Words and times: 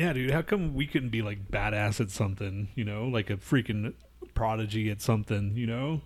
Yeah, 0.00 0.14
dude. 0.14 0.30
How 0.30 0.40
come 0.40 0.72
we 0.72 0.86
couldn't 0.86 1.10
be 1.10 1.20
like 1.20 1.50
badass 1.50 2.00
at 2.00 2.10
something? 2.10 2.68
You 2.74 2.86
know, 2.86 3.04
like 3.04 3.28
a 3.28 3.36
freaking 3.36 3.92
prodigy 4.32 4.90
at 4.90 5.02
something. 5.02 5.52
You 5.54 5.66
know, 5.66 6.00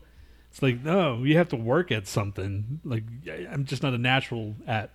it's 0.50 0.60
like 0.60 0.82
no, 0.82 1.22
you 1.22 1.36
have 1.36 1.48
to 1.50 1.56
work 1.56 1.92
at 1.92 2.08
something. 2.08 2.80
Like 2.82 3.04
I'm 3.48 3.64
just 3.64 3.84
not 3.84 3.94
a 3.94 3.98
natural 3.98 4.56
at 4.66 4.90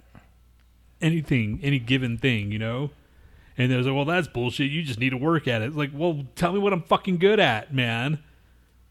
anything, 0.99 1.61
any 1.63 1.79
given 1.79 2.17
thing. 2.17 2.51
You 2.51 2.59
know. 2.59 2.89
And 3.57 3.71
there's 3.71 3.85
like, 3.85 3.95
well, 3.95 4.03
that's 4.03 4.27
bullshit. 4.27 4.69
You 4.69 4.83
just 4.83 4.99
need 4.99 5.11
to 5.11 5.17
work 5.17 5.47
at 5.47 5.61
it. 5.61 5.73
Like, 5.77 5.91
well, 5.93 6.25
tell 6.35 6.51
me 6.51 6.59
what 6.59 6.73
I'm 6.73 6.83
fucking 6.83 7.19
good 7.19 7.39
at, 7.39 7.73
man. 7.73 8.21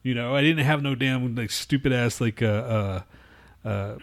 You 0.03 0.15
know, 0.15 0.35
I 0.35 0.41
didn't 0.41 0.65
have 0.65 0.83
no 0.83 0.95
damn 0.95 1.35
like 1.35 1.51
stupid 1.51 1.93
ass 1.93 2.19
like 2.19 2.41
uh, 2.41 2.47
uh, 2.47 3.03
uh, 3.63 3.99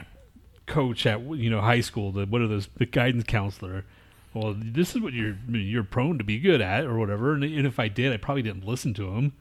coach 0.67 1.07
at 1.07 1.19
you 1.19 1.49
know 1.49 1.61
high 1.61 1.81
school. 1.81 2.11
The 2.11 2.27
what 2.27 2.41
are 2.41 2.47
those? 2.47 2.69
The 2.77 2.85
guidance 2.85 3.23
counselor. 3.23 3.85
Well, 4.35 4.53
this 4.57 4.93
is 4.95 5.01
what 5.01 5.13
you're 5.13 5.37
you're 5.49 5.85
prone 5.85 6.17
to 6.17 6.23
be 6.25 6.39
good 6.39 6.59
at, 6.59 6.83
or 6.83 6.97
whatever. 6.97 7.33
And, 7.33 7.43
and 7.43 7.65
if 7.65 7.79
I 7.79 7.87
did, 7.87 8.11
I 8.11 8.17
probably 8.17 8.41
didn't 8.41 8.65
listen 8.65 8.93
to 8.95 9.13
him. 9.15 9.33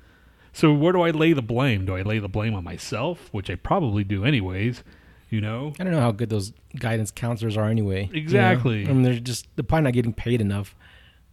So 0.53 0.73
where 0.73 0.93
do 0.93 1.03
I 1.03 1.11
lay 1.11 1.33
the 1.33 1.43
blame? 1.43 1.84
Do 1.84 1.97
I 1.97 2.03
lay 2.03 2.20
the 2.20 2.29
blame 2.29 2.55
on 2.55 2.62
myself, 2.62 3.29
which 3.33 3.51
I 3.51 3.57
probably 3.57 4.05
do 4.05 4.25
anyways? 4.25 4.84
You 5.30 5.41
know, 5.41 5.73
I 5.80 5.83
don't 5.83 5.93
know 5.93 6.01
how 6.01 6.12
good 6.12 6.30
those 6.30 6.53
guidance 6.79 7.11
counselors 7.11 7.57
are 7.57 7.69
anyway. 7.69 8.05
you 8.05 8.12
know? 8.12 8.19
Exactly. 8.19 8.89
I 8.89 8.93
mean, 8.93 9.03
they're 9.03 9.19
just 9.19 9.48
they're 9.57 9.65
probably 9.65 9.83
not 9.83 9.95
getting 9.95 10.12
paid 10.12 10.41
enough, 10.41 10.77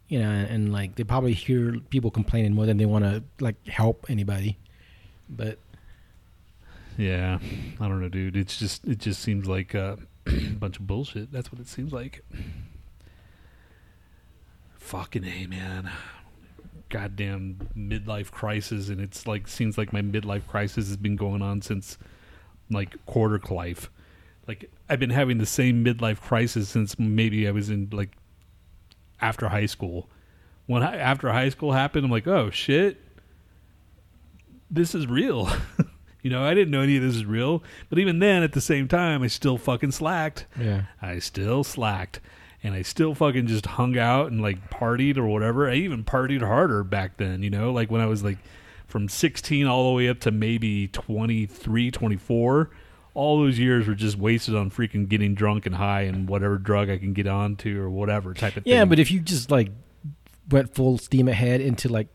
you 0.08 0.20
know, 0.20 0.32
and, 0.32 0.74
like 0.74 0.96
they 0.96 1.04
probably 1.04 1.34
hear 1.34 1.78
people 1.92 2.10
complaining 2.10 2.54
more 2.54 2.66
than 2.66 2.78
they 2.78 2.88
want 2.88 3.06
to 3.06 3.24
like 3.40 3.68
help 3.68 4.08
anybody. 4.10 4.58
But 5.30 5.60
yeah. 6.98 7.38
I 7.80 7.88
don't 7.88 8.02
know, 8.02 8.10
dude. 8.10 8.36
It's 8.36 8.58
just 8.58 8.88
it 8.88 8.98
just 8.98 9.22
seems 9.22 9.46
like 9.46 9.76
uh, 9.76 9.98
a 10.26 10.50
bunch 10.54 10.80
of 10.80 10.88
bullshit. 10.88 11.32
That's 11.32 11.52
what 11.52 11.62
it 11.62 11.68
seems 11.68 11.94
like. 11.94 12.26
Fucking 14.92 15.24
a 15.24 15.48
man. 15.48 15.90
Goddamn 16.90 17.70
midlife 17.78 18.30
crisis, 18.30 18.90
and 18.90 19.00
it's 19.00 19.26
like 19.26 19.48
seems 19.48 19.78
like 19.78 19.94
my 19.94 20.02
midlife 20.02 20.46
crisis 20.48 20.90
has 20.90 20.98
been 20.98 21.16
going 21.16 21.42
on 21.42 21.62
since 21.62 21.98
like 22.70 22.98
quarter 23.06 23.40
life. 23.50 23.90
Like 24.50 24.70
I've 24.90 25.00
been 25.00 25.12
having 25.12 25.38
the 25.38 25.46
same 25.46 25.86
midlife 25.86 26.20
crisis 26.20 26.68
since 26.68 27.00
maybe 27.00 27.48
I 27.48 27.52
was 27.52 27.70
in 27.70 27.88
like 27.94 28.10
after 29.22 29.48
high 29.48 29.66
school. 29.66 30.10
When 30.66 30.84
I, 30.84 30.98
after 30.98 31.32
high 31.32 31.48
school 31.48 31.72
happened, 31.72 32.04
I'm 32.04 32.12
like, 32.12 32.28
oh 32.28 32.50
shit, 32.50 32.98
this 34.70 34.94
is 34.94 35.08
real. 35.08 35.50
you 36.22 36.30
know, 36.30 36.44
I 36.44 36.54
didn't 36.54 36.72
know 36.72 36.82
any 36.82 36.98
of 36.98 37.04
this 37.04 37.16
is 37.16 37.24
real. 37.24 37.64
But 37.90 38.00
even 38.00 38.20
then, 38.20 38.44
at 38.44 38.52
the 38.52 38.60
same 38.60 38.90
time, 38.90 39.24
I 39.24 39.28
still 39.28 39.58
fucking 39.58 39.92
slacked. 39.92 40.48
yeah, 40.60 40.88
I 41.02 41.20
still 41.20 41.64
slacked. 41.64 42.20
And 42.64 42.76
I 42.76 42.84
still 42.84 43.16
fucking 43.16 43.48
just 43.48 43.66
hung 43.66 43.98
out 43.98 44.32
and 44.32 44.42
like 44.42 44.70
partied 44.70 45.18
or 45.18 45.26
whatever. 45.26 45.70
I 45.70 45.76
even 45.76 46.04
partied 46.04 46.42
harder 46.42 46.84
back 46.84 47.18
then, 47.18 47.42
you 47.42 47.50
know, 47.50 47.72
like 47.72 47.90
when 47.90 48.02
I 48.02 48.06
was 48.06 48.24
like 48.24 48.38
from 48.88 49.08
16 49.10 49.66
all 49.66 49.90
the 49.90 49.96
way 49.96 50.10
up 50.10 50.20
to 50.20 50.32
maybe 50.32 50.88
23, 50.90 51.90
24. 51.90 52.70
All 53.14 53.40
those 53.40 53.58
years 53.58 53.88
were 53.88 53.96
just 53.96 54.18
wasted 54.18 54.56
on 54.56 54.70
freaking 54.70 55.10
getting 55.10 55.34
drunk 55.34 55.66
and 55.66 55.76
high 55.76 56.02
and 56.04 56.30
whatever 56.30 56.58
drug 56.58 56.90
I 56.90 56.98
can 56.98 57.14
get 57.14 57.28
onto 57.28 57.82
or 57.82 57.90
whatever 57.90 58.34
type 58.34 58.56
of 58.56 58.64
thing. 58.64 58.74
yeah. 58.74 58.86
But 58.86 59.00
if 59.00 59.10
you 59.12 59.20
just 59.20 59.50
like 59.50 59.72
went 60.50 60.74
full 60.76 60.98
steam 60.98 61.28
ahead 61.28 61.62
into 61.62 61.90
like 61.90 62.08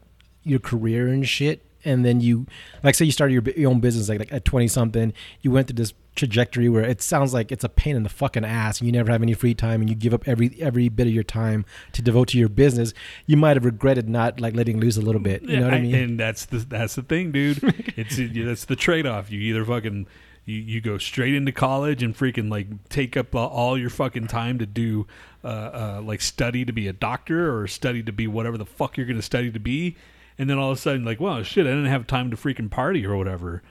your 0.43 0.61
career 0.61 1.09
and 1.09 1.27
shit, 1.27 1.63
and 1.85 2.05
then 2.05 2.21
you 2.21 2.47
like 2.83 2.95
say 2.95 3.05
you 3.05 3.13
started 3.13 3.35
your, 3.35 3.43
your 3.57 3.71
own 3.71 3.81
business 3.81 4.09
like, 4.09 4.21
like 4.21 4.33
at 4.33 4.45
twenty 4.45 4.69
something, 4.69 5.13
you 5.43 5.51
went 5.51 5.67
through 5.67 5.77
this 5.77 5.93
trajectory 6.17 6.69
where 6.69 6.83
it 6.85 7.01
sounds 7.01 7.33
like 7.33 7.53
it's 7.53 7.63
a 7.63 7.69
pain 7.69 7.95
in 7.95 8.03
the 8.03 8.09
fucking 8.09 8.45
ass, 8.45 8.81
and 8.81 8.87
you 8.87 8.93
never 8.93 9.13
have 9.13 9.23
any 9.23 9.35
free 9.35 9.55
time, 9.55 9.81
and 9.81 9.89
you 9.89 9.95
give 9.95 10.13
up 10.13 10.27
every 10.27 10.57
every 10.61 10.89
bit 10.89 11.07
of 11.07 11.13
your 11.13 11.23
time 11.23 11.65
to 11.93 12.03
devote 12.03 12.29
to 12.29 12.39
your 12.39 12.49
business. 12.49 12.93
You 13.27 13.37
might 13.37 13.57
have 13.57 13.65
regretted 13.65 14.09
not 14.09 14.41
like 14.41 14.55
letting 14.55 14.81
loose 14.81 14.97
a 14.97 15.03
little 15.03 15.21
bit. 15.21 15.43
You 15.43 15.61
know 15.61 15.67
what 15.67 15.75
I 15.75 15.81
mean? 15.81 15.95
And 15.95 16.21
that's 16.21 16.47
the 16.47 16.59
that's 16.59 16.97
the 16.97 17.03
thing, 17.03 17.31
dude. 17.31 17.63
it's 17.97 18.17
that's 18.19 18.65
the 18.65 18.77
trade 18.77 19.07
off. 19.07 19.31
You 19.31 19.39
either 19.41 19.65
fucking 19.65 20.07
you, 20.47 20.57
you 20.57 20.81
go 20.81 20.97
straight 20.99 21.35
into 21.35 21.53
college 21.53 22.03
and 22.03 22.17
freaking 22.17 22.51
like 22.51 22.89
take 22.89 23.17
up 23.17 23.35
all- 23.35 23.49
all 23.49 23.79
your 23.79 23.91
fucking 23.91 24.29
time 24.29 24.59
to 24.59 24.67
do 24.67 25.07
uh, 25.45 25.47
uh, 25.47 26.01
like 26.03 26.21
study 26.21 26.65
to 26.65 26.73
be 26.73 26.89
a 26.89 26.93
doctor 26.93 27.57
or 27.57 27.67
study 27.67 28.03
to 28.03 28.13
be 28.13 28.27
whatever 28.27 28.57
the 28.57 28.67
fuck 28.67 28.97
you're 28.97 29.07
gonna 29.07 29.23
study 29.23 29.51
to 29.51 29.61
be, 29.61 29.97
and 30.39 30.49
then 30.49 30.57
all 30.59 30.71
of 30.73 30.79
a 30.79 30.81
sudden 30.81 31.05
like, 31.05 31.21
well, 31.21 31.43
shit, 31.43 31.67
I 31.67 31.71
didn't 31.71 31.87
have 31.87 32.07
time 32.07 32.31
to 32.31 32.37
freaking 32.37 32.71
party 32.71 33.05
or 33.05 33.17
whatever. 33.17 33.63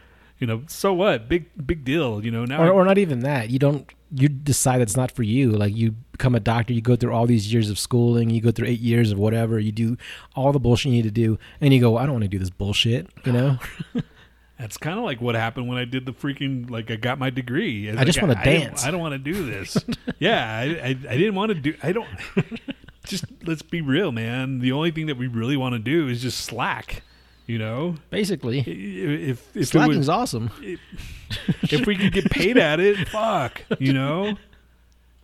You 0.45 0.51
know, 0.57 0.61
so 0.67 0.93
what? 0.93 1.27
Big 1.27 1.45
big 1.65 1.83
deal. 1.83 2.23
You 2.23 2.29
know 2.29 2.45
now. 2.45 2.61
or, 2.61 2.69
or 2.71 2.85
not 2.85 2.99
even 2.99 3.21
that. 3.21 3.49
You 3.49 3.57
don't. 3.57 3.91
You 4.13 4.29
decide 4.29 4.79
it's 4.79 4.95
not 4.95 5.11
for 5.11 5.23
you. 5.23 5.49
Like 5.49 5.75
you 5.75 5.93
become 6.11 6.35
a 6.35 6.39
doctor, 6.39 6.71
you 6.71 6.81
go 6.81 6.95
through 6.95 7.13
all 7.13 7.25
these 7.25 7.51
years 7.51 7.71
of 7.71 7.79
schooling, 7.79 8.29
you 8.29 8.41
go 8.41 8.51
through 8.51 8.67
eight 8.67 8.79
years 8.79 9.11
of 9.11 9.17
whatever, 9.17 9.59
you 9.59 9.71
do 9.71 9.97
all 10.35 10.51
the 10.51 10.59
bullshit 10.59 10.91
you 10.91 10.97
need 10.97 11.05
to 11.05 11.09
do, 11.09 11.39
and 11.59 11.73
you 11.73 11.79
go, 11.81 11.97
I 11.97 12.03
don't 12.03 12.11
want 12.13 12.25
to 12.25 12.27
do 12.27 12.37
this 12.37 12.51
bullshit. 12.51 13.07
You 13.23 13.31
know, 13.31 13.57
That's 14.59 14.77
kind 14.77 14.99
of 14.99 15.03
like 15.03 15.19
what 15.19 15.33
happened 15.33 15.67
when 15.67 15.79
I 15.79 15.85
did 15.85 16.05
the 16.05 16.13
freaking 16.13 16.69
like 16.69 16.91
I 16.91 16.95
got 16.95 17.17
my 17.17 17.31
degree. 17.31 17.87
It's 17.87 17.99
I 17.99 18.03
just 18.03 18.21
wanna 18.21 18.35
didn't- 18.35 18.61
dance. 18.61 18.85
I 18.85 18.91
don't 18.91 19.01
want 19.01 19.13
to 19.13 19.17
do 19.17 19.47
this. 19.47 19.77
yeah, 20.19 20.59
I, 20.59 20.63
I, 20.63 20.87
I 20.89 21.17
didn't 21.17 21.33
want 21.33 21.49
to 21.49 21.55
do. 21.55 21.73
I 21.81 21.91
don't. 21.91 22.07
just 23.07 23.25
let's 23.45 23.63
be 23.63 23.81
real, 23.81 24.11
man. 24.11 24.59
The 24.59 24.71
only 24.73 24.91
thing 24.91 25.07
that 25.07 25.17
we 25.17 25.25
really 25.25 25.57
want 25.57 25.73
to 25.73 25.79
do 25.79 26.07
is 26.07 26.21
just 26.21 26.37
slack. 26.37 27.01
You 27.47 27.59
know, 27.59 27.95
basically, 28.09 28.59
if 28.59 29.55
if 29.55 29.67
slacking's 29.67 29.97
was, 29.97 30.09
awesome. 30.09 30.49
if 31.61 31.85
we 31.85 31.95
could 31.95 32.11
get 32.11 32.31
paid 32.31 32.57
at 32.57 32.79
it, 32.79 33.07
fuck. 33.09 33.61
You 33.79 33.93
know. 33.93 34.37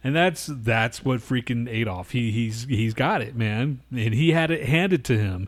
And 0.04 0.16
that's 0.16 0.50
that's 0.52 1.06
what 1.06 1.20
freaking 1.20 1.70
Adolf. 1.70 2.12
He 2.12 2.32
he's 2.32 2.64
he's 2.64 2.94
got 2.94 3.22
it, 3.22 3.36
man. 3.36 3.82
And 3.92 4.14
he 4.14 4.32
had 4.32 4.50
it 4.50 4.68
handed 4.68 5.06
to 5.06 5.18
him. 5.18 5.48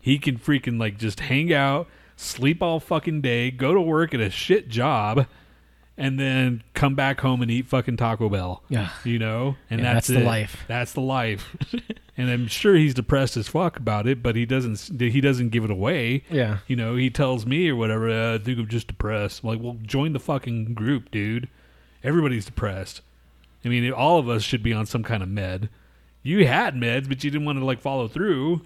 He 0.00 0.18
can 0.18 0.38
freaking 0.38 0.80
like 0.80 0.96
just 0.98 1.20
hang 1.20 1.52
out, 1.52 1.86
sleep 2.16 2.62
all 2.62 2.80
fucking 2.80 3.20
day, 3.20 3.50
go 3.50 3.74
to 3.74 3.80
work 3.80 4.14
at 4.14 4.20
a 4.20 4.30
shit 4.30 4.68
job, 4.68 5.26
and 6.00 6.18
then 6.18 6.62
come 6.72 6.94
back 6.94 7.20
home 7.20 7.42
and 7.42 7.50
eat 7.50 7.66
fucking 7.66 7.98
Taco 7.98 8.30
Bell. 8.30 8.62
Yeah. 8.70 8.88
You 9.04 9.18
know? 9.18 9.56
And 9.68 9.80
Yeah, 9.80 9.92
that's, 9.92 10.08
that's 10.08 10.18
the 10.18 10.24
life. 10.24 10.64
That's 10.66 10.92
the 10.94 11.02
life. 11.02 11.54
and 12.16 12.30
I'm 12.30 12.46
sure 12.48 12.74
he's 12.74 12.94
depressed 12.94 13.36
as 13.36 13.48
fuck 13.48 13.76
about 13.76 14.08
it, 14.08 14.22
but 14.22 14.34
he 14.34 14.46
doesn't 14.46 14.98
he 14.98 15.20
doesn't 15.20 15.50
give 15.50 15.62
it 15.62 15.70
away. 15.70 16.24
Yeah. 16.30 16.58
You 16.66 16.76
know, 16.76 16.96
he 16.96 17.10
tells 17.10 17.44
me 17.44 17.68
or 17.68 17.76
whatever, 17.76 18.08
uh, 18.08 18.36
I 18.36 18.38
think 18.38 18.58
I'm 18.58 18.66
just 18.66 18.86
depressed. 18.86 19.42
I'm 19.42 19.50
like, 19.50 19.60
well, 19.60 19.76
join 19.82 20.14
the 20.14 20.18
fucking 20.18 20.72
group, 20.72 21.10
dude. 21.10 21.50
Everybody's 22.02 22.46
depressed. 22.46 23.02
I 23.62 23.68
mean, 23.68 23.92
all 23.92 24.18
of 24.18 24.26
us 24.26 24.42
should 24.42 24.62
be 24.62 24.72
on 24.72 24.86
some 24.86 25.02
kind 25.02 25.22
of 25.22 25.28
med. 25.28 25.68
You 26.22 26.46
had 26.46 26.74
meds, 26.74 27.10
but 27.10 27.22
you 27.22 27.30
didn't 27.30 27.44
want 27.44 27.58
to 27.58 27.64
like 27.64 27.82
follow 27.82 28.08
through 28.08 28.62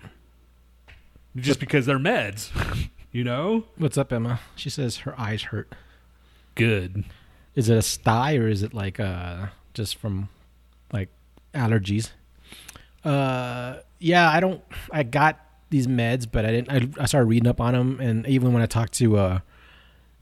just 1.35 1.59
because 1.59 1.85
they're 1.85 1.99
meds. 1.99 2.53
you 3.11 3.25
know? 3.25 3.65
What's 3.77 3.99
up, 3.99 4.13
Emma? 4.13 4.39
She 4.55 4.71
says 4.71 4.99
her 4.99 5.19
eyes 5.19 5.43
hurt. 5.43 5.73
Good. 6.55 7.05
Is 7.55 7.69
it 7.69 7.77
a 7.77 7.83
sty 7.83 8.37
or 8.37 8.49
is 8.49 8.63
it 8.63 8.75
like 8.75 8.99
uh 8.99 9.47
just 9.75 9.97
from 9.97 10.29
like 10.93 11.09
allergies? 11.53 12.11
Uh, 13.05 13.81
yeah, 13.99 14.31
I 14.31 14.41
don't. 14.41 14.63
I 14.91 15.03
got 15.03 15.39
these 15.71 15.87
meds, 15.87 16.27
but 16.31 16.45
I 16.47 16.51
didn't. 16.51 16.71
I, 16.71 17.03
I 17.03 17.07
started 17.07 17.27
reading 17.27 17.49
up 17.49 17.61
on 17.61 17.75
them, 17.75 18.01
and 18.01 18.27
even 18.27 18.53
when 18.53 18.63
I 18.63 18.67
talked 18.67 18.95
to 18.95 19.17
uh 19.17 19.39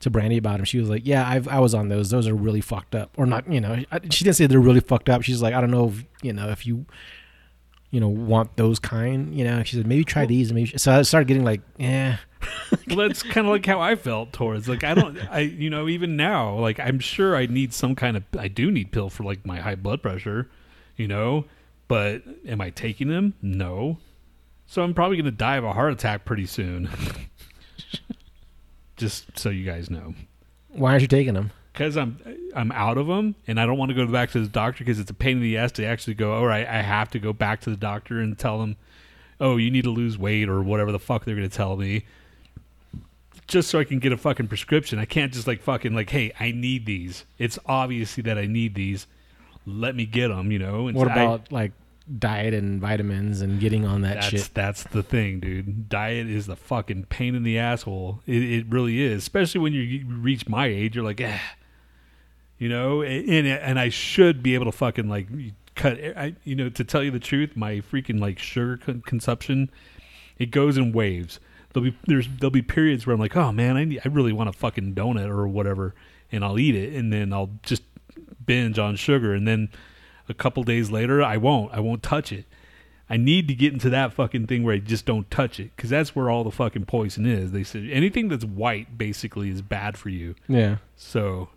to 0.00 0.10
Brandy 0.10 0.37
about 0.37 0.56
them, 0.56 0.65
she 0.65 0.78
was 0.78 0.91
like, 0.91 1.03
"Yeah, 1.04 1.28
I've 1.28 1.47
I 1.48 1.60
was 1.60 1.75
on 1.75 1.88
those. 1.88 2.10
Those 2.10 2.26
are 2.26 2.34
really 2.34 2.60
fucked 2.60 2.94
up, 2.94 3.10
or 3.16 3.25
not. 3.25 3.50
You 3.50 3.60
know, 3.60 3.84
I, 3.91 4.00
she 4.10 4.25
didn't 4.25 4.37
say 4.37 4.47
they're 4.47 4.60
really 4.60 4.81
fucked 4.81 5.09
up. 5.09 5.22
She's 5.22 5.41
like, 5.41 5.54
I 5.54 5.60
don't 5.60 5.70
know, 5.70 5.88
if, 5.88 6.04
you 6.22 6.32
know, 6.32 6.49
if 6.50 6.66
you." 6.66 6.87
You 7.94 8.00
know, 8.00 8.09
want 8.09 8.56
those 8.56 8.78
kind. 8.78 9.34
You 9.37 9.44
know, 9.44 9.62
she 9.64 9.76
said 9.76 9.87
maybe 9.87 10.03
try 10.03 10.25
these. 10.25 10.49
And 10.49 10.54
maybe 10.54 10.78
so. 10.78 10.99
I 10.99 11.03
started 11.03 11.28
getting 11.28 11.44
like, 11.44 11.60
yeah, 11.76 12.16
well, 12.89 13.09
that's 13.09 13.23
kind 13.23 13.47
of 13.47 13.53
like 13.53 13.67
how 13.67 13.81
I 13.81 13.95
felt 13.95 14.33
towards 14.33 14.69
like 14.69 14.85
I 14.85 14.95
don't 14.95 15.19
I 15.31 15.41
you 15.41 15.71
know 15.71 15.89
even 15.89 16.17
now 16.17 16.55
like 16.55 16.81
I'm 16.81 16.99
sure 16.99 17.37
I 17.37 17.47
need 17.47 17.73
some 17.73 17.95
kind 17.95 18.17
of 18.17 18.25
I 18.39 18.49
do 18.49 18.71
need 18.71 18.93
pill 18.93 19.11
for 19.11 19.25
like 19.25 19.45
my 19.47 19.61
high 19.61 19.75
blood 19.75 20.03
pressure, 20.03 20.49
you 20.97 21.09
know, 21.09 21.45
but 21.89 22.23
am 22.47 22.61
I 22.61 22.71
taking 22.71 23.09
them? 23.09 23.35
No. 23.43 23.99
So 24.67 24.83
I'm 24.83 24.94
probably 24.94 25.17
going 25.17 25.27
to 25.27 25.31
die 25.31 25.56
of 25.56 25.65
a 25.65 25.73
heart 25.73 25.93
attack 25.93 26.25
pretty 26.25 26.47
soon. 26.47 26.89
Just 28.97 29.38
so 29.38 29.50
you 29.50 29.65
guys 29.65 29.91
know. 29.91 30.15
why 30.69 30.93
aren't 30.93 31.03
you 31.03 31.09
taking 31.09 31.35
them? 31.35 31.50
Cuz 31.75 31.97
I'm 31.97 32.19
I'm 32.55 32.71
out 32.73 32.99
of 32.99 33.06
them 33.06 33.35
and 33.47 33.59
I 33.59 33.67
don't 33.67 33.79
want 33.79 33.91
to 33.91 33.95
go 33.95 34.06
back 34.06 34.31
to 34.33 34.41
the 34.41 34.49
doctor 34.49 34.85
because 34.85 34.99
it's 34.99 35.11
a 35.11 35.15
pain 35.15 35.38
in 35.38 35.43
the 35.43 35.56
ass 35.56 35.73
to 35.73 35.85
actually 35.85 36.15
go, 36.15 36.35
"All 36.35 36.47
right, 36.47 36.67
I 36.67 36.83
have 36.83 37.11
to 37.11 37.19
go 37.19 37.33
back 37.33 37.61
to 37.62 37.71
the 37.71 37.77
doctor 37.77 38.21
and 38.21 38.38
tell 38.38 38.59
them, 38.59 38.77
"Oh, 39.41 39.56
you 39.56 39.71
need 39.71 39.85
to 39.85 39.91
lose 39.91 40.19
weight 40.19 40.49
or 40.49 40.62
whatever 40.62 40.93
the 40.93 40.99
fuck 40.99 41.25
they're 41.25 41.35
going 41.35 41.49
to 41.49 41.56
tell 41.56 41.77
me." 41.77 42.05
Just 43.52 43.69
so 43.70 43.78
I 43.78 43.84
can 43.84 43.99
get 44.00 44.12
a 44.12 44.16
fucking 44.16 44.49
prescription. 44.49 44.99
I 44.99 45.04
can't 45.04 45.32
just 45.32 45.46
like 45.46 45.62
fucking 45.62 45.94
like, 45.94 46.10
hey, 46.10 46.32
I 46.40 46.50
need 46.52 46.87
these. 46.87 47.25
It's 47.38 47.58
obviously 47.66 48.22
that 48.25 48.37
I 48.38 48.46
need 48.46 48.75
these. 48.75 49.06
Let 49.66 49.94
me 49.94 50.06
get 50.06 50.28
them. 50.28 50.50
You 50.50 50.58
know. 50.58 50.88
And 50.88 50.96
What 50.96 51.08
I- 51.08 51.12
about 51.12 51.52
like 51.52 51.72
diet 52.19 52.52
and 52.52 52.81
vitamins 52.81 53.40
and 53.40 53.60
getting 53.60 53.84
on 53.87 54.00
that 54.02 54.14
that's 54.14 54.26
shit? 54.26 54.50
that's 54.54 54.82
the 54.82 55.04
thing, 55.04 55.38
dude. 55.38 55.88
Diet 55.88 56.26
is 56.26 56.46
the 56.46 56.56
fucking 56.56 57.04
pain 57.04 57.37
in 57.37 57.44
the 57.44 57.58
asshole. 57.58 58.20
It, 58.26 58.43
it 58.43 58.66
really 58.69 59.00
is, 59.00 59.19
especially 59.22 59.60
when 59.60 59.72
you 59.72 59.82
you 59.82 60.06
reach 60.06 60.49
my 60.49 60.66
age. 60.66 60.96
You're 60.96 61.04
like, 61.04 61.20
eh. 61.20 61.38
You 62.58 62.69
know, 62.69 63.02
and 63.02 63.46
and 63.46 63.78
I 63.78 63.88
should 63.88 64.43
be 64.43 64.54
able 64.54 64.66
to 64.66 64.72
fucking 64.72 65.08
like 65.08 65.28
cut. 65.75 65.99
I 66.16 66.34
you 66.44 66.54
know 66.56 66.69
to 66.70 66.84
tell 66.84 67.02
you 67.02 67.10
the 67.10 67.19
truth, 67.20 67.56
my 67.56 67.76
freaking 67.76 68.20
like 68.20 68.38
sugar 68.38 68.76
con- 68.76 69.02
consumption, 69.04 69.70
it 70.38 70.50
goes 70.52 70.76
in 70.76 70.93
waves. 70.93 71.38
There'll 71.73 71.91
be 71.91 71.97
there's 72.07 72.29
there'll 72.29 72.51
be 72.51 72.63
periods 72.63 73.07
where 73.07 73.15
I'm 73.15 73.21
like, 73.21 73.37
oh 73.37 73.53
man, 73.53 73.77
I 73.77 73.85
need, 73.85 74.01
I 74.05 74.09
really 74.09 74.33
want 74.33 74.49
a 74.49 74.53
fucking 74.53 74.95
donut 74.95 75.29
or 75.29 75.47
whatever, 75.49 75.95
and 76.31 76.45
I'll 76.45 76.59
eat 76.59 76.75
it, 76.75 76.95
and 76.95 77.13
then 77.13 77.33
I'll 77.33 77.51
just 77.63 77.83
binge 78.45 78.79
on 78.79 78.97
sugar, 78.97 79.35
and 79.35 79.47
then 79.47 79.71
a 80.29 80.35
couple 80.35 80.63
days 80.63 80.91
later, 80.91 81.23
I 81.23 81.37
won't. 81.37 81.73
I 81.73 81.81
won't 81.81 82.03
touch 82.03 82.33
it. 82.33 82.47
I 83.11 83.17
need 83.17 83.47
to 83.49 83.55
get 83.55 83.73
into 83.73 83.91
that 83.91 84.15
fucking 84.15 84.47
thing 84.47 84.63
where 84.63 84.75
I 84.75 84.79
just 84.79 85.05
don't 85.05 85.31
touch 85.31 85.61
it 85.61 85.77
because 85.77 85.91
that's 85.91 86.17
where 86.17 86.31
all 86.31 86.45
the 86.45 86.51
fucking 86.51 86.87
poison 86.87 87.27
is. 87.27 87.53
They 87.53 87.63
say 87.63 87.91
anything 87.91 88.29
that's 88.29 88.45
white 88.45 88.97
basically 88.97 89.51
is 89.51 89.61
bad 89.61 89.99
for 89.99 90.09
you. 90.09 90.35
Yeah. 90.49 90.77
So, 90.97 91.51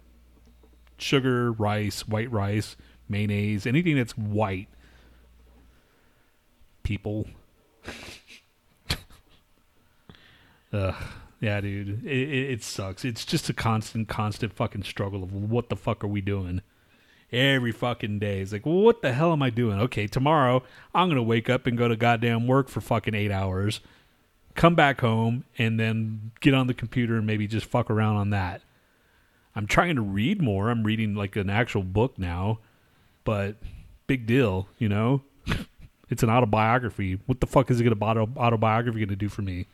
sugar, 0.98 1.54
rice, 1.54 2.08
white 2.08 2.30
rice, 2.32 2.76
mayonnaise, 3.08 3.66
anything 3.66 3.96
that's 3.96 4.18
white. 4.18 4.68
People. 6.84 7.28
Ugh. 10.74 10.96
Yeah, 11.42 11.62
dude. 11.62 12.06
It, 12.06 12.12
it, 12.12 12.52
it 12.52 12.64
sucks. 12.64 13.06
It's 13.06 13.26
just 13.26 13.50
a 13.50 13.54
constant, 13.54 14.08
constant 14.08 14.54
fucking 14.54 14.84
struggle 14.84 15.24
of 15.24 15.34
what 15.34 15.70
the 15.70 15.76
fuck 15.76 16.04
are 16.04 16.08
we 16.08 16.22
doing? 16.22 16.62
Every 17.32 17.72
fucking 17.72 18.20
day. 18.20 18.40
It's 18.40 18.52
like, 18.52 18.66
what 18.66 19.02
the 19.02 19.14
hell 19.14 19.32
am 19.32 19.42
I 19.42 19.50
doing? 19.50 19.80
Okay, 19.80 20.08
tomorrow 20.08 20.64
I'm 20.94 21.10
to 21.18 21.24
wake 21.24 21.50
up 21.50 21.68
and 21.68 21.78
go 21.78 21.88
to 21.88 21.96
goddamn 21.96 22.48
work 22.48 22.70
for 22.70 22.82
fucking 22.82 23.14
eight 23.14 23.32
hours, 23.32 23.82
come 24.56 24.76
back 24.76 25.02
home, 25.02 25.44
and 25.58 25.80
then 25.80 26.32
get 26.40 26.54
on 26.54 26.68
the 26.68 26.74
computer 26.74 27.18
and 27.18 27.28
maybe 27.28 27.48
just 27.48 27.66
fuck 27.66 27.90
around 27.90 28.16
on 28.16 28.30
that. 28.30 28.62
I'm 29.56 29.68
trying 29.68 29.96
to 29.96 30.02
read 30.02 30.42
more. 30.42 30.70
I'm 30.70 30.84
reading 30.84 31.16
like 31.16 31.36
an 31.36 31.50
actual 31.50 31.84
book 31.84 32.18
now, 32.18 32.60
but 33.24 33.58
big 34.08 34.26
deal, 34.26 34.68
you 34.78 34.90
know? 34.90 35.22
it's 36.10 36.24
an 36.24 36.30
autobiography. 36.30 37.20
What 37.26 37.40
the 37.40 37.48
fuck 37.48 37.70
is 37.72 37.82
it 37.82 37.88
auto, 38.02 38.30
autobiography 38.38 39.00
going 39.00 39.10
to 39.10 39.16
do 39.16 39.30
for 39.30 39.42
me? 39.42 39.68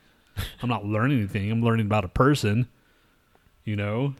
I'm 0.62 0.70
not 0.70 0.86
learning 0.86 1.20
anything. 1.20 1.52
I'm 1.52 1.64
learning 1.64 1.86
about 1.86 2.06
a 2.06 2.10
person, 2.10 2.68
you 3.64 3.76
know? 3.76 4.16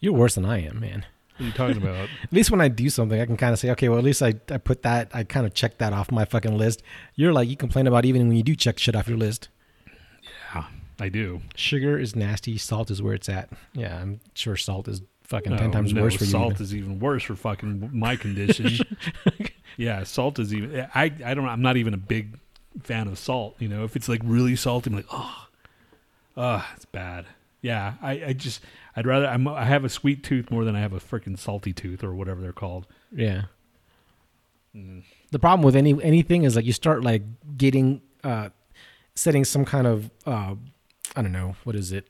You're 0.00 0.12
worse 0.12 0.34
than 0.34 0.44
I 0.44 0.62
am, 0.66 0.80
man. 0.80 1.06
What 1.36 1.40
are 1.40 1.46
you 1.46 1.52
talking 1.52 1.76
about? 1.78 2.08
At 2.22 2.32
least 2.32 2.50
when 2.50 2.60
I 2.60 2.68
do 2.68 2.88
something, 2.88 3.20
I 3.20 3.26
can 3.26 3.36
kind 3.36 3.52
of 3.52 3.58
say, 3.58 3.70
okay, 3.70 3.88
well, 3.88 3.98
at 3.98 4.04
least 4.04 4.22
I, 4.22 4.34
I 4.50 4.58
put 4.58 4.82
that, 4.82 5.10
I 5.12 5.24
kind 5.24 5.46
of 5.46 5.54
check 5.54 5.78
that 5.78 5.92
off 5.92 6.12
my 6.12 6.24
fucking 6.24 6.56
list. 6.56 6.82
You're 7.14 7.32
like, 7.32 7.48
you 7.48 7.56
complain 7.56 7.86
about 7.86 8.04
even 8.04 8.28
when 8.28 8.36
you 8.36 8.42
do 8.42 8.54
check 8.54 8.78
shit 8.78 8.94
off 8.94 9.08
your 9.08 9.18
list. 9.18 9.48
yeah, 10.54 10.66
I 11.00 11.08
do. 11.08 11.40
Sugar 11.56 11.98
is 11.98 12.14
nasty. 12.14 12.56
Salt 12.56 12.90
is 12.90 13.02
where 13.02 13.14
it's 13.14 13.28
at. 13.28 13.50
Yeah, 13.72 14.00
I'm 14.00 14.20
sure 14.34 14.56
salt 14.56 14.86
is 14.86 15.02
fucking 15.24 15.56
10 15.56 15.72
times 15.72 15.92
no, 15.92 16.02
worse 16.02 16.14
for 16.14 16.24
you. 16.24 16.30
Salt 16.30 16.60
is 16.60 16.74
even 16.74 17.00
worse 17.00 17.24
for 17.24 17.34
fucking 17.34 17.90
my 17.92 18.14
condition. 18.14 18.78
yeah, 19.76 20.04
salt 20.04 20.38
is 20.38 20.54
even. 20.54 20.86
I 20.94 21.04
I 21.04 21.34
don't. 21.34 21.44
Know 21.44 21.50
I'm 21.50 21.62
not 21.62 21.76
even 21.76 21.94
a 21.94 21.98
big 21.98 22.38
fan 22.82 23.08
of 23.08 23.18
salt. 23.18 23.56
You 23.58 23.68
know, 23.68 23.84
if 23.84 23.96
it's 23.96 24.08
like 24.08 24.20
really 24.24 24.56
salty, 24.56 24.90
I'm 24.90 24.96
like, 24.96 25.06
oh, 25.10 25.46
oh, 26.36 26.66
it's 26.76 26.84
bad. 26.84 27.26
Yeah, 27.60 27.94
I 28.02 28.24
I 28.26 28.32
just 28.34 28.60
I'd 28.94 29.06
rather 29.06 29.26
I'm, 29.26 29.48
I 29.48 29.64
have 29.64 29.84
a 29.84 29.88
sweet 29.88 30.22
tooth 30.22 30.50
more 30.50 30.64
than 30.64 30.76
I 30.76 30.80
have 30.80 30.92
a 30.92 31.00
freaking 31.00 31.38
salty 31.38 31.72
tooth 31.72 32.04
or 32.04 32.14
whatever 32.14 32.40
they're 32.40 32.52
called. 32.52 32.86
Yeah. 33.10 33.44
Mm. 34.76 35.02
The 35.30 35.38
problem 35.38 35.64
with 35.64 35.76
any 35.76 36.00
anything 36.02 36.42
is 36.42 36.56
like 36.56 36.64
you 36.64 36.72
start 36.72 37.02
like 37.02 37.22
getting 37.56 38.02
uh 38.22 38.50
setting 39.14 39.44
some 39.44 39.64
kind 39.64 39.86
of 39.86 40.10
uh 40.26 40.56
I 41.16 41.22
don't 41.22 41.32
know, 41.32 41.56
what 41.64 41.74
is 41.74 41.90
it? 41.92 42.08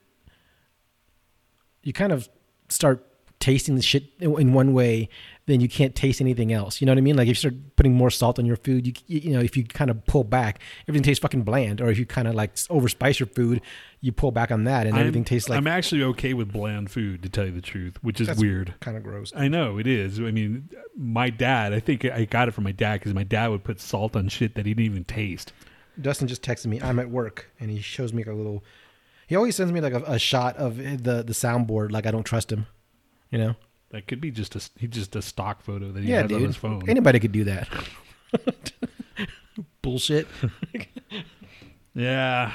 You 1.82 1.92
kind 1.92 2.10
of 2.12 2.28
start 2.68 3.06
tasting 3.38 3.76
the 3.76 3.82
shit 3.82 4.04
in 4.18 4.36
in 4.40 4.52
one 4.54 4.74
way, 4.74 5.08
then 5.46 5.60
you 5.60 5.68
can't 5.68 5.94
taste 5.94 6.20
anything 6.22 6.52
else. 6.52 6.80
You 6.80 6.86
know 6.86 6.92
what 6.92 6.98
I 6.98 7.02
mean? 7.02 7.16
Like 7.16 7.24
if 7.26 7.28
you 7.28 7.34
start 7.34 7.54
putting 7.76 7.94
more 7.94 8.10
salt 8.10 8.38
on 8.38 8.46
your 8.46 8.56
food, 8.56 8.86
you 8.86 8.94
you 9.06 9.30
know, 9.32 9.40
if 9.40 9.56
you 9.56 9.64
kind 9.64 9.90
of 9.90 10.04
pull 10.06 10.24
back, 10.24 10.60
everything 10.88 11.02
tastes 11.02 11.20
fucking 11.20 11.42
bland. 11.42 11.80
Or 11.80 11.90
if 11.90 11.98
you 11.98 12.06
kind 12.06 12.26
of 12.26 12.34
like 12.34 12.54
overspice 12.54 13.18
your 13.18 13.26
food, 13.26 13.60
you 14.00 14.10
pull 14.10 14.30
back 14.30 14.50
on 14.50 14.64
that, 14.64 14.86
and 14.86 14.96
everything 14.96 15.20
I'm, 15.20 15.24
tastes 15.26 15.48
like 15.48 15.58
I'm 15.58 15.66
actually 15.66 16.02
okay 16.04 16.32
with 16.34 16.52
bland 16.52 16.90
food, 16.90 17.22
to 17.22 17.28
tell 17.28 17.44
you 17.44 17.52
the 17.52 17.60
truth, 17.60 17.98
which 18.02 18.20
is 18.20 18.26
That's- 18.28 18.40
weird. 18.42 18.74
kind 18.80 18.96
of 18.96 19.02
gross. 19.02 19.32
I 19.36 19.48
know 19.48 19.78
it 19.78 19.86
is. 19.86 20.18
I 20.18 20.30
mean, 20.30 20.70
my 20.96 21.28
dad. 21.30 21.72
I 21.72 21.80
think 21.80 22.04
I 22.06 22.24
got 22.24 22.48
it 22.48 22.52
from 22.52 22.64
my 22.64 22.72
dad 22.72 23.00
because 23.00 23.12
my 23.14 23.24
dad 23.24 23.48
would 23.48 23.64
put 23.64 23.80
salt 23.80 24.16
on 24.16 24.28
shit 24.28 24.54
that 24.54 24.64
he 24.66 24.72
didn't 24.74 24.86
even 24.86 25.04
taste. 25.04 25.52
Dustin 26.00 26.26
just 26.26 26.42
texted 26.42 26.66
me. 26.66 26.80
I'm 26.80 26.98
at 26.98 27.10
work, 27.10 27.50
and 27.60 27.70
he 27.70 27.80
shows 27.80 28.12
me 28.12 28.24
like 28.24 28.32
a 28.32 28.36
little. 28.36 28.64
He 29.26 29.36
always 29.36 29.56
sends 29.56 29.72
me 29.72 29.80
like 29.80 29.92
a, 29.92 30.02
a 30.06 30.18
shot 30.18 30.56
of 30.56 30.80
eh, 30.80 30.96
the 31.00 31.22
the 31.22 31.32
soundboard. 31.34 31.92
Like 31.92 32.06
I 32.06 32.10
don't 32.10 32.24
trust 32.24 32.50
him, 32.50 32.66
you 33.30 33.38
know. 33.38 33.54
That 33.94 34.08
could 34.08 34.20
be 34.20 34.32
just 34.32 34.56
a 34.56 34.70
he 34.76 34.88
just 34.88 35.14
a 35.14 35.22
stock 35.22 35.62
photo 35.62 35.92
that 35.92 36.02
he 36.02 36.10
yeah, 36.10 36.22
has 36.22 36.32
on 36.32 36.40
his 36.40 36.56
phone. 36.56 36.82
Anybody 36.88 37.20
could 37.20 37.30
do 37.30 37.44
that. 37.44 37.68
Bullshit. 39.82 40.26
yeah, 41.94 42.52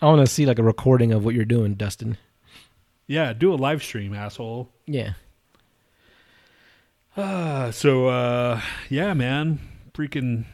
I 0.00 0.06
want 0.06 0.24
to 0.24 0.32
see 0.32 0.46
like 0.46 0.60
a 0.60 0.62
recording 0.62 1.10
of 1.10 1.24
what 1.24 1.34
you're 1.34 1.44
doing, 1.44 1.74
Dustin. 1.74 2.18
yeah. 3.08 3.32
Do 3.32 3.52
a 3.52 3.56
live 3.56 3.82
stream, 3.82 4.14
asshole. 4.14 4.70
Yeah. 4.86 5.14
Ah, 7.16 7.70
so 7.72 8.06
uh, 8.06 8.60
yeah, 8.88 9.12
man. 9.12 9.58
Freaking, 9.92 10.44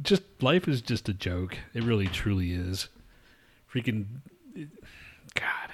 just 0.00 0.22
life 0.40 0.68
is 0.68 0.82
just 0.82 1.08
a 1.08 1.12
joke. 1.12 1.58
It 1.74 1.82
really, 1.82 2.06
truly 2.06 2.52
is. 2.52 2.88
Freaking, 3.74 4.06
God. 5.34 5.72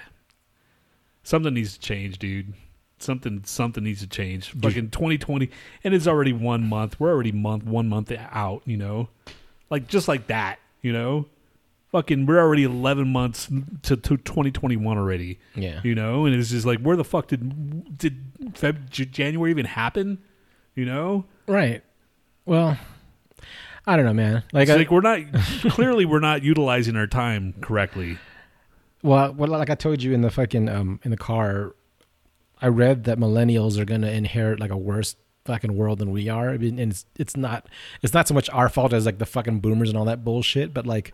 Something 1.21 1.53
needs 1.53 1.73
to 1.73 1.79
change, 1.79 2.17
dude. 2.17 2.55
Something, 3.05 3.43
something 3.45 3.83
needs 3.83 4.01
to 4.01 4.07
change. 4.07 4.51
Fucking 4.51 4.89
2020, 4.89 5.49
and 5.83 5.93
it's 5.93 6.07
already 6.07 6.33
one 6.33 6.67
month. 6.67 6.99
We're 6.99 7.11
already 7.11 7.31
month 7.31 7.63
one 7.63 7.87
month 7.87 8.11
out. 8.11 8.63
You 8.65 8.77
know, 8.77 9.09
like 9.69 9.87
just 9.87 10.07
like 10.07 10.27
that. 10.27 10.59
You 10.81 10.91
know, 10.93 11.25
fucking, 11.91 12.25
we're 12.25 12.39
already 12.39 12.63
11 12.63 13.07
months 13.07 13.47
to, 13.83 13.95
to 13.95 14.17
2021 14.17 14.97
already 14.97 15.39
Yeah. 15.55 15.79
you 15.83 15.95
know 15.95 16.25
and 16.25 16.35
it's 16.35 16.49
just 16.49 16.65
like 16.65 16.79
where 16.81 16.95
the 16.97 17.03
fuck 17.05 17.27
did 17.27 17.97
did 17.97 18.33
Feb, 18.53 18.89
january 18.89 19.49
even 19.51 19.65
happen 19.65 20.19
you 20.75 20.85
know 20.85 21.25
Right. 21.47 21.83
Well, 22.45 22.77
I 23.87 23.95
don't 23.95 24.05
know, 24.05 24.13
man. 24.13 24.43
Like, 24.51 24.63
it's 24.63 24.71
I, 24.71 24.75
like 24.77 24.91
we're 24.91 25.01
not 25.01 25.19
clearly 25.69 26.05
we're 26.05 26.19
not 26.19 26.43
utilizing 26.43 26.95
our 26.95 27.07
time 27.07 27.53
correctly 27.61 28.17
well, 29.01 29.33
well, 29.33 29.49
like 29.49 29.69
I 29.69 29.75
told 29.75 30.01
you 30.03 30.13
in 30.13 30.21
the 30.21 30.31
fucking 30.31 30.67
um 30.67 30.99
in 31.03 31.11
the 31.11 31.17
car, 31.17 31.75
I 32.65 32.69
read 32.69 33.03
that 33.03 33.19
millennials 33.19 33.77
are 33.77 33.85
gonna 33.85 34.09
inherit 34.09 34.59
like 34.59 34.71
a 34.71 34.77
worse 34.77 35.15
fucking 35.45 35.77
world 35.77 35.99
than 35.99 36.09
we 36.09 36.29
are. 36.29 36.49
I 36.49 36.57
mean, 36.57 36.79
and 36.79 36.91
it's 36.91 37.05
it's 37.15 37.37
not 37.37 37.69
it's 38.01 38.11
not 38.11 38.27
so 38.27 38.33
much 38.33 38.49
our 38.49 38.69
fault 38.69 38.91
as 38.91 39.05
like 39.05 39.19
the 39.19 39.25
fucking 39.27 39.59
boomers 39.59 39.89
and 39.89 39.97
all 39.99 40.05
that 40.05 40.25
bullshit, 40.25 40.73
but 40.73 40.87
like, 40.87 41.13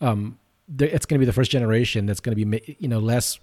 um, 0.00 0.40
it's 0.76 1.06
gonna 1.06 1.20
be 1.20 1.24
the 1.24 1.32
first 1.32 1.52
generation 1.52 2.06
that's 2.06 2.18
gonna 2.18 2.34
be 2.34 2.76
you 2.80 2.88
know 2.88 2.98
less 2.98 3.38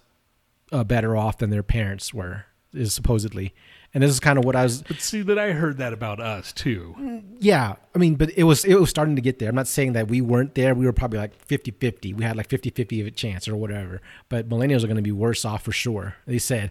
uh, 0.70 0.84
better 0.84 1.16
off 1.16 1.38
than 1.38 1.48
their 1.48 1.62
parents 1.62 2.12
were 2.12 2.44
is 2.74 2.92
supposedly. 2.92 3.54
And 3.94 4.02
this 4.02 4.10
is 4.10 4.20
kind 4.20 4.38
of 4.38 4.44
what 4.44 4.54
I 4.54 4.64
was 4.64 4.82
but 4.82 5.00
see 5.00 5.22
that 5.22 5.38
i 5.38 5.52
heard 5.52 5.78
that 5.78 5.94
about 5.94 6.20
us 6.20 6.52
too. 6.52 7.22
Yeah. 7.38 7.76
I 7.94 7.98
mean 7.98 8.16
but 8.16 8.36
it 8.36 8.42
was 8.42 8.66
it 8.66 8.74
was 8.74 8.90
starting 8.90 9.16
to 9.16 9.22
get 9.22 9.38
there. 9.38 9.48
I'm 9.48 9.54
not 9.54 9.68
saying 9.68 9.94
that 9.94 10.08
we 10.08 10.20
weren't 10.20 10.54
there. 10.54 10.74
We 10.74 10.84
were 10.84 10.92
probably 10.92 11.18
like 11.18 11.48
50-50 11.48 12.14
we 12.14 12.22
had 12.22 12.36
like 12.36 12.48
50-50 12.48 13.00
of 13.00 13.06
a 13.06 13.10
chance 13.10 13.48
or 13.48 13.56
whatever. 13.56 14.02
But 14.28 14.50
millennials 14.50 14.84
are 14.84 14.88
going 14.88 14.96
to 14.96 15.02
be 15.02 15.12
worse 15.12 15.46
off 15.46 15.62
for 15.62 15.72
sure. 15.72 16.16
They 16.26 16.38
said 16.38 16.70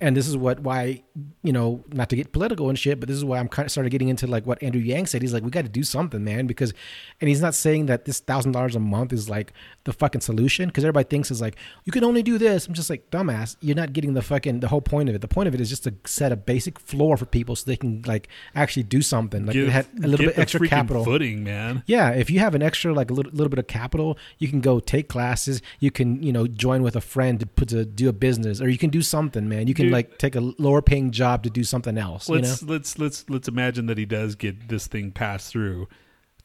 and 0.00 0.16
this 0.16 0.28
is 0.28 0.36
what 0.36 0.60
why 0.60 1.02
you 1.42 1.52
know 1.52 1.84
not 1.92 2.08
to 2.08 2.16
get 2.16 2.32
political 2.32 2.68
and 2.68 2.78
shit 2.78 3.00
but 3.00 3.08
this 3.08 3.16
is 3.16 3.24
why 3.24 3.38
i'm 3.38 3.48
kind 3.48 3.66
of 3.66 3.72
started 3.72 3.90
getting 3.90 4.08
into 4.08 4.26
like 4.26 4.46
what 4.46 4.62
andrew 4.62 4.80
yang 4.80 5.06
said 5.06 5.22
he's 5.22 5.32
like 5.32 5.42
we 5.42 5.50
got 5.50 5.64
to 5.64 5.70
do 5.70 5.82
something 5.82 6.22
man 6.22 6.46
because 6.46 6.72
and 7.20 7.28
he's 7.28 7.40
not 7.40 7.54
saying 7.54 7.86
that 7.86 8.04
this 8.04 8.20
thousand 8.20 8.52
dollars 8.52 8.76
a 8.76 8.80
month 8.80 9.12
is 9.12 9.28
like 9.28 9.52
the 9.84 9.92
fucking 9.92 10.20
solution 10.20 10.68
because 10.68 10.84
everybody 10.84 11.08
thinks 11.08 11.30
is 11.30 11.40
like 11.40 11.56
you 11.84 11.92
can 11.92 12.04
only 12.04 12.22
do 12.22 12.38
this 12.38 12.66
i'm 12.66 12.74
just 12.74 12.90
like 12.90 13.10
dumbass 13.10 13.56
you're 13.60 13.76
not 13.76 13.92
getting 13.92 14.14
the 14.14 14.22
fucking 14.22 14.60
the 14.60 14.68
whole 14.68 14.82
point 14.82 15.08
of 15.08 15.14
it 15.14 15.20
the 15.20 15.28
point 15.28 15.48
of 15.48 15.54
it 15.54 15.60
is 15.60 15.68
just 15.68 15.84
to 15.84 15.94
set 16.04 16.32
a 16.32 16.36
basic 16.36 16.78
floor 16.78 17.16
for 17.16 17.26
people 17.26 17.56
so 17.56 17.64
they 17.66 17.76
can 17.76 18.02
like 18.06 18.28
actually 18.54 18.82
do 18.82 19.02
something 19.02 19.46
like 19.46 19.54
Give- 19.54 19.68
had 19.68 19.86
a 20.02 20.06
little 20.06 20.26
bit 20.26 20.38
extra 20.38 20.68
capital 20.68 21.04
footing 21.04 21.42
man 21.42 21.82
yeah, 21.86 22.10
if 22.10 22.30
you 22.30 22.40
have 22.40 22.54
an 22.54 22.62
extra 22.62 22.92
like 22.92 23.10
a 23.10 23.14
little, 23.14 23.32
little 23.32 23.48
bit 23.48 23.58
of 23.58 23.66
capital, 23.66 24.18
you 24.38 24.48
can 24.48 24.60
go 24.60 24.80
take 24.80 25.08
classes. 25.08 25.62
You 25.80 25.90
can 25.90 26.22
you 26.22 26.32
know 26.32 26.46
join 26.46 26.82
with 26.82 26.96
a 26.96 27.00
friend 27.00 27.40
to 27.40 27.46
put 27.46 27.68
to 27.70 27.84
do 27.84 28.08
a 28.08 28.12
business, 28.12 28.60
or 28.60 28.68
you 28.68 28.78
can 28.78 28.90
do 28.90 29.02
something, 29.02 29.48
man. 29.48 29.66
You 29.66 29.74
can 29.74 29.87
Like 29.90 30.18
take 30.18 30.36
a 30.36 30.40
lower 30.40 30.82
paying 30.82 31.10
job 31.10 31.42
to 31.44 31.50
do 31.50 31.64
something 31.64 31.98
else. 31.98 32.28
let's 32.28 32.60
you 32.60 32.66
know, 32.66 32.72
let's 32.72 32.98
let's 32.98 33.28
let's 33.28 33.48
imagine 33.48 33.86
that 33.86 33.98
he 33.98 34.04
does 34.04 34.34
get 34.34 34.68
this 34.68 34.86
thing 34.86 35.12
passed 35.12 35.50
through. 35.52 35.88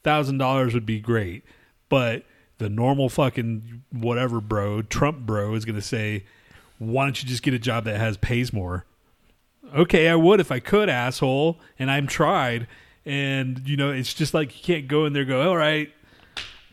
Thousand 0.02 0.38
dollars 0.38 0.74
would 0.74 0.86
be 0.86 1.00
great 1.00 1.44
but 1.88 2.24
the 2.58 2.68
normal 2.68 3.08
fucking 3.08 3.82
whatever 3.92 4.40
bro 4.40 4.82
trump 4.82 5.18
bro 5.18 5.54
is 5.54 5.64
gonna 5.64 5.80
say 5.80 6.24
why 6.78 7.04
don't 7.04 7.22
you 7.22 7.28
just 7.28 7.42
get 7.42 7.54
a 7.54 7.58
job 7.58 7.84
that 7.84 7.98
has 7.98 8.16
pays 8.16 8.52
more? 8.52 8.84
Okay 9.74 10.08
i 10.08 10.14
would 10.14 10.40
if 10.40 10.50
i 10.50 10.58
could 10.58 10.88
asshole 10.88 11.60
and 11.78 11.90
i'm 11.90 12.06
tried. 12.06 12.66
And 13.06 13.68
you 13.68 13.76
know 13.76 13.92
it's 13.92 14.14
just 14.14 14.34
like 14.34 14.56
you 14.56 14.62
can't 14.74 14.88
go 14.88 15.04
in 15.04 15.12
there 15.12 15.22
and 15.22 15.28
go 15.28 15.48
all 15.48 15.56
right 15.56 15.92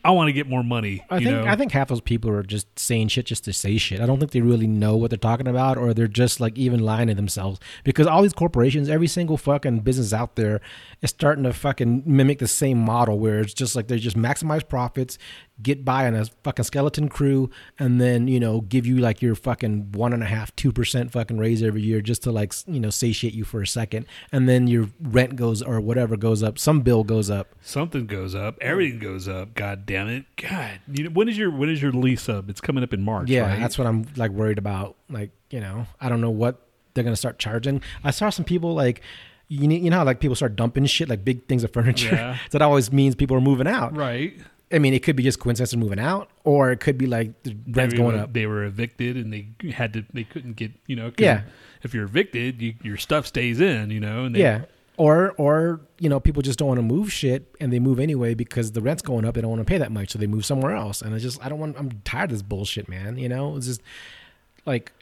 I 0.04 0.10
want 0.10 0.28
to 0.28 0.32
get 0.32 0.48
more 0.48 0.64
money. 0.64 1.04
I 1.10 1.18
you 1.18 1.26
think 1.26 1.44
know? 1.44 1.50
I 1.50 1.54
think 1.54 1.72
half 1.72 1.88
those 1.88 2.00
people 2.00 2.30
are 2.30 2.42
just 2.42 2.66
saying 2.78 3.08
shit 3.08 3.26
just 3.26 3.44
to 3.44 3.52
say 3.52 3.78
shit. 3.78 4.00
I 4.00 4.06
don't 4.06 4.18
think 4.18 4.32
they 4.32 4.40
really 4.40 4.66
know 4.66 4.96
what 4.96 5.10
they're 5.10 5.16
talking 5.16 5.46
about, 5.46 5.78
or 5.78 5.94
they're 5.94 6.08
just 6.08 6.40
like 6.40 6.58
even 6.58 6.80
lying 6.80 7.08
to 7.08 7.14
themselves. 7.14 7.60
Because 7.84 8.06
all 8.06 8.22
these 8.22 8.32
corporations, 8.32 8.88
every 8.88 9.06
single 9.06 9.36
fucking 9.36 9.80
business 9.80 10.12
out 10.12 10.34
there, 10.34 10.60
is 11.02 11.10
starting 11.10 11.44
to 11.44 11.52
fucking 11.52 12.02
mimic 12.04 12.40
the 12.40 12.48
same 12.48 12.78
model 12.78 13.18
where 13.18 13.40
it's 13.40 13.54
just 13.54 13.76
like 13.76 13.86
they 13.86 13.98
just 13.98 14.16
maximize 14.16 14.68
profits, 14.68 15.18
get 15.62 15.84
by 15.84 16.06
on 16.06 16.14
a 16.14 16.24
fucking 16.42 16.64
skeleton 16.64 17.08
crew, 17.08 17.50
and 17.78 18.00
then 18.00 18.28
you 18.28 18.40
know 18.40 18.62
give 18.62 18.86
you 18.86 18.96
like 18.98 19.22
your 19.22 19.34
fucking 19.34 19.92
one 19.92 20.12
and 20.12 20.22
a 20.22 20.26
half, 20.26 20.54
two 20.56 20.72
percent 20.72 21.12
fucking 21.12 21.38
raise 21.38 21.62
every 21.62 21.82
year 21.82 22.00
just 22.00 22.22
to 22.24 22.32
like 22.32 22.52
you 22.66 22.80
know 22.80 22.90
satiate 22.90 23.34
you 23.34 23.44
for 23.44 23.62
a 23.62 23.66
second, 23.66 24.06
and 24.30 24.48
then 24.48 24.66
your 24.66 24.88
rent 25.00 25.36
goes 25.36 25.62
or 25.62 25.80
whatever 25.80 26.16
goes 26.16 26.42
up, 26.42 26.58
some 26.58 26.80
bill 26.80 27.04
goes 27.04 27.30
up. 27.30 27.54
something 27.60 28.06
goes 28.06 28.34
up, 28.34 28.58
everything 28.60 28.98
goes 28.98 29.28
up. 29.28 29.54
God 29.54 29.86
damn 29.86 30.08
it! 30.08 30.24
God, 30.36 30.80
you 30.90 31.04
know, 31.04 31.10
when 31.10 31.28
is 31.28 31.38
your 31.38 31.50
when 31.50 31.68
is 31.68 31.80
your 31.80 31.92
lease 31.92 32.28
up? 32.28 32.48
It's 32.48 32.60
coming 32.60 32.82
up 32.82 32.92
in 32.92 33.02
March. 33.02 33.28
Yeah, 33.28 33.42
right? 33.48 33.60
that's 33.60 33.78
what 33.78 33.86
I'm 33.86 34.06
like 34.16 34.30
worried 34.30 34.58
about. 34.58 34.96
Like, 35.08 35.30
you 35.50 35.60
know, 35.60 35.86
I 36.00 36.08
don't 36.08 36.20
know 36.20 36.30
what 36.30 36.66
they're 36.94 37.04
gonna 37.04 37.16
start 37.16 37.38
charging. 37.38 37.82
I 38.04 38.10
saw 38.10 38.30
some 38.30 38.44
people 38.44 38.74
like 38.74 39.02
you 39.48 39.68
know, 39.68 39.74
you 39.74 39.90
know 39.90 39.98
how 39.98 40.04
like 40.04 40.20
people 40.20 40.34
start 40.34 40.56
dumping 40.56 40.86
shit 40.86 41.10
like 41.10 41.24
big 41.24 41.46
things 41.46 41.62
of 41.62 41.72
furniture. 41.72 42.14
Yeah. 42.14 42.36
so 42.36 42.40
that 42.52 42.62
always 42.62 42.90
means 42.90 43.14
people 43.14 43.36
are 43.36 43.40
moving 43.40 43.66
out. 43.66 43.94
right. 43.94 44.34
I 44.72 44.78
mean, 44.78 44.94
it 44.94 45.02
could 45.02 45.16
be 45.16 45.22
just 45.22 45.38
coincidence 45.38 45.74
moving 45.76 45.98
out, 45.98 46.30
or 46.44 46.72
it 46.72 46.80
could 46.80 46.96
be 46.96 47.06
like 47.06 47.42
the 47.42 47.56
rent's 47.68 47.94
going 47.94 48.18
up. 48.18 48.32
They 48.32 48.46
were 48.46 48.64
evicted 48.64 49.16
and 49.16 49.32
they 49.32 49.48
had 49.70 49.92
to. 49.92 50.04
They 50.12 50.24
couldn't 50.24 50.54
get. 50.54 50.72
You 50.86 50.96
know, 50.96 51.12
Yeah. 51.18 51.42
If 51.82 51.94
you're 51.94 52.04
evicted, 52.04 52.62
you, 52.62 52.74
your 52.82 52.96
stuff 52.96 53.26
stays 53.26 53.60
in. 53.60 53.90
You 53.90 54.00
know. 54.00 54.24
And 54.24 54.34
they, 54.34 54.40
Yeah. 54.40 54.64
Or 54.98 55.32
or 55.32 55.80
you 55.98 56.08
know 56.08 56.20
people 56.20 56.42
just 56.42 56.58
don't 56.58 56.68
want 56.68 56.78
to 56.78 56.82
move 56.82 57.10
shit 57.12 57.54
and 57.60 57.72
they 57.72 57.78
move 57.78 57.98
anyway 57.98 58.34
because 58.34 58.72
the 58.72 58.82
rent's 58.82 59.02
going 59.02 59.24
up. 59.24 59.34
They 59.34 59.40
don't 59.40 59.50
want 59.50 59.60
to 59.60 59.70
pay 59.70 59.78
that 59.78 59.90
much, 59.90 60.10
so 60.10 60.18
they 60.18 60.26
move 60.26 60.44
somewhere 60.44 60.76
else. 60.76 61.00
And 61.00 61.14
it's 61.14 61.22
just 61.22 61.44
I 61.44 61.48
don't 61.48 61.58
want. 61.58 61.78
I'm 61.78 62.02
tired 62.04 62.24
of 62.24 62.36
this 62.36 62.42
bullshit, 62.42 62.88
man. 62.88 63.16
You 63.16 63.28
know, 63.28 63.56
it's 63.56 63.66
just 63.66 63.82
like 64.66 64.92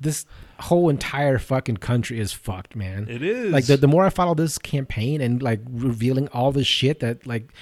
this 0.00 0.26
whole 0.60 0.88
entire 0.88 1.38
fucking 1.38 1.78
country 1.78 2.20
is 2.20 2.32
fucked, 2.32 2.76
man. 2.76 3.06
It 3.08 3.22
is 3.22 3.50
like 3.50 3.66
the, 3.66 3.76
the 3.76 3.88
more 3.88 4.04
I 4.04 4.10
follow 4.10 4.34
this 4.34 4.58
campaign 4.58 5.20
and 5.20 5.42
like 5.42 5.60
revealing 5.68 6.28
all 6.28 6.52
this 6.52 6.66
shit 6.66 7.00
that 7.00 7.26
like 7.26 7.52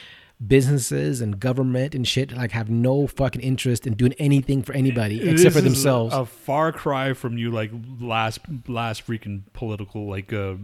businesses 0.45 1.23
and 1.23 1.41
government 1.41 1.95
and 1.95 2.07
shit 2.07 2.31
like 2.37 2.53
have 2.53 2.69
no 2.69 3.07
fucking 3.07 3.41
interest 3.41 3.87
in 3.87 3.95
doing 3.95 4.13
anything 4.19 4.63
for 4.63 4.75
anybody 4.75 5.21
It 5.21 5.33
except 5.33 5.55
for 5.55 5.63
themselves. 5.63 6.15
A, 6.15 6.27
far 6.27 6.73
cry 6.73 7.15
from 7.15 7.39
you, 7.39 7.51
like 7.51 7.71
last 8.01 8.41
last 8.69 9.07
freaking 9.07 9.43
political 9.55 10.09
like 10.09 10.33
uh, 10.33 10.55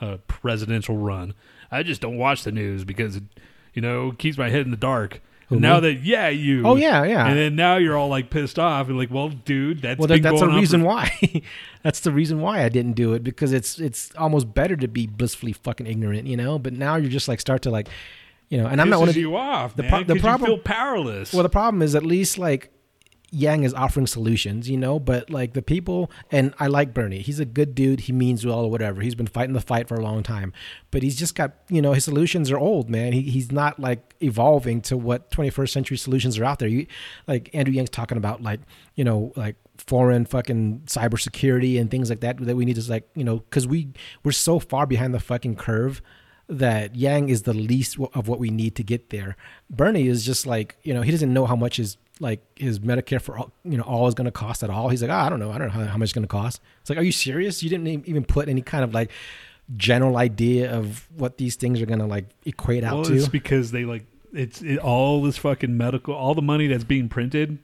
uh, 0.00 0.18
presidential 0.28 0.96
run. 0.96 1.34
I 1.70 1.82
just 1.82 2.00
don't 2.00 2.18
watch 2.18 2.44
the 2.44 2.52
news 2.52 2.84
because 2.84 3.16
it, 3.16 3.24
you 3.72 3.80
know 3.80 4.12
keeps 4.12 4.36
my 4.36 4.50
head 4.50 4.62
in 4.62 4.70
the 4.70 4.76
dark. 4.76 5.22
Who, 5.48 5.60
now 5.60 5.80
me? 5.80 5.92
that 5.92 6.00
yeah 6.04 6.28
you 6.28 6.66
oh 6.66 6.76
yeah, 6.76 7.04
yeah. 7.04 7.26
and 7.26 7.38
then 7.38 7.56
now 7.56 7.76
you're 7.76 7.96
all 7.96 8.08
like 8.08 8.30
pissed 8.30 8.58
off 8.58 8.88
and 8.88 8.96
like 8.96 9.10
well 9.10 9.28
dude 9.28 9.82
that's 9.82 9.98
well, 9.98 10.08
that, 10.08 10.22
that's 10.22 10.40
the 10.40 10.48
reason 10.48 10.80
for- 10.80 10.86
why. 10.86 11.42
that's 11.82 12.00
the 12.00 12.10
reason 12.12 12.40
why 12.40 12.64
I 12.64 12.70
didn't 12.70 12.94
do 12.94 13.12
it 13.12 13.22
because 13.22 13.52
it's 13.52 13.78
it's 13.78 14.10
almost 14.16 14.54
better 14.54 14.76
to 14.76 14.88
be 14.88 15.06
blissfully 15.06 15.52
fucking 15.52 15.86
ignorant, 15.86 16.26
you 16.26 16.36
know. 16.36 16.58
But 16.58 16.72
now 16.72 16.96
you're 16.96 17.10
just 17.10 17.28
like 17.28 17.40
start 17.40 17.62
to 17.62 17.70
like, 17.70 17.88
you 18.48 18.58
know. 18.58 18.66
And 18.66 18.80
I'm 18.80 18.88
not 18.90 19.00
one 19.00 19.08
of 19.08 19.16
you 19.16 19.36
off 19.36 19.76
the 19.76 19.84
man, 19.84 20.06
the 20.06 20.16
problem- 20.16 20.50
you 20.50 20.56
feel 20.56 20.62
powerless 20.62 21.32
Well, 21.32 21.42
the 21.42 21.48
problem 21.48 21.82
is 21.82 21.94
at 21.94 22.04
least 22.04 22.38
like 22.38 22.70
Yang 23.34 23.64
is 23.64 23.74
offering 23.74 24.06
solutions, 24.06 24.70
you 24.70 24.76
know, 24.76 25.00
but 25.00 25.28
like 25.28 25.54
the 25.54 25.62
people, 25.62 26.08
and 26.30 26.54
I 26.60 26.68
like 26.68 26.94
Bernie. 26.94 27.18
He's 27.18 27.40
a 27.40 27.44
good 27.44 27.74
dude. 27.74 28.00
He 28.00 28.12
means 28.12 28.46
well 28.46 28.60
or 28.60 28.70
whatever. 28.70 29.00
He's 29.00 29.16
been 29.16 29.26
fighting 29.26 29.54
the 29.54 29.60
fight 29.60 29.88
for 29.88 29.96
a 29.96 30.02
long 30.02 30.22
time, 30.22 30.52
but 30.92 31.02
he's 31.02 31.16
just 31.16 31.34
got, 31.34 31.52
you 31.68 31.82
know, 31.82 31.94
his 31.94 32.04
solutions 32.04 32.52
are 32.52 32.58
old, 32.58 32.88
man. 32.88 33.12
He, 33.12 33.22
he's 33.22 33.50
not 33.50 33.80
like 33.80 34.14
evolving 34.20 34.80
to 34.82 34.96
what 34.96 35.32
21st 35.32 35.70
century 35.70 35.96
solutions 35.96 36.38
are 36.38 36.44
out 36.44 36.60
there. 36.60 36.68
You, 36.68 36.86
like 37.26 37.50
Andrew 37.52 37.74
Yang's 37.74 37.90
talking 37.90 38.18
about, 38.18 38.40
like, 38.40 38.60
you 38.94 39.02
know, 39.02 39.32
like 39.34 39.56
foreign 39.78 40.26
fucking 40.26 40.82
cybersecurity 40.86 41.80
and 41.80 41.90
things 41.90 42.10
like 42.10 42.20
that 42.20 42.38
that 42.38 42.54
we 42.54 42.64
need 42.64 42.76
to 42.76 42.88
like, 42.88 43.08
you 43.16 43.24
know, 43.24 43.38
because 43.38 43.66
we 43.66 43.88
we're 44.22 44.30
so 44.30 44.60
far 44.60 44.86
behind 44.86 45.12
the 45.12 45.18
fucking 45.18 45.56
curve 45.56 46.00
that 46.48 46.94
Yang 46.94 47.30
is 47.30 47.42
the 47.42 47.54
least 47.54 47.98
of 48.12 48.28
what 48.28 48.38
we 48.38 48.50
need 48.50 48.74
to 48.76 48.82
get 48.82 49.10
there. 49.10 49.36
Bernie 49.70 50.08
is 50.08 50.24
just 50.24 50.46
like, 50.46 50.76
you 50.82 50.92
know, 50.92 51.02
he 51.02 51.10
doesn't 51.10 51.32
know 51.32 51.46
how 51.46 51.56
much 51.56 51.76
his 51.76 51.96
like 52.20 52.42
his 52.56 52.78
Medicare 52.78 53.20
for 53.20 53.36
all, 53.36 53.52
you 53.64 53.76
know, 53.76 53.82
all 53.82 54.06
is 54.06 54.14
going 54.14 54.26
to 54.26 54.30
cost 54.30 54.62
at 54.62 54.70
all. 54.70 54.88
He's 54.88 55.02
like, 55.02 55.10
oh, 55.10 55.14
I 55.14 55.28
don't 55.28 55.40
know. 55.40 55.50
I 55.50 55.58
don't 55.58 55.68
know 55.68 55.74
how, 55.74 55.84
how 55.84 55.96
much 55.96 56.06
it's 56.06 56.12
going 56.12 56.22
to 56.22 56.28
cost. 56.28 56.60
It's 56.80 56.90
like, 56.90 56.98
are 56.98 57.02
you 57.02 57.12
serious? 57.12 57.62
You 57.62 57.70
didn't 57.70 58.06
even 58.06 58.24
put 58.24 58.48
any 58.48 58.62
kind 58.62 58.84
of 58.84 58.94
like 58.94 59.10
general 59.76 60.16
idea 60.16 60.72
of 60.72 61.08
what 61.16 61.38
these 61.38 61.56
things 61.56 61.80
are 61.80 61.86
going 61.86 61.98
to 61.98 62.06
like 62.06 62.26
equate 62.44 62.84
out 62.84 62.94
well, 62.94 63.04
to. 63.04 63.14
it's 63.14 63.28
because 63.28 63.70
they 63.70 63.84
like 63.84 64.04
it's 64.32 64.60
it, 64.62 64.78
all 64.78 65.22
this 65.22 65.38
fucking 65.38 65.76
medical 65.76 66.12
all 66.14 66.34
the 66.34 66.42
money 66.42 66.66
that's 66.66 66.84
being 66.84 67.08
printed 67.08 67.58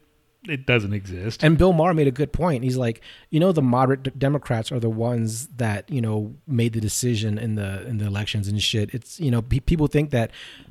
it 0.49 0.65
doesn't 0.67 0.95
exist 0.95 1.45
And 1.45 1.59
Bill 1.59 1.73
Maher 1.73 1.93
made 1.93 2.07
a 2.07 2.11
good 2.13 2.33
point. 2.33 2.65
He's 2.65 2.79
like, 2.79 3.03
you 3.29 3.39
know, 3.39 3.53
the 3.53 3.61
moderate 3.63 4.03
d- 4.05 4.13
Democrats 4.17 4.73
are 4.73 4.81
the 4.81 4.89
ones 4.89 5.49
that 5.57 5.91
you 5.91 6.01
know 6.01 6.35
made 6.47 6.73
the 6.73 6.81
decision 6.81 7.37
in 7.39 7.57
the 7.57 7.87
in 7.87 7.99
the 7.99 8.07
elections 8.07 8.49
and 8.49 8.63
shit. 8.63 8.95
It's 8.95 9.21
you 9.21 9.31
know 9.31 9.43
pe- 9.43 9.61
people 9.61 9.87
think 9.87 10.11
that 10.11 10.31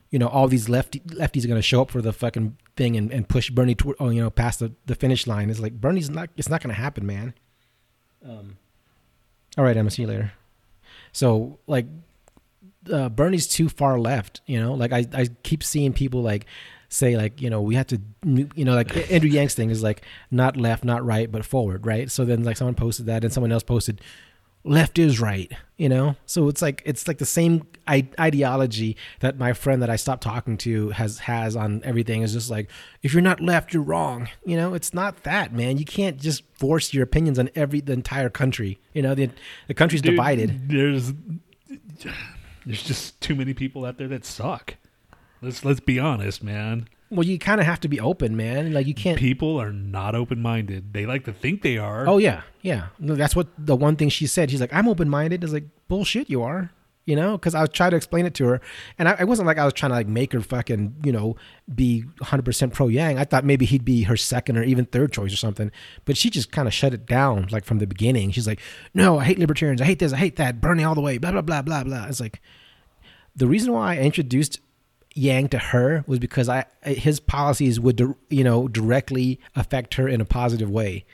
you 0.10 0.18
know 0.18 0.28
all 0.28 0.48
these 0.48 0.70
lefty 0.70 1.02
lefties 1.02 1.46
are 1.46 1.48
going 1.48 1.60
to 1.60 1.62
show 1.62 1.82
up 1.84 1.92
for 1.92 2.02
the 2.02 2.14
fucking 2.14 2.58
thing 2.76 2.96
and, 2.96 3.12
and 3.12 3.28
push 3.30 3.52
Bernie 3.52 3.76
to, 3.76 3.96
oh, 4.00 4.10
you 4.10 4.22
know 4.22 4.30
past 4.32 4.60
the, 4.60 4.74
the 4.88 4.96
finish 4.96 5.28
line. 5.28 5.50
It's 5.50 5.60
like 5.60 5.80
Bernie's 5.80 6.10
not. 6.10 6.30
It's 6.36 6.50
not 6.50 6.64
going 6.64 6.74
to 6.74 6.82
happen, 6.82 7.06
man. 7.06 7.34
Um. 8.26 8.58
All 9.58 9.64
right, 9.64 9.78
Emma. 9.78 9.92
See 9.92 10.02
you 10.04 10.08
later. 10.08 10.32
So 11.12 11.60
like, 11.68 11.86
uh, 12.92 13.10
Bernie's 13.10 13.48
too 13.48 13.70
far 13.70 14.00
left. 14.00 14.42
You 14.48 14.60
know, 14.60 14.74
like 14.74 14.92
I 14.92 15.06
I 15.14 15.28
keep 15.44 15.64
seeing 15.64 15.94
people 15.94 16.22
like 16.24 16.48
say 16.90 17.16
like 17.16 17.42
you 17.42 17.50
know 17.50 17.62
we 17.62 17.76
have 17.76 17.88
to 17.88 18.02
you 18.24 18.66
know 18.66 18.74
like 18.76 19.12
Andrew 19.12 19.30
Yang's 19.30 19.54
thing 19.54 19.70
is 19.70 19.84
like 19.84 20.02
not 20.32 20.58
left 20.58 20.84
not 20.84 21.06
right 21.06 21.32
but 21.32 21.46
forward 21.46 21.86
right? 21.86 22.10
So 22.10 22.26
then 22.26 22.44
like 22.44 22.58
someone 22.58 22.76
posted 22.76 23.06
that 23.06 23.24
and 23.24 23.32
someone 23.32 23.52
else 23.52 23.64
posted 23.64 24.02
left 24.66 25.00
is 25.00 25.22
right 25.22 25.52
you 25.78 25.88
know? 25.88 26.18
So 26.26 26.50
it's 26.50 26.62
like 26.62 26.82
it's 26.86 27.08
like 27.08 27.20
the 27.20 27.26
same 27.26 27.66
I- 27.88 28.10
ideology 28.20 28.98
that 29.22 29.38
my 29.38 29.54
friend 29.54 29.82
that 29.82 29.90
I 29.90 29.96
stopped 29.96 30.22
talking 30.24 30.58
to 30.58 30.90
has 30.90 31.20
has 31.20 31.56
on 31.56 31.82
everything. 31.86 32.24
Is 32.24 32.34
just 32.34 32.50
like 32.50 32.70
if 33.02 33.14
you're 33.14 33.22
not 33.22 33.40
left 33.40 33.74
you're 33.74 33.84
wrong 33.84 34.28
you 34.44 34.58
know? 34.58 34.74
It's 34.74 34.94
not 34.94 35.24
that 35.24 35.54
man. 35.54 35.78
You 35.78 35.86
can't 35.86 36.18
just 36.18 36.44
force 36.56 36.94
your 36.94 37.04
opinions 37.04 37.40
on 37.40 37.50
every 37.56 37.80
the 37.82 37.94
entire 37.94 38.30
country 38.30 38.80
you 38.94 39.02
know? 39.02 39.16
The 39.16 39.30
the 39.68 39.74
country's 39.74 40.02
Dude, 40.02 40.12
divided. 40.12 40.68
there's 40.70 41.14
there's 42.66 42.84
just 42.84 43.20
too 43.22 43.36
many 43.36 43.54
people 43.54 43.86
out 43.86 43.98
there 43.98 44.08
that 44.10 44.26
suck 44.26 44.76
let's 45.42 45.64
let's 45.66 45.80
be 45.80 46.00
honest 46.00 46.44
man 46.44 46.88
well 47.10 47.26
you 47.26 47.40
kind 47.40 47.60
of 47.60 47.66
have 47.66 47.80
to 47.80 47.88
be 47.88 48.00
open 48.00 48.36
man 48.38 48.72
like 48.74 48.86
you 48.86 48.94
can't 48.94 49.18
people 49.18 49.60
are 49.60 49.72
not 49.74 50.16
open-minded 50.16 50.94
they 50.94 51.06
like 51.06 51.26
to 51.26 51.34
think 51.34 51.62
they 51.62 51.78
are 51.78 52.08
Oh 52.08 52.18
yeah, 52.18 52.42
yeah. 52.62 52.88
No, 53.00 53.16
that's 53.16 53.36
what 53.36 53.48
the 53.58 53.76
one 53.76 53.96
thing 53.96 54.10
she 54.10 54.28
said. 54.28 54.52
She's 54.52 54.62
like, 54.62 54.74
"I'm 54.74 54.88
open 54.88 55.10
minded." 55.10 55.44
It's 55.44 55.54
like 55.54 55.66
bullshit. 55.88 56.30
You 56.30 56.44
are, 56.44 56.72
you 57.06 57.16
know, 57.16 57.38
because 57.38 57.56
I 57.56 57.62
was 57.62 57.70
trying 57.70 57.92
to 57.92 57.98
explain 57.98 58.26
it 58.26 58.34
to 58.36 58.46
her, 58.46 58.62
and 58.98 59.08
I, 59.08 59.16
it 59.22 59.28
wasn't 59.28 59.48
like 59.48 59.58
I 59.58 59.66
was 59.66 59.74
trying 59.74 59.92
to 59.92 59.96
like 59.96 60.08
make 60.08 60.34
her 60.34 60.42
fucking, 60.42 60.96
you 61.04 61.12
know, 61.12 61.36
be 61.74 62.02
100 62.02 62.44
percent 62.44 62.74
pro 62.74 62.88
Yang. 62.88 63.18
I 63.18 63.24
thought 63.24 63.46
maybe 63.46 63.66
he'd 63.66 63.86
be 63.86 64.04
her 64.04 64.18
second 64.18 64.58
or 64.58 64.64
even 64.64 64.86
third 64.86 65.12
choice 65.14 65.34
or 65.34 65.38
something, 65.38 65.72
but 66.06 66.18
she 66.18 66.30
just 66.30 66.52
kind 66.52 66.68
of 66.68 66.74
shut 66.74 66.94
it 66.94 67.06
down 67.06 67.48
like 67.52 67.66
from 67.66 67.80
the 67.80 67.88
beginning. 67.88 68.32
She's 68.32 68.48
like, 68.48 68.60
"No, 68.94 69.20
I 69.20 69.24
hate 69.26 69.40
libertarians. 69.40 69.82
I 69.82 69.86
hate 69.86 70.00
this. 70.00 70.14
I 70.14 70.18
hate 70.18 70.36
that. 70.36 70.62
Bernie 70.62 70.84
all 70.84 70.96
the 70.96 71.02
way. 71.02 71.18
Blah 71.18 71.32
blah 71.32 71.42
blah 71.42 71.62
blah 71.62 71.84
blah." 71.84 72.06
It's 72.08 72.20
like 72.20 72.42
the 73.36 73.48
reason 73.48 73.72
why 73.74 73.96
I 73.96 74.00
introduced 74.00 74.60
Yang 75.16 75.50
to 75.50 75.58
her 75.58 76.04
was 76.08 76.20
because 76.20 76.48
I 76.48 76.66
his 76.84 77.20
policies 77.20 77.80
would 77.80 78.16
you 78.30 78.44
know 78.44 78.68
directly 78.68 79.40
affect 79.56 79.96
her 79.96 80.08
in 80.08 80.22
a 80.22 80.26
positive 80.26 80.70
way 80.70 81.06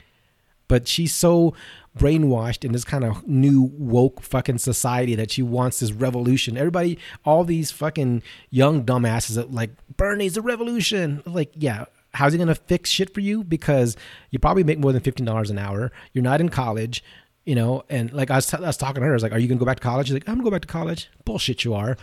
but 0.68 0.88
she's 0.88 1.14
so 1.14 1.54
brainwashed 1.98 2.66
in 2.66 2.72
this 2.72 2.84
kind 2.84 3.04
of 3.04 3.28
new 3.28 3.62
woke 3.62 4.22
fucking 4.22 4.58
society 4.58 5.16
that 5.16 5.32
she 5.32 5.42
wants 5.42 5.80
this 5.80 5.92
revolution. 5.92 6.58
Everybody, 6.58 6.98
all 7.24 7.44
these 7.44 7.72
fucking 7.72 8.22
young 8.50 8.84
dumbasses 8.84 9.54
like 9.54 9.72
Bernie's 9.96 10.38
a 10.38 10.42
revolution. 10.42 11.22
Like, 11.26 11.52
yeah, 11.56 11.86
how's 12.14 12.34
he 12.34 12.40
gonna 12.40 12.56
fix 12.56 12.90
shit 12.90 13.14
for 13.14 13.22
you? 13.22 13.44
Because 13.44 13.96
you 14.32 14.40
probably 14.40 14.64
make 14.64 14.80
more 14.80 14.92
than 14.92 15.02
fifteen 15.02 15.26
dollars 15.26 15.50
an 15.50 15.58
hour. 15.58 15.92
You're 16.14 16.24
not 16.24 16.42
in 16.42 16.50
college, 16.50 17.04
you 17.46 17.56
know. 17.56 17.84
And 17.90 18.12
like 18.12 18.32
I 18.32 18.36
was, 18.36 18.48
t- 18.48 18.58
I 18.58 18.62
was 18.62 18.78
talking 18.78 19.02
to 19.02 19.06
her, 19.06 19.12
I 19.12 19.14
was 19.14 19.24
like, 19.24 19.32
"Are 19.32 19.40
you 19.40 19.48
gonna 19.48 19.60
go 19.60 19.66
back 19.66 19.78
to 19.78 19.84
college?" 19.84 20.08
She's 20.08 20.14
like, 20.14 20.28
"I'm 20.28 20.36
gonna 20.36 20.44
go 20.44 20.52
back 20.52 20.62
to 20.62 20.68
college." 20.68 21.10
Bullshit, 21.24 21.64
you 21.64 21.74
are. 21.74 21.98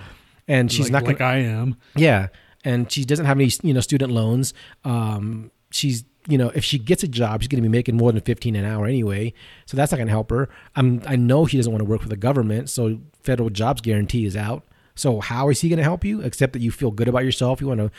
And 0.49 0.71
she's 0.71 0.87
like, 0.87 0.93
not 0.93 1.01
gonna. 1.03 1.13
like 1.13 1.21
i 1.21 1.37
am 1.39 1.77
Yeah, 1.95 2.29
and 2.65 2.91
she 2.91 3.05
doesn't 3.05 3.27
have 3.27 3.39
any 3.39 3.51
you 3.63 3.75
know 3.75 3.81
student 3.81 4.13
loans. 4.13 4.55
Um, 4.85 5.51
she's 5.71 6.05
you 6.29 6.39
know 6.39 6.51
if 6.55 6.65
she 6.65 6.79
gets 6.79 7.03
a 7.03 7.09
job, 7.09 7.43
she's 7.43 7.49
going 7.49 7.63
to 7.63 7.69
be 7.69 7.73
making 7.73 7.97
more 7.97 8.13
than 8.13 8.21
fifteen 8.23 8.57
an 8.57 8.65
hour 8.65 8.87
anyway, 8.87 9.33
so 9.67 9.77
that's 9.77 9.93
not 9.93 9.99
going 9.99 10.09
to 10.09 10.13
help 10.13 10.31
her. 10.31 10.49
I'm 10.75 11.03
I 11.07 11.17
know 11.17 11.47
she 11.47 11.57
doesn't 11.57 11.73
want 11.73 11.81
to 11.81 11.89
work 11.89 12.03
for 12.03 12.09
the 12.09 12.17
government, 12.17 12.71
so 12.71 12.99
federal 13.23 13.51
jobs 13.51 13.81
guarantee 13.81 14.27
is 14.27 14.37
out. 14.37 14.65
So 14.95 15.21
how 15.21 15.49
is 15.49 15.61
he 15.61 15.69
going 15.69 15.79
to 15.79 15.85
help 15.85 16.05
you? 16.05 16.21
Except 16.21 16.53
that 16.53 16.61
you 16.61 16.71
feel 16.71 16.91
good 16.91 17.09
about 17.09 17.25
yourself. 17.25 17.61
You 17.61 17.69
want 17.69 17.81
to 17.81 17.91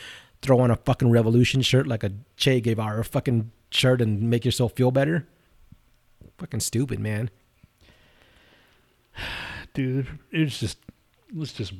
throw 0.42 0.60
on 0.60 0.70
a 0.70 0.76
fucking 0.76 1.10
revolution 1.10 1.62
shirt 1.62 1.86
like 1.86 2.04
a 2.04 2.12
Che 2.36 2.60
Guevara 2.60 3.04
fucking 3.04 3.50
shirt 3.70 4.00
and 4.00 4.22
make 4.30 4.44
yourself 4.44 4.74
feel 4.74 4.90
better. 4.90 5.26
Fucking 6.38 6.60
stupid, 6.60 7.00
man. 7.00 7.30
dude 9.74 10.06
it's 10.30 10.60
just 10.60 10.78
let's 11.34 11.52
just 11.52 11.72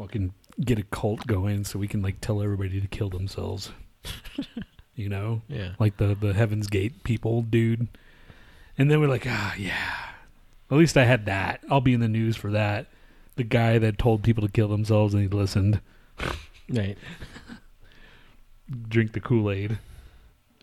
fucking 0.00 0.32
get 0.60 0.78
a 0.78 0.82
cult 0.84 1.26
going 1.26 1.64
so 1.64 1.78
we 1.78 1.86
can 1.88 2.00
like 2.02 2.20
tell 2.20 2.42
everybody 2.42 2.80
to 2.80 2.86
kill 2.88 3.10
themselves. 3.10 3.70
you 4.94 5.08
know, 5.08 5.42
Yeah. 5.48 5.72
like 5.78 5.98
the 5.98 6.14
the 6.14 6.32
Heaven's 6.32 6.66
Gate 6.68 7.04
people, 7.04 7.42
dude. 7.42 7.88
And 8.78 8.90
then 8.90 9.00
we're 9.00 9.08
like, 9.08 9.26
ah, 9.28 9.54
yeah. 9.58 9.94
At 10.70 10.78
least 10.78 10.96
I 10.96 11.04
had 11.04 11.26
that. 11.26 11.62
I'll 11.68 11.80
be 11.82 11.92
in 11.92 12.00
the 12.00 12.08
news 12.08 12.36
for 12.36 12.50
that. 12.52 12.86
The 13.36 13.44
guy 13.44 13.78
that 13.78 13.98
told 13.98 14.22
people 14.22 14.46
to 14.46 14.52
kill 14.52 14.68
themselves 14.68 15.12
and 15.12 15.22
he 15.22 15.28
listened. 15.28 15.80
Right. 16.68 16.96
Drink 18.88 19.12
the 19.12 19.20
Kool 19.20 19.50
Aid. 19.50 19.78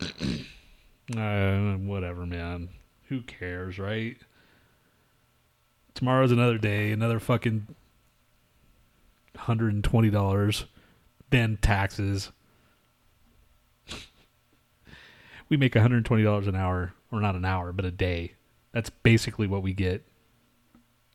uh, 1.16 1.74
whatever, 1.76 2.26
man. 2.26 2.70
Who 3.08 3.20
cares, 3.22 3.78
right? 3.78 4.16
Tomorrow's 5.94 6.32
another 6.32 6.58
day, 6.58 6.90
another 6.92 7.20
fucking 7.20 7.66
hundred 9.38 9.72
and 9.72 9.84
twenty 9.84 10.10
dollars, 10.10 10.64
then 11.30 11.58
taxes. 11.60 12.30
we 15.48 15.56
make 15.56 15.74
one 15.74 15.82
hundred 15.82 15.98
and 15.98 16.06
twenty 16.06 16.22
dollars 16.22 16.46
an 16.46 16.56
hour, 16.56 16.92
or 17.10 17.20
not 17.20 17.34
an 17.34 17.44
hour, 17.44 17.72
but 17.72 17.84
a 17.84 17.90
day. 17.90 18.34
That's 18.72 18.90
basically 18.90 19.46
what 19.46 19.62
we 19.62 19.72
get. 19.72 20.04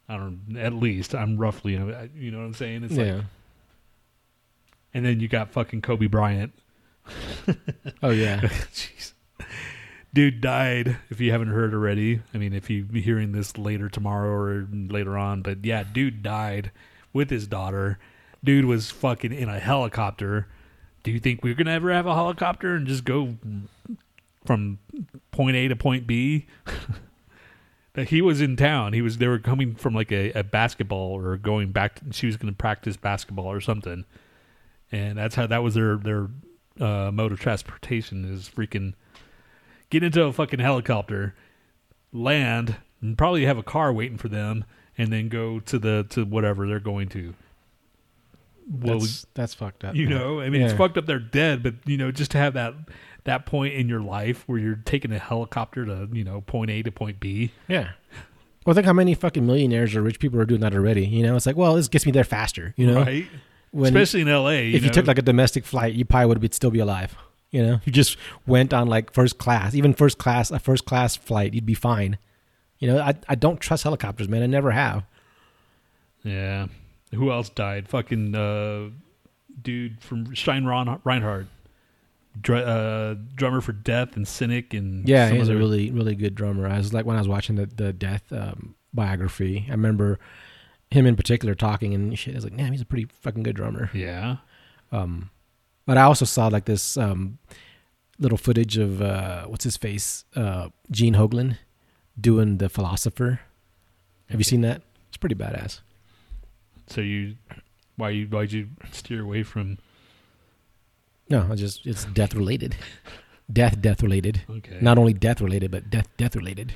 I 0.09 0.17
don't. 0.17 0.57
At 0.57 0.73
least 0.73 1.15
I'm 1.15 1.37
roughly. 1.37 1.73
You 1.73 2.31
know 2.31 2.39
what 2.39 2.45
I'm 2.45 2.53
saying? 2.53 2.83
It's 2.83 2.93
yeah. 2.93 3.15
like, 3.15 3.23
and 4.93 5.05
then 5.05 5.19
you 5.19 5.27
got 5.27 5.51
fucking 5.51 5.81
Kobe 5.81 6.07
Bryant. 6.07 6.53
oh 8.03 8.09
yeah. 8.09 8.39
Jeez. 8.73 9.13
Dude 10.13 10.41
died, 10.41 10.97
if 11.09 11.19
you 11.19 11.31
haven't 11.31 11.47
heard 11.47 11.73
already. 11.73 12.21
I 12.33 12.37
mean, 12.37 12.53
if 12.53 12.69
you're 12.69 12.85
hearing 12.93 13.31
this 13.31 13.57
later 13.57 13.89
tomorrow 13.89 14.29
or 14.29 14.67
later 14.71 15.17
on, 15.17 15.41
but 15.41 15.65
yeah, 15.65 15.83
dude 15.83 16.21
died 16.21 16.71
with 17.13 17.31
his 17.31 17.47
daughter. 17.47 17.97
Dude 18.43 18.65
was 18.65 18.91
fucking 18.91 19.31
in 19.31 19.49
a 19.49 19.59
helicopter. 19.59 20.47
Do 21.03 21.11
you 21.11 21.19
think 21.19 21.43
we're 21.43 21.55
to 21.55 21.71
ever 21.71 21.91
have 21.91 22.05
a 22.05 22.13
helicopter 22.13 22.75
and 22.75 22.87
just 22.87 23.03
go 23.03 23.35
from 24.45 24.79
point 25.31 25.55
A 25.55 25.67
to 25.67 25.75
point 25.75 26.07
B? 26.07 26.47
he 28.07 28.21
was 28.21 28.41
in 28.41 28.55
town. 28.55 28.93
He 28.93 29.01
was 29.01 29.17
they 29.17 29.27
were 29.27 29.39
coming 29.39 29.75
from 29.75 29.93
like 29.93 30.11
a, 30.11 30.31
a 30.31 30.43
basketball 30.43 31.11
or 31.11 31.37
going 31.37 31.71
back 31.71 31.95
to, 31.95 32.13
she 32.13 32.25
was 32.25 32.37
going 32.37 32.51
to 32.51 32.57
practice 32.57 32.97
basketball 32.97 33.51
or 33.51 33.61
something. 33.61 34.05
And 34.91 35.17
that's 35.17 35.35
how 35.35 35.47
that 35.47 35.63
was 35.63 35.75
their 35.75 35.97
their 35.97 36.29
uh, 36.79 37.11
mode 37.11 37.31
of 37.31 37.39
transportation 37.39 38.25
is 38.25 38.49
freaking 38.49 38.93
get 39.89 40.03
into 40.03 40.23
a 40.23 40.33
fucking 40.33 40.59
helicopter, 40.59 41.35
land, 42.11 42.77
and 43.01 43.17
probably 43.17 43.45
have 43.45 43.57
a 43.57 43.63
car 43.63 43.93
waiting 43.93 44.17
for 44.17 44.27
them, 44.27 44.65
and 44.97 45.13
then 45.13 45.29
go 45.29 45.59
to 45.59 45.77
the 45.77 46.05
to 46.09 46.25
whatever 46.25 46.67
they're 46.67 46.79
going 46.79 47.09
to. 47.09 47.35
Well, 48.69 48.99
That's 48.99 49.25
that's 49.33 49.53
fucked 49.53 49.83
up. 49.83 49.95
you 49.95 50.07
man. 50.09 50.17
know, 50.17 50.39
I 50.41 50.49
mean, 50.49 50.61
it's 50.61 50.73
fucked 50.73 50.97
up. 50.97 51.05
They're 51.05 51.19
dead, 51.19 51.63
but 51.63 51.75
you 51.85 51.97
know, 51.97 52.11
just 52.11 52.31
to 52.31 52.37
have 52.37 52.53
that 52.53 52.73
that 53.25 53.45
point 53.45 53.73
in 53.73 53.87
your 53.89 54.01
life 54.01 54.43
where 54.47 54.57
you're 54.59 54.79
taking 54.85 55.11
a 55.11 55.19
helicopter 55.19 55.85
to 55.85 56.07
you 56.11 56.23
know 56.23 56.41
point 56.41 56.71
A 56.71 56.81
to 56.83 56.91
point 56.91 57.19
B. 57.19 57.51
Yeah. 57.67 57.91
Well, 58.65 58.73
think 58.73 58.85
how 58.85 58.93
many 58.93 59.13
fucking 59.13 59.45
millionaires 59.45 59.93
or 59.95 60.01
rich 60.01 60.19
people 60.19 60.39
are 60.39 60.45
doing 60.45 60.61
that 60.61 60.73
already. 60.73 61.05
You 61.05 61.23
know, 61.23 61.35
it's 61.35 61.45
like, 61.45 61.57
well, 61.57 61.75
this 61.75 61.89
gets 61.89 62.05
me 62.05 62.13
there 62.13 62.23
faster. 62.23 62.73
You 62.77 62.87
know, 62.87 63.01
right? 63.01 63.25
when 63.71 63.87
Especially 63.87 64.21
in 64.21 64.29
L.A. 64.29 64.71
if 64.71 64.83
you 64.83 64.89
took 64.89 65.05
like 65.07 65.17
a 65.17 65.21
domestic 65.21 65.65
flight, 65.65 65.93
you 65.93 66.05
probably 66.05 66.37
would 66.37 66.53
still 66.53 66.71
be 66.71 66.79
alive. 66.79 67.15
You 67.51 67.61
know, 67.61 67.79
you 67.83 67.91
just 67.91 68.17
went 68.47 68.73
on 68.73 68.87
like 68.87 69.13
first 69.13 69.37
class, 69.37 69.75
even 69.75 69.93
first 69.93 70.17
class, 70.17 70.49
a 70.49 70.59
first 70.59 70.85
class 70.85 71.15
flight, 71.15 71.53
you'd 71.53 71.65
be 71.65 71.73
fine. 71.73 72.17
You 72.79 72.87
know, 72.87 72.99
I 72.99 73.15
I 73.27 73.35
don't 73.35 73.59
trust 73.59 73.83
helicopters, 73.83 74.29
man. 74.29 74.41
I 74.41 74.47
never 74.47 74.71
have. 74.71 75.03
Yeah. 76.23 76.67
Who 77.13 77.31
else 77.31 77.49
died? 77.49 77.87
Fucking 77.89 78.35
uh, 78.35 78.89
dude 79.61 80.01
from 80.01 80.33
Shine 80.33 80.65
Ron 80.65 80.99
Reinert, 81.05 81.47
Dr- 82.41 82.67
uh, 82.67 83.15
drummer 83.35 83.61
for 83.61 83.71
Death 83.73 84.15
and 84.15 84.27
Cynic 84.27 84.73
and 84.73 85.07
Yeah, 85.07 85.29
he's 85.29 85.49
a 85.49 85.55
really 85.55 85.91
really 85.91 86.15
good 86.15 86.35
drummer. 86.35 86.67
I 86.67 86.77
was 86.77 86.93
like 86.93 87.05
when 87.05 87.15
I 87.15 87.19
was 87.19 87.27
watching 87.27 87.55
the 87.55 87.65
the 87.65 87.93
death 87.93 88.31
um, 88.31 88.75
biography, 88.93 89.65
I 89.67 89.71
remember 89.71 90.19
him 90.91 91.05
in 91.05 91.15
particular 91.15 91.55
talking 91.55 91.93
and 91.93 92.17
shit. 92.17 92.33
I 92.33 92.37
was 92.37 92.43
like, 92.43 92.55
damn, 92.57 92.71
he's 92.71 92.81
a 92.81 92.85
pretty 92.85 93.07
fucking 93.21 93.43
good 93.43 93.55
drummer. 93.55 93.89
yeah. 93.93 94.37
Um, 94.91 95.31
but 95.85 95.97
I 95.97 96.03
also 96.03 96.23
saw 96.23 96.47
like 96.47 96.65
this 96.65 96.97
um, 96.97 97.39
little 98.19 98.37
footage 98.37 98.77
of 98.77 99.01
uh, 99.01 99.45
what's 99.45 99.63
his 99.63 99.75
face, 99.75 100.23
uh, 100.35 100.69
Gene 100.91 101.15
Hoglan, 101.15 101.57
doing 102.19 102.57
the 102.59 102.69
philosopher. 102.69 103.41
Have 104.29 104.39
you 104.39 104.43
seen 104.43 104.61
that? 104.61 104.81
It's 105.09 105.17
pretty 105.17 105.35
badass. 105.35 105.81
So 106.87 107.01
you, 107.01 107.35
why 107.95 108.09
you 108.11 108.27
why'd 108.27 108.51
you 108.51 108.69
steer 108.91 109.21
away 109.21 109.43
from? 109.43 109.77
No, 111.29 111.47
I 111.49 111.55
just 111.55 111.85
it's 111.85 112.05
death 112.05 112.33
related, 112.35 112.75
death 113.51 113.81
death 113.81 114.03
related. 114.03 114.41
Okay. 114.49 114.79
Not 114.81 114.97
only 114.97 115.13
death 115.13 115.41
related, 115.41 115.71
but 115.71 115.89
death 115.89 116.07
death 116.17 116.35
related. 116.35 116.73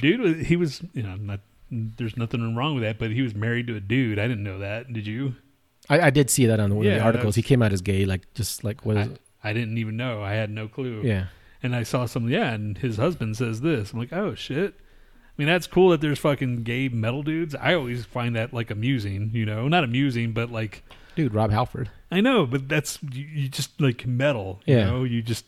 dude 0.00 0.20
was 0.20 0.46
he 0.46 0.56
was 0.56 0.82
you 0.92 1.02
know 1.02 1.16
not 1.16 1.40
there's 1.70 2.16
nothing 2.16 2.54
wrong 2.54 2.74
with 2.74 2.82
that, 2.82 2.98
but 2.98 3.10
he 3.10 3.22
was 3.22 3.34
married 3.34 3.66
to 3.68 3.76
a 3.76 3.80
dude. 3.80 4.18
I 4.18 4.28
didn't 4.28 4.44
know 4.44 4.58
that. 4.58 4.92
Did 4.92 5.06
you? 5.06 5.36
I, 5.88 6.00
I 6.00 6.10
did 6.10 6.30
see 6.30 6.46
that 6.46 6.60
on 6.60 6.74
one 6.76 6.86
of 6.86 6.92
the 6.92 7.00
articles. 7.00 7.34
He 7.34 7.42
came 7.42 7.62
out 7.62 7.72
as 7.72 7.80
gay, 7.80 8.04
like 8.04 8.32
just 8.34 8.62
like 8.62 8.84
what 8.84 8.96
is 8.96 9.06
it? 9.08 9.20
I 9.42 9.52
didn't 9.52 9.78
even 9.78 9.96
know. 9.96 10.22
I 10.22 10.34
had 10.34 10.50
no 10.50 10.68
clue. 10.68 11.02
Yeah, 11.02 11.26
And 11.62 11.74
I 11.74 11.82
saw 11.82 12.06
some 12.06 12.28
yeah, 12.28 12.52
and 12.52 12.78
his 12.78 12.96
husband 12.96 13.36
says 13.36 13.60
this. 13.60 13.92
I'm 13.92 13.98
like, 13.98 14.12
oh 14.12 14.34
shit. 14.34 14.74
I 15.38 15.42
mean, 15.42 15.48
that's 15.48 15.66
cool 15.66 15.90
that 15.90 16.00
there's 16.00 16.18
fucking 16.18 16.62
gay 16.62 16.88
metal 16.88 17.22
dudes. 17.22 17.54
I 17.54 17.74
always 17.74 18.04
find 18.04 18.36
that 18.36 18.52
like 18.52 18.70
amusing, 18.70 19.30
you 19.32 19.46
know, 19.46 19.66
not 19.68 19.82
amusing, 19.84 20.32
but 20.32 20.50
like 20.52 20.82
dude, 21.16 21.34
Rob 21.34 21.50
Halford. 21.50 21.90
I 22.10 22.20
know, 22.20 22.44
but 22.46 22.68
that's 22.68 22.98
you, 23.12 23.24
you 23.24 23.48
just 23.48 23.80
like 23.80 24.06
metal. 24.06 24.60
You 24.66 24.76
Yeah. 24.76 24.84
know, 24.84 25.04
you 25.04 25.22
just 25.22 25.46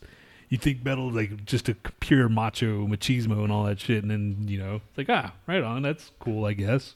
you 0.49 0.57
think 0.57 0.83
metal 0.83 1.11
like 1.11 1.45
just 1.45 1.69
a 1.69 1.75
pure 1.99 2.27
macho 2.29 2.87
machismo 2.87 3.43
and 3.43 3.51
all 3.51 3.63
that 3.65 3.79
shit, 3.79 4.01
and 4.01 4.09
then 4.11 4.47
you 4.47 4.57
know 4.57 4.81
it's 4.89 4.97
like 4.97 5.09
ah, 5.09 5.33
right 5.47 5.63
on, 5.63 5.83
that's 5.83 6.11
cool, 6.19 6.45
I 6.45 6.53
guess. 6.53 6.95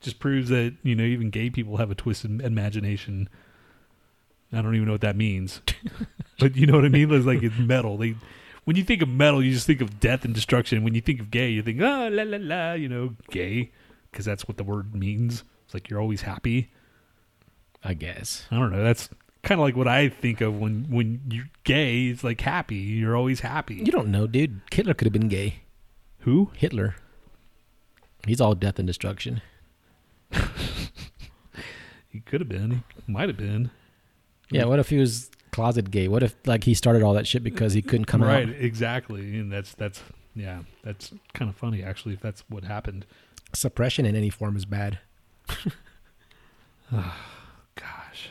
Just 0.00 0.18
proves 0.18 0.48
that 0.50 0.74
you 0.82 0.94
know 0.96 1.04
even 1.04 1.30
gay 1.30 1.48
people 1.50 1.76
have 1.76 1.90
a 1.90 1.94
twisted 1.94 2.40
imagination. 2.42 3.28
I 4.52 4.62
don't 4.62 4.74
even 4.74 4.86
know 4.86 4.92
what 4.92 5.00
that 5.02 5.16
means, 5.16 5.60
but 6.38 6.56
you 6.56 6.66
know 6.66 6.74
what 6.74 6.84
I 6.84 6.88
mean. 6.88 7.12
It's 7.12 7.26
like 7.26 7.42
it's 7.42 7.58
metal. 7.58 7.96
They 7.96 8.14
when 8.66 8.76
you 8.76 8.84
think 8.84 9.00
of 9.00 9.08
metal, 9.08 9.42
you 9.42 9.52
just 9.52 9.66
think 9.66 9.80
of 9.80 9.98
death 10.00 10.24
and 10.24 10.34
destruction. 10.34 10.84
When 10.84 10.94
you 10.94 11.00
think 11.00 11.20
of 11.20 11.30
gay, 11.30 11.48
you 11.48 11.62
think 11.62 11.80
ah 11.80 12.08
la 12.10 12.24
la 12.24 12.38
la, 12.40 12.72
you 12.72 12.88
know, 12.88 13.14
gay, 13.30 13.72
because 14.10 14.24
that's 14.24 14.46
what 14.46 14.58
the 14.58 14.64
word 14.64 14.94
means. 14.94 15.44
It's 15.64 15.72
like 15.72 15.88
you're 15.88 16.00
always 16.00 16.22
happy. 16.22 16.70
I 17.82 17.94
guess. 17.94 18.46
I 18.50 18.56
don't 18.56 18.72
know. 18.72 18.82
That's 18.82 19.08
kind 19.42 19.60
of 19.60 19.64
like 19.64 19.76
what 19.76 19.88
I 19.88 20.08
think 20.08 20.40
of 20.40 20.58
when 20.58 20.86
when 20.90 21.20
you're 21.30 21.48
gay. 21.64 22.08
It's 22.08 22.24
like 22.24 22.40
happy. 22.40 22.76
You're 22.76 23.16
always 23.16 23.40
happy. 23.40 23.76
You 23.76 23.92
don't 23.92 24.08
know, 24.08 24.26
dude. 24.26 24.60
Hitler 24.70 24.94
could 24.94 25.06
have 25.06 25.12
been 25.12 25.28
gay. 25.28 25.62
Who? 26.20 26.50
Hitler. 26.56 26.96
He's 28.26 28.40
all 28.40 28.54
death 28.54 28.78
and 28.78 28.86
destruction. 28.86 29.40
He 32.16 32.20
could 32.20 32.40
have 32.40 32.48
been. 32.48 32.82
He 33.04 33.12
might 33.12 33.28
have 33.28 33.36
been. 33.36 33.70
Yeah, 34.50 34.64
what 34.64 34.78
if 34.78 34.88
he 34.88 34.96
was 34.96 35.30
closet 35.56 35.90
gay? 35.90 36.06
What 36.06 36.22
if 36.22 36.36
like 36.44 36.64
he 36.64 36.74
started 36.74 37.02
all 37.02 37.14
that 37.14 37.26
shit 37.26 37.42
because 37.42 37.72
he 37.72 37.80
couldn't 37.80 38.04
come 38.04 38.22
right. 38.22 38.42
out? 38.42 38.48
Right, 38.48 38.62
exactly. 38.62 39.38
And 39.38 39.50
that's 39.50 39.74
that's 39.74 40.02
yeah. 40.34 40.60
That's 40.84 41.14
kind 41.32 41.48
of 41.48 41.56
funny 41.56 41.82
actually. 41.82 42.12
If 42.12 42.20
that's 42.20 42.44
what 42.50 42.62
happened. 42.64 43.06
Suppression 43.54 44.04
in 44.04 44.14
any 44.14 44.28
form 44.28 44.54
is 44.54 44.66
bad. 44.66 44.98
Gosh. 46.92 48.30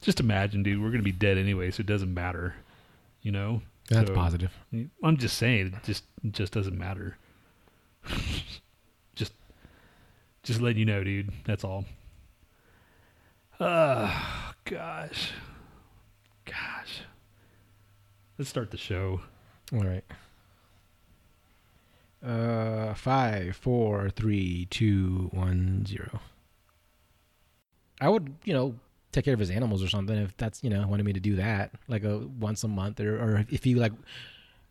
Just 0.00 0.18
imagine, 0.18 0.64
dude. 0.64 0.82
We're 0.82 0.90
gonna 0.90 1.04
be 1.04 1.12
dead 1.12 1.38
anyway, 1.38 1.70
so 1.70 1.82
it 1.82 1.86
doesn't 1.86 2.12
matter. 2.12 2.56
You 3.22 3.30
know. 3.30 3.62
That's 3.88 4.08
So- 4.08 4.14
positive. 4.14 4.52
I'm 5.04 5.16
just 5.18 5.38
saying, 5.38 5.68
it 5.68 5.84
just 5.84 6.02
it 6.24 6.32
just 6.32 6.52
doesn't 6.52 6.76
matter. 6.76 7.16
just 9.14 9.32
just 10.42 10.60
letting 10.60 10.78
you 10.80 10.84
know, 10.84 11.04
dude. 11.04 11.30
That's 11.44 11.62
all. 11.62 11.84
Ah, 13.60 14.43
gosh, 14.64 15.32
gosh. 16.44 17.02
Let's 18.38 18.50
start 18.50 18.70
the 18.70 18.76
show. 18.76 19.20
All 19.72 19.84
right. 19.84 20.04
Uh, 22.24 22.94
five, 22.94 23.54
four, 23.56 24.10
three, 24.10 24.66
two, 24.70 25.28
one, 25.32 25.84
zero. 25.86 26.20
I 28.00 28.08
would, 28.08 28.34
you 28.44 28.54
know, 28.54 28.74
take 29.12 29.24
care 29.24 29.34
of 29.34 29.40
his 29.40 29.50
animals 29.50 29.82
or 29.82 29.88
something 29.88 30.16
if 30.16 30.36
that's, 30.36 30.64
you 30.64 30.70
know, 30.70 30.86
wanted 30.88 31.04
me 31.04 31.12
to 31.12 31.20
do 31.20 31.36
that, 31.36 31.70
like 31.86 32.02
a 32.04 32.18
once 32.18 32.64
a 32.64 32.68
month, 32.68 32.98
or 33.00 33.16
or 33.16 33.46
if 33.50 33.66
you 33.66 33.76
like, 33.76 33.92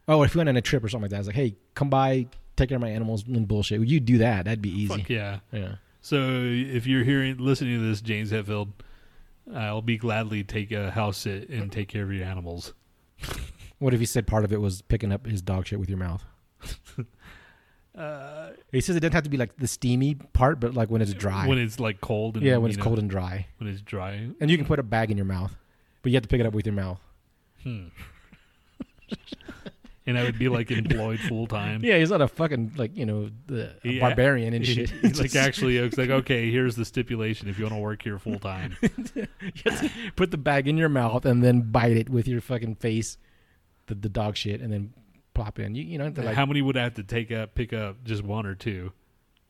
oh, 0.08 0.24
if 0.24 0.34
you 0.34 0.40
went 0.40 0.50
on 0.50 0.58
a 0.58 0.62
trip 0.62 0.84
or 0.84 0.90
something 0.90 1.04
like 1.04 1.12
that, 1.12 1.20
it's 1.20 1.28
like, 1.28 1.36
hey, 1.36 1.56
come 1.76 1.90
by, 1.90 2.26
take 2.56 2.70
care 2.70 2.76
of 2.76 2.82
my 2.82 2.90
animals 2.90 3.24
and 3.28 3.48
bullshit. 3.48 3.80
Would 3.80 3.92
you 3.92 4.00
do 4.00 4.18
that? 4.18 4.46
That'd 4.46 4.62
be 4.62 4.72
easy. 4.72 4.98
Fuck 4.98 5.10
yeah. 5.10 5.40
Yeah. 5.52 5.76
So 6.02 6.18
if 6.18 6.86
you're 6.86 7.04
hearing, 7.04 7.38
listening 7.38 7.80
to 7.80 7.88
this, 7.88 8.02
James 8.02 8.32
Hetfield, 8.32 8.70
I'll 9.54 9.82
be 9.82 9.98
gladly 9.98 10.44
take 10.44 10.72
a 10.72 10.92
house 10.92 11.18
sit 11.20 11.50
and 11.50 11.72
take 11.72 11.88
care 11.90 12.04
of 12.04 12.12
your 12.14 12.26
animals. 12.26 12.74
What 13.80 13.94
if 13.94 14.00
he 14.00 14.06
said 14.06 14.28
part 14.28 14.46
of 14.46 14.54
it 14.54 14.62
was 14.62 14.82
picking 14.82 15.12
up 15.12 15.26
his 15.26 15.42
dog 15.42 15.66
shit 15.68 15.78
with 15.80 15.90
your 15.90 15.98
mouth? 15.98 16.24
Uh, 17.96 18.50
He 18.72 18.82
says 18.82 18.96
it 18.96 19.02
doesn't 19.02 19.14
have 19.14 19.24
to 19.26 19.30
be 19.30 19.38
like 19.38 19.56
the 19.58 19.68
steamy 19.68 20.16
part, 20.16 20.60
but 20.60 20.74
like 20.74 20.90
when 20.90 21.02
it's 21.02 21.14
dry. 21.14 21.48
when 21.48 21.60
it's 21.60 21.80
like 21.80 22.02
cold. 22.02 22.38
And, 22.38 22.46
yeah, 22.46 22.58
when 22.58 22.72
it's 22.72 22.78
know, 22.78 22.84
cold 22.86 22.98
and 22.98 23.08
dry, 23.10 23.46
when 23.60 23.70
it's 23.70 23.82
dry. 23.82 24.30
and 24.40 24.50
you 24.50 24.58
can 24.58 24.66
put 24.66 24.80
a 24.80 24.84
bag 24.84 25.12
in 25.12 25.18
your 25.18 25.26
mouth, 25.28 25.56
but 26.02 26.12
you 26.12 26.16
have 26.16 26.24
to 26.24 26.28
pick 26.30 26.40
it 26.40 26.46
up 26.48 26.54
with 26.54 26.66
your 26.66 26.74
mouth. 26.74 27.00
Hmm. 27.62 27.88
and 30.06 30.18
I 30.18 30.24
would 30.24 30.38
be 30.38 30.50
like 30.50 30.70
employed 30.72 31.20
full 31.20 31.48
time. 31.48 31.82
Yeah, 31.84 31.98
he's 31.98 32.10
not 32.12 32.22
a 32.22 32.28
fucking 32.28 32.74
like 32.78 32.96
you 32.96 33.06
know 33.06 33.30
the 33.48 33.74
Yeah. 33.84 34.00
barbarian 34.00 34.54
and 34.58 34.66
shit. 34.66 34.92
It's 35.04 35.20
like 35.20 35.36
actually, 35.36 35.78
it's 35.78 35.98
like 35.98 36.10
okay, 36.10 36.52
here's 36.52 36.76
the 36.76 36.86
stipulation: 36.86 37.48
if 37.50 37.58
you 37.58 37.66
want 37.66 37.76
to 37.76 37.80
work 37.82 38.02
here 38.04 38.20
full 38.20 38.40
time, 38.40 38.76
put 40.16 40.32
the 40.32 40.38
bag 40.38 40.68
in 40.68 40.78
your 40.78 40.90
mouth 40.90 41.26
and 41.26 41.44
then 41.44 41.62
bite 41.72 41.98
it 41.98 42.10
with 42.10 42.28
your 42.28 42.42
fucking 42.42 42.76
face, 42.76 43.18
the 43.88 43.96
the 43.96 44.10
dog 44.10 44.36
shit, 44.36 44.62
and 44.62 44.72
then 44.72 44.94
plop 45.34 45.60
in. 45.60 45.76
You 45.76 45.84
you 45.84 45.98
know, 45.98 46.12
like, 46.16 46.36
how 46.36 46.46
many 46.46 46.62
would 46.62 46.78
I 46.78 46.84
have 46.84 46.96
to 46.96 47.04
take 47.04 47.32
up, 47.32 47.56
pick 47.56 47.74
up, 47.74 48.04
just 48.04 48.24
one 48.24 48.46
or 48.46 48.56
two, 48.56 48.92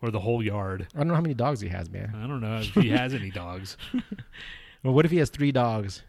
or 0.01 0.11
the 0.11 0.19
whole 0.19 0.43
yard? 0.43 0.87
I 0.95 0.99
don't 0.99 1.07
know 1.07 1.15
how 1.15 1.21
many 1.21 1.33
dogs 1.33 1.59
he 1.61 1.69
has, 1.69 1.89
man. 1.89 2.13
I 2.15 2.27
don't 2.27 2.41
know 2.41 2.57
if 2.59 2.73
he 2.75 2.89
has 2.89 3.13
any 3.13 3.31
dogs, 3.31 3.77
Well, 4.83 4.93
what 4.93 5.05
if 5.05 5.11
he 5.11 5.17
has 5.17 5.29
three 5.29 5.51
dogs? 5.51 6.03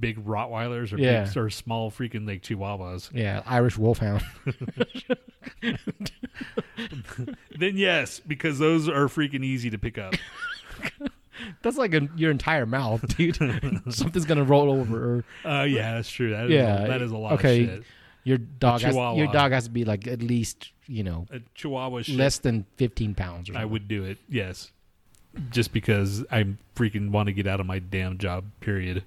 Big 0.00 0.24
Rottweilers 0.24 0.92
or 0.92 0.98
Yeah. 0.98 1.24
big 1.24 1.36
or 1.36 1.50
small 1.50 1.90
freaking 1.90 2.26
like 2.26 2.42
Chihuahuas. 2.42 3.10
Yeah, 3.12 3.42
Irish 3.46 3.76
Wolfhound. 3.78 4.22
Then 7.58 7.76
yes, 7.76 8.20
because 8.20 8.58
those 8.58 8.88
are 8.88 9.06
freaking 9.06 9.44
easy 9.44 9.70
to 9.70 9.78
pick 9.78 9.98
up. 9.98 10.14
That's 11.62 11.76
like 11.76 11.94
a, 11.94 12.08
your 12.16 12.30
entire 12.30 12.66
mouth, 12.66 13.04
dude. 13.16 13.36
Something's 13.90 14.24
gonna 14.24 14.44
roll 14.44 14.70
over. 14.70 15.24
Or 15.44 15.48
Uh, 15.48 15.62
yeah, 15.64 15.94
that's 15.94 16.10
true. 16.10 16.30
That 16.30 16.46
is 16.46 16.50
Yeah, 16.52 16.84
a, 16.84 16.88
that 16.88 17.02
is 17.02 17.10
a 17.10 17.16
lot 17.16 17.32
okay. 17.34 17.62
of 17.64 17.68
shit. 17.70 17.82
your 18.24 18.38
dog 18.38 18.80
has 18.82 18.94
your 18.94 19.26
dog 19.28 19.52
has 19.52 19.64
to 19.64 19.70
be 19.70 19.84
like 19.84 20.06
at 20.06 20.22
least 20.22 20.70
you 20.86 21.02
know 21.02 21.26
A 21.32 21.40
Chihuahua 21.54 22.02
shit. 22.02 22.16
less 22.16 22.38
than 22.38 22.66
fifteen 22.76 23.14
pounds. 23.14 23.50
Or 23.50 23.56
I 23.56 23.64
would 23.64 23.88
do 23.88 24.04
it. 24.04 24.18
Yes, 24.28 24.70
just 25.50 25.72
because 25.72 26.24
I 26.30 26.46
freaking 26.76 27.10
want 27.10 27.26
to 27.26 27.32
get 27.32 27.46
out 27.46 27.60
of 27.60 27.66
my 27.66 27.78
damn 27.78 28.18
job. 28.18 28.44
Period. 28.60 29.04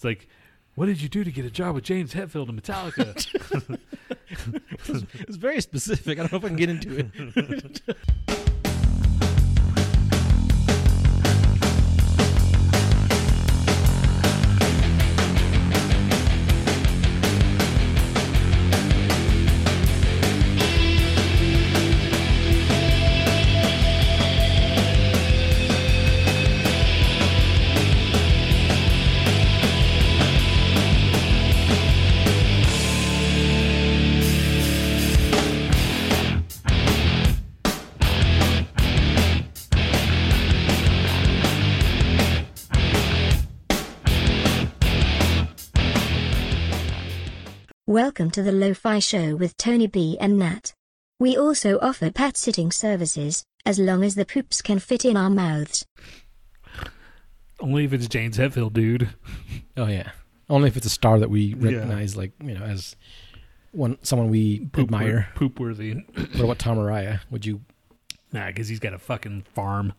It's 0.00 0.04
like, 0.06 0.28
what 0.76 0.86
did 0.86 1.02
you 1.02 1.10
do 1.10 1.24
to 1.24 1.30
get 1.30 1.44
a 1.44 1.50
job 1.50 1.74
with 1.74 1.84
James 1.84 2.14
Hetfield 2.14 2.48
and 2.48 2.62
Metallica? 2.62 3.78
It's 5.28 5.36
very 5.36 5.60
specific. 5.60 6.18
I 6.18 6.22
don't 6.22 6.32
know 6.32 6.38
if 6.38 6.44
I 6.44 6.48
can 6.48 6.56
get 6.56 6.70
into 6.70 7.10
it. 7.36 7.82
Welcome 47.90 48.30
to 48.32 48.42
the 48.44 48.52
Lo-Fi 48.52 49.00
Show 49.00 49.34
with 49.34 49.56
Tony 49.56 49.88
B 49.88 50.16
and 50.20 50.40
Nhat. 50.40 50.74
We 51.18 51.36
also 51.36 51.76
offer 51.80 52.12
pet 52.12 52.36
sitting 52.36 52.70
services, 52.70 53.42
as 53.66 53.80
long 53.80 54.04
as 54.04 54.14
the 54.14 54.24
poops 54.24 54.62
can 54.62 54.78
fit 54.78 55.04
in 55.04 55.16
our 55.16 55.28
mouths. 55.28 55.84
Only 57.58 57.84
if 57.86 57.92
it's 57.92 58.06
James 58.06 58.38
Hetfield, 58.38 58.74
dude. 58.74 59.10
Oh 59.76 59.86
yeah, 59.88 60.10
only 60.48 60.68
if 60.68 60.76
it's 60.76 60.86
a 60.86 60.90
star 60.90 61.18
that 61.18 61.30
we 61.30 61.54
recognize, 61.54 62.16
like 62.16 62.30
you 62.40 62.56
know, 62.56 62.62
as 62.64 62.94
one 63.72 63.98
someone 64.02 64.28
we 64.30 64.68
admire. 64.78 65.28
poop 65.34 65.58
worthy. 65.58 65.94
What 65.94 66.40
about 66.40 66.58
Tom 66.60 66.78
Araya? 66.78 67.20
Would 67.32 67.44
you? 67.44 67.62
Nah, 68.32 68.46
because 68.46 68.68
he's 68.68 68.78
got 68.78 68.94
a 68.94 68.98
fucking 68.98 69.46
farm. 69.54 69.94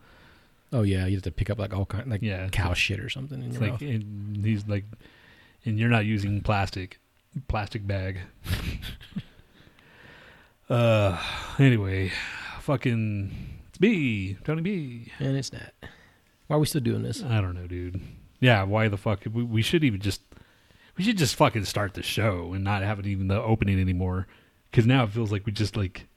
Oh 0.71 0.84
yeah, 0.84 1.08
you 1.08 1.15
have 1.15 1.23
to 1.23 1.32
pick 1.32 1.49
up 1.49 1.60
like 1.60 1.73
all 1.73 1.86
kind 1.88 2.10
like 2.10 2.21
Yeah, 2.21 2.47
cow 2.49 2.73
shit 2.73 3.01
or 3.01 3.10
something 3.10 3.41
in 3.43 3.49
It's 3.49 3.60
your 3.60 3.71
like, 3.71 3.82
mouth. 3.82 3.89
and 3.89 4.45
he's 4.45 4.65
like, 4.65 4.86
and 5.65 5.77
you're 5.77 5.89
not 5.89 6.06
using 6.06 6.39
plastic, 6.41 6.99
plastic 7.48 7.86
bag. 7.86 8.20
uh, 10.70 11.22
anyway, 11.60 12.12
fucking, 12.60 13.32
it's 13.70 13.80
me, 13.80 14.38
Tony 14.44 14.62
B. 14.62 15.12
And 15.20 15.38
it's 15.38 15.54
not. 15.54 15.74
Why 16.48 16.58
are 16.58 16.60
we 16.60 16.65
still 16.65 16.82
doing 16.82 17.04
this? 17.04 17.24
I 17.24 17.41
don't 17.41 17.56
know, 17.56 17.67
dude. 17.67 18.02
Yeah, 18.39 18.63
why 18.63 18.88
the 18.88 18.98
fuck? 18.98 19.24
We, 19.32 19.44
we 19.44 19.62
should 19.62 19.84
even 19.84 20.02
just, 20.02 20.22
we 20.98 21.04
should 21.04 21.17
just 21.17 21.36
fucking 21.36 21.65
start 21.65 21.94
the 21.94 22.04
show 22.04 22.54
and 22.54 22.63
not 22.63 22.84
have 22.84 23.00
it 23.00 23.08
even 23.08 23.28
the 23.28 23.41
opening 23.41 23.80
anymore. 23.80 24.28
Because 24.70 24.86
now 24.86 25.04
it 25.04 25.12
feels 25.12 25.32
like 25.32 25.46
we 25.46 25.52
just 25.52 25.78
like, 25.78 26.08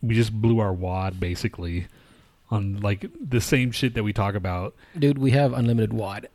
we 0.00 0.14
just 0.14 0.32
blew 0.32 0.58
our 0.58 0.72
wad 0.72 1.20
basically 1.20 1.86
on 2.50 2.80
like 2.80 3.06
the 3.18 3.40
same 3.40 3.70
shit 3.70 3.94
that 3.94 4.02
we 4.02 4.12
talk 4.12 4.34
about 4.34 4.74
Dude, 4.98 5.16
we 5.16 5.30
have 5.30 5.52
unlimited 5.54 5.92
wad. 5.92 6.28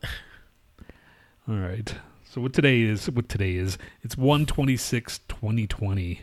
All 1.47 1.55
right. 1.55 1.93
So 2.37 2.41
what 2.41 2.53
today 2.53 2.81
is? 2.81 3.09
What 3.09 3.29
today 3.29 3.55
is? 3.55 3.79
It's 4.03 4.15
126 4.15 5.21
2020. 5.27 6.21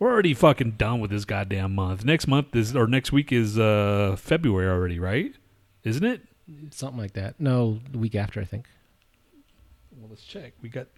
We're 0.00 0.10
already 0.10 0.34
fucking 0.34 0.72
done 0.72 0.98
with 0.98 1.12
this 1.12 1.24
goddamn 1.24 1.76
month. 1.76 2.04
Next 2.04 2.26
month 2.26 2.56
is 2.56 2.74
or 2.74 2.88
next 2.88 3.12
week 3.12 3.30
is 3.30 3.60
uh 3.60 4.16
February 4.18 4.68
already, 4.68 4.98
right? 4.98 5.32
Isn't 5.84 6.02
it? 6.04 6.22
Something 6.72 6.98
like 6.98 7.12
that. 7.12 7.38
No, 7.38 7.78
the 7.92 7.98
week 7.98 8.16
after, 8.16 8.40
I 8.40 8.44
think. 8.44 8.66
Well, 9.96 10.08
let's 10.10 10.24
check. 10.24 10.54
We 10.62 10.68
got 10.68 10.88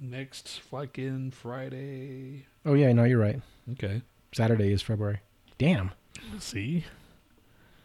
next 0.00 0.58
fucking 0.62 1.30
Friday. 1.30 2.46
Oh 2.66 2.74
yeah, 2.74 2.92
no, 2.92 3.04
you're 3.04 3.20
right. 3.20 3.40
Okay. 3.74 4.02
Saturday 4.32 4.72
is 4.72 4.82
February. 4.82 5.20
Damn. 5.58 5.92
Let's 6.32 6.46
see. 6.46 6.86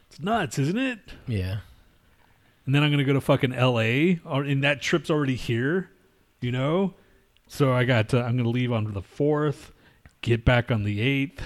It's 0.09 0.19
nuts, 0.19 0.57
isn't 0.57 0.79
it? 0.79 0.97
Yeah. 1.27 1.57
And 2.67 2.75
then 2.75 2.83
I'm 2.83 2.91
gonna 2.91 3.05
go 3.05 3.13
to 3.13 3.21
fucking 3.21 3.53
L.A. 3.53 4.19
Or 4.25 4.43
and 4.43 4.61
that 4.63 4.81
trip's 4.81 5.09
already 5.09 5.35
here, 5.35 5.89
you 6.41 6.51
know. 6.51 6.93
So 7.47 7.71
I 7.71 7.85
got 7.85 8.09
to, 8.09 8.21
I'm 8.21 8.35
gonna 8.35 8.49
leave 8.49 8.73
on 8.73 8.93
the 8.93 9.01
fourth, 9.01 9.71
get 10.21 10.43
back 10.43 10.69
on 10.69 10.83
the 10.83 10.99
eighth. 10.99 11.41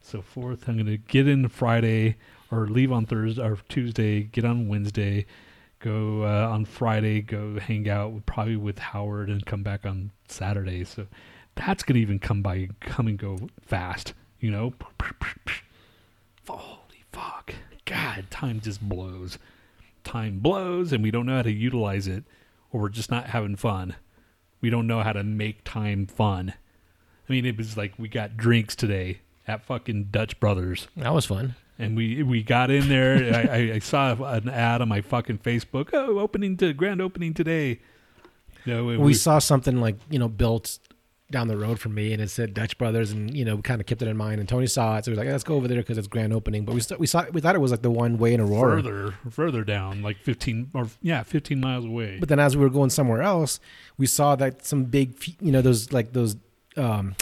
So 0.00 0.22
fourth, 0.22 0.68
I'm 0.68 0.76
gonna 0.78 0.96
get 0.96 1.26
in 1.26 1.48
Friday 1.48 2.18
or 2.52 2.68
leave 2.68 2.92
on 2.92 3.04
Thursday 3.04 3.42
or 3.42 3.58
Tuesday, 3.68 4.22
get 4.22 4.44
on 4.44 4.68
Wednesday, 4.68 5.26
go 5.80 6.22
uh, 6.22 6.48
on 6.48 6.64
Friday, 6.64 7.20
go 7.20 7.58
hang 7.58 7.88
out 7.88 8.24
probably 8.24 8.56
with 8.56 8.78
Howard, 8.78 9.28
and 9.28 9.44
come 9.44 9.64
back 9.64 9.84
on 9.84 10.12
Saturday. 10.28 10.84
So 10.84 11.08
that's 11.56 11.82
gonna 11.82 11.98
even 11.98 12.20
come 12.20 12.42
by, 12.42 12.68
come 12.78 13.08
and 13.08 13.18
go 13.18 13.40
fast, 13.60 14.14
you 14.38 14.52
know. 14.52 14.72
Holy 16.48 17.04
fuck, 17.10 17.54
God, 17.86 18.30
time 18.30 18.60
just 18.60 18.80
blows 18.80 19.36
time 20.04 20.38
blows 20.38 20.92
and 20.92 21.02
we 21.02 21.10
don't 21.10 21.26
know 21.26 21.36
how 21.36 21.42
to 21.42 21.52
utilize 21.52 22.06
it 22.06 22.24
or 22.72 22.82
we're 22.82 22.88
just 22.88 23.10
not 23.10 23.26
having 23.26 23.56
fun. 23.56 23.96
We 24.60 24.70
don't 24.70 24.86
know 24.86 25.02
how 25.02 25.12
to 25.12 25.24
make 25.24 25.64
time 25.64 26.06
fun. 26.06 26.54
I 27.28 27.32
mean, 27.32 27.46
it 27.46 27.56
was 27.56 27.76
like 27.76 27.94
we 27.98 28.08
got 28.08 28.36
drinks 28.36 28.76
today 28.76 29.20
at 29.46 29.64
fucking 29.64 30.08
Dutch 30.10 30.38
Brothers 30.40 30.88
That 30.96 31.14
was 31.14 31.26
fun. 31.26 31.54
and 31.78 31.96
we 31.96 32.22
we 32.22 32.42
got 32.42 32.70
in 32.70 32.88
there. 32.88 33.48
I, 33.50 33.74
I, 33.74 33.78
saw 33.78 34.12
an 34.24 34.48
ad 34.48 34.82
on 34.82 34.88
my 34.88 35.00
fucking 35.00 35.38
Facebook. 35.38 35.90
Oh, 35.92 36.18
opening 36.18 36.56
to 36.58 36.72
grand 36.72 37.00
opening 37.00 37.34
today. 37.34 37.80
You 38.64 38.74
know, 38.74 38.98
We 38.98 39.14
saw 39.14 39.38
something 39.38 39.80
like, 39.80 39.96
you 40.10 40.18
know, 40.18 40.28
built 40.28 40.78
down 41.30 41.48
the 41.48 41.56
road 41.56 41.78
from 41.78 41.94
me 41.94 42.12
and 42.12 42.20
it 42.20 42.28
said 42.28 42.54
Dutch 42.54 42.76
Brothers 42.76 43.12
and, 43.12 43.36
you 43.36 43.44
know, 43.44 43.56
we 43.56 43.62
kind 43.62 43.80
of 43.80 43.86
kept 43.86 44.02
it 44.02 44.08
in 44.08 44.16
mind 44.16 44.40
and 44.40 44.48
Tony 44.48 44.66
saw 44.66 44.96
it. 44.98 45.04
So 45.04 45.10
he 45.10 45.12
was 45.12 45.18
like, 45.24 45.28
let's 45.32 45.44
go 45.44 45.54
over 45.54 45.68
there 45.68 45.78
because 45.78 45.96
it's 45.98 46.08
grand 46.08 46.32
opening. 46.32 46.64
But 46.64 46.74
we, 46.74 46.80
st- 46.80 46.98
we 46.98 47.06
saw, 47.06 47.24
we 47.32 47.40
thought 47.40 47.54
it 47.54 47.60
was 47.60 47.70
like 47.70 47.82
the 47.82 47.90
one 47.90 48.18
way 48.18 48.34
in 48.34 48.40
Aurora. 48.40 48.82
further 48.82 49.14
further 49.30 49.64
down, 49.64 50.02
like 50.02 50.18
fifteen 50.18 50.70
or 50.74 50.88
yeah, 51.02 51.22
fifteen 51.22 51.60
miles 51.60 51.84
away. 51.84 52.18
But 52.18 52.28
then 52.28 52.40
as 52.40 52.56
we 52.56 52.62
were 52.62 52.70
going 52.70 52.90
somewhere 52.90 53.22
else, 53.22 53.60
we 53.96 54.06
saw 54.06 54.34
that 54.36 54.66
some 54.66 54.84
big, 54.84 55.14
you 55.40 55.52
know, 55.52 55.62
those 55.62 55.92
like 55.92 56.12
those, 56.12 56.36
um, 56.76 57.14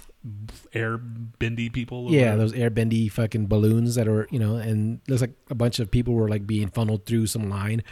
Air 0.75 0.99
bendy 0.99 1.71
people. 1.71 2.11
yeah, 2.11 2.35
those 2.37 2.53
airbendy 2.53 3.11
fucking 3.11 3.47
balloons 3.47 3.95
that 3.95 4.09
are, 4.09 4.27
you 4.31 4.39
know, 4.39 4.57
and 4.57 5.01
looks 5.09 5.21
like 5.23 5.33
a 5.49 5.55
bunch 5.55 5.79
of 5.79 5.91
people 5.91 6.13
were 6.15 6.29
like 6.29 6.47
being 6.47 6.69
funneled 6.69 7.07
through 7.07 7.27
some 7.29 7.49
line. 7.49 7.83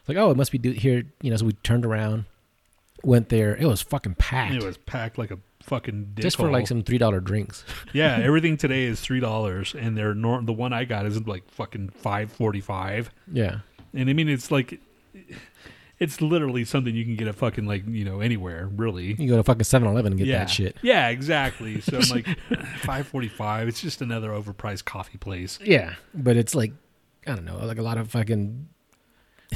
It's 0.00 0.08
like, 0.08 0.18
oh, 0.18 0.30
it 0.30 0.36
must 0.36 0.52
be 0.52 0.58
do- 0.58 0.72
here, 0.72 1.04
you 1.22 1.30
know. 1.30 1.36
So 1.36 1.46
we 1.46 1.52
turned 1.52 1.84
around, 1.86 2.26
went 3.02 3.28
there. 3.30 3.56
It 3.56 3.64
was 3.66 3.82
fucking 3.82 4.16
packed. 4.16 4.54
It 4.54 4.62
was 4.62 4.76
packed 4.78 5.18
like 5.18 5.30
a 5.30 5.38
fucking 5.62 6.12
just 6.16 6.36
for 6.36 6.44
hole. 6.44 6.52
like 6.52 6.66
some 6.66 6.82
three 6.82 6.98
dollar 6.98 7.20
drinks. 7.20 7.64
Yeah, 7.92 8.18
everything 8.18 8.56
today 8.56 8.84
is 8.84 9.00
three 9.00 9.20
dollars, 9.20 9.74
and 9.74 9.96
they're 9.96 10.14
nor- 10.14 10.42
the 10.42 10.52
one 10.52 10.72
I 10.72 10.84
got 10.84 11.06
is 11.06 11.20
like 11.26 11.48
fucking 11.50 11.90
five 11.90 12.30
forty 12.32 12.60
five. 12.60 13.10
Yeah, 13.30 13.60
And 13.92 14.08
I 14.08 14.12
mean, 14.12 14.28
it's 14.28 14.50
like, 14.50 14.80
it's 15.98 16.20
literally 16.22 16.64
something 16.64 16.94
you 16.94 17.04
can 17.04 17.16
get 17.16 17.28
at 17.28 17.34
fucking 17.34 17.66
like 17.66 17.86
you 17.86 18.04
know 18.04 18.20
anywhere 18.20 18.68
really. 18.74 19.14
You 19.18 19.28
go 19.28 19.36
to 19.36 19.42
fucking 19.42 19.62
7-Eleven 19.62 20.12
and 20.12 20.18
get 20.18 20.28
yeah. 20.28 20.38
that 20.38 20.50
shit. 20.50 20.76
Yeah, 20.82 21.08
exactly. 21.08 21.80
So 21.80 21.98
I'm 21.98 22.08
like, 22.10 22.26
five 22.78 23.06
forty 23.06 23.28
five. 23.28 23.68
It's 23.68 23.80
just 23.80 24.00
another 24.00 24.30
overpriced 24.30 24.84
coffee 24.84 25.18
place. 25.18 25.58
Yeah, 25.62 25.94
but 26.14 26.36
it's 26.36 26.54
like 26.54 26.72
I 27.26 27.34
don't 27.34 27.44
know, 27.44 27.58
like 27.58 27.78
a 27.78 27.82
lot 27.82 27.98
of 27.98 28.10
fucking 28.10 28.68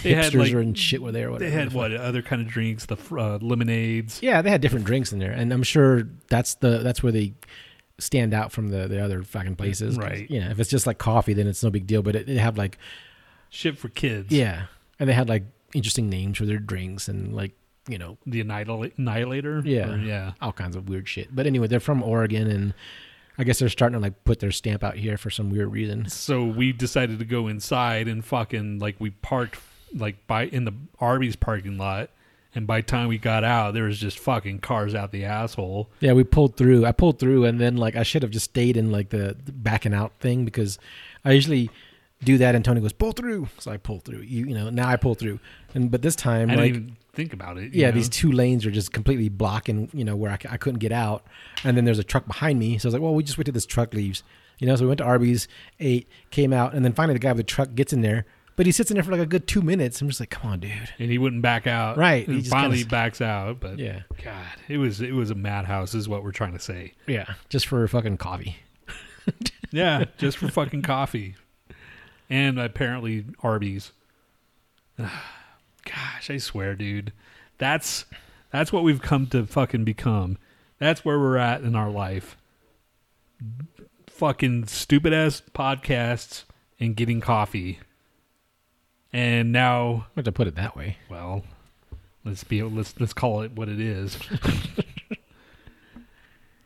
They 0.02 0.14
had, 0.14 0.34
like- 0.34 0.52
and 0.52 0.76
shit 0.76 1.00
were 1.02 1.12
there. 1.12 1.30
Whatever 1.30 1.50
They 1.50 1.56
had 1.56 1.72
what 1.72 1.92
other 1.94 2.20
kind 2.22 2.42
of 2.42 2.48
drinks? 2.48 2.86
The 2.86 2.96
uh, 3.16 3.38
lemonades. 3.40 4.20
Yeah, 4.22 4.42
they 4.42 4.50
had 4.50 4.60
different 4.60 4.84
drinks 4.86 5.12
in 5.12 5.18
there, 5.18 5.30
and 5.32 5.52
I'm 5.52 5.62
sure 5.62 6.08
that's 6.28 6.54
the 6.56 6.78
that's 6.78 7.02
where 7.02 7.12
they 7.12 7.34
stand 7.98 8.34
out 8.34 8.50
from 8.52 8.68
the 8.70 8.88
the 8.88 9.00
other 9.02 9.22
fucking 9.22 9.56
places. 9.56 9.96
Right. 9.96 10.28
You 10.28 10.40
know, 10.40 10.50
if 10.50 10.58
it's 10.58 10.70
just 10.70 10.86
like 10.86 10.98
coffee, 10.98 11.32
then 11.32 11.46
it's 11.46 11.62
no 11.62 11.70
big 11.70 11.86
deal. 11.86 12.02
But 12.02 12.16
it, 12.16 12.26
they 12.26 12.36
have 12.36 12.58
like 12.58 12.78
Shit 13.50 13.78
for 13.78 13.88
kids. 13.88 14.32
yeah, 14.32 14.64
and 14.98 15.08
they 15.08 15.12
had 15.14 15.28
like 15.28 15.44
interesting 15.74 16.08
names 16.10 16.38
for 16.38 16.44
their 16.46 16.58
drinks 16.58 17.06
and 17.08 17.32
like 17.34 17.52
you 17.88 17.98
know 17.98 18.18
The 18.26 18.40
Annihil- 18.40 18.90
Annihilator. 18.96 19.62
Yeah. 19.64 19.90
Or- 19.92 19.96
yeah. 19.98 20.32
all 20.42 20.52
kinds 20.52 20.74
of 20.76 20.88
weird 20.88 21.08
shit. 21.08 21.34
But 21.34 21.46
anyway, 21.46 21.68
they're 21.68 21.78
from 21.80 22.02
Oregon, 22.02 22.48
and 22.50 22.74
I 23.38 23.44
guess 23.44 23.60
they're 23.60 23.68
starting 23.68 23.94
to 23.94 24.00
like 24.02 24.24
put 24.24 24.40
their 24.40 24.50
stamp 24.50 24.82
out 24.82 24.96
here 24.96 25.16
for 25.16 25.30
some 25.30 25.50
weird 25.50 25.70
reason. 25.70 26.08
So 26.08 26.44
we 26.44 26.72
decided 26.72 27.20
to 27.20 27.24
go 27.24 27.46
inside 27.46 28.08
and 28.08 28.24
fucking 28.24 28.80
like 28.80 28.96
we 28.98 29.10
parked 29.10 29.60
like 29.94 30.26
by 30.26 30.44
in 30.46 30.64
the 30.64 30.72
Arby's 31.00 31.36
parking 31.36 31.78
lot, 31.78 32.10
and 32.54 32.66
by 32.66 32.80
the 32.80 32.86
time 32.86 33.08
we 33.08 33.18
got 33.18 33.44
out, 33.44 33.74
there 33.74 33.84
was 33.84 33.98
just 33.98 34.18
fucking 34.18 34.60
cars 34.60 34.94
out 34.94 35.12
the 35.12 35.24
asshole. 35.24 35.90
Yeah, 36.00 36.12
we 36.12 36.24
pulled 36.24 36.56
through. 36.56 36.84
I 36.84 36.92
pulled 36.92 37.18
through, 37.18 37.44
and 37.44 37.60
then 37.60 37.76
like 37.76 37.96
I 37.96 38.02
should 38.02 38.22
have 38.22 38.30
just 38.30 38.46
stayed 38.46 38.76
in 38.76 38.92
like 38.92 39.10
the, 39.10 39.36
the 39.44 39.52
backing 39.52 39.94
out 39.94 40.12
thing 40.20 40.44
because 40.44 40.78
I 41.24 41.32
usually 41.32 41.70
do 42.22 42.38
that, 42.38 42.54
and 42.54 42.64
Tony 42.64 42.80
goes 42.80 42.92
pull 42.92 43.12
through, 43.12 43.48
so 43.58 43.70
I 43.70 43.76
pull 43.76 44.00
through. 44.00 44.20
You 44.20 44.46
you 44.46 44.54
know 44.54 44.70
now 44.70 44.88
I 44.88 44.96
pull 44.96 45.14
through, 45.14 45.40
and 45.74 45.90
but 45.90 46.02
this 46.02 46.16
time 46.16 46.50
I 46.50 46.54
like 46.54 46.72
didn't 46.72 46.76
even 46.76 46.96
think 47.14 47.32
about 47.32 47.58
it. 47.58 47.74
yeah, 47.74 47.86
know? 47.86 47.92
these 47.92 48.08
two 48.08 48.32
lanes 48.32 48.66
are 48.66 48.70
just 48.70 48.92
completely 48.92 49.28
blocking, 49.28 49.88
you 49.92 50.04
know, 50.04 50.16
where 50.16 50.32
I, 50.32 50.38
I 50.50 50.56
couldn't 50.56 50.80
get 50.80 50.92
out. 50.92 51.24
And 51.62 51.76
then 51.76 51.84
there's 51.84 51.98
a 51.98 52.04
truck 52.04 52.26
behind 52.26 52.58
me. 52.58 52.78
So 52.78 52.86
I 52.86 52.88
was 52.88 52.94
like, 52.94 53.02
well, 53.02 53.14
we 53.14 53.22
just 53.22 53.38
wait 53.38 53.44
till 53.44 53.54
this 53.54 53.66
truck 53.66 53.94
leaves. 53.94 54.22
You 54.58 54.66
know, 54.66 54.76
so 54.76 54.82
we 54.82 54.88
went 54.88 54.98
to 54.98 55.04
Arby's, 55.04 55.48
ate, 55.80 56.08
came 56.30 56.52
out, 56.52 56.74
and 56.74 56.84
then 56.84 56.92
finally 56.92 57.14
the 57.14 57.20
guy 57.20 57.32
with 57.32 57.38
the 57.38 57.42
truck 57.42 57.74
gets 57.74 57.92
in 57.92 58.02
there. 58.02 58.24
But 58.56 58.66
he 58.66 58.72
sits 58.72 58.90
in 58.90 58.94
there 58.94 59.02
for 59.02 59.10
like 59.10 59.20
a 59.20 59.26
good 59.26 59.48
two 59.48 59.62
minutes. 59.62 60.00
I'm 60.00 60.08
just 60.08 60.20
like, 60.20 60.30
come 60.30 60.50
on, 60.50 60.60
dude. 60.60 60.70
and 60.98 61.10
he 61.10 61.18
wouldn't 61.18 61.42
back 61.42 61.66
out. 61.66 61.96
Right, 61.96 62.24
he 62.26 62.32
And 62.34 62.40
just 62.42 62.52
finally 62.52 62.78
kinda- 62.78 62.90
backs 62.90 63.20
out. 63.20 63.58
But 63.60 63.78
Yeah. 63.80 64.02
God, 64.22 64.46
it 64.68 64.78
was 64.78 65.00
it 65.00 65.12
was 65.12 65.30
a 65.30 65.34
madhouse. 65.34 65.94
Is 65.94 66.08
what 66.08 66.22
we're 66.22 66.30
trying 66.32 66.52
to 66.52 66.60
say. 66.60 66.92
Yeah. 67.06 67.34
Just 67.48 67.66
for 67.66 67.86
fucking 67.88 68.16
coffee. 68.18 68.56
Yeah, 69.72 70.04
just 70.18 70.36
for 70.38 70.46
fucking 70.48 70.82
coffee, 70.82 71.34
and 72.30 72.60
apparently 72.60 73.24
Arby's. 73.42 73.90
Gosh, 74.98 76.30
I 76.30 76.36
swear, 76.36 76.76
dude, 76.76 77.12
that's 77.58 78.04
that's 78.52 78.72
what 78.72 78.84
we've 78.84 79.02
come 79.02 79.26
to 79.28 79.46
fucking 79.46 79.82
become. 79.82 80.38
That's 80.78 81.04
where 81.04 81.18
we're 81.18 81.38
at 81.38 81.62
in 81.62 81.74
our 81.74 81.90
life. 81.90 82.36
Fucking 84.06 84.66
stupid 84.66 85.12
ass 85.12 85.42
podcasts 85.54 86.44
and 86.78 86.94
getting 86.94 87.20
coffee, 87.20 87.80
and 89.14 89.52
now, 89.52 90.06
I 90.08 90.10
have 90.16 90.24
to 90.24 90.32
put 90.32 90.48
it 90.48 90.56
that 90.56 90.76
way. 90.76 90.96
well, 91.08 91.44
let's 92.24 92.42
be 92.42 92.64
let's 92.64 92.98
let's 92.98 93.12
call 93.12 93.42
it 93.42 93.52
what 93.52 93.68
it 93.68 93.80
is. 93.80 94.18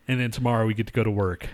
and 0.07 0.19
then 0.19 0.31
tomorrow 0.31 0.65
we 0.65 0.73
get 0.73 0.87
to 0.87 0.93
go 0.93 1.03
to 1.03 1.11
work. 1.11 1.47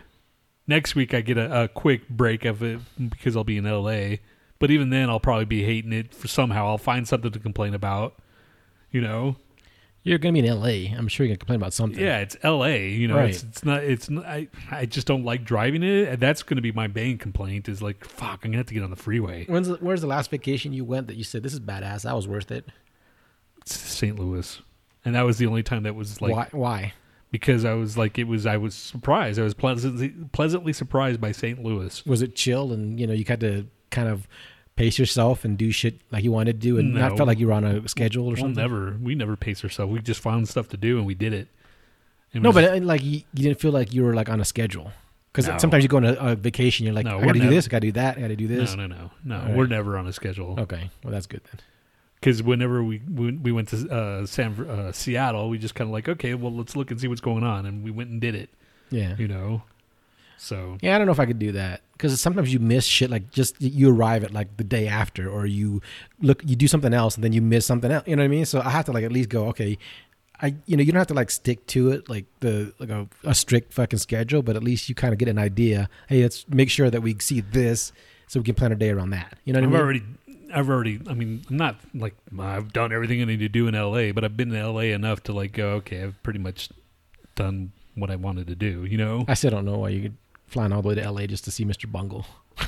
Next 0.68 0.96
week 0.96 1.14
I 1.14 1.20
get 1.20 1.38
a, 1.38 1.64
a 1.64 1.68
quick 1.68 2.08
break 2.08 2.46
of 2.46 2.64
it 2.64 2.80
because 3.10 3.36
I'll 3.36 3.44
be 3.44 3.58
in 3.58 3.66
LA. 3.66 4.20
But 4.58 4.72
even 4.72 4.90
then 4.90 5.10
I'll 5.10 5.20
probably 5.20 5.44
be 5.44 5.66
hating 5.66 5.92
it 5.92 6.14
for 6.14 6.30
somehow. 6.30 6.68
I'll 6.68 6.78
find 6.78 7.06
something 7.06 7.30
to 7.30 7.40
complain 7.40 7.74
about. 7.74 8.16
You 8.90 9.02
know? 9.02 9.36
You're 10.06 10.20
going 10.20 10.36
to 10.36 10.42
be 10.42 10.48
in 10.48 10.60
LA. 10.60 10.96
I'm 10.98 11.08
sure 11.08 11.26
you're 11.26 11.32
going 11.32 11.36
to 11.36 11.40
complain 11.40 11.56
about 11.60 11.74
something. 11.74 12.00
Yeah, 12.00 12.20
it's 12.20 12.38
LA. 12.44 12.68
You 12.68 13.08
know, 13.08 13.16
Right. 13.18 13.32
it's, 13.32 13.42
it's 13.44 13.66
not. 13.66 13.84
It's 13.84 14.08
not, 14.10 14.24
I. 14.26 14.48
I 14.72 14.86
just 14.86 15.08
don't 15.08 15.26
like 15.26 15.44
driving 15.44 15.82
it. 15.82 16.08
And 16.08 16.20
that's 16.20 16.44
going 16.44 16.58
to 16.58 16.62
be 16.62 16.72
my 16.72 16.88
main 16.88 17.18
complaint. 17.18 17.68
Is 17.68 17.82
like, 17.82 18.06
fuck, 18.06 18.46
I'm 18.46 18.52
gonna 18.52 18.58
have 18.58 18.68
to 18.68 18.74
get 18.76 18.84
on 18.84 18.92
the 18.92 18.96
freeway. 18.96 19.46
When's 19.46 19.68
the, 19.68 19.76
where's 19.78 20.02
the 20.02 20.08
last 20.08 20.30
vacation 20.30 20.74
you 20.74 20.86
went 20.86 21.08
that 21.08 21.16
you 21.18 21.24
said, 21.24 21.42
this 21.44 21.54
is 21.54 21.60
badass? 21.60 22.04
That 22.04 22.16
was 22.16 22.28
worth 22.28 22.52
it. 22.52 22.70
St. 23.66 24.18
Louis, 24.20 24.62
and 25.04 25.16
that 25.16 25.24
was 25.24 25.40
the 25.40 25.48
only 25.48 25.64
time 25.64 25.84
that 25.84 25.96
was 25.96 26.22
like 26.22 26.32
why? 26.34 26.48
Why? 26.52 26.94
because 27.32 27.66
I 27.66 27.74
was 27.74 27.98
like, 27.98 28.20
it 28.20 28.26
was. 28.26 28.46
I 28.46 28.58
was 28.58 28.76
surprised. 28.76 29.40
I 29.40 29.44
was 29.44 29.56
pleasantly 29.56 30.10
pleasantly 30.32 30.72
surprised 30.72 31.20
by 31.20 31.32
St. 31.32 31.62
Louis. 31.64 32.06
Was 32.06 32.22
it 32.22 32.36
chill 32.36 32.72
and, 32.72 33.00
you 33.00 33.08
know, 33.08 33.14
you 33.14 33.26
had 33.28 33.40
to 33.40 33.66
kind 33.90 34.08
of 34.08 34.28
pace 34.76 35.00
yourself 35.00 35.46
and 35.46 35.58
do 35.58 35.72
shit 35.72 35.96
like 36.12 36.24
you 36.24 36.32
wanted 36.32 36.60
to 36.60 36.68
do 36.68 36.78
and 36.78 36.94
not 36.94 37.16
felt 37.18 37.28
like 37.28 37.40
you 37.40 37.48
were 37.48 37.54
on 37.54 37.64
a 37.64 37.88
schedule 37.88 38.24
or 38.26 38.28
We'll 38.30 38.38
something? 38.38 38.56
never. 38.62 38.98
We 39.02 39.16
never 39.16 39.36
pace 39.36 39.64
ourselves. 39.64 39.92
We 39.92 40.00
just 40.00 40.20
found 40.20 40.48
stuff 40.50 40.68
to 40.70 40.78
do 40.78 40.98
and 40.98 41.06
we 41.06 41.16
did 41.16 41.34
it. 41.34 41.48
It 42.34 42.42
No, 42.42 42.50
was- 42.50 42.56
but 42.56 42.64
uh, 42.82 42.86
like 42.86 43.04
you, 43.04 43.22
you 43.34 43.44
didn't 43.44 43.60
feel 43.60 43.72
like 43.72 43.94
you 43.94 44.04
were 44.04 44.14
like 44.14 44.28
on 44.30 44.42
a 44.42 44.46
schedule 44.46 44.92
because 45.32 45.48
No. 45.48 45.58
sometimes 45.58 45.84
you 45.84 45.88
go 45.88 45.98
on 45.98 46.06
a, 46.06 46.14
a 46.14 46.36
vacation, 46.36 46.86
you're 46.86 46.94
like, 46.96 47.06
No, 47.06 47.20
I 47.20 47.26
got 47.26 47.34
to 47.34 47.40
do 47.40 47.50
this, 47.50 47.66
I 47.66 47.70
got 47.70 47.80
to 47.82 47.88
do 47.88 47.92
that, 47.94 48.18
I 48.18 48.22
got 48.22 48.28
to 48.28 48.36
do 48.36 48.48
this. 48.48 48.76
no, 48.76 48.86
no, 48.88 48.96
no, 48.96 49.12
no. 49.24 49.46
Right. 49.46 49.56
We're 49.56 49.68
never 49.68 49.98
on 49.98 50.08
a 50.08 50.14
schedule. 50.14 50.60
Okay, 50.60 50.90
well 51.04 51.14
that's 51.14 51.28
good 51.28 51.42
then. 51.52 51.62
Because 52.20 52.42
whenever 52.44 52.84
we 52.84 53.02
we 53.14 53.32
we 53.34 53.52
went 53.52 53.68
to 53.70 53.90
uh, 53.90 54.26
San 54.26 54.60
uh, 54.68 54.92
Seattle, 54.92 55.50
we 55.50 55.58
just 55.58 55.76
kind 55.76 55.88
of 55.90 55.92
like, 55.94 56.10
okay, 56.10 56.34
well, 56.34 56.52
let's 56.54 56.76
look 56.76 56.90
and 56.92 57.00
see 57.00 57.08
what's 57.08 57.22
going 57.22 57.44
on, 57.44 57.66
and 57.66 57.84
we 57.84 57.92
went 57.92 58.10
and 58.10 58.20
did 58.20 58.34
it. 58.36 58.50
Yeah, 58.90 59.16
You 59.18 59.28
know. 59.28 59.64
So 60.38 60.78
yeah. 60.82 60.96
I 60.96 60.98
don't 60.98 61.08
know 61.08 61.14
if 61.14 61.20
I 61.20 61.26
could 61.26 61.40
do 61.40 61.54
that 61.54 61.82
because 61.94 62.20
sometimes 62.20 62.52
you 62.54 62.60
miss 62.60 62.86
shit. 62.86 63.10
Like 63.10 63.32
just 63.32 63.62
you 63.62 63.90
arrive 63.90 64.24
at 64.24 64.34
like 64.34 64.58
the 64.58 64.64
day 64.64 64.88
after, 64.88 65.30
or 65.30 65.46
you 65.46 65.82
look, 66.22 66.42
you 66.46 66.56
do 66.56 66.68
something 66.68 66.94
else, 66.94 67.16
and 67.16 67.24
then 67.24 67.34
you 67.34 67.42
miss 67.42 67.66
something 67.66 67.92
else. 67.92 68.08
You 68.08 68.16
know 68.16 68.24
what 68.24 68.26
I 68.26 68.30
mean? 68.30 68.46
So 68.46 68.60
I 68.60 68.70
have 68.70 68.86
to 68.86 68.92
like 68.92 69.04
at 69.04 69.12
least 69.12 69.30
go, 69.30 69.48
okay. 69.48 69.78
I 70.42 70.54
you 70.66 70.76
know 70.76 70.84
you 70.84 70.92
don't 70.92 71.00
have 71.00 71.08
to 71.08 71.14
like 71.14 71.32
stick 71.32 71.66
to 71.68 71.92
it 71.92 72.10
like 72.10 72.26
the 72.42 72.74
like 72.78 72.90
a, 72.90 73.08
a 73.24 73.34
strict 73.34 73.72
fucking 73.72 74.00
schedule, 74.00 74.42
but 74.42 74.58
at 74.58 74.64
least 74.64 74.90
you 74.90 74.96
kind 74.96 75.14
of 75.14 75.18
get 75.18 75.30
an 75.30 75.38
idea. 75.40 75.90
Hey, 76.10 76.24
let's 76.24 76.46
make 76.50 76.70
sure 76.70 76.90
that 76.90 77.02
we 77.02 77.16
see 77.20 77.40
this 77.40 77.94
so 78.28 78.42
we 78.42 78.44
can 78.44 78.56
plan 78.56 78.72
our 78.72 78.78
day 78.78 78.90
around 78.90 79.12
that. 79.12 79.38
You 79.46 79.54
know 79.54 79.60
what 79.62 79.68
I've 79.68 79.70
I 79.70 79.78
mean? 79.78 79.82
already. 79.82 80.04
I've 80.54 80.70
already. 80.70 81.00
I 81.10 81.14
mean, 81.14 81.46
I'm 81.50 81.58
not 81.58 81.78
like 81.94 82.16
I've 82.38 82.74
done 82.74 82.92
everything 82.92 83.22
I 83.22 83.26
need 83.26 83.40
to 83.40 83.50
do 83.50 83.68
in 83.68 83.76
L.A., 83.76 84.12
but 84.12 84.26
I've 84.26 84.36
been 84.36 84.50
in 84.54 84.58
L.A. 84.60 84.92
enough 84.92 85.24
to 85.24 85.34
like 85.34 85.54
go. 85.54 85.70
Okay, 85.76 86.04
I've 86.04 86.22
pretty 86.22 86.40
much 86.40 86.70
done 87.36 87.72
what 87.96 88.12
I 88.12 88.18
wanted 88.18 88.48
to 88.48 88.56
do. 88.56 88.84
You 88.84 88.98
know. 88.98 89.26
I 89.30 89.36
still 89.36 89.52
don't 89.52 89.66
know 89.66 89.78
why 89.80 89.90
you 89.90 90.02
could 90.02 90.18
flying 90.48 90.72
all 90.72 90.82
the 90.82 90.90
way 90.90 90.96
to 90.96 91.12
LA 91.12 91.26
just 91.28 91.44
to 91.46 91.52
see 91.52 91.66
Mr. 91.66 91.92
Bungle. 91.92 92.26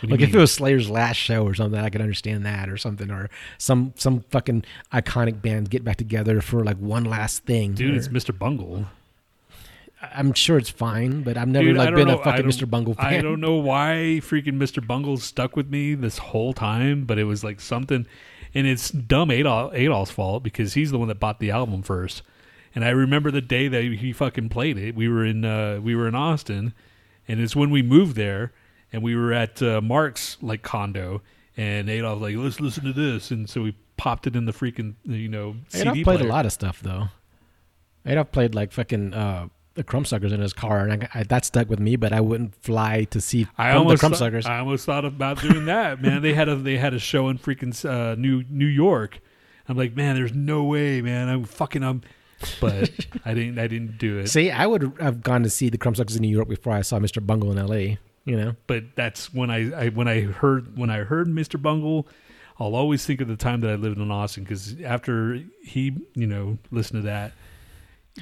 Like 0.00 0.20
if 0.20 0.32
it 0.32 0.38
was 0.38 0.52
Slayer's 0.52 0.88
last 0.88 1.16
show 1.16 1.44
or 1.44 1.54
something, 1.56 1.80
I 1.80 1.90
could 1.90 2.00
understand 2.00 2.46
that 2.46 2.68
or 2.68 2.76
something, 2.76 3.10
or 3.10 3.28
some 3.58 3.92
some 3.96 4.20
fucking 4.30 4.64
iconic 4.92 5.42
band 5.42 5.70
get 5.70 5.82
back 5.82 5.96
together 5.96 6.40
for 6.40 6.62
like 6.62 6.76
one 6.76 7.02
last 7.02 7.42
thing. 7.46 7.72
dude, 7.74 7.94
or- 7.94 7.96
it's 7.96 8.06
Mr. 8.06 8.38
Bungle. 8.38 8.86
I'm 10.14 10.32
sure 10.34 10.56
it's 10.56 10.70
fine, 10.70 11.22
but 11.24 11.36
I've 11.36 11.48
never 11.48 11.66
Dude, 11.66 11.76
like 11.76 11.92
been 11.92 12.06
know- 12.06 12.18
a 12.20 12.22
fucking 12.22 12.46
Mr. 12.46 12.70
Bungle 12.70 12.94
fan. 12.94 13.06
I 13.06 13.20
don't 13.20 13.40
know 13.40 13.54
why 13.56 14.20
freaking 14.22 14.54
Mr. 14.56 14.86
Bungle 14.86 15.16
stuck 15.16 15.56
with 15.56 15.68
me 15.68 15.94
this 15.96 16.18
whole 16.18 16.52
time, 16.52 17.04
but 17.04 17.18
it 17.18 17.24
was 17.24 17.42
like 17.42 17.60
something, 17.60 18.06
and 18.54 18.66
it's 18.68 18.90
dumb 18.90 19.32
Adolf, 19.32 19.74
Adolf's 19.74 20.12
fault 20.12 20.44
because 20.44 20.74
he's 20.74 20.92
the 20.92 20.98
one 21.00 21.08
that 21.08 21.18
bought 21.18 21.40
the 21.40 21.50
album 21.50 21.82
first. 21.82 22.22
And 22.72 22.84
I 22.84 22.90
remember 22.90 23.32
the 23.32 23.40
day 23.40 23.66
that 23.66 23.82
he 23.82 24.12
fucking 24.12 24.50
played 24.50 24.78
it. 24.78 24.94
We 24.94 25.08
were 25.08 25.24
in 25.24 25.44
uh, 25.44 25.80
we 25.82 25.96
were 25.96 26.06
in 26.06 26.14
Austin, 26.14 26.72
and 27.28 27.40
it's 27.40 27.54
when 27.54 27.70
we 27.70 27.82
moved 27.82 28.16
there, 28.16 28.52
and 28.92 29.02
we 29.02 29.14
were 29.14 29.32
at 29.32 29.62
uh, 29.62 29.80
Mark's 29.80 30.38
like 30.40 30.62
condo, 30.62 31.22
and 31.56 31.88
Adolf 31.88 32.20
like 32.20 32.34
let's 32.36 32.60
listen 32.60 32.84
to 32.84 32.92
this, 32.92 33.30
and 33.30 33.48
so 33.48 33.62
we 33.62 33.76
popped 33.96 34.26
it 34.26 34.34
in 34.34 34.46
the 34.46 34.52
freaking 34.52 34.94
you 35.04 35.28
know 35.28 35.56
Adolf 35.74 35.94
CD 35.94 36.04
played 36.04 36.20
player. 36.20 36.28
a 36.28 36.32
lot 36.32 36.46
of 36.46 36.52
stuff 36.52 36.80
though. 36.80 37.08
Adolf 38.06 38.32
played 38.32 38.54
like 38.54 38.72
fucking 38.72 39.12
uh, 39.12 39.48
the 39.74 39.84
Crumbsuckers 39.84 40.32
in 40.32 40.40
his 40.40 40.52
car, 40.52 40.80
and 40.80 41.04
I, 41.04 41.20
I, 41.20 41.22
that 41.24 41.44
stuck 41.44 41.68
with 41.68 41.78
me. 41.78 41.96
But 41.96 42.12
I 42.12 42.20
wouldn't 42.20 42.54
fly 42.56 43.04
to 43.04 43.20
see 43.20 43.46
I 43.56 43.72
from 43.72 43.74
the 43.74 43.78
almost 43.78 44.02
Crumbsuckers. 44.02 44.42
thought, 44.44 44.52
I 44.52 44.58
almost 44.58 44.86
thought 44.86 45.04
about 45.04 45.40
doing 45.40 45.66
that, 45.66 46.02
man. 46.02 46.22
They 46.22 46.34
had 46.34 46.48
a 46.48 46.56
they 46.56 46.78
had 46.78 46.94
a 46.94 46.98
show 46.98 47.28
in 47.28 47.38
freaking 47.38 47.88
uh, 47.88 48.14
New 48.14 48.44
New 48.48 48.66
York. 48.66 49.20
I'm 49.68 49.76
like, 49.76 49.94
man, 49.94 50.16
there's 50.16 50.34
no 50.34 50.64
way, 50.64 51.02
man. 51.02 51.28
I'm 51.28 51.44
fucking 51.44 51.82
um, 51.82 52.00
but 52.60 52.90
I 53.24 53.34
didn't 53.34 53.58
I 53.58 53.66
didn't 53.66 53.98
do 53.98 54.18
it. 54.18 54.28
See, 54.28 54.50
I 54.50 54.66
would 54.66 54.92
have 55.00 55.22
gone 55.22 55.42
to 55.42 55.50
see 55.50 55.68
the 55.68 55.78
Crumbsuckers 55.78 56.16
in 56.16 56.22
New 56.22 56.28
York 56.28 56.48
before 56.48 56.72
I 56.72 56.82
saw 56.82 56.98
Mr. 56.98 57.24
Bungle 57.24 57.50
in 57.52 57.58
L.A. 57.58 57.98
You 58.24 58.36
know, 58.36 58.56
But 58.66 58.84
that's 58.94 59.32
when 59.32 59.50
I, 59.50 59.72
I 59.86 59.88
when 59.88 60.06
I 60.06 60.20
heard 60.22 60.76
when 60.76 60.90
I 60.90 60.98
heard 60.98 61.28
Mr. 61.28 61.60
Bungle, 61.60 62.06
I'll 62.58 62.74
always 62.74 63.06
think 63.06 63.20
of 63.22 63.28
the 63.28 63.36
time 63.36 63.62
that 63.62 63.70
I 63.70 63.74
lived 63.76 63.96
in 63.98 64.10
Austin 64.10 64.44
because 64.44 64.76
after 64.82 65.40
he 65.62 65.96
you 66.14 66.26
know 66.26 66.58
listened 66.70 67.02
to 67.02 67.06
that, 67.06 67.32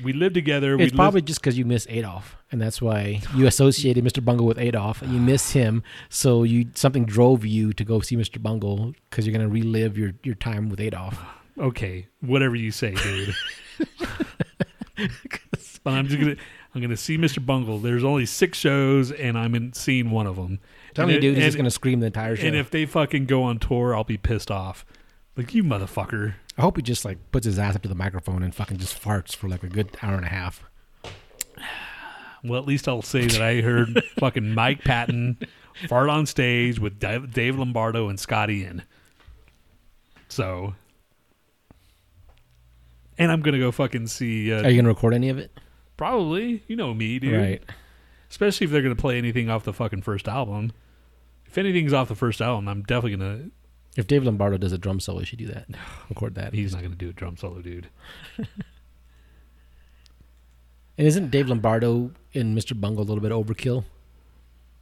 we 0.05 0.13
lived 0.13 0.35
together. 0.35 0.75
it's 0.75 0.81
lived- 0.83 0.95
probably 0.95 1.23
just 1.23 1.41
because 1.41 1.59
you 1.59 1.65
miss 1.65 1.89
Adolf, 1.91 2.37
and 2.53 2.61
that's 2.61 2.81
why 2.81 3.21
you 3.35 3.47
associated 3.49 4.05
Mr. 4.05 4.25
Bungle 4.25 4.47
with 4.47 4.59
Adolf, 4.59 5.03
and 5.03 5.13
you 5.13 5.19
miss 5.19 5.51
him. 5.53 5.83
So 6.09 6.45
you 6.45 6.67
something 6.77 7.05
drove 7.05 7.45
you 7.45 7.73
to 7.73 7.85
go 7.85 7.99
see 7.99 8.17
Mr. 8.17 8.41
Bungle 8.41 8.95
because 9.11 9.27
you're 9.27 9.33
gonna 9.37 9.49
relive 9.49 9.99
your 9.99 10.13
your 10.23 10.37
time 10.37 10.69
with 10.69 10.79
Adolf. 10.81 11.19
okay, 11.59 12.07
whatever 12.21 12.55
you 12.55 12.71
say, 12.71 12.95
dude. 12.95 13.35
but 15.85 15.91
I'm 15.93 16.07
just 16.07 16.21
gonna 16.21 16.37
I'm 16.75 16.81
gonna 16.81 16.97
see 16.97 17.17
Mr. 17.17 17.45
Bungle. 17.45 17.79
There's 17.79 18.05
only 18.05 18.27
six 18.27 18.59
shows, 18.59 19.11
and 19.12 19.39
I'm 19.39 19.55
in 19.55 19.73
seeing 19.73 20.11
one 20.11 20.27
of 20.27 20.37
them. 20.37 20.61
Tell 20.95 21.07
me, 21.07 21.19
dude, 21.19 21.37
he's 21.37 21.45
just 21.45 21.57
gonna 21.57 21.71
scream 21.71 22.01
the 22.01 22.07
entire 22.07 22.37
show. 22.37 22.47
and 22.47 22.57
if 22.57 22.71
they 22.71 22.87
fucking 22.87 23.27
go 23.27 23.43
on 23.43 23.59
tour, 23.59 23.95
I'll 23.95 24.05
be 24.05 24.17
pissed 24.17 24.51
off. 24.51 24.85
Like 25.37 25.55
you 25.55 25.62
motherfucker. 25.62 26.35
I 26.59 26.62
hope 26.62 26.77
he 26.77 26.83
just 26.83 27.05
like 27.05 27.19
puts 27.33 27.45
his 27.45 27.59
ass 27.59 27.77
up 27.77 27.83
to 27.83 27.89
the 27.89 27.95
microphone 27.95 28.43
and 28.43 28.55
fucking 28.55 28.79
just 28.79 29.01
farts 29.01 29.37
for 29.37 29.49
like 29.49 29.62
a 29.62 29.69
good 29.69 29.97
hour 30.03 30.17
and 30.17 30.25
a 30.25 30.29
half. 30.29 30.65
Well, 32.45 32.61
at 32.61 32.67
least 32.69 32.87
I'll 32.87 33.03
say 33.03 33.27
that 33.27 33.43
I 33.43 33.61
heard 33.61 34.05
fucking 34.21 34.55
Mike 34.55 34.85
Patton 34.85 35.39
fart 35.89 36.09
on 36.09 36.27
stage 36.27 36.79
with 36.79 37.01
Dave 37.01 37.59
Lombardo 37.59 38.09
and 38.09 38.21
Scott 38.21 38.51
Ian. 38.51 38.83
So, 40.29 40.75
and 43.19 43.31
I'm 43.33 43.41
gonna 43.41 43.59
go 43.59 43.71
fucking 43.73 44.07
see. 44.09 44.53
Uh, 44.53 44.63
Are 44.63 44.71
you 44.71 44.77
gonna 44.77 44.89
record 44.89 45.15
any 45.15 45.29
of 45.29 45.39
it? 45.39 45.51
Probably, 45.97 46.63
you 46.67 46.77
know 46.77 46.93
me, 46.95 47.19
dude. 47.19 47.35
Right. 47.35 47.63
Especially 48.31 48.65
if 48.67 48.71
they're 48.71 48.83
gonna 48.83 48.97
play 48.97 49.19
anything 49.19 49.49
off 49.51 49.65
the 49.65 49.73
fucking 49.73 50.03
first 50.03 50.29
album. 50.29 50.73
If 51.47 51.57
anything's 51.59 51.93
off 51.93 52.09
the 52.09 52.15
first 52.15 52.41
album, 52.41 52.69
I'm 52.69 52.83
definitely 52.83 53.17
gonna. 53.17 53.51
If 53.97 54.07
Dave 54.07 54.25
Lombardo 54.25 54.59
does 54.59 54.73
a 54.73 54.79
drum 54.79 55.01
solo, 55.01 55.21
you 55.21 55.27
should 55.27 55.39
do 55.39 55.47
that. 55.47 55.67
Record 56.11 56.35
that. 56.35 56.53
He's 56.55 56.75
not 56.75 56.83
gonna 56.83 56.95
do 56.95 57.09
a 57.09 57.13
drum 57.13 57.37
solo, 57.37 57.61
dude. 57.63 57.89
And 60.99 61.07
isn't 61.07 61.31
Dave 61.31 61.49
Lombardo 61.49 62.13
in 62.33 62.55
Mr. 62.55 62.79
Bungle 62.79 63.03
a 63.03 63.07
little 63.07 63.21
bit 63.21 63.33
overkill? 63.33 63.85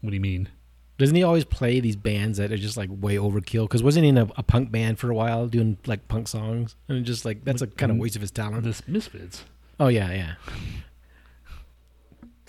What 0.01 0.11
do 0.11 0.15
you 0.15 0.21
mean? 0.21 0.49
Doesn't 0.97 1.17
he 1.17 1.23
always 1.25 1.45
play 1.45 1.81
these 1.81 1.97
bands 1.97 2.39
that 2.39 2.53
are 2.53 2.57
just 2.57 2.77
like 2.77 2.89
way 2.91 3.17
overkill? 3.17 3.65
Because 3.65 3.83
wasn't 3.83 4.05
he 4.05 4.11
in 4.11 4.19
a, 4.19 4.29
a 4.37 4.43
punk 4.43 4.71
band 4.71 4.99
for 4.99 5.11
a 5.11 5.15
while 5.15 5.49
doing 5.49 5.77
like 5.87 6.07
punk 6.07 6.29
songs? 6.29 6.77
And 6.89 7.05
just 7.05 7.25
like 7.25 7.45
that's 7.45 7.63
a 7.63 7.67
kind 7.67 7.91
of 7.91 7.99
waste 7.99 8.15
of 8.15 8.23
his 8.23 8.31
talent. 8.31 8.63
This 8.65 8.87
Misfits. 8.87 9.45
Oh 9.81 9.89
yeah, 9.89 10.13
yeah. 10.13 10.35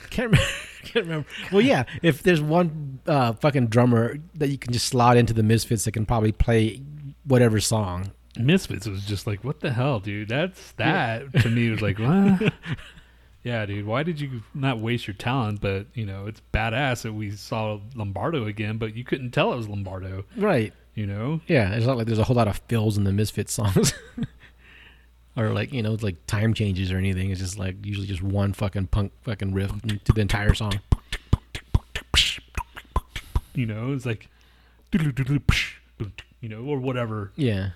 Can't 0.10 0.31
remember. 0.31 0.51
Can't 0.84 1.05
remember. 1.05 1.27
Well, 1.51 1.62
yeah. 1.62 1.86
If 2.03 2.21
there's 2.21 2.41
one 2.41 2.99
uh, 3.08 3.34
fucking 3.34 3.67
drummer 3.67 4.17
that 4.36 4.49
you 4.49 4.58
can 4.58 4.71
just 4.71 4.88
slot 4.88 5.17
into 5.17 5.34
the 5.34 5.43
Misfits 5.43 5.86
that 5.86 5.93
can 5.93 6.05
probably 6.05 6.31
play 6.31 6.81
whatever 7.23 7.60
song. 7.60 8.12
Misfits 8.38 8.88
was 8.88 9.05
just 9.05 9.25
like, 9.25 9.43
what 9.43 9.62
the 9.62 9.71
hell, 9.71 9.99
dude? 9.99 10.29
That's 10.29 10.73
that 10.73 11.34
to 11.41 11.49
me 11.49 11.69
was 11.69 11.81
like, 11.81 11.97
what? 11.97 12.53
yeah, 13.45 13.65
dude. 13.65 13.86
Why 13.86 14.03
did 14.03 14.19
you 14.19 14.41
not 14.53 14.79
waste 14.79 15.08
your 15.08 15.13
talent? 15.13 15.62
But 15.62 15.86
you 15.93 16.05
know, 16.05 16.25
it's 16.25 16.41
badass 16.53 17.03
that 17.03 17.13
we 17.13 17.31
saw 17.31 17.79
Lombardo 17.95 18.45
again, 18.47 18.77
but 18.77 18.95
you 18.95 19.05
couldn't 19.05 19.31
tell 19.31 19.53
it 19.53 19.58
was 19.58 19.69
Lombardo. 19.69 20.25
Right. 20.36 20.73
You 20.95 21.05
know, 21.05 21.41
Yeah. 21.47 21.73
It's 21.73 21.86
not 21.86 21.95
like 21.97 22.08
there's 22.08 22.19
a 22.19 22.23
whole 22.23 22.36
lot 22.36 22.47
of 22.47 22.58
fills 22.67 22.97
in 22.97 23.03
the 23.03 23.12
Misfits 23.13 23.53
songs. 23.53 23.93
or 25.38 25.49
like 25.49 25.71
you 25.73 25.84
know 25.84 25.97
like 26.01 26.25
time 26.27 26.53
changes 26.53 26.91
or 26.91 26.97
anything. 26.97 27.29
It's 27.29 27.39
just 27.39 27.60
like 27.60 27.86
usually 27.86 28.08
just 28.08 28.23
one 28.23 28.51
fucking 28.53 28.88
punk 28.88 29.12
fucking 29.23 29.53
riff 29.53 29.71
to 30.05 30.12
the 30.13 30.21
entire 30.21 30.53
song. 30.53 30.79
you 33.53 33.65
know, 33.65 33.93
it's 33.93 34.05
like, 34.05 34.27
you 34.93 36.49
know, 36.49 36.63
or 36.63 36.77
whatever. 36.79 37.31
Yeah. 37.36 37.69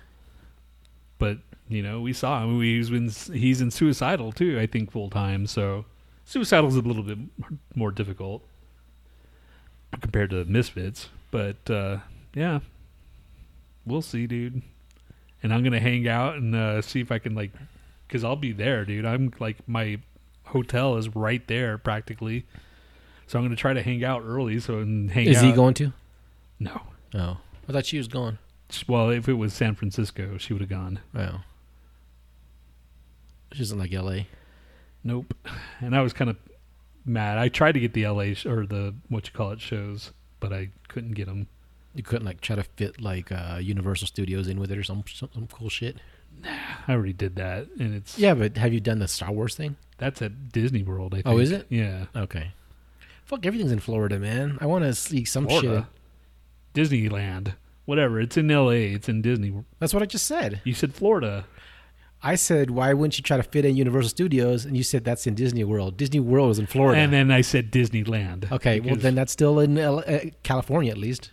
But 1.20 1.38
you 1.68 1.84
know, 1.84 2.00
we 2.00 2.12
saw 2.12 2.42
him. 2.42 2.60
He's 2.60 2.90
in 2.90 3.08
he's 3.38 3.60
in 3.60 3.70
suicidal 3.70 4.32
too. 4.32 4.58
I 4.58 4.66
think 4.66 4.90
full 4.90 5.08
time. 5.08 5.46
So 5.46 5.84
suicidal's 6.24 6.74
is 6.74 6.84
a 6.84 6.88
little 6.88 7.04
bit 7.04 7.18
more 7.76 7.92
difficult 7.92 8.42
compared 10.00 10.30
to 10.30 10.44
Misfits. 10.46 11.08
But 11.30 11.70
uh, 11.70 11.98
yeah, 12.34 12.58
we'll 13.86 14.02
see, 14.02 14.26
dude. 14.26 14.62
And 15.42 15.54
I'm 15.54 15.62
gonna 15.62 15.80
hang 15.80 16.08
out 16.08 16.34
and 16.34 16.54
uh, 16.54 16.82
see 16.82 17.00
if 17.00 17.12
I 17.12 17.18
can 17.18 17.34
like, 17.34 17.52
cause 18.08 18.24
I'll 18.24 18.36
be 18.36 18.52
there, 18.52 18.84
dude. 18.84 19.06
I'm 19.06 19.32
like 19.38 19.56
my 19.68 19.98
hotel 20.44 20.96
is 20.96 21.14
right 21.14 21.46
there 21.46 21.78
practically. 21.78 22.46
So 23.26 23.38
I'm 23.38 23.44
gonna 23.44 23.56
try 23.56 23.72
to 23.72 23.82
hang 23.82 24.04
out 24.04 24.22
early 24.26 24.58
so 24.58 24.78
and 24.78 25.10
hang 25.10 25.28
Is 25.28 25.38
out. 25.38 25.44
he 25.44 25.52
going 25.52 25.74
to? 25.74 25.92
No. 26.58 26.80
Oh, 27.14 27.36
I 27.68 27.72
thought 27.72 27.86
she 27.86 27.96
was 27.98 28.08
going. 28.08 28.38
Well, 28.88 29.10
if 29.10 29.28
it 29.28 29.34
was 29.34 29.52
San 29.52 29.74
Francisco, 29.74 30.36
she 30.38 30.52
would 30.52 30.60
have 30.62 30.70
gone. 30.70 31.00
Oh. 31.14 31.40
She 33.52 33.58
doesn't 33.58 33.78
like 33.78 33.92
L.A. 33.92 34.28
Nope. 35.02 35.34
And 35.80 35.96
I 35.96 36.02
was 36.02 36.12
kind 36.12 36.30
of 36.30 36.36
mad. 37.04 37.38
I 37.38 37.48
tried 37.48 37.72
to 37.72 37.80
get 37.80 37.94
the 37.94 38.06
LA 38.06 38.34
sh- 38.34 38.46
or 38.46 38.66
the 38.66 38.94
what 39.08 39.26
you 39.26 39.32
call 39.32 39.50
it 39.50 39.60
shows, 39.60 40.12
but 40.38 40.52
I 40.52 40.70
couldn't 40.88 41.12
get 41.12 41.26
them. 41.26 41.48
You 41.94 42.02
couldn't 42.02 42.26
like 42.26 42.40
try 42.40 42.54
to 42.56 42.62
fit 42.62 43.00
like 43.00 43.32
uh, 43.32 43.58
Universal 43.60 44.06
Studios 44.06 44.46
in 44.46 44.60
with 44.60 44.70
it 44.70 44.78
or 44.78 44.84
some 44.84 45.02
some, 45.12 45.30
some 45.34 45.48
cool 45.48 45.68
shit. 45.68 45.96
Nah, 46.42 46.50
I 46.86 46.92
already 46.92 47.12
did 47.12 47.34
that, 47.36 47.66
and 47.78 47.94
it's 47.94 48.16
Yeah, 48.18 48.34
but 48.34 48.56
have 48.56 48.72
you 48.72 48.78
done 48.80 49.00
the 49.00 49.08
Star 49.08 49.32
Wars 49.32 49.54
thing? 49.56 49.76
that's 49.98 50.22
at 50.22 50.50
Disney 50.52 50.82
World. 50.82 51.12
I 51.12 51.16
think. 51.18 51.26
Oh, 51.26 51.38
is 51.38 51.50
it? 51.50 51.66
Yeah, 51.68 52.06
Okay. 52.16 52.52
Fuck, 53.24 53.44
everything's 53.46 53.70
in 53.72 53.78
Florida, 53.80 54.18
man. 54.18 54.56
I 54.60 54.66
want 54.66 54.82
to 54.84 54.92
see 54.94 55.24
some 55.24 55.46
Florida, 55.46 55.86
shit. 56.74 56.90
Disneyland, 56.90 57.54
whatever. 57.90 58.20
It's 58.20 58.36
in 58.36 58.48
LA. 58.48 58.94
It's 58.96 59.08
in 59.08 59.20
Disney. 59.20 59.52
That's 59.80 59.92
what 59.92 60.02
I 60.02 60.06
just 60.06 60.26
said. 60.26 60.62
You 60.64 60.72
said 60.72 60.94
Florida. 60.94 61.44
I 62.22 62.36
said, 62.36 62.70
why 62.70 62.92
wouldn't 62.92 63.18
you 63.18 63.22
try 63.22 63.36
to 63.36 63.42
fit 63.42 63.64
in 63.64 63.76
Universal 63.76 64.10
Studios? 64.10 64.64
And 64.64 64.76
you 64.76 64.82
said 64.82 65.04
that's 65.04 65.26
in 65.26 65.34
Disney 65.34 65.64
World. 65.64 65.96
Disney 65.96 66.20
World 66.20 66.52
is 66.52 66.58
in 66.58 66.66
Florida. 66.66 67.00
And 67.00 67.12
then 67.12 67.30
I 67.30 67.40
said 67.40 67.72
Disneyland. 67.72 68.50
okay, 68.52 68.78
well 68.80 68.96
then 68.96 69.14
that's 69.14 69.32
still 69.32 69.58
in 69.58 69.76
L- 69.76 70.04
uh, 70.06 70.20
California 70.42 70.92
at 70.92 70.98
least. 70.98 71.30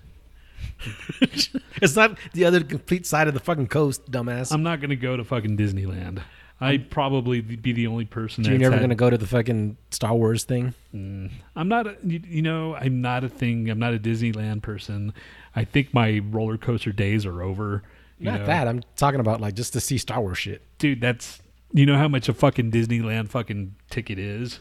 it's 1.22 1.96
not 1.96 2.18
the 2.34 2.46
other 2.46 2.64
complete 2.64 3.06
side 3.06 3.28
of 3.28 3.34
the 3.34 3.40
fucking 3.40 3.68
coast, 3.68 4.10
dumbass. 4.10 4.52
I'm 4.52 4.64
not 4.64 4.80
going 4.80 4.90
to 4.90 4.96
go 4.96 5.16
to 5.16 5.24
fucking 5.24 5.58
Disneyland. 5.58 6.22
I'd 6.60 6.90
probably 6.90 7.42
be 7.42 7.72
the 7.72 7.86
only 7.86 8.06
person. 8.06 8.44
So 8.44 8.50
you're 8.50 8.60
never 8.60 8.78
going 8.78 8.90
to 8.90 8.96
go 8.96 9.12
to 9.12 9.18
the 9.18 9.28
fucking 9.28 9.78
Star 9.92 10.16
Wars 10.16 10.44
thing? 10.44 10.74
Mm, 10.94 11.30
I'm 11.56 11.68
not, 11.68 11.86
a, 11.86 11.98
you, 12.04 12.20
you 12.28 12.42
know, 12.42 12.74
I'm 12.74 13.02
not 13.02 13.24
a 13.24 13.30
thing. 13.30 13.70
I'm 13.70 13.78
not 13.78 13.94
a 13.94 14.00
Disneyland 14.00 14.64
person. 14.64 15.14
I 15.58 15.64
think 15.66 15.94
my 15.94 16.20
roller 16.30 16.58
coaster 16.58 16.92
days 16.92 17.26
are 17.26 17.42
over. 17.42 17.84
you 18.20 18.26
Not 18.26 18.42
know. 18.42 18.46
that. 18.46 18.68
I'm 18.68 18.84
talking 18.96 19.20
about 19.20 19.42
like 19.42 19.56
just 19.56 19.74
to 19.74 19.80
see 19.80 19.98
Star 19.98 20.22
Wars 20.22 20.38
shit. 20.38 20.62
dude. 20.78 21.02
That's 21.02 21.42
you 21.74 21.86
know 21.86 21.98
how 21.98 22.08
much 22.08 22.30
a 22.30 22.34
fucking 22.34 22.72
Disneyland 22.72 23.30
fucking 23.30 23.76
ticket 23.90 24.20
is. 24.20 24.60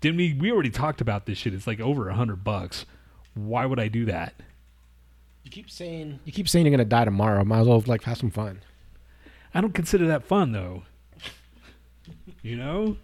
Didn't 0.00 0.18
we? 0.18 0.34
We 0.34 0.52
already 0.52 0.70
talked 0.70 1.00
about 1.00 1.24
this 1.26 1.38
shit. 1.38 1.54
It's 1.54 1.66
like 1.66 1.80
over 1.80 2.08
a 2.10 2.14
hundred 2.14 2.44
bucks. 2.44 2.84
Why 3.34 3.64
would 3.66 3.80
I 3.80 3.88
do 3.88 4.04
that? 4.04 4.34
You 5.44 5.50
keep 5.50 5.70
saying 5.70 6.20
you 6.24 6.32
keep 6.32 6.48
saying 6.48 6.66
you're 6.66 6.70
gonna 6.70 6.84
die 6.84 7.04
tomorrow. 7.06 7.42
Might 7.44 7.60
as 7.60 7.66
well 7.66 7.82
like 7.86 8.02
have 8.04 8.18
some 8.18 8.30
fun. 8.30 8.60
I 9.54 9.60
don't 9.60 9.74
consider 9.74 10.06
that 10.08 10.24
fun 10.24 10.52
though. 10.52 10.82
You 12.42 12.56
know, 12.56 12.96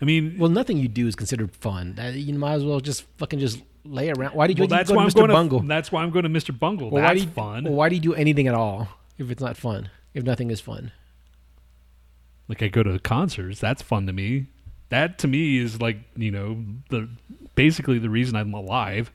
I 0.00 0.04
mean, 0.04 0.36
Well, 0.38 0.50
nothing 0.50 0.76
you 0.76 0.88
do 0.88 1.06
is 1.06 1.16
considered 1.16 1.52
fun. 1.56 1.98
You 2.14 2.34
might 2.34 2.54
as 2.54 2.64
well 2.64 2.80
just 2.80 3.04
fucking 3.16 3.38
just 3.38 3.62
lay 3.90 4.10
around. 4.10 4.34
Why 4.34 4.46
did 4.46 4.58
you, 4.58 4.62
well, 4.62 4.68
that's 4.68 4.90
go 4.90 4.96
why 4.96 5.02
I'm 5.02 5.08
Mr. 5.08 5.14
going 5.14 5.30
Bungle? 5.30 5.60
to. 5.60 5.66
That's 5.66 5.92
why 5.92 6.02
I'm 6.02 6.10
going 6.10 6.24
to 6.24 6.28
Mr. 6.28 6.56
Bungle. 6.56 6.90
Well, 6.90 7.02
why 7.02 7.08
that's 7.08 7.22
do 7.22 7.26
you, 7.26 7.32
fun. 7.32 7.64
Well, 7.64 7.74
why 7.74 7.88
do 7.88 7.94
you 7.94 8.00
do 8.00 8.14
anything 8.14 8.48
at 8.48 8.54
all 8.54 8.88
if 9.18 9.30
it's 9.30 9.42
not 9.42 9.56
fun? 9.56 9.90
If 10.14 10.24
nothing 10.24 10.50
is 10.50 10.60
fun? 10.60 10.92
like 12.48 12.62
I 12.62 12.68
go 12.68 12.82
to 12.82 12.98
concerts. 12.98 13.60
That's 13.60 13.82
fun 13.82 14.06
to 14.06 14.12
me. 14.12 14.46
That 14.88 15.18
to 15.18 15.28
me 15.28 15.58
is 15.58 15.80
like 15.80 15.98
you 16.16 16.30
know 16.30 16.64
the 16.90 17.08
basically 17.54 17.98
the 17.98 18.10
reason 18.10 18.36
I'm 18.36 18.54
alive. 18.54 19.10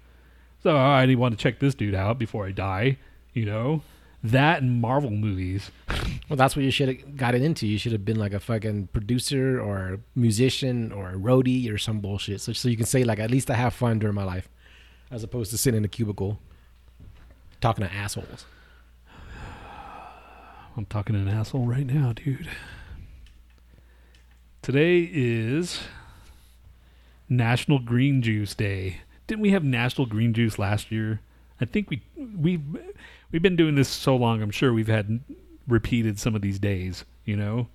So 0.64 0.72
oh, 0.72 0.78
I 0.78 1.14
want 1.16 1.38
to 1.38 1.42
check 1.42 1.60
this 1.60 1.74
dude 1.74 1.96
out 1.96 2.20
before 2.20 2.46
I 2.46 2.52
die. 2.52 2.98
You 3.34 3.46
know 3.46 3.82
that 4.24 4.62
and 4.62 4.82
Marvel 4.82 5.12
movies. 5.12 5.72
Well, 6.30 6.38
that's 6.38 6.56
what 6.56 6.64
you 6.64 6.72
should 6.72 6.88
have 6.88 7.18
gotten 7.18 7.44
into. 7.44 7.68
You 7.68 7.78
should 7.78 7.92
have 7.92 8.06
been 8.06 8.18
like 8.18 8.32
a 8.32 8.40
fucking 8.40 8.88
producer 8.94 9.60
or 9.60 10.00
musician 10.16 10.94
or 10.94 11.10
a 11.10 11.16
roadie 11.16 11.70
or 11.70 11.78
some 11.78 12.00
bullshit. 12.00 12.40
So, 12.40 12.54
so 12.54 12.70
you 12.70 12.78
can 12.78 12.86
say 12.86 13.04
like, 13.04 13.20
at 13.20 13.30
least 13.30 13.52
I 13.52 13.56
have 13.56 13.74
fun 13.74 14.00
during 14.00 14.16
my 14.16 14.24
life, 14.24 14.48
as 15.12 15.24
opposed 15.24 15.52
to 15.52 15.58
sitting 15.58 15.80
in 15.80 15.86
a 15.86 15.90
cubicle 15.90 16.40
talking 17.60 17.86
to 17.86 17.94
assholes. 17.94 18.46
I'm 20.78 20.86
talking 20.86 21.14
to 21.14 21.22
an 21.22 21.28
asshole 21.28 21.66
right 21.66 21.86
now, 21.86 22.14
dude. 22.14 22.50
Today 24.62 25.10
is 25.12 25.82
National 27.28 27.80
Green 27.80 28.22
Juice 28.22 28.56
Day. 28.56 29.02
Didn't 29.28 29.42
we 29.42 29.52
have 29.52 29.64
National 29.64 30.08
Green 30.08 30.34
Juice 30.34 30.58
last 30.58 30.92
year? 30.92 31.20
I 31.60 31.66
think 31.66 31.90
we 31.90 32.02
we've 32.38 32.64
we've 33.32 33.42
been 33.42 33.56
doing 33.56 33.76
this 33.76 33.90
so 33.90 34.16
long. 34.16 34.42
I'm 34.42 34.52
sure 34.52 34.74
we've 34.74 34.88
had 34.88 35.20
repeated 35.68 36.20
some 36.20 36.36
of 36.36 36.42
these 36.42 36.60
days. 36.60 37.06
You 37.26 37.36
know, 37.38 37.68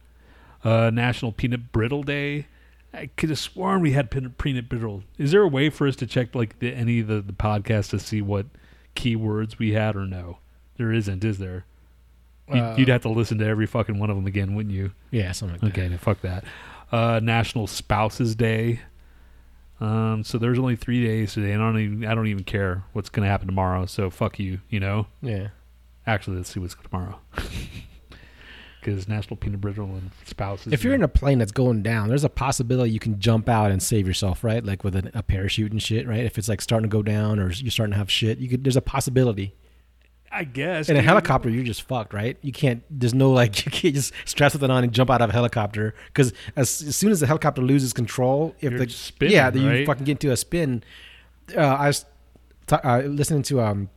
uh, 0.65 0.91
National 0.91 1.33
Peanut 1.33 1.71
Brittle 1.73 2.03
Day. 2.03 2.47
I 2.95 3.07
could 3.17 3.29
have 3.29 3.39
sworn 3.39 3.83
we 3.83 3.93
had 3.93 4.11
peanut, 4.11 4.69
brittle. 4.69 5.03
Is 5.19 5.33
there 5.33 5.43
a 5.43 5.49
way 5.49 5.69
for 5.71 5.87
us 5.87 5.97
to 5.97 6.07
check 6.07 6.35
like 6.35 6.59
the, 6.61 6.73
any 6.73 7.01
of 7.01 7.09
the, 7.09 7.21
the 7.21 7.33
podcasts 7.33 7.91
to 7.91 7.99
see 7.99 8.23
what 8.23 8.47
keywords 8.95 9.59
we 9.59 9.73
had 9.73 9.97
or 9.97 10.07
no? 10.07 10.39
There 10.79 10.93
isn't, 10.93 11.23
is 11.25 11.39
there? 11.39 11.65
You'd, 12.49 12.59
Uh, 12.59 12.75
you'd 12.79 12.89
have 12.89 13.03
to 13.03 13.09
listen 13.09 13.39
to 13.39 13.47
every 13.47 13.67
fucking 13.67 13.99
one 13.99 14.09
of 14.09 14.17
them 14.17 14.27
again, 14.27 14.55
wouldn't 14.55 14.75
you? 14.75 14.93
Yeah, 15.11 15.33
something 15.33 15.59
like 15.61 15.73
Okay, 15.73 15.89
then 15.89 15.99
fuck 15.99 16.21
that. 16.23 16.45
Uh, 16.93 17.21
National 17.23 17.67
Spouses 17.67 18.35
Day. 18.35 18.81
Um, 19.81 20.25
so 20.25 20.39
there's 20.39 20.59
only 20.59 20.77
three 20.77 21.05
days 21.05 21.35
today, 21.35 21.53
and 21.53 21.63
I 21.63 21.67
don't 21.67 21.81
even 21.81 22.07
I 22.07 22.15
don't 22.15 22.29
even 22.29 22.45
care 22.45 22.85
what's 22.95 23.11
gonna 23.11 23.27
happen 23.27 23.47
tomorrow. 23.47 23.85
So 23.87 24.09
fuck 24.09 24.39
you, 24.39 24.61
you 24.71 24.81
know. 24.81 25.07
Yeah. 25.21 25.49
Actually, 26.07 26.39
let's 26.39 26.51
see 26.53 26.61
what's 26.61 26.75
tomorrow. 26.75 27.19
Because 28.87 29.09
National 29.09 29.37
Peanut 29.37 29.61
Brittle 29.61 29.87
and 29.87 30.13
Spouses. 30.27 30.73
If 30.73 30.85
you're 30.85 30.95
in 30.95 31.03
a 31.03 31.09
plane 31.09 31.39
that's 31.39 31.51
going 31.51 31.83
down, 31.83 32.09
there's 32.09 32.23
a 32.23 32.29
possibility 32.29 32.93
you 32.93 33.01
can 33.01 33.19
jump 33.19 33.49
out 33.49 33.73
and 33.73 33.83
save 33.83 34.07
yourself, 34.07 34.45
right? 34.45 34.65
Like 34.65 34.85
with 34.85 34.95
a, 34.95 35.11
a 35.13 35.25
parachute 35.25 35.73
and 35.73 35.83
shit, 35.83 36.07
right? 36.07 36.25
If 36.25 36.39
it's 36.39 36.49
like 36.49 36.61
starting 36.61 36.89
to 36.89 36.93
go 36.95 37.03
down 37.03 37.41
or 37.41 37.51
you're 37.51 37.73
starting 37.73 37.91
to 37.95 37.97
have 37.99 38.09
shit, 38.09 38.39
you 38.39 38.49
could. 38.49 38.63
There's 38.63 38.77
a 38.77 38.81
possibility. 38.81 39.57
I 40.31 40.45
guess 40.45 40.89
In 40.89 40.97
a 40.97 41.03
helicopter, 41.03 41.51
you're 41.51 41.65
just 41.65 41.83
fucked, 41.83 42.15
right? 42.15 42.37
You 42.43 42.53
can't. 42.53 42.85
There's 42.89 43.13
no 43.13 43.33
like 43.33 43.67
you 43.67 43.73
can't 43.73 43.95
just 43.95 44.13
strap 44.25 44.53
something 44.53 44.71
on 44.71 44.85
and 44.85 44.93
jump 44.93 45.11
out 45.11 45.21
of 45.21 45.31
a 45.31 45.33
helicopter 45.33 45.93
because 46.07 46.33
as, 46.55 46.83
as 46.83 46.95
soon 46.95 47.11
as 47.11 47.19
the 47.19 47.27
helicopter 47.27 47.63
loses 47.63 47.93
control, 47.93 48.55
if 48.61 48.71
You're 48.71 48.87
the 48.87 48.89
spinning, 48.89 49.35
yeah, 49.35 49.51
then 49.51 49.63
you 49.65 49.85
fucking 49.85 50.05
get 50.05 50.13
into 50.13 50.31
a 50.31 50.37
spin. 50.37 50.85
Uh, 51.57 51.61
I 51.61 51.89
was 51.89 52.05
ta- 52.69 52.81
uh, 52.85 52.99
listening 53.01 53.43
to 53.45 53.63
um, 53.63 53.91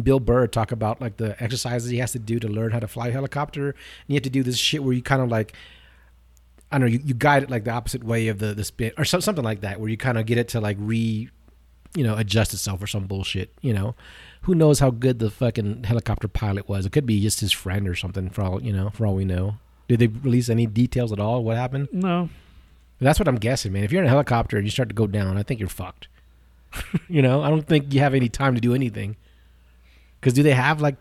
Bill 0.00 0.20
Burr 0.20 0.46
talk 0.46 0.72
about 0.72 1.00
like 1.00 1.16
the 1.16 1.40
exercises 1.42 1.90
he 1.90 1.98
has 1.98 2.12
to 2.12 2.18
do 2.18 2.38
to 2.38 2.48
learn 2.48 2.70
how 2.70 2.80
to 2.80 2.88
fly 2.88 3.08
a 3.08 3.12
helicopter. 3.12 3.70
And 3.70 3.76
you 4.08 4.14
have 4.14 4.22
to 4.22 4.30
do 4.30 4.42
this 4.42 4.56
shit 4.56 4.82
where 4.82 4.94
you 4.94 5.02
kind 5.02 5.22
of 5.22 5.28
like 5.28 5.54
I 6.70 6.78
don't 6.78 6.88
know, 6.88 6.92
you, 6.92 7.00
you 7.04 7.14
guide 7.14 7.42
it 7.42 7.50
like 7.50 7.64
the 7.64 7.70
opposite 7.70 8.02
way 8.02 8.28
of 8.28 8.38
the 8.38 8.54
the 8.54 8.64
spin 8.64 8.92
or 8.96 9.04
so, 9.04 9.20
something 9.20 9.44
like 9.44 9.60
that, 9.60 9.78
where 9.78 9.90
you 9.90 9.98
kind 9.98 10.16
of 10.16 10.24
get 10.24 10.38
it 10.38 10.48
to 10.48 10.60
like 10.60 10.78
re, 10.80 11.28
you 11.94 12.02
know, 12.02 12.16
adjust 12.16 12.54
itself 12.54 12.82
or 12.82 12.86
some 12.86 13.06
bullshit. 13.06 13.52
You 13.60 13.74
know, 13.74 13.94
who 14.42 14.54
knows 14.54 14.78
how 14.78 14.90
good 14.90 15.18
the 15.18 15.30
fucking 15.30 15.84
helicopter 15.84 16.28
pilot 16.28 16.68
was? 16.68 16.86
It 16.86 16.92
could 16.92 17.04
be 17.04 17.20
just 17.20 17.40
his 17.40 17.52
friend 17.52 17.86
or 17.86 17.94
something. 17.94 18.30
For 18.30 18.42
all 18.42 18.62
you 18.62 18.72
know, 18.72 18.88
for 18.88 19.06
all 19.06 19.14
we 19.14 19.26
know, 19.26 19.56
did 19.88 20.00
they 20.00 20.06
release 20.06 20.48
any 20.48 20.64
details 20.66 21.12
at 21.12 21.20
all? 21.20 21.44
What 21.44 21.58
happened? 21.58 21.88
No, 21.92 22.30
That's 23.00 23.18
what 23.18 23.28
I'm 23.28 23.36
guessing, 23.36 23.72
man. 23.72 23.84
If 23.84 23.92
you're 23.92 24.00
in 24.00 24.06
a 24.06 24.10
helicopter 24.10 24.56
and 24.56 24.66
you 24.66 24.70
start 24.70 24.88
to 24.88 24.94
go 24.94 25.06
down, 25.06 25.36
I 25.36 25.42
think 25.42 25.60
you're 25.60 25.68
fucked. 25.68 26.08
you 27.08 27.20
know, 27.20 27.42
I 27.42 27.50
don't 27.50 27.66
think 27.66 27.92
you 27.92 28.00
have 28.00 28.14
any 28.14 28.30
time 28.30 28.54
to 28.54 28.62
do 28.62 28.74
anything. 28.74 29.16
Because 30.22 30.34
do 30.34 30.44
they 30.44 30.54
have 30.54 30.80
like 30.80 30.94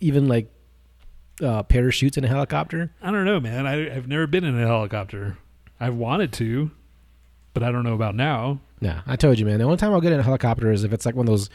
even 0.00 0.26
like 0.26 0.50
uh, 1.40 1.62
parachutes 1.62 2.16
in 2.16 2.24
a 2.24 2.28
helicopter? 2.28 2.92
I 3.00 3.12
don't 3.12 3.24
know, 3.24 3.38
man. 3.38 3.68
I, 3.68 3.94
I've 3.94 4.08
never 4.08 4.26
been 4.26 4.42
in 4.42 4.60
a 4.60 4.66
helicopter. 4.66 5.38
I've 5.78 5.94
wanted 5.94 6.32
to, 6.34 6.72
but 7.52 7.62
I 7.62 7.70
don't 7.70 7.84
know 7.84 7.94
about 7.94 8.16
now. 8.16 8.58
Yeah, 8.80 9.02
I 9.06 9.14
told 9.14 9.38
you, 9.38 9.46
man. 9.46 9.58
The 9.58 9.64
only 9.64 9.76
time 9.76 9.92
I'll 9.92 10.00
get 10.00 10.12
in 10.12 10.18
a 10.18 10.24
helicopter 10.24 10.72
is 10.72 10.82
if 10.82 10.92
it's 10.92 11.06
like 11.06 11.14
one 11.14 11.28
of 11.28 11.32
those 11.32 11.50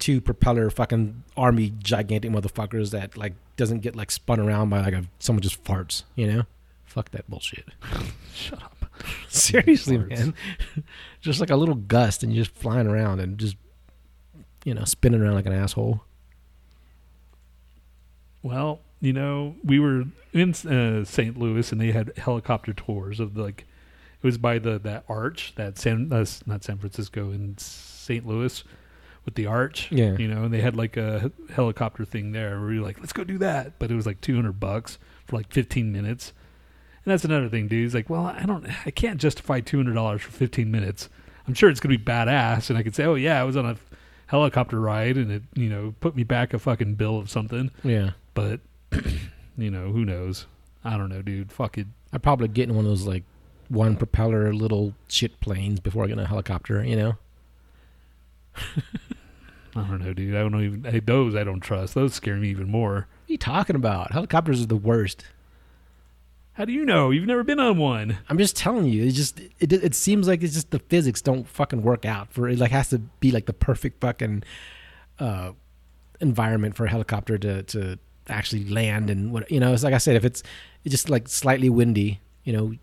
two 0.00 0.20
propeller 0.20 0.68
fucking 0.68 1.22
army 1.36 1.72
gigantic 1.78 2.32
motherfuckers 2.32 2.90
that 2.90 3.16
like 3.16 3.34
doesn't 3.56 3.78
get 3.78 3.94
like 3.94 4.10
spun 4.10 4.40
around 4.40 4.68
by 4.68 4.80
like 4.80 4.94
a 4.94 5.04
someone 5.20 5.42
just 5.42 5.62
farts. 5.62 6.02
You 6.16 6.26
know, 6.26 6.42
fuck 6.84 7.12
that 7.12 7.30
bullshit. 7.30 7.68
Shut 8.34 8.60
up. 8.60 8.86
Seriously, 9.28 9.98
man. 9.98 10.34
just 11.20 11.38
like 11.38 11.50
a 11.50 11.56
little 11.56 11.76
gust 11.76 12.24
and 12.24 12.34
you're 12.34 12.44
just 12.44 12.56
flying 12.56 12.88
around 12.88 13.20
and 13.20 13.38
just 13.38 13.56
you 14.64 14.74
know 14.74 14.84
spinning 14.84 15.20
around 15.22 15.34
like 15.34 15.46
an 15.46 15.52
asshole. 15.52 16.02
Well, 18.44 18.80
you 19.00 19.12
know, 19.12 19.56
we 19.64 19.80
were 19.80 20.04
in 20.32 20.50
uh, 20.50 21.04
St. 21.04 21.36
Louis 21.36 21.72
and 21.72 21.80
they 21.80 21.90
had 21.90 22.12
helicopter 22.16 22.72
tours 22.72 23.18
of 23.18 23.34
the, 23.34 23.42
like 23.42 23.66
it 24.22 24.26
was 24.26 24.38
by 24.38 24.58
the 24.58 24.78
that 24.78 25.04
arch 25.08 25.54
that 25.56 25.78
San 25.78 26.12
uh, 26.12 26.24
not 26.46 26.62
San 26.62 26.78
Francisco 26.78 27.32
in 27.32 27.58
St. 27.58 28.26
Louis 28.26 28.62
with 29.24 29.34
the 29.34 29.46
arch. 29.46 29.90
Yeah. 29.90 30.16
You 30.16 30.28
know, 30.28 30.44
and 30.44 30.54
they 30.54 30.60
had 30.60 30.76
like 30.76 30.96
a 30.96 31.32
helicopter 31.52 32.04
thing 32.04 32.32
there 32.32 32.58
where 32.60 32.68
we 32.68 32.78
were 32.78 32.84
like, 32.84 33.00
let's 33.00 33.12
go 33.12 33.24
do 33.24 33.38
that, 33.38 33.78
but 33.78 33.90
it 33.90 33.94
was 33.94 34.06
like 34.06 34.20
200 34.20 34.60
bucks 34.60 34.98
for 35.26 35.36
like 35.36 35.52
15 35.52 35.90
minutes. 35.90 36.32
And 37.04 37.12
that's 37.12 37.24
another 37.24 37.48
thing, 37.48 37.68
dude. 37.68 37.82
He's 37.82 37.94
like, 37.94 38.08
well, 38.08 38.26
I 38.26 38.44
don't, 38.46 38.66
I 38.86 38.90
can't 38.90 39.20
justify 39.20 39.60
$200 39.60 40.20
for 40.20 40.30
15 40.30 40.70
minutes. 40.70 41.08
I'm 41.46 41.54
sure 41.54 41.68
it's 41.68 41.80
gonna 41.80 41.96
be 41.96 42.02
badass, 42.02 42.70
and 42.70 42.78
I 42.78 42.82
could 42.82 42.94
say, 42.94 43.04
oh 43.04 43.14
yeah, 43.14 43.40
I 43.40 43.44
was 43.44 43.56
on 43.56 43.66
a 43.66 43.76
helicopter 44.26 44.80
ride, 44.80 45.16
and 45.16 45.30
it, 45.30 45.42
you 45.54 45.68
know, 45.68 45.94
put 46.00 46.16
me 46.16 46.24
back 46.24 46.54
a 46.54 46.58
fucking 46.58 46.94
bill 46.94 47.18
of 47.18 47.28
something 47.30 47.70
Yeah, 47.82 48.12
but 48.34 48.60
you 49.56 49.70
know 49.70 49.90
who 49.92 50.04
knows 50.04 50.46
i 50.84 50.96
don't 50.96 51.08
know 51.08 51.22
dude 51.22 51.50
fuck 51.52 51.78
it 51.78 51.86
I'd 52.12 52.22
probably 52.22 52.46
get 52.48 52.68
in 52.68 52.76
one 52.76 52.84
of 52.84 52.90
those 52.90 53.06
like 53.06 53.24
one 53.68 53.96
propeller 53.96 54.52
little 54.52 54.94
shit 55.08 55.40
planes 55.40 55.80
before 55.80 56.04
I 56.04 56.06
get 56.06 56.12
in 56.12 56.18
a 56.20 56.26
helicopter. 56.28 56.84
You 56.84 56.96
know. 56.96 57.14
i 59.76 59.80
don't 59.88 60.00
know 60.04 60.12
dude 60.14 60.36
i 60.36 60.38
don't 60.38 60.62
even 60.62 60.84
hey, 60.84 61.00
those 61.00 61.34
i 61.34 61.42
don't 61.42 61.58
trust 61.58 61.94
those 61.94 62.14
scare 62.14 62.36
me 62.36 62.48
even 62.50 62.70
more 62.70 62.94
What 62.94 63.28
are 63.28 63.32
you 63.32 63.38
talking 63.38 63.74
about? 63.74 64.12
Helicopters 64.12 64.62
are 64.62 64.66
the 64.66 64.76
worst. 64.76 65.24
how 66.52 66.64
do 66.64 66.72
you 66.72 66.84
know 66.84 67.10
you've 67.10 67.26
never 67.26 67.42
been 67.42 67.58
on 67.58 67.78
one 67.78 68.18
I'm 68.28 68.38
just 68.38 68.56
telling 68.56 68.86
you. 68.86 69.06
It 69.06 69.10
just 69.12 69.40
it 69.58 69.72
it 69.72 69.94
seems 69.96 70.28
like 70.28 70.44
it's 70.44 70.54
just 70.54 70.70
the 70.70 70.78
physics 70.78 71.20
don't 71.20 71.48
fucking 71.48 71.82
work 71.82 72.04
out 72.04 72.32
for 72.32 72.48
it. 72.48 72.58
Like 72.60 72.70
has 72.70 72.90
to 72.90 72.98
be 72.98 73.32
like 73.32 73.46
the 73.46 73.52
perfect 73.52 74.00
fucking 74.00 74.44
uh, 75.18 75.50
environment 76.20 76.76
for 76.76 76.86
a 76.86 76.90
helicopter 76.90 77.36
to 77.38 77.64
to 77.64 77.98
actually 78.28 78.64
land 78.68 79.10
and 79.10 79.32
what 79.32 79.50
you 79.50 79.60
know. 79.60 79.72
It's 79.72 79.82
like 79.82 79.94
I 79.94 79.98
said, 79.98 80.16
if 80.16 80.24
it's 80.24 80.42
just 80.86 81.08
like 81.10 81.28
slightly 81.28 81.68
windy, 81.68 82.20
you 82.44 82.52
know, 82.52 82.74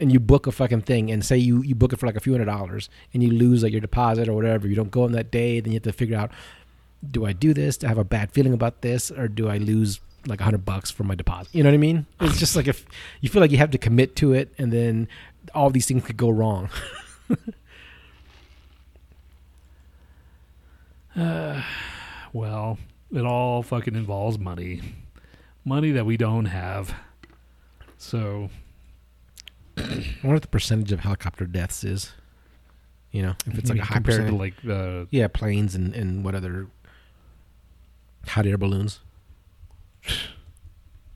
and 0.00 0.12
you 0.12 0.20
book 0.20 0.46
a 0.46 0.52
fucking 0.52 0.82
thing 0.82 1.10
and 1.10 1.24
say 1.24 1.36
you 1.36 1.62
you 1.62 1.74
book 1.74 1.92
it 1.92 1.98
for 1.98 2.06
like 2.06 2.16
a 2.16 2.20
few 2.20 2.32
hundred 2.32 2.46
dollars 2.46 2.88
and 3.12 3.22
you 3.22 3.30
lose 3.30 3.62
like 3.62 3.72
your 3.72 3.80
deposit 3.80 4.28
or 4.28 4.34
whatever, 4.34 4.68
you 4.68 4.74
don't 4.74 4.90
go 4.90 5.04
on 5.04 5.12
that 5.12 5.30
day, 5.30 5.60
then 5.60 5.72
you 5.72 5.76
have 5.76 5.84
to 5.84 5.92
figure 5.92 6.16
out 6.16 6.30
do 7.10 7.26
I 7.26 7.32
do 7.32 7.52
this? 7.54 7.76
Do 7.76 7.86
I 7.86 7.88
have 7.90 7.98
a 7.98 8.04
bad 8.04 8.32
feeling 8.32 8.52
about 8.52 8.80
this, 8.82 9.10
or 9.10 9.28
do 9.28 9.48
I 9.48 9.58
lose 9.58 10.00
like 10.26 10.40
a 10.40 10.44
hundred 10.44 10.64
bucks 10.64 10.90
for 10.90 11.04
my 11.04 11.14
deposit? 11.14 11.54
You 11.54 11.62
know 11.62 11.68
what 11.70 11.74
I 11.74 11.78
mean? 11.78 12.06
It's 12.20 12.38
just 12.38 12.56
like 12.56 12.66
if 12.66 12.84
you 13.20 13.28
feel 13.28 13.40
like 13.40 13.50
you 13.50 13.58
have 13.58 13.70
to 13.72 13.78
commit 13.78 14.16
to 14.16 14.32
it, 14.32 14.52
and 14.58 14.72
then 14.72 15.08
all 15.54 15.70
these 15.70 15.86
things 15.86 16.04
could 16.04 16.16
go 16.16 16.30
wrong. 16.30 16.68
well 22.32 22.78
it 23.14 23.24
all 23.24 23.62
fucking 23.62 23.94
involves 23.94 24.38
money 24.38 24.80
money 25.64 25.90
that 25.92 26.04
we 26.06 26.16
don't 26.16 26.46
have 26.46 26.94
so 27.98 28.50
I 29.76 29.82
wonder 30.22 30.34
what 30.34 30.42
the 30.42 30.48
percentage 30.48 30.90
of 30.92 31.00
helicopter 31.00 31.44
deaths 31.46 31.84
is. 31.84 32.12
You 33.12 33.22
know, 33.22 33.34
if 33.46 33.58
it's 33.58 33.70
like 33.70 33.78
a 33.78 33.84
high 33.84 33.94
compared 33.94 34.20
percentage. 34.20 34.32
to 34.32 34.36
like 34.38 34.62
the 34.62 35.06
yeah, 35.10 35.28
planes 35.28 35.74
and 35.74 35.94
and 35.94 36.24
what 36.24 36.34
other 36.34 36.66
hot 38.26 38.46
air 38.46 38.58
balloons. 38.58 39.00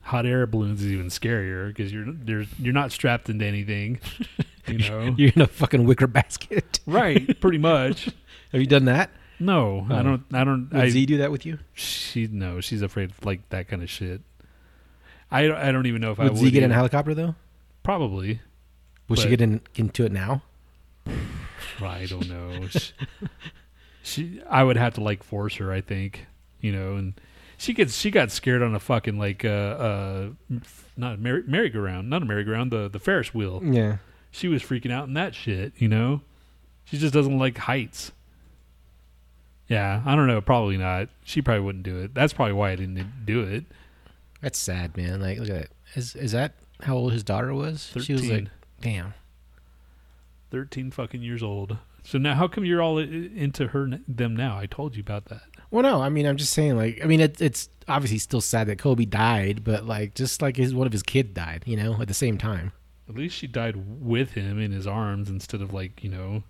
hot 0.01 0.25
air 0.25 0.45
balloons 0.47 0.81
is 0.81 0.91
even 0.91 1.07
scarier 1.07 1.67
because 1.69 1.93
you're 1.93 2.07
you're 2.25 2.45
you're 2.59 2.73
not 2.73 2.91
strapped 2.91 3.29
into 3.29 3.45
anything 3.45 3.99
you 4.67 4.77
know 4.79 5.13
You're 5.17 5.31
in 5.35 5.41
a 5.41 5.47
fucking 5.47 5.85
wicker 5.85 6.07
basket. 6.07 6.79
right 6.85 7.39
pretty 7.39 7.57
much 7.59 8.09
Have 8.51 8.59
you 8.59 8.67
done 8.67 8.85
that? 8.85 9.09
No 9.41 9.85
i 9.89 9.99
Oh. 9.99 10.03
don't 10.03 10.23
i 10.33 10.43
don't 10.43 10.69
Would 10.71 10.81
I, 10.81 10.89
Z 10.89 11.05
do 11.07 11.17
that 11.17 11.31
with 11.31 11.45
you? 11.45 11.59
She 11.73 12.27
no, 12.27 12.61
she's 12.61 12.81
afraid 12.81 13.09
of 13.11 13.25
like 13.25 13.47
that 13.49 13.67
kind 13.67 13.81
of 13.83 13.89
shit. 13.89 14.21
I 15.29 15.47
don't- 15.47 15.57
I 15.57 15.71
don't 15.71 15.85
even 15.87 16.01
know 16.01 16.11
if 16.11 16.19
I 16.19 16.23
Would 16.23 16.33
would 16.33 16.39
Z 16.41 16.51
get 16.51 16.63
in 16.63 16.71
a 16.71 16.75
helicopter 16.75 17.13
though? 17.13 17.35
Probably. 17.83 18.41
Would 19.09 19.19
she 19.19 19.27
get 19.29 19.41
in, 19.41 19.61
into 19.75 20.05
it 20.05 20.11
now? 20.11 20.43
I 21.81 22.05
don't 22.05 22.29
know. 22.29 22.67
she, 22.67 22.91
she 24.03 24.41
I 24.49 24.63
would 24.63 24.77
have 24.77 24.93
to 24.95 25.01
like 25.01 25.23
force 25.23 25.55
her. 25.55 25.71
I 25.71 25.81
think 25.81 26.27
you 26.59 26.71
know, 26.71 26.95
and 26.95 27.13
she 27.57 27.73
gets 27.73 27.95
she 27.95 28.11
got 28.11 28.31
scared 28.31 28.61
on 28.61 28.75
a 28.75 28.79
fucking 28.79 29.17
like 29.17 29.43
uh 29.45 29.47
uh 29.47 30.29
not 30.97 31.15
a 31.15 31.17
merry, 31.17 31.43
merry-go-round, 31.47 32.09
not 32.09 32.21
a 32.21 32.25
merry-go-round, 32.25 32.71
the 32.71 32.87
the 32.89 32.99
Ferris 32.99 33.33
wheel. 33.33 33.61
Yeah. 33.63 33.97
She 34.31 34.47
was 34.47 34.61
freaking 34.61 34.91
out 34.91 35.07
in 35.07 35.13
that 35.15 35.33
shit. 35.35 35.73
You 35.77 35.87
know, 35.87 36.21
she 36.85 36.97
just 36.97 37.13
doesn't 37.13 37.37
like 37.37 37.57
heights. 37.57 38.11
Yeah, 39.71 40.01
I 40.05 40.15
don't 40.17 40.27
know. 40.27 40.41
Probably 40.41 40.75
not. 40.75 41.07
She 41.23 41.41
probably 41.41 41.61
wouldn't 41.61 41.85
do 41.85 41.97
it. 41.99 42.13
That's 42.13 42.33
probably 42.33 42.51
why 42.53 42.71
I 42.71 42.75
didn't 42.75 43.25
do 43.25 43.41
it. 43.41 43.63
That's 44.41 44.59
sad, 44.59 44.97
man. 44.97 45.21
Like, 45.21 45.39
look 45.39 45.49
at 45.49 45.55
that. 45.55 45.69
Is 45.95 46.13
is 46.13 46.33
that 46.33 46.55
how 46.83 46.97
old 46.97 47.13
his 47.13 47.23
daughter 47.23 47.53
was? 47.53 47.93
She 48.01 48.11
was 48.11 48.23
like, 48.23 48.29
Thirteen. 48.29 48.49
damn. 48.81 49.13
13 50.51 50.91
fucking 50.91 51.21
years 51.21 51.41
old. 51.41 51.77
So 52.03 52.17
now, 52.17 52.35
how 52.35 52.49
come 52.49 52.65
you're 52.65 52.81
all 52.81 52.97
into 52.97 53.67
her, 53.67 53.89
them 54.07 54.35
now? 54.35 54.57
I 54.57 54.65
told 54.65 54.97
you 54.97 55.01
about 55.01 55.25
that. 55.25 55.43
Well, 55.69 55.83
no, 55.83 56.01
I 56.01 56.09
mean, 56.09 56.25
I'm 56.25 56.35
just 56.35 56.51
saying, 56.51 56.75
like, 56.75 56.99
I 57.01 57.07
mean, 57.07 57.21
it, 57.21 57.39
it's 57.39 57.69
obviously 57.87 58.17
still 58.17 58.41
sad 58.41 58.67
that 58.67 58.77
Kobe 58.77 59.05
died, 59.05 59.63
but 59.63 59.85
like, 59.85 60.15
just 60.15 60.41
like 60.41 60.57
his 60.57 60.73
one 60.73 60.85
of 60.87 60.91
his 60.91 61.03
kids 61.03 61.29
died, 61.33 61.63
you 61.65 61.77
know, 61.77 62.01
at 62.01 62.09
the 62.09 62.13
same 62.13 62.37
time. 62.37 62.73
At 63.07 63.15
least 63.15 63.37
she 63.37 63.47
died 63.47 63.75
with 64.01 64.31
him 64.31 64.59
in 64.59 64.71
his 64.73 64.85
arms 64.85 65.29
instead 65.29 65.61
of 65.61 65.73
like, 65.73 66.03
you 66.03 66.09
know, 66.09 66.43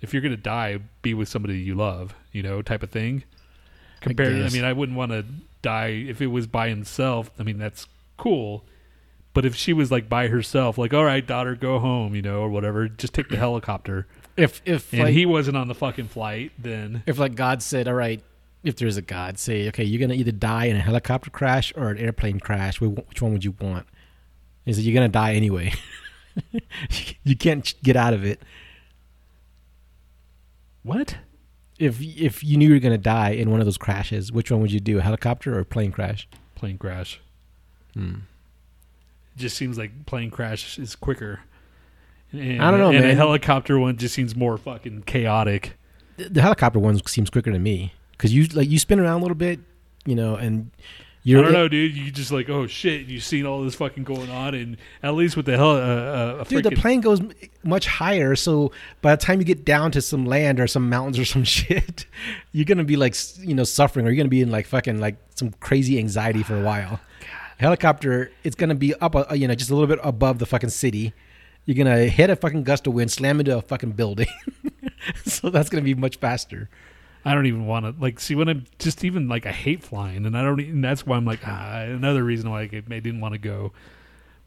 if 0.00 0.12
you're 0.12 0.22
gonna 0.22 0.36
die, 0.36 0.78
be 1.02 1.14
with 1.14 1.28
somebody 1.28 1.58
you 1.58 1.74
love, 1.74 2.14
you 2.32 2.42
know, 2.42 2.62
type 2.62 2.82
of 2.82 2.90
thing. 2.90 3.24
Compared, 4.00 4.34
I, 4.34 4.38
guess. 4.40 4.52
mean, 4.52 4.64
I 4.64 4.72
wouldn't 4.72 4.96
want 4.96 5.12
to 5.12 5.24
die 5.62 5.88
if 5.88 6.22
it 6.22 6.28
was 6.28 6.46
by 6.46 6.68
himself. 6.68 7.30
I 7.38 7.42
mean, 7.42 7.58
that's 7.58 7.86
cool. 8.16 8.64
But 9.32 9.44
if 9.44 9.54
she 9.54 9.72
was 9.72 9.90
like 9.90 10.08
by 10.08 10.28
herself, 10.28 10.78
like, 10.78 10.92
all 10.92 11.04
right, 11.04 11.24
daughter, 11.24 11.54
go 11.54 11.78
home, 11.78 12.14
you 12.14 12.22
know, 12.22 12.40
or 12.40 12.48
whatever, 12.48 12.88
just 12.88 13.14
take 13.14 13.28
the 13.28 13.36
helicopter. 13.36 14.06
If 14.36 14.62
if 14.64 14.92
And 14.92 15.02
like 15.02 15.12
he 15.12 15.26
wasn't 15.26 15.56
on 15.56 15.68
the 15.68 15.74
fucking 15.74 16.08
flight, 16.08 16.52
then 16.58 17.02
if 17.06 17.18
like 17.18 17.34
God 17.34 17.62
said, 17.62 17.86
all 17.86 17.94
right, 17.94 18.22
if 18.64 18.76
there's 18.76 18.96
a 18.96 19.02
God, 19.02 19.38
say, 19.38 19.68
okay, 19.68 19.84
you're 19.84 20.00
gonna 20.00 20.18
either 20.18 20.32
die 20.32 20.64
in 20.64 20.76
a 20.76 20.80
helicopter 20.80 21.30
crash 21.30 21.72
or 21.76 21.90
an 21.90 21.98
airplane 21.98 22.40
crash. 22.40 22.80
Which 22.80 23.22
one 23.22 23.32
would 23.32 23.44
you 23.44 23.54
want? 23.60 23.86
He 24.64 24.72
said, 24.72 24.84
you're 24.84 24.94
gonna 24.94 25.08
die 25.08 25.34
anyway. 25.34 25.72
you 27.24 27.36
can't 27.36 27.72
get 27.82 27.96
out 27.96 28.14
of 28.14 28.24
it. 28.24 28.40
What? 30.82 31.16
If 31.78 32.00
if 32.00 32.44
you 32.44 32.56
knew 32.56 32.68
you 32.68 32.74
were 32.74 32.80
gonna 32.80 32.98
die 32.98 33.30
in 33.30 33.50
one 33.50 33.60
of 33.60 33.66
those 33.66 33.78
crashes, 33.78 34.30
which 34.30 34.50
one 34.50 34.60
would 34.60 34.72
you 34.72 34.80
do? 34.80 34.98
A 34.98 35.02
helicopter 35.02 35.58
or 35.58 35.64
plane 35.64 35.92
crash? 35.92 36.28
Plane 36.54 36.78
crash. 36.78 37.20
Hmm. 37.94 38.16
It 39.36 39.38
just 39.38 39.56
seems 39.56 39.78
like 39.78 40.06
plane 40.06 40.30
crash 40.30 40.78
is 40.78 40.94
quicker. 40.94 41.40
And, 42.32 42.62
I 42.62 42.70
don't 42.70 42.78
know, 42.78 42.90
and 42.90 43.04
a 43.04 43.14
helicopter 43.14 43.78
one 43.78 43.96
just 43.96 44.14
seems 44.14 44.36
more 44.36 44.56
fucking 44.56 45.02
chaotic. 45.02 45.76
The, 46.16 46.28
the 46.28 46.42
helicopter 46.42 46.78
one 46.78 47.04
seems 47.06 47.30
quicker 47.30 47.50
to 47.50 47.58
me 47.58 47.94
because 48.12 48.32
you 48.32 48.44
like 48.46 48.68
you 48.68 48.78
spin 48.78 49.00
around 49.00 49.20
a 49.20 49.22
little 49.22 49.36
bit, 49.36 49.58
you 50.04 50.14
know, 50.14 50.36
and 50.36 50.70
I 51.20 51.28
you're 51.28 51.42
don't 51.42 51.52
know, 51.52 51.68
dude. 51.68 51.94
You 51.94 52.10
just 52.10 52.32
like, 52.32 52.48
oh 52.48 52.66
shit, 52.66 53.06
you've 53.06 53.22
seen 53.22 53.44
all 53.44 53.62
this 53.62 53.74
fucking 53.74 54.04
going 54.04 54.30
on, 54.30 54.54
and 54.54 54.78
at 55.02 55.14
least 55.14 55.36
with 55.36 55.44
the 55.44 55.54
hell, 55.54 55.72
uh, 55.72 55.78
uh, 55.78 56.38
a 56.40 56.44
Dude, 56.46 56.64
the 56.64 56.70
plane 56.70 57.02
goes 57.02 57.20
much 57.62 57.86
higher, 57.86 58.34
so 58.34 58.72
by 59.02 59.14
the 59.14 59.22
time 59.22 59.38
you 59.38 59.44
get 59.44 59.66
down 59.66 59.92
to 59.92 60.00
some 60.00 60.24
land 60.24 60.58
or 60.58 60.66
some 60.66 60.88
mountains 60.88 61.18
or 61.18 61.24
some 61.26 61.44
shit, 61.44 62.06
you're 62.52 62.64
gonna 62.64 62.84
be 62.84 62.96
like, 62.96 63.14
you 63.38 63.54
know, 63.54 63.64
suffering, 63.64 64.06
or 64.06 64.08
you're 64.08 64.16
gonna 64.16 64.30
be 64.30 64.40
in 64.40 64.50
like 64.50 64.66
fucking 64.66 64.98
like 64.98 65.16
some 65.34 65.50
crazy 65.60 65.98
anxiety 65.98 66.42
for 66.42 66.58
a 66.58 66.62
while. 66.62 67.00
Helicopter, 67.58 68.32
it's 68.42 68.56
gonna 68.56 68.74
be 68.74 68.94
up, 68.94 69.14
uh, 69.14 69.26
you 69.34 69.46
know, 69.46 69.54
just 69.54 69.70
a 69.70 69.74
little 69.74 69.88
bit 69.88 69.98
above 70.02 70.38
the 70.38 70.46
fucking 70.46 70.70
city. 70.70 71.12
You're 71.66 71.76
gonna 71.76 72.06
hit 72.06 72.30
a 72.30 72.36
fucking 72.36 72.64
gust 72.64 72.86
of 72.86 72.94
wind, 72.94 73.12
slam 73.12 73.40
into 73.40 73.58
a 73.58 73.60
fucking 73.60 73.92
building. 73.92 74.28
so 75.26 75.50
that's 75.50 75.68
gonna 75.68 75.82
be 75.82 75.94
much 75.94 76.16
faster. 76.16 76.70
I 77.24 77.34
don't 77.34 77.46
even 77.46 77.66
want 77.66 77.84
to 77.84 77.94
like 78.00 78.18
see 78.18 78.34
when 78.34 78.48
I'm 78.48 78.66
just 78.78 79.04
even 79.04 79.28
like 79.28 79.46
I 79.46 79.52
hate 79.52 79.82
flying, 79.82 80.24
and 80.24 80.36
I 80.36 80.42
don't. 80.42 80.58
And 80.60 80.82
that's 80.82 81.04
why 81.04 81.16
I'm 81.16 81.26
like 81.26 81.40
ah, 81.46 81.80
another 81.80 82.24
reason 82.24 82.50
why 82.50 82.62
I, 82.62 82.66
didn't 82.66 83.20
want 83.20 83.34
to 83.34 83.38
go, 83.38 83.72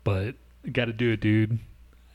but 0.04 0.36
got 0.72 0.86
to 0.86 0.94
do 0.94 1.12
it, 1.12 1.20
dude. 1.20 1.60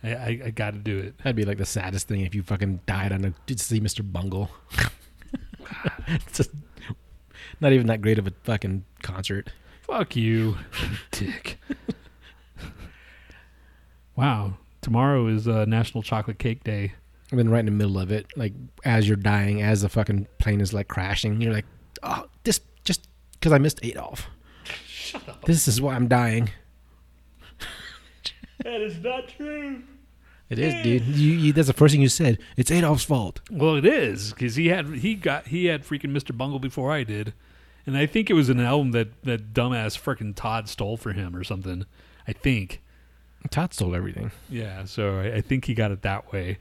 I, 0.02 0.14
I, 0.14 0.40
I 0.46 0.50
got 0.50 0.72
to 0.72 0.78
do 0.78 0.98
it. 0.98 1.18
That'd 1.18 1.36
be 1.36 1.44
like 1.44 1.59
the 1.59 1.66
saddest 1.66 2.09
thing 2.09 2.20
if 2.20 2.34
you 2.34 2.42
fucking 2.42 2.80
died 2.86 3.12
on 3.12 3.24
a 3.24 3.34
to 3.46 3.59
see 3.59 3.80
Mr. 3.80 4.00
Bungle. 4.11 4.50
it's 6.09 6.38
just 6.38 6.50
not 7.61 7.72
even 7.72 7.86
that 7.88 8.00
great 8.00 8.18
of 8.18 8.26
a 8.26 8.32
fucking 8.44 8.84
concert. 9.02 9.50
Fuck 9.82 10.16
you, 10.16 10.59
dick. 11.11 11.59
wow, 14.16 14.54
tomorrow 14.80 15.26
is 15.26 15.48
uh, 15.48 15.64
National 15.64 16.02
Chocolate 16.02 16.38
Cake 16.38 16.64
Day. 16.64 16.92
I've 17.31 17.37
been 17.37 17.51
right 17.51 17.61
in 17.61 17.66
the 17.66 17.72
middle 17.72 17.99
of 17.99 18.11
it, 18.11 18.26
like 18.37 18.55
as 18.85 19.07
you're 19.07 19.16
dying, 19.16 19.62
as 19.62 19.83
the 19.83 19.89
fucking 19.89 20.29
plane 20.39 20.61
is 20.61 20.72
like 20.72 20.89
crashing. 20.89 21.41
You're 21.41 21.53
like, 21.53 21.66
oh, 22.03 22.26
this 22.45 22.61
just 22.85 23.09
because 23.33 23.53
I 23.53 23.59
missed 23.59 23.81
Adolf. 23.83 24.29
Shut 24.87 25.29
up. 25.29 25.45
This 25.45 25.68
is 25.68 25.81
why 25.81 25.95
I'm 25.95 26.09
dying. 26.09 26.51
That 28.64 28.81
is 28.81 28.99
not 28.99 29.29
true. 29.29 29.85
It 30.51 30.59
is, 30.59 30.83
dude. 30.83 31.05
You, 31.05 31.33
you, 31.33 31.53
that's 31.53 31.68
the 31.68 31.74
first 31.74 31.93
thing 31.93 32.01
you 32.01 32.09
said. 32.09 32.39
It's 32.57 32.70
Adolf's 32.70 33.05
fault. 33.05 33.41
Well, 33.51 33.76
it 33.76 33.85
is 33.85 34.33
because 34.33 34.57
he 34.57 34.68
had 34.68 34.87
he 34.97 35.14
got 35.14 35.47
he 35.47 35.66
had 35.66 35.85
freaking 35.85 36.11
Mr. 36.11 36.37
Bungle 36.37 36.59
before 36.59 36.91
I 36.91 37.05
did, 37.05 37.35
and 37.87 37.97
I 37.97 38.07
think 38.07 38.31
it 38.31 38.35
was 38.35 38.49
an 38.49 38.59
album 38.59 38.93
that 38.93 39.22
that 39.22 39.53
dumbass 39.53 39.97
freaking 39.97 40.35
Todd 40.35 40.68
stole 40.68 40.97
for 40.97 41.12
him 41.12 41.37
or 41.37 41.45
something. 41.45 41.85
I 42.26 42.33
think. 42.33 42.83
Todd 43.51 43.72
stole 43.72 43.95
everything. 43.95 44.33
Yeah, 44.51 44.85
so 44.85 45.20
I, 45.20 45.37
I 45.37 45.41
think 45.41 45.66
he 45.66 45.74
got 45.74 45.93
it 45.93 46.03
that 46.03 46.33
way. 46.33 46.59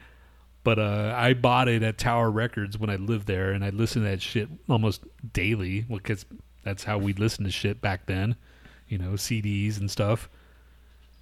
But 0.67 0.79
uh, 0.79 1.13
I 1.15 1.31
bought 1.31 1.69
it 1.69 1.81
at 1.81 1.97
Tower 1.97 2.29
Records 2.29 2.77
when 2.77 2.89
I 2.89 2.97
lived 2.97 3.25
there, 3.25 3.53
and 3.53 3.63
I 3.63 3.69
listened 3.69 4.03
to 4.03 4.11
that 4.11 4.21
shit 4.21 4.49
almost 4.67 5.01
daily 5.31 5.85
because 5.89 6.25
that's 6.65 6.83
how 6.83 6.97
we 6.97 7.13
listened 7.13 7.45
to 7.45 7.53
shit 7.53 7.79
back 7.79 8.05
then, 8.05 8.35
you 8.89 8.97
know, 8.97 9.11
CDs 9.11 9.79
and 9.79 9.89
stuff. 9.89 10.27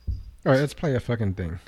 All 0.08 0.52
right, 0.52 0.60
let's 0.60 0.74
play 0.74 0.96
a 0.96 1.00
fucking 1.00 1.36
thing. 1.36 1.60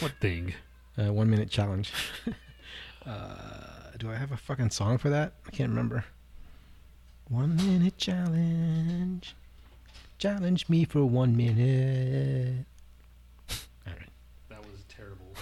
What 0.00 0.12
thing? 0.20 0.52
Uh, 0.98 1.10
one 1.14 1.30
minute 1.30 1.48
challenge. 1.48 1.90
uh, 3.06 3.96
do 3.96 4.10
I 4.10 4.16
have 4.16 4.32
a 4.32 4.36
fucking 4.36 4.68
song 4.68 4.98
for 4.98 5.08
that? 5.08 5.32
I 5.46 5.52
can't 5.52 5.70
remember. 5.70 6.04
One 7.30 7.56
minute 7.56 7.96
challenge. 7.96 9.34
Challenge 10.18 10.68
me 10.68 10.84
for 10.84 11.06
one 11.06 11.34
minute. 11.34 12.66
All 13.86 13.94
right. 13.98 14.10
That 14.50 14.60
was 14.70 14.84
terrible. 14.90 15.34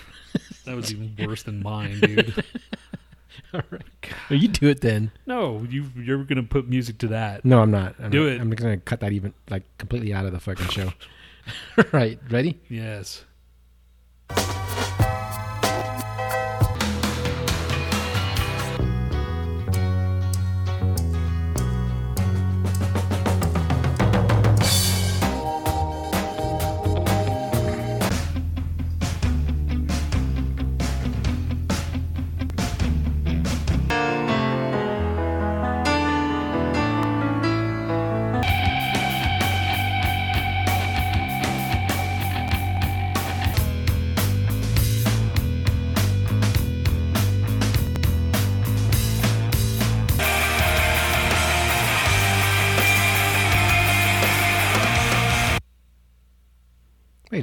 That 0.64 0.76
was 0.76 0.92
even 0.92 1.14
worse 1.26 1.42
than 1.42 1.62
mine, 1.62 2.00
dude. 2.00 2.44
All 3.54 3.62
right. 3.70 3.82
Well, 4.28 4.38
you 4.38 4.48
do 4.48 4.68
it 4.68 4.80
then. 4.80 5.10
No, 5.26 5.66
you 5.68 5.86
you're 5.96 6.24
gonna 6.24 6.42
put 6.42 6.68
music 6.68 6.98
to 6.98 7.08
that. 7.08 7.44
No, 7.44 7.60
I'm 7.62 7.70
not. 7.70 7.94
I'm 7.98 8.10
Do 8.10 8.24
not- 8.24 8.32
it. 8.32 8.40
I'm 8.40 8.50
gonna 8.50 8.76
cut 8.76 9.00
that 9.00 9.12
even 9.12 9.34
like 9.48 9.64
completely 9.78 10.12
out 10.14 10.24
of 10.26 10.32
the 10.32 10.40
fucking 10.40 10.68
show. 10.68 10.92
right. 11.92 12.18
Ready? 12.30 12.60
Yes. 12.68 13.24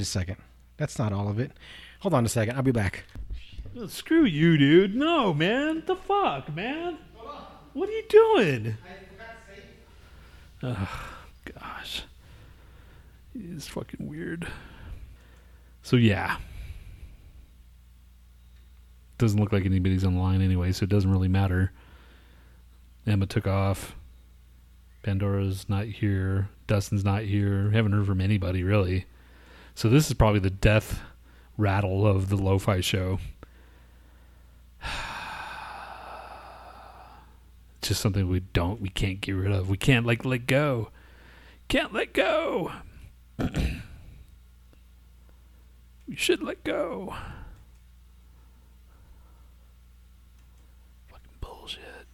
A 0.08 0.10
second. 0.10 0.38
That's 0.78 0.98
not 0.98 1.12
all 1.12 1.28
of 1.28 1.40
it. 1.40 1.52
Hold 2.00 2.14
on 2.14 2.26
a 2.26 2.30
second. 2.30 2.56
I'll 2.56 2.64
be 2.64 2.72
back. 2.72 3.04
Screw 3.88 4.24
you, 4.24 4.58
dude. 4.58 4.96
No, 4.96 5.34
man. 5.34 5.84
The 5.86 5.96
fuck, 5.96 6.54
man. 6.56 6.98
What 7.74 7.90
are 7.90 7.92
you 7.92 8.04
doing? 8.10 8.78
Oh, 10.64 10.90
gosh. 11.60 12.04
It's 13.36 13.68
fucking 13.68 14.08
weird. 14.08 14.48
So, 15.84 15.96
yeah. 15.96 16.38
Doesn't 19.20 19.40
look 19.40 19.52
like 19.52 19.66
anybody's 19.66 20.06
online 20.06 20.42
anyway, 20.42 20.72
so 20.72 20.84
it 20.84 20.90
doesn't 20.90 21.12
really 21.12 21.28
matter. 21.28 21.72
Emma 23.06 23.26
took 23.26 23.48
off. 23.48 23.96
Pandora's 25.04 25.70
not 25.70 25.86
here. 25.86 26.50
Dustin's 26.66 27.06
not 27.06 27.24
here. 27.24 27.70
Haven't 27.72 27.94
heard 27.94 28.08
from 28.08 28.22
anybody, 28.22 28.64
really. 28.64 29.06
So, 29.78 29.90
this 29.90 30.08
is 30.08 30.16
probably 30.16 30.40
the 30.40 30.50
death 30.50 31.02
rattle 31.56 32.08
of 32.08 32.30
the 32.30 32.36
lo 32.36 32.58
fi 32.58 32.82
show. 32.82 33.20
It's 34.82 34.90
just 37.90 38.02
something 38.02 38.28
we 38.28 38.40
don't, 38.40 38.82
we 38.82 38.90
can't 38.90 39.22
get 39.22 39.34
rid 39.34 39.52
of. 39.52 39.70
We 39.70 39.78
can't 39.78 40.04
like 40.04 40.26
let 40.26 40.48
go. 40.48 40.90
Can't 41.68 41.94
let 41.94 42.12
go. 42.12 42.72
we 43.38 43.84
should 46.16 46.42
let 46.42 46.64
go. 46.64 47.14
Fucking 51.12 51.38
bullshit. 51.40 52.08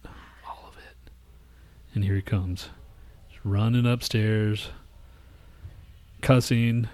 All 0.46 0.66
of 0.68 0.76
it. 0.76 1.10
And 1.94 2.04
here 2.04 2.16
he 2.16 2.20
comes. 2.20 2.68
Just 3.30 3.40
running 3.42 3.86
upstairs. 3.86 4.68
Cussing. 6.20 6.88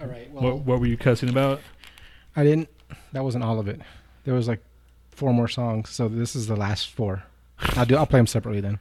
All 0.00 0.06
right. 0.06 0.30
what, 0.30 0.58
what 0.60 0.80
were 0.80 0.86
you 0.86 0.96
cussing 0.96 1.28
about? 1.28 1.60
I 2.36 2.44
didn't. 2.44 2.68
That 3.12 3.24
wasn't 3.24 3.44
all 3.44 3.58
of 3.58 3.68
it. 3.68 3.80
There 4.24 4.34
was 4.34 4.48
like 4.48 4.62
four 5.10 5.32
more 5.32 5.48
songs, 5.48 5.90
so 5.90 6.08
this 6.08 6.36
is 6.36 6.46
the 6.46 6.56
last 6.56 6.90
four. 6.90 7.24
I'll 7.58 7.86
do. 7.86 7.96
I'll 7.96 8.06
play 8.06 8.20
them 8.20 8.26
separately 8.26 8.60
then. 8.60 8.78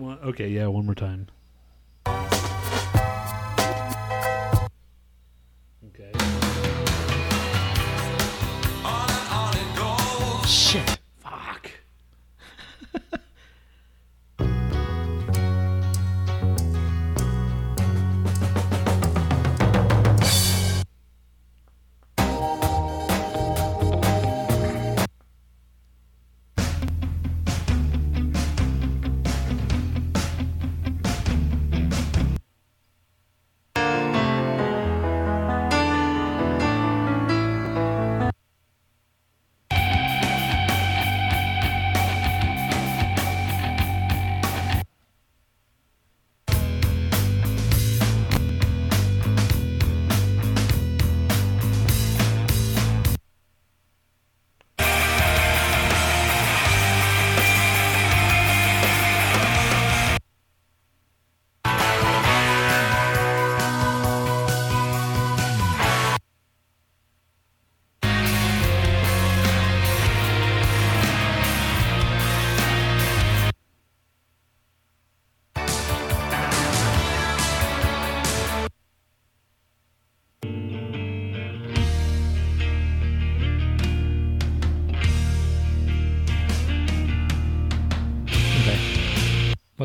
One. 0.00 0.18
Okay, 0.20 0.48
yeah, 0.48 0.66
one 0.66 0.86
more 0.86 0.94
time. 0.94 1.28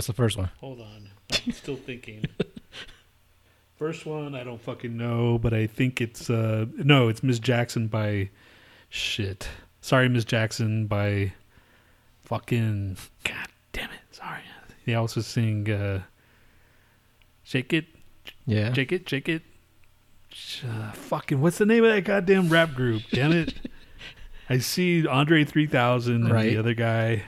What's 0.05 0.17
the 0.17 0.21
first 0.21 0.37
one? 0.37 0.51
Hold 0.59 0.81
on. 0.81 1.09
I'm 1.47 1.51
still 1.51 1.75
thinking. 1.77 2.25
First 3.79 4.05
one, 4.05 4.35
I 4.35 4.43
don't 4.43 4.61
fucking 4.61 4.95
know, 4.95 5.39
but 5.39 5.51
I 5.51 5.65
think 5.65 5.99
it's 5.99 6.29
uh 6.29 6.67
no, 6.77 7.07
it's 7.07 7.23
Miss 7.23 7.39
Jackson 7.39 7.87
by 7.87 8.29
shit. 8.87 9.49
Sorry, 9.81 10.07
Miss 10.07 10.23
Jackson 10.23 10.85
by 10.85 11.33
fucking 12.21 12.97
God 13.23 13.47
damn 13.73 13.89
it. 13.89 13.99
Sorry. 14.11 14.41
They 14.85 14.93
also 14.93 15.21
sing 15.21 15.71
uh 15.71 16.03
Shake 17.41 17.73
It, 17.73 17.85
Yeah. 18.45 18.73
Shake 18.73 18.91
It, 18.91 19.09
Shake 19.09 19.27
It. 19.27 19.41
Uh, 20.63 20.91
fucking 20.91 21.41
what's 21.41 21.57
the 21.57 21.65
name 21.65 21.83
of 21.83 21.91
that 21.95 22.03
goddamn 22.03 22.49
rap 22.49 22.75
group? 22.75 23.01
Damn 23.11 23.31
it. 23.31 23.55
I 24.51 24.59
see 24.59 25.07
Andre 25.07 25.45
3000 25.45 26.13
and 26.13 26.31
Right. 26.31 26.51
the 26.51 26.57
other 26.57 26.75
guy. 26.75 27.23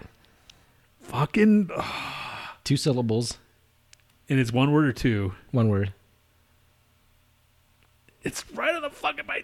Fucking 1.01 1.71
Two 2.67 2.75
syllables, 2.75 3.37
and 4.27 4.41
it's 4.41 4.51
one 4.51 4.73
word 4.73 4.83
or 4.83 4.91
two. 4.91 5.31
one 5.51 5.69
word. 5.69 5.93
It's 8.23 8.43
right 8.51 8.75
on 8.75 8.81
the 8.81 8.89
fucking 8.89 9.25
my. 9.25 9.43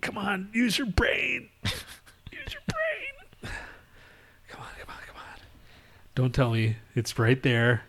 Come 0.00 0.16
on, 0.16 0.48
use 0.52 0.78
your 0.78 0.86
brain. 0.86 1.48
use 1.64 2.52
your 2.52 2.62
brain. 2.68 3.52
Come 4.48 4.60
on, 4.60 4.68
come 4.78 4.88
on, 4.90 5.00
come 5.08 5.16
on. 5.16 5.40
Don't 6.14 6.32
tell 6.32 6.52
me 6.52 6.76
it's 6.94 7.18
right 7.18 7.42
there. 7.42 7.82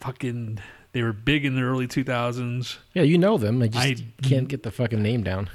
Fucking, 0.00 0.58
they 0.90 1.04
were 1.04 1.12
big 1.12 1.44
in 1.44 1.54
the 1.54 1.62
early 1.62 1.86
two 1.86 2.02
thousands. 2.02 2.78
Yeah, 2.92 3.04
you 3.04 3.18
know 3.18 3.38
them. 3.38 3.62
I 3.62 3.68
just 3.68 3.86
I- 3.86 4.04
can't 4.28 4.48
get 4.48 4.64
the 4.64 4.72
fucking 4.72 5.00
name 5.00 5.22
down. 5.22 5.48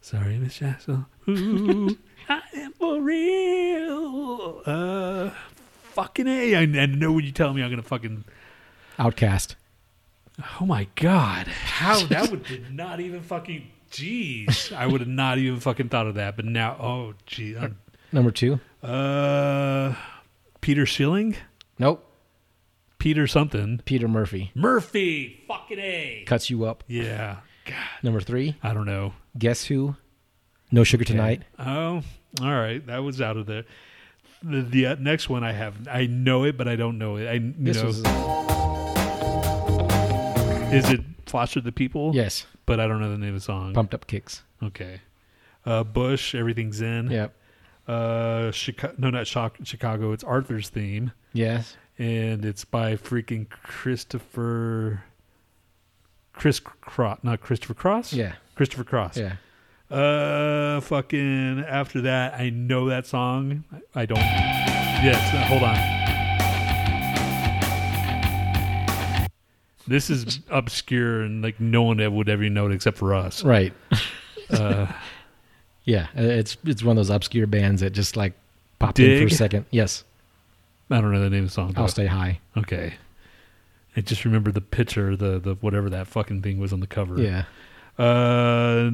Sorry, 0.00 0.36
Miss 0.36 0.56
Jackson. 0.58 1.06
Ooh, 1.28 1.96
I 2.28 2.42
am 2.56 2.72
for 2.72 3.00
real. 3.00 3.51
Uh, 4.66 5.30
fucking 5.94 6.26
a. 6.26 6.54
I, 6.56 6.60
I 6.62 6.86
know 6.86 7.12
when 7.12 7.24
you 7.24 7.32
tell 7.32 7.52
me 7.52 7.62
I'm 7.62 7.70
gonna 7.70 7.82
fucking. 7.82 8.24
OutKast. 8.98 9.54
Oh 10.60 10.66
my 10.66 10.86
god! 10.96 11.46
How 11.46 12.04
that 12.06 12.30
would 12.30 12.44
did 12.44 12.72
not 12.74 13.00
even 13.00 13.22
fucking. 13.22 13.68
Jeez, 13.90 14.74
I 14.74 14.86
would 14.86 15.00
have 15.02 15.08
not 15.08 15.36
even 15.38 15.60
fucking 15.60 15.90
thought 15.90 16.06
of 16.06 16.14
that. 16.14 16.36
But 16.36 16.46
now, 16.46 16.76
oh 16.80 17.12
gee, 17.26 17.56
I'm- 17.56 17.78
Number 18.10 18.30
two. 18.30 18.58
uh, 18.82 19.94
Peter 20.62 20.86
Schilling, 20.86 21.36
Nope. 21.78 22.02
Peter 22.98 23.26
something, 23.26 23.80
Peter 23.84 24.08
Murphy 24.08 24.50
Murphy, 24.54 25.42
fucking 25.46 25.78
a. 25.78 26.24
cuts 26.26 26.48
you 26.48 26.64
up. 26.64 26.84
Yeah, 26.86 27.36
God, 27.66 27.74
Number 28.02 28.20
three. 28.20 28.56
I 28.62 28.72
don't 28.72 28.86
know. 28.86 29.12
Guess 29.38 29.66
who? 29.66 29.96
No 30.70 30.84
sugar 30.84 31.04
tonight. 31.04 31.42
Oh, 31.58 32.02
all 32.40 32.50
right, 32.50 32.84
that 32.86 32.98
was 32.98 33.20
out 33.20 33.36
of 33.36 33.44
there. 33.46 33.64
The, 34.44 34.62
the 34.62 34.86
uh, 34.86 34.96
next 34.98 35.28
one 35.28 35.44
I 35.44 35.52
have, 35.52 35.74
I 35.88 36.06
know 36.06 36.44
it, 36.44 36.56
but 36.56 36.66
I 36.68 36.76
don't 36.76 36.98
know 36.98 37.16
it. 37.16 37.28
I 37.28 37.38
This 37.58 37.76
know, 37.76 37.84
was 37.86 37.98
is 40.72 40.88
it 40.90 41.00
Foster 41.26 41.60
the 41.60 41.72
People? 41.72 42.12
yes. 42.14 42.46
but 42.66 42.80
I 42.80 42.86
don't 42.86 43.00
know 43.00 43.10
the 43.10 43.18
name 43.18 43.30
of 43.30 43.34
the 43.34 43.40
song. 43.40 43.74
Pumped 43.74 43.94
up 43.94 44.06
kicks. 44.06 44.42
Okay. 44.62 45.00
Uh, 45.66 45.84
Bush, 45.84 46.34
Everything 46.34 46.72
Zen. 46.72 47.10
Yep. 47.10 47.34
Uh, 47.86 48.50
Chicago, 48.52 48.94
no, 48.98 49.10
not 49.10 49.26
Shock, 49.26 49.58
Chicago. 49.64 50.12
It's 50.12 50.24
Arthur's 50.24 50.68
theme, 50.68 51.12
Yes. 51.32 51.76
and 51.98 52.44
it's 52.44 52.64
by 52.64 52.96
freaking 52.96 53.48
Christopher. 53.50 55.02
Chris 56.32 56.58
Cross, 56.60 57.18
not 57.22 57.40
Christopher 57.40 57.74
Cross. 57.74 58.12
Yeah. 58.14 58.34
Christopher 58.54 58.84
Cross. 58.84 59.18
Yeah. 59.18 59.34
Uh, 59.92 60.80
fucking. 60.80 61.64
After 61.68 62.00
that, 62.02 62.34
I 62.34 62.50
know 62.50 62.88
that 62.88 63.06
song. 63.06 63.64
I 63.94 64.06
don't. 64.06 64.16
Yes. 64.18 65.34
uh, 65.34 65.44
hold 65.46 65.62
on. 65.62 65.76
This 69.86 70.08
is 70.10 70.38
obscure 70.48 71.22
and 71.22 71.42
like 71.42 71.58
no 71.60 71.82
one 71.82 71.98
would 72.14 72.28
ever 72.28 72.48
know 72.48 72.66
it 72.66 72.72
except 72.72 72.96
for 72.98 73.14
us. 73.14 73.44
Right. 73.44 73.72
Uh, 74.50 74.86
Yeah. 75.84 76.08
Uh, 76.16 76.22
It's 76.22 76.58
it's 76.64 76.84
one 76.84 76.92
of 76.92 76.96
those 77.06 77.08
obscure 77.14 77.46
bands 77.46 77.80
that 77.80 77.90
just 77.94 78.16
like 78.18 78.34
popped 78.78 78.98
in 79.00 79.18
for 79.26 79.32
a 79.32 79.36
second. 79.36 79.64
Yes. 79.70 80.04
I 80.90 81.00
don't 81.00 81.10
know 81.10 81.20
the 81.20 81.30
name 81.30 81.44
of 81.44 81.48
the 81.48 81.54
song. 81.54 81.72
I'll 81.76 81.88
stay 81.88 82.04
high. 82.06 82.38
Okay. 82.58 82.94
I 83.96 84.02
just 84.02 84.26
remember 84.26 84.52
the 84.52 84.60
picture, 84.60 85.16
the 85.16 85.38
the 85.38 85.54
whatever 85.62 85.88
that 85.88 86.06
fucking 86.06 86.42
thing 86.42 86.58
was 86.60 86.70
on 86.72 86.80
the 86.80 86.86
cover. 86.86 87.18
Yeah. 87.18 87.44
Uh, 87.98 88.90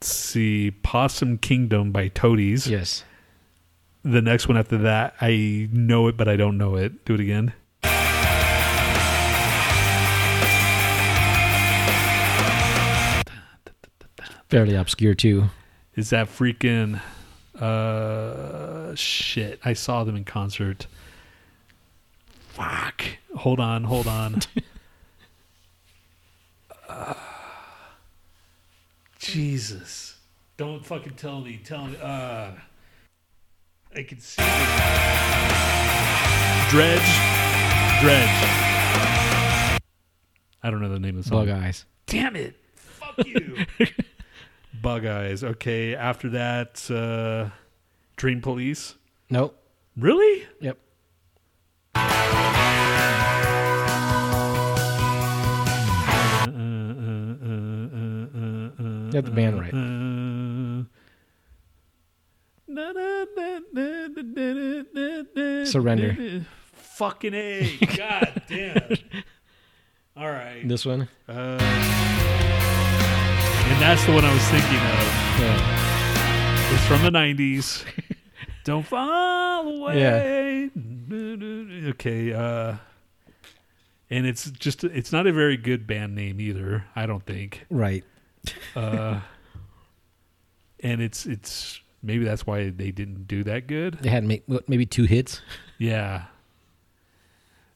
see, 0.00 0.70
Possum 0.70 1.38
Kingdom 1.38 1.92
by 1.92 2.08
Toadies. 2.08 2.66
Yes. 2.66 3.04
The 4.02 4.20
next 4.20 4.48
one 4.48 4.56
after 4.56 4.78
that, 4.78 5.14
I 5.20 5.68
know 5.72 6.08
it, 6.08 6.16
but 6.16 6.28
I 6.28 6.36
don't 6.36 6.58
know 6.58 6.76
it. 6.76 7.04
Do 7.04 7.14
it 7.14 7.20
again. 7.20 7.54
Fairly 14.50 14.74
obscure 14.74 15.14
too. 15.14 15.46
Is 15.96 16.10
that 16.10 16.28
freaking 16.28 17.00
uh 17.58 18.94
shit? 18.94 19.58
I 19.64 19.72
saw 19.72 20.04
them 20.04 20.16
in 20.16 20.24
concert. 20.24 20.86
Fuck. 22.50 23.04
Hold 23.36 23.58
on, 23.58 23.84
hold 23.84 24.06
on. 24.06 24.40
Uh, 26.88 27.14
Jesus. 29.32 30.16
Don't 30.56 30.84
fucking 30.84 31.14
tell 31.14 31.40
me. 31.40 31.60
Tell 31.64 31.86
me. 31.86 31.96
Uh 32.00 32.52
I 33.96 34.02
can 34.02 34.18
see 34.20 34.42
it. 34.42 34.48
Dredg. 36.70 37.04
Dredg. 38.00 38.28
I 40.62 40.70
don't 40.70 40.80
know 40.80 40.88
the 40.88 40.98
name 40.98 41.18
of 41.18 41.24
the 41.24 41.28
song. 41.28 41.46
Bug 41.46 41.56
eyes. 41.56 41.84
Damn 42.06 42.36
it. 42.36 42.56
Fuck 42.74 43.26
you. 43.26 43.66
Bug 44.84 45.06
Eyes. 45.06 45.42
Okay. 45.42 45.94
After 45.94 46.28
that, 46.30 46.90
uh, 46.90 47.50
Dream 48.16 48.42
Police. 48.42 48.94
Nope. 49.30 49.58
Really? 49.96 50.46
Yep. 50.60 50.78
Got 59.14 59.26
the 59.26 59.30
band 59.30 59.60
right. 59.60 59.72
Mm-hmm. 59.72 60.82
Surrender. 65.66 66.44
Fucking 66.72 67.32
A. 67.32 67.76
God 67.96 68.42
damn. 68.48 68.96
All 70.16 70.28
right. 70.28 70.66
This 70.66 70.84
one? 70.84 71.08
Uh, 71.28 71.58
and 73.62 73.80
that's 73.80 74.04
the 74.04 74.12
one 74.12 74.24
I 74.24 74.34
was 74.34 74.42
thinking 74.48 74.78
of. 74.78 75.06
Yeah. 75.38 76.74
It's 76.74 76.84
from 76.86 77.02
the 77.02 77.10
90s. 77.16 77.84
Don't 78.64 78.84
fall 78.84 79.68
away. 79.68 80.70
Yeah. 81.12 81.90
Okay. 81.90 82.32
Uh, 82.32 82.78
and 84.10 84.26
it's 84.26 84.50
just, 84.50 84.82
it's 84.82 85.12
not 85.12 85.28
a 85.28 85.32
very 85.32 85.56
good 85.56 85.86
band 85.86 86.16
name 86.16 86.40
either, 86.40 86.86
I 86.96 87.06
don't 87.06 87.24
think. 87.24 87.64
Right. 87.70 88.02
Uh, 88.76 89.20
and 90.80 91.00
it's, 91.00 91.26
it's, 91.26 91.80
maybe 92.02 92.24
that's 92.24 92.46
why 92.46 92.70
they 92.70 92.90
didn't 92.90 93.26
do 93.28 93.44
that 93.44 93.66
good. 93.66 93.94
They 94.00 94.10
had 94.10 94.24
make, 94.24 94.42
what, 94.46 94.68
maybe 94.68 94.84
two 94.86 95.04
hits. 95.04 95.40
Yeah. 95.78 96.24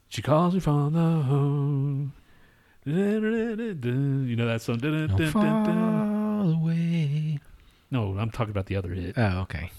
She 0.09 0.21
calls 0.21 0.53
me 0.53 0.59
from 0.59 0.93
the 0.93 0.99
home. 1.23 2.13
You 2.85 4.35
know 4.35 4.47
that 4.47 4.61
song? 4.61 4.77
Don't 4.77 5.31
fall 5.31 6.51
away. 6.53 7.39
No, 7.91 8.17
I'm 8.17 8.29
talking 8.31 8.51
about 8.51 8.65
the 8.67 8.75
other 8.75 8.93
hit. 8.93 9.17
Oh, 9.17 9.41
okay. 9.41 9.71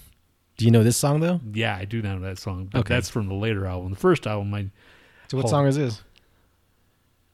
Do 0.57 0.65
you 0.65 0.71
know 0.71 0.83
this 0.83 0.97
song 0.97 1.19
though? 1.21 1.39
Yeah, 1.53 1.75
I 1.75 1.85
do 1.85 2.01
know 2.01 2.19
that 2.19 2.37
song, 2.37 2.65
but 2.71 2.79
Okay. 2.79 2.93
that's 2.93 3.09
from 3.09 3.27
the 3.27 3.33
later 3.33 3.65
album. 3.65 3.89
The 3.91 3.97
first 3.97 4.27
album, 4.27 4.53
I 4.53 4.67
So 5.29 5.37
what 5.37 5.49
song 5.49 5.65
is 5.67 5.75
this? 5.75 6.03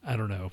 I 0.04 0.16
don't 0.16 0.30
know. 0.30 0.52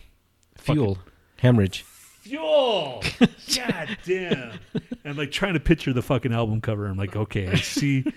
Fucking- 0.56 0.74
Fuel. 0.82 0.98
Hemorrhage. 1.38 1.84
Fuel. 2.24 3.02
God 3.56 3.98
damn. 4.04 4.58
I'm 5.04 5.16
like 5.16 5.30
trying 5.30 5.54
to 5.54 5.60
picture 5.60 5.92
the 5.92 6.00
fucking 6.02 6.32
album 6.32 6.60
cover. 6.62 6.86
I'm 6.86 6.96
like, 6.96 7.14
okay, 7.16 7.48
I 7.48 7.56
see. 7.56 8.04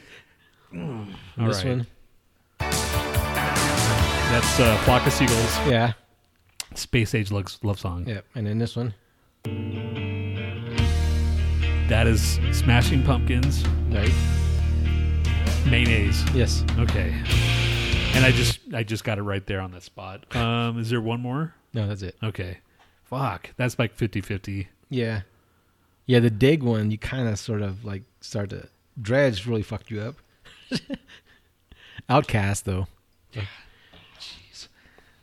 Mm, 0.74 1.08
all 1.40 1.48
this 1.48 1.64
right. 1.64 1.78
one. 1.78 1.88
That's 2.60 4.60
uh, 4.60 4.78
Flock 4.84 5.08
of 5.08 5.14
Seagulls, 5.14 5.58
Yeah. 5.66 5.94
Space 6.76 7.16
Age 7.16 7.32
love, 7.32 7.46
love 7.64 7.80
song. 7.80 8.06
Yep. 8.06 8.26
And 8.36 8.46
then 8.46 8.58
this 8.60 8.76
one. 8.76 8.94
That 11.88 12.06
is 12.06 12.38
Smashing 12.52 13.04
Pumpkins, 13.04 13.66
Right. 13.90 14.12
Mayonnaise. 15.66 16.22
Yes. 16.34 16.66
Okay. 16.78 17.16
And 18.14 18.26
I 18.26 18.32
just 18.34 18.60
I 18.74 18.84
just 18.84 19.06
got 19.06 19.20
it 19.20 19.24
right 19.24 19.46
there 19.48 19.62
on 19.62 19.72
the 19.72 19.80
spot. 19.80 20.36
Um, 20.36 20.80
is 20.80 20.90
there 20.90 21.00
one 21.00 21.22
more? 21.22 21.54
No, 21.74 21.88
that's 21.88 22.02
it. 22.02 22.18
Okay. 22.22 22.58
Fuck. 23.10 23.52
That's 23.58 23.80
like 23.80 23.96
50-50. 23.98 24.68
Yeah. 24.90 25.22
Yeah, 26.06 26.20
the 26.20 26.30
dig 26.30 26.64
one, 26.64 26.92
you 26.92 26.98
kind 26.98 27.28
of 27.28 27.38
sort 27.40 27.62
of 27.62 27.84
like 27.84 28.04
start 28.22 28.50
to 28.52 28.68
dredge 29.02 29.46
really 29.46 29.64
fucked 29.64 29.92
you 29.92 30.02
up. 30.02 30.16
OutKast 32.10 32.64
though. 32.64 32.88
Jeez. 33.34 34.68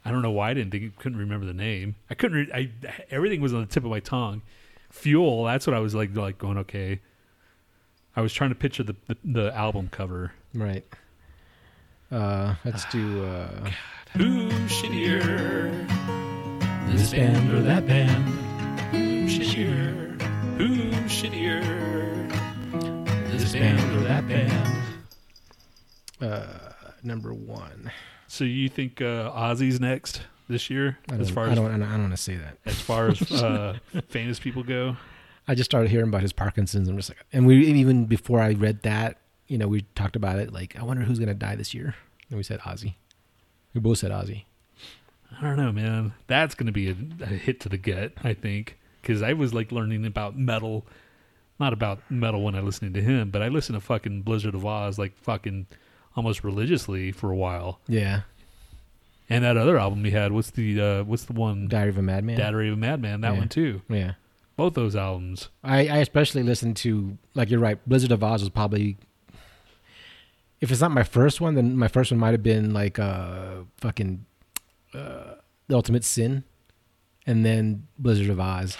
I 0.04 0.10
don't 0.10 0.22
know 0.22 0.30
why 0.30 0.50
I 0.50 0.54
didn't 0.54 0.70
think 0.70 0.96
couldn't 0.98 1.18
remember 1.18 1.46
the 1.46 1.54
name. 1.54 1.94
I 2.10 2.14
couldn't. 2.14 2.48
Re- 2.48 2.52
I 2.52 2.70
everything 3.10 3.40
was 3.40 3.54
on 3.54 3.60
the 3.60 3.66
tip 3.66 3.84
of 3.84 3.90
my 3.90 4.00
tongue. 4.00 4.42
Fuel. 4.90 5.44
That's 5.44 5.66
what 5.66 5.74
I 5.74 5.80
was 5.80 5.94
like. 5.94 6.14
Like 6.14 6.38
going 6.38 6.58
okay. 6.58 7.00
I 8.14 8.20
was 8.20 8.32
trying 8.32 8.50
to 8.50 8.56
picture 8.56 8.82
the 8.82 8.96
the, 9.06 9.16
the 9.24 9.56
album 9.56 9.88
cover. 9.90 10.32
Right. 10.52 10.84
Uh, 12.12 12.54
let's 12.64 12.84
do. 12.86 13.24
Uh, 13.24 13.70
Who's 14.16 14.52
shittier? 14.70 16.23
This 16.88 17.10
band 17.12 17.52
or 17.52 17.60
that 17.62 17.86
band? 17.86 18.24
Who 18.92 19.28
should 19.28 19.42
hear? 19.42 19.88
Who 20.58 21.08
should 21.08 21.32
hear? 21.32 21.60
This 23.30 23.52
band 23.52 23.96
or 23.96 24.00
that 24.00 24.26
band? 24.28 24.82
uh, 26.20 26.46
number 27.02 27.34
one. 27.34 27.90
So 28.28 28.44
you 28.44 28.68
think 28.68 29.00
uh, 29.00 29.30
Ozzy's 29.32 29.80
next 29.80 30.22
this 30.48 30.70
year? 30.70 30.98
I 31.10 31.14
As 31.16 31.26
don't, 31.28 31.34
far 31.34 31.46
I 31.46 31.50
as 31.50 31.56
don't, 31.56 31.66
I 31.66 31.78
don't, 31.78 32.00
want 32.00 32.12
to 32.12 32.16
say 32.16 32.36
that. 32.36 32.58
as 32.64 32.80
far 32.80 33.08
as 33.08 33.20
uh, 33.42 33.76
famous 34.08 34.38
people 34.38 34.62
go, 34.62 34.96
I 35.48 35.54
just 35.54 35.70
started 35.70 35.90
hearing 35.90 36.08
about 36.08 36.22
his 36.22 36.32
Parkinson's. 36.32 36.88
I'm 36.88 36.96
just 36.96 37.10
like, 37.10 37.18
and 37.32 37.46
we 37.46 37.66
even 37.66 38.06
before 38.06 38.40
I 38.40 38.52
read 38.52 38.82
that, 38.82 39.18
you 39.48 39.58
know, 39.58 39.68
we 39.68 39.82
talked 39.94 40.16
about 40.16 40.38
it. 40.38 40.52
Like, 40.52 40.76
I 40.78 40.84
wonder 40.84 41.02
who's 41.02 41.18
gonna 41.18 41.34
die 41.34 41.56
this 41.56 41.74
year. 41.74 41.94
And 42.30 42.36
we 42.38 42.42
said 42.42 42.60
Ozzy. 42.60 42.94
We 43.74 43.80
both 43.80 43.98
said 43.98 44.10
Ozzy. 44.10 44.44
I 45.40 45.42
don't 45.42 45.56
know, 45.56 45.72
man. 45.72 46.12
That's 46.26 46.54
going 46.54 46.66
to 46.66 46.72
be 46.72 46.88
a, 46.90 46.96
a 47.22 47.26
hit 47.26 47.60
to 47.60 47.68
the 47.68 47.78
gut, 47.78 48.12
I 48.22 48.34
think, 48.34 48.78
because 49.02 49.22
I 49.22 49.32
was 49.32 49.52
like 49.54 49.72
learning 49.72 50.06
about 50.06 50.36
metal, 50.38 50.86
not 51.58 51.72
about 51.72 52.00
metal 52.10 52.42
when 52.42 52.54
I 52.54 52.60
listened 52.60 52.94
to 52.94 53.02
him, 53.02 53.30
but 53.30 53.42
I 53.42 53.48
listened 53.48 53.74
to 53.76 53.80
fucking 53.80 54.22
Blizzard 54.22 54.54
of 54.54 54.62
Ozz 54.62 54.98
like 54.98 55.16
fucking 55.16 55.66
almost 56.16 56.44
religiously 56.44 57.10
for 57.12 57.30
a 57.30 57.36
while. 57.36 57.80
Yeah, 57.88 58.20
And 59.28 59.42
that 59.44 59.56
other 59.56 59.78
album 59.78 60.04
he 60.04 60.10
had, 60.12 60.32
what's 60.32 60.50
the 60.50 60.80
uh, 60.80 61.04
what's 61.04 61.24
the 61.24 61.32
one? 61.32 61.66
Diary 61.68 61.88
of 61.90 61.98
a 61.98 62.02
Madman. 62.02 62.38
Diary 62.38 62.68
of 62.68 62.74
a 62.74 62.76
Madman. 62.76 63.20
That 63.22 63.32
Yeah. 63.32 63.38
one 63.38 63.48
too. 63.48 63.82
Yeah, 63.88 64.12
Both 64.56 64.74
those 64.74 64.94
albums. 64.94 65.48
I, 65.64 65.88
I 65.88 65.96
especially 65.98 66.42
listened 66.42 66.76
to 66.78 67.18
like 67.34 67.50
you're 67.50 67.58
right. 67.60 67.78
Blizzard 67.88 68.12
of 68.12 68.20
Ozz 68.20 68.40
was 68.40 68.50
probably. 68.50 68.96
If 70.60 70.70
it's 70.70 70.80
not 70.80 70.92
my 70.92 71.02
first 71.02 71.40
one, 71.40 71.54
then 71.56 71.76
my 71.76 71.88
first 71.88 72.10
one 72.10 72.18
might 72.20 72.30
have 72.32 72.42
been 72.42 72.72
like 72.72 72.98
uh 72.98 73.62
fucking 73.78 74.24
uh, 74.94 75.34
the 75.68 75.74
Ultimate 75.74 76.04
Sin, 76.04 76.44
and 77.26 77.44
then 77.44 77.86
Blizzard 77.98 78.30
of 78.30 78.38
Ozz, 78.38 78.76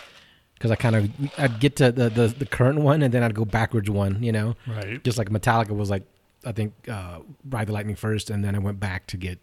because 0.55 0.71
I 0.71 0.77
kind 0.77 0.97
of 0.97 1.11
I'd 1.39 1.61
get 1.61 1.77
to 1.77 1.91
the, 1.93 2.09
the 2.09 2.29
the 2.29 2.47
current 2.47 2.79
one 2.81 3.03
and 3.03 3.13
then 3.13 3.23
I'd 3.23 3.35
go 3.35 3.45
backwards 3.45 3.91
one, 3.91 4.23
you 4.23 4.33
know. 4.33 4.55
Right. 4.67 5.03
just 5.05 5.19
like 5.19 5.29
Metallica 5.31 5.71
was 5.77 5.91
like 5.91 6.05
I 6.45 6.53
think 6.53 6.73
uh 6.89 7.21
Ride 7.49 7.69
the 7.69 7.73
Lightning 7.73 7.97
first 7.97 8.31
and 8.31 8.45
then 8.45 8.55
I 8.55 8.59
went 8.59 8.79
back 8.81 9.07
to 9.09 9.17
get 9.17 9.39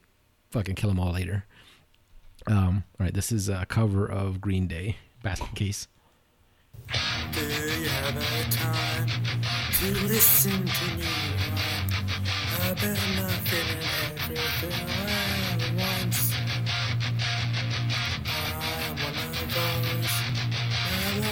fucking 0.51 0.75
Kill 0.75 0.89
'Em 0.89 0.99
All 0.99 1.11
later. 1.11 1.45
Um 2.47 2.83
all 2.99 3.05
right, 3.05 3.13
this 3.13 3.31
is 3.31 3.49
a 3.49 3.65
cover 3.67 4.05
of 4.05 4.39
Green 4.41 4.67
Day, 4.67 4.97
Basket 5.23 5.53
Case. 5.55 5.87
Do 7.31 7.39
you 7.39 7.87
have 7.89 8.17
a 8.17 8.49
time 8.51 9.07
to 9.73 9.91
listen 10.07 10.65
to 10.65 10.97
me? 10.97 11.05
I've 12.63 12.79
been 12.79 13.15
nothing 13.15 13.67
and 13.77 14.31
everything 14.31 15.50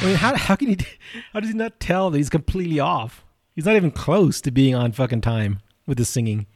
I 0.00 0.04
mean, 0.04 0.16
how 0.16 0.36
how 0.36 0.56
can 0.56 0.68
he 0.68 0.78
how 1.32 1.40
does 1.40 1.50
he 1.50 1.56
not 1.56 1.80
tell 1.80 2.10
that 2.10 2.18
he's 2.18 2.30
completely 2.30 2.78
off? 2.78 3.24
He's 3.54 3.64
not 3.64 3.76
even 3.76 3.90
close 3.90 4.40
to 4.42 4.50
being 4.50 4.74
on 4.74 4.92
fucking 4.92 5.22
time 5.22 5.60
with 5.86 5.98
the 5.98 6.04
singing. 6.04 6.46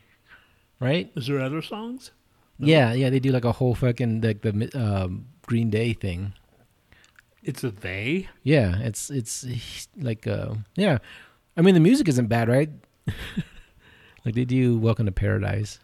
Right? 0.79 1.11
Is 1.17 1.27
there 1.27 1.41
other 1.41 1.63
songs? 1.63 2.11
Yeah, 2.59 2.93
yeah, 2.93 3.09
they 3.09 3.21
do 3.21 3.33
like 3.33 3.45
a 3.47 3.53
whole 3.53 3.75
fucking 3.75 4.21
like 4.21 4.43
the 4.43 4.71
um, 4.75 5.27
Green 5.47 5.71
Day 5.71 5.95
thing. 5.95 6.35
It's 7.43 7.65
a 7.65 7.71
they. 7.71 8.29
Yeah, 8.43 8.79
it's 8.81 9.11
it's 9.11 9.47
like 9.97 10.27
uh 10.27 10.55
yeah. 10.77 10.99
I 11.57 11.63
mean 11.63 11.75
the 11.75 11.81
music 11.81 12.09
isn't 12.09 12.27
bad, 12.27 12.49
right? 12.49 12.71
like 14.25 14.35
they 14.35 14.45
do 14.45 14.79
Welcome 14.79 15.07
to 15.07 15.13
Paradise. 15.13 15.81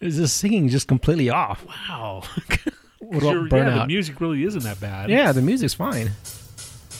Is 0.00 0.16
this 0.16 0.32
singing 0.32 0.68
just 0.68 0.86
completely 0.88 1.28
off? 1.30 1.64
Wow. 1.66 2.22
What 3.02 3.22
You're- 3.24 3.46
about 3.46 3.56
yeah, 3.66 3.78
the 3.80 3.86
music 3.86 4.20
really 4.20 4.44
isn't 4.44 4.62
that 4.62 4.78
bad. 4.78 5.08
Yeah, 5.10 5.32
the 5.32 5.40
music's 5.42 5.72
fine. 5.74 6.10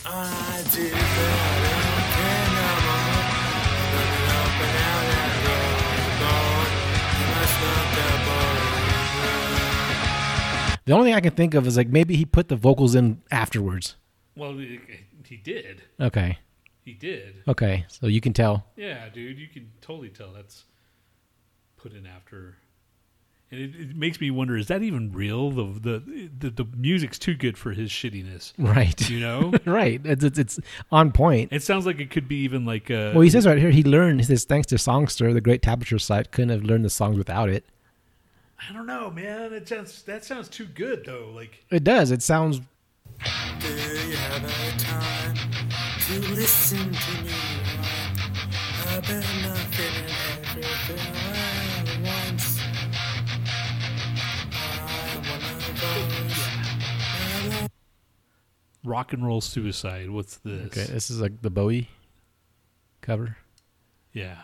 I 0.05 0.63
did 0.75 0.93
that 0.93 2.09
can 2.17 2.55
no 2.57 2.71
more. 2.89 3.21
Running 3.95 4.27
up 4.35 4.55
and 4.59 4.73
down 4.81 5.03
that 5.13 5.33
road, 5.47 6.11
Lord, 6.25 6.71
you 7.21 7.27
must 7.37 7.57
not 7.63 7.87
the 10.87 10.93
only 10.93 11.09
thing 11.11 11.15
I 11.15 11.21
can 11.21 11.33
think 11.35 11.55
of 11.55 11.67
is 11.69 11.77
like 11.77 11.89
maybe 11.89 12.17
he 12.17 12.25
put 12.25 12.49
the 12.49 12.57
vocals 12.57 12.97
in 12.97 13.21
afterwards. 13.31 13.95
Well, 14.35 14.55
he 14.55 14.81
he 15.25 15.37
did. 15.37 15.83
Okay. 16.01 16.39
He 16.85 16.95
did. 16.95 17.45
Okay. 17.47 17.85
So 17.87 18.09
you 18.09 18.21
can 18.21 18.33
tell. 18.33 18.67
Yeah, 18.75 19.09
dude, 19.11 19.39
you 19.39 19.47
can 19.47 19.71
totally 19.81 20.09
tell 20.09 20.33
that's 20.33 20.65
put 21.81 21.93
in 21.93 22.07
after. 22.07 22.57
And 23.53 23.61
it, 23.61 23.75
it 23.75 23.97
makes 23.97 24.21
me 24.21 24.31
wonder: 24.31 24.57
is 24.57 24.69
that 24.69 24.83
even 24.83 25.13
real? 25.13 25.51
The, 25.51 25.65
the 25.65 26.31
the 26.39 26.51
the 26.51 26.65
music's 26.77 27.19
too 27.19 27.35
good 27.35 27.59
for 27.59 27.73
his 27.73 27.91
shittiness. 27.91 28.53
Right. 28.59 29.09
You 29.11 29.21
know, 29.21 29.53
right. 29.65 30.01
It's, 30.05 30.23
it's 30.23 30.39
it's 30.39 30.61
on 30.93 31.11
point. 31.11 31.53
it 31.53 31.63
sounds 31.63 31.85
like 31.87 31.99
it 31.99 32.11
could 32.11 32.29
be 32.29 32.37
even 32.45 32.65
like. 32.65 32.91
Uh, 32.91 33.11
Well, 33.13 33.23
he 33.23 33.31
says 33.31 33.47
right 33.47 33.59
here 33.59 33.71
he 33.71 33.83
learned. 33.83 34.21
He 34.21 34.27
says 34.27 34.45
thanks 34.45 34.69
to 34.69 34.77
Songsterr, 34.77 35.33
the 35.35 35.41
great 35.41 35.63
tablature 35.63 36.01
site, 36.01 36.31
couldn't 36.31 36.51
have 36.51 36.63
learned 36.63 36.85
the 36.85 36.91
songs 36.91 37.17
without 37.19 37.49
it. 37.49 37.65
I 38.69 38.73
don't 38.73 38.87
know, 38.87 39.11
man. 39.11 39.53
It 39.53 39.67
sounds 39.67 40.03
that 40.03 40.25
sounds 40.25 40.49
too 40.49 40.67
good 40.67 41.05
though. 41.05 41.33
Like 41.35 41.65
It 41.71 41.83
does. 41.83 42.11
It 42.13 42.23
sounds. 42.23 42.61
Do 42.61 43.69
you 43.69 44.17
have 44.17 44.45
a 44.45 44.79
time 44.79 45.35
to 46.07 46.19
listen 46.35 46.93
to 46.93 47.23
me? 47.25 47.33
I've 48.87 49.07
been 49.07 49.21
nothing 49.43 50.05
and 50.05 50.49
everything 50.49 51.30
rock 58.85 59.13
and 59.13 59.27
roll 59.27 59.41
suicide. 59.41 60.11
What's 60.11 60.37
this? 60.39 60.67
Okay. 60.67 60.85
This 60.85 61.11
is 61.11 61.21
like 61.21 61.43
the 61.43 61.51
Bowie 61.51 61.89
cover. 63.01 63.37
Yeah, 64.13 64.37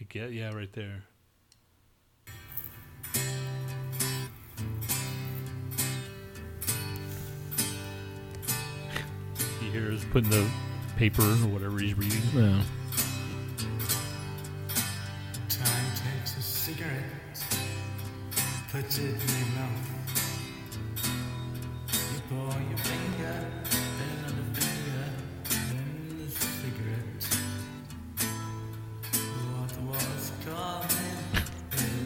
I 0.00 0.04
get. 0.04 0.32
Yeah, 0.32 0.54
right 0.54 0.72
there. 0.72 1.04
He 9.60 9.70
hears 9.70 10.04
putting 10.06 10.30
the 10.30 10.48
paper 10.96 11.22
or 11.22 11.48
whatever 11.48 11.78
he's 11.78 11.96
reading. 11.96 12.22
Yeah. 12.34 12.62
Time 15.48 15.86
takes 15.96 16.36
a 16.36 16.42
cigarette, 16.42 17.44
puts 18.70 18.98
it 18.98 19.16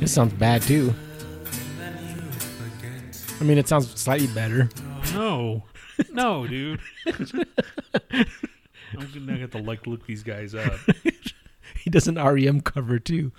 This 0.09 0.15
sounds 0.15 0.33
bad 0.33 0.63
too. 0.63 0.95
then 1.79 1.99
you 2.03 2.15
forget. 2.33 3.37
I 3.43 3.45
mean, 3.45 3.59
it 3.59 3.69
sounds 3.69 3.91
slightly 4.01 4.27
better. 4.29 4.71
No, 5.13 5.65
no, 6.11 6.47
dude. 6.47 6.81
I'm 7.05 8.25
gonna 9.13 9.37
have 9.37 9.51
to 9.51 9.59
like 9.59 9.87
look 9.87 10.07
these 10.07 10.23
guys 10.23 10.55
up. 10.55 10.73
He 11.85 11.91
does 11.91 12.09
an 12.09 12.15
REM 12.15 12.63
cover 12.63 12.99
too. 12.99 13.33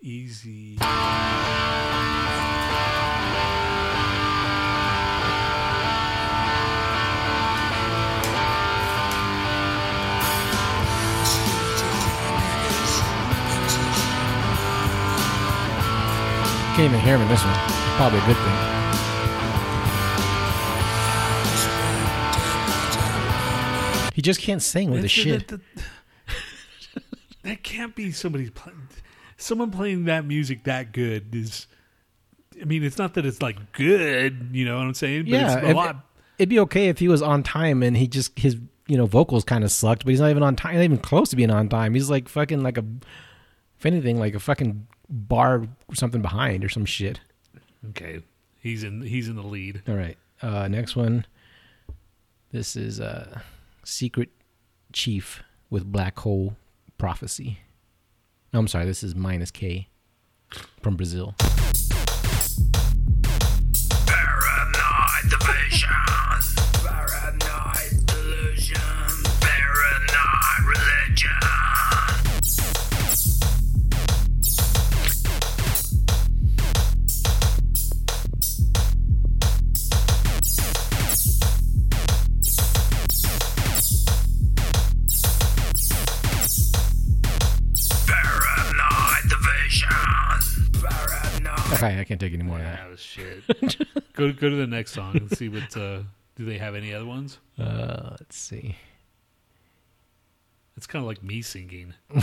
Easy. 0.00 0.78
Can't 16.76 16.84
even 16.92 17.00
hear 17.00 17.16
him 17.16 17.22
in 17.22 17.28
this 17.28 17.44
one. 17.44 17.54
Probably 17.96 18.18
a 18.18 18.24
good 18.26 18.36
thing. 18.36 18.68
He 24.14 24.20
just 24.20 24.40
can't 24.40 24.60
sing 24.62 24.90
with 24.90 25.00
the 25.02 25.08
shit. 25.08 25.48
That, 25.48 25.60
that- 25.74 25.84
that 27.44 27.62
can't 27.64 27.94
be 27.96 28.12
somebody 28.12 28.50
playing. 28.50 28.86
Someone 29.36 29.70
playing 29.72 30.04
that 30.04 30.24
music 30.24 30.62
that 30.64 30.92
good 30.92 31.34
is. 31.34 31.66
I 32.60 32.64
mean, 32.66 32.84
it's 32.84 32.98
not 32.98 33.14
that 33.14 33.26
it's 33.26 33.42
like 33.42 33.72
good, 33.72 34.50
you 34.52 34.64
know 34.64 34.76
what 34.76 34.86
I'm 34.86 34.94
saying? 34.94 35.22
But 35.22 35.28
yeah, 35.30 35.56
it's 35.56 35.66
a 35.66 35.70
if- 35.70 35.76
lot. 35.76 36.06
it'd 36.38 36.48
be 36.50 36.60
okay 36.60 36.88
if 36.88 36.98
he 37.00 37.08
was 37.08 37.20
on 37.22 37.42
time 37.42 37.82
and 37.82 37.96
he 37.96 38.06
just 38.06 38.38
his 38.38 38.56
you 38.86 38.96
know 38.96 39.06
vocals 39.06 39.42
kind 39.44 39.64
of 39.64 39.72
sucked, 39.72 40.04
but 40.04 40.10
he's 40.10 40.20
not 40.20 40.30
even 40.30 40.42
on 40.44 40.54
time, 40.54 40.76
not 40.76 40.82
even 40.84 40.98
close 40.98 41.30
to 41.30 41.36
being 41.36 41.50
on 41.50 41.68
time. 41.68 41.94
He's 41.94 42.08
like 42.10 42.28
fucking 42.28 42.62
like 42.62 42.78
a, 42.78 42.84
if 43.78 43.86
anything, 43.86 44.20
like 44.20 44.34
a 44.36 44.40
fucking 44.40 44.86
bar 45.12 45.68
something 45.92 46.22
behind 46.22 46.64
or 46.64 46.68
some 46.68 46.86
shit. 46.86 47.20
Okay, 47.90 48.22
he's 48.58 48.82
in. 48.82 49.02
He's 49.02 49.28
in 49.28 49.36
the 49.36 49.42
lead. 49.42 49.82
All 49.86 49.94
right, 49.94 50.16
uh, 50.40 50.66
next 50.66 50.96
one. 50.96 51.26
This 52.50 52.74
is 52.76 53.00
uh, 53.00 53.40
Secret 53.84 54.30
Chief 54.92 55.42
with 55.70 55.90
Black 55.90 56.18
Hole 56.18 56.56
Prophecy. 56.98 57.60
No, 58.52 58.60
I'm 58.60 58.68
sorry. 58.68 58.86
This 58.86 59.02
is 59.02 59.14
minus 59.14 59.50
K 59.50 59.88
from 60.82 60.96
Brazil. 60.96 61.34
Okay, 91.72 91.98
I 92.00 92.04
can't 92.04 92.20
take 92.20 92.32
any 92.32 92.42
more 92.42 92.58
of 92.58 92.64
that. 92.64 92.90
Was 92.90 93.00
shit. 93.00 93.42
go 94.12 94.32
go 94.32 94.50
to 94.50 94.56
the 94.56 94.66
next 94.66 94.92
song 94.92 95.16
and 95.16 95.36
see 95.36 95.48
what. 95.48 95.76
Uh, 95.76 96.00
do 96.34 96.44
they 96.44 96.58
have 96.58 96.74
any 96.74 96.94
other 96.94 97.04
ones? 97.04 97.38
Uh, 97.58 98.16
let's 98.18 98.36
see. 98.36 98.76
It's 100.76 100.86
kind 100.86 101.02
of 101.02 101.06
like 101.06 101.22
me 101.22 101.42
singing, 101.42 101.92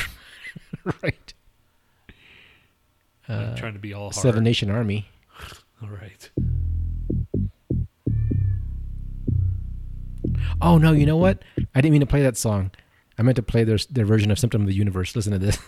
right. 1.04 1.34
like 3.30 3.56
trying 3.56 3.74
to 3.74 3.80
be 3.80 3.94
all 3.94 4.06
hard. 4.06 4.16
Seven 4.16 4.44
Nation 4.44 4.72
Army. 4.72 5.08
All 5.82 5.90
right. 5.90 6.30
Oh 10.62 10.78
no, 10.78 10.92
you 10.92 11.06
know 11.06 11.18
what? 11.18 11.44
I 11.76 11.82
didn't 11.82 11.92
mean 11.92 12.02
to 12.02 12.08
play 12.08 12.24
that 12.24 12.36
song. 12.36 12.72
I 13.18 13.22
meant 13.22 13.36
to 13.36 13.44
play 13.44 13.64
their 13.64 13.78
their 13.90 14.06
version 14.06 14.32
of 14.32 14.40
Symptom 14.40 14.62
of 14.62 14.68
the 14.68 14.74
Universe. 14.74 15.16
Listen 15.16 15.34
to. 15.34 15.40
This 15.40 15.60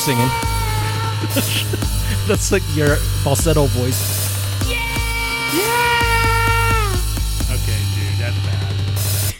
singing. 0.00 0.28
That's 2.26 2.50
like 2.50 2.62
your 2.74 2.96
falsetto 3.22 3.66
voice. 3.66 4.00
Yeah! 4.66 4.76
Yeah! 5.54 6.96
Okay, 7.50 7.78
dude, 7.94 8.18
that's 8.18 8.38
bad. 8.46 9.34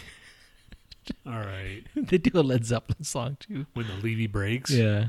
All 1.27 1.41
right. 1.41 1.83
they 2.09 2.19
do 2.19 2.39
a 2.39 2.43
Led 2.43 2.67
Zeppelin 2.67 3.05
song 3.05 3.39
too. 3.41 3.67
When 3.73 3.87
the 3.87 3.95
levee 3.95 4.27
breaks. 4.27 4.71
Yeah. 4.71 5.09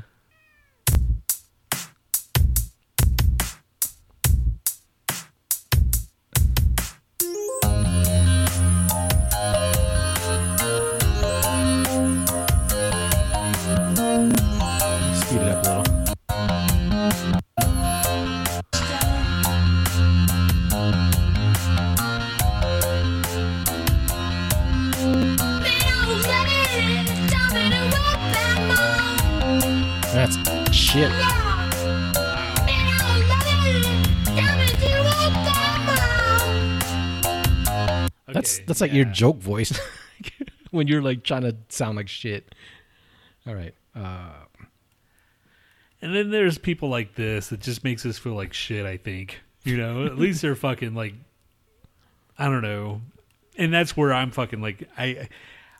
That's 38.82 38.90
Okay, 38.90 38.98
that's 38.98 39.06
like 39.06 39.06
your 39.06 39.12
joke 39.12 39.38
voice 39.38 39.78
when 40.70 40.86
you're 40.88 41.02
like 41.02 41.22
trying 41.24 41.42
to 41.42 41.56
sound 41.68 41.96
like 41.96 42.08
shit. 42.08 42.54
All 43.46 43.54
right. 43.54 43.74
Uh, 43.94 44.30
And 46.00 46.14
then 46.14 46.30
there's 46.30 46.58
people 46.58 46.88
like 46.88 47.14
this 47.14 47.48
that 47.48 47.60
just 47.60 47.84
makes 47.84 48.04
us 48.06 48.18
feel 48.18 48.34
like 48.34 48.52
shit, 48.52 48.86
I 48.86 48.96
think. 48.96 49.40
You 49.64 49.76
know, 49.76 50.04
at 50.06 50.18
least 50.18 50.42
they're 50.42 50.56
fucking 50.56 50.94
like 50.94 51.14
I 52.38 52.46
don't 52.46 52.62
know. 52.62 53.00
And 53.56 53.72
that's 53.72 53.96
where 53.96 54.12
I'm 54.12 54.30
fucking 54.30 54.60
like 54.60 54.88
I 54.98 55.28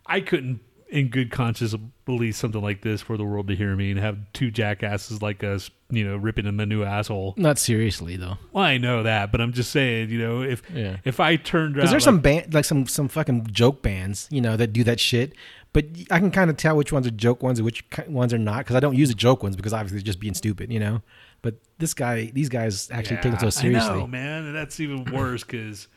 I 0.06 0.20
couldn't 0.20 0.60
in 0.92 1.08
good 1.08 1.30
conscience 1.30 1.74
believe 2.04 2.36
something 2.36 2.60
like 2.60 2.82
this 2.82 3.00
for 3.00 3.16
the 3.16 3.24
world 3.24 3.48
to 3.48 3.56
hear 3.56 3.74
me 3.74 3.90
and 3.90 3.98
have 3.98 4.18
two 4.32 4.50
jackasses 4.50 5.22
like 5.22 5.42
us, 5.42 5.70
you 5.88 6.04
know, 6.04 6.16
ripping 6.16 6.44
him 6.46 6.60
a 6.60 6.66
new 6.66 6.82
asshole. 6.84 7.34
not 7.36 7.58
seriously 7.58 8.16
though. 8.16 8.36
Well, 8.52 8.64
I 8.64 8.76
know 8.78 9.02
that, 9.02 9.32
but 9.32 9.40
I'm 9.40 9.52
just 9.52 9.70
saying, 9.72 10.10
you 10.10 10.18
know, 10.18 10.42
if 10.42 10.62
Yeah. 10.72 10.98
if 11.04 11.18
I 11.18 11.36
turned 11.36 11.76
around 11.76 11.86
Because 11.86 11.90
there's 11.90 12.02
like, 12.02 12.04
some 12.14 12.20
band, 12.20 12.54
like 12.54 12.64
some 12.64 12.86
some 12.86 13.08
fucking 13.08 13.48
joke 13.52 13.82
bands, 13.82 14.28
you 14.30 14.40
know, 14.40 14.56
that 14.56 14.72
do 14.72 14.84
that 14.84 15.00
shit. 15.00 15.32
But 15.72 15.86
I 16.10 16.18
can 16.18 16.30
kind 16.30 16.50
of 16.50 16.58
tell 16.58 16.76
which 16.76 16.92
ones 16.92 17.06
are 17.06 17.10
joke 17.10 17.42
ones 17.42 17.58
and 17.58 17.64
which 17.64 17.82
ones 18.06 18.34
are 18.34 18.38
not. 18.38 18.58
Because 18.58 18.76
I 18.76 18.80
don't 18.80 18.94
use 18.94 19.08
the 19.08 19.14
joke 19.14 19.42
ones 19.42 19.56
because 19.56 19.72
obviously 19.72 19.98
they're 19.98 20.04
just 20.04 20.20
being 20.20 20.34
stupid, 20.34 20.70
you 20.70 20.78
know. 20.78 21.00
But 21.40 21.54
this 21.78 21.94
guy, 21.94 22.30
these 22.34 22.50
guys 22.50 22.90
actually 22.90 23.16
take 23.22 23.32
it 23.32 23.40
so 23.40 23.48
seriously. 23.48 23.90
I 23.90 23.96
know, 24.00 24.06
man, 24.06 24.44
and 24.44 24.54
that's 24.54 24.78
even 24.80 25.04
worse 25.12 25.42
because 25.42 25.88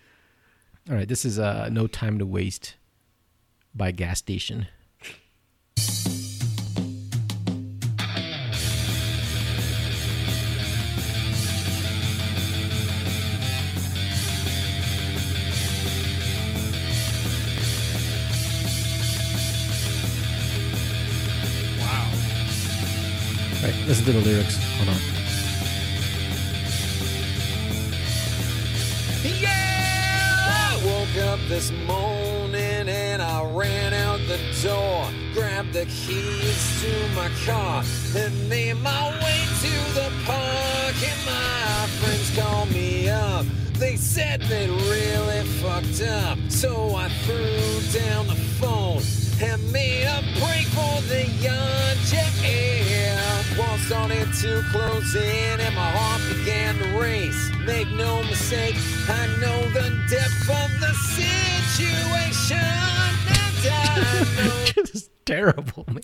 All 0.89 0.95
right, 0.95 1.07
this 1.07 1.25
is 1.25 1.37
uh, 1.37 1.67
"No 1.69 1.87
Time 1.87 2.17
to 2.19 2.25
Waste" 2.25 2.75
by 3.75 3.91
Gas 3.91 4.19
Station 4.19 4.67
listen 23.87 24.05
to 24.05 24.11
the 24.13 24.21
lyrics. 24.21 24.57
Hold 24.77 24.89
on. 24.89 24.95
Yeah! 29.23 30.71
I 30.71 30.81
woke 30.85 31.17
up 31.25 31.39
this 31.47 31.71
morning 31.71 32.64
and 32.83 33.21
I 33.21 33.43
ran 33.43 33.93
out 33.93 34.19
the 34.27 34.39
door, 34.61 35.07
grabbed 35.33 35.73
the 35.73 35.85
keys 35.85 36.81
to 36.81 37.15
my 37.15 37.29
car, 37.45 37.83
and 38.15 38.49
made 38.49 38.77
my 38.81 39.09
way 39.23 39.41
to 39.61 39.93
the 39.93 40.11
park. 40.25 40.95
And 41.11 41.25
my 41.25 41.87
friends 41.99 42.35
called 42.37 42.71
me 42.71 43.09
up. 43.09 43.45
They 43.79 43.95
said 43.95 44.41
they 44.43 44.69
really 44.69 45.43
fucked 45.61 46.01
up, 46.01 46.37
so 46.49 46.95
I 46.95 47.09
threw 47.25 47.99
down 47.99 48.27
the 48.27 48.35
phone 48.59 49.01
and 49.41 49.71
made 49.71 50.05
a 50.05 50.21
break 50.39 50.67
for 50.67 51.01
the 51.09 51.27
yard. 51.39 51.97
Yeah, 52.43 53.57
wall 53.57 53.77
started 53.79 54.27
to 54.41 54.63
close 54.71 55.15
in, 55.15 55.59
and 55.59 55.75
my 55.75 55.91
heart 55.91 56.21
began 56.37 56.77
to 56.77 56.99
race. 56.99 57.54
Make 57.65 57.87
no 57.91 58.21
mistake, 58.23 58.75
I 59.07 59.27
know 59.41 59.69
the 59.71 59.89
depth 60.07 60.49
of 60.49 60.79
the 60.79 60.93
situation, 60.93 62.57
and 62.57 63.67
I 63.67 64.19
know. 64.35 64.65
this 64.83 64.91
is 64.95 65.09
terrible, 65.25 65.85
man. 65.87 66.01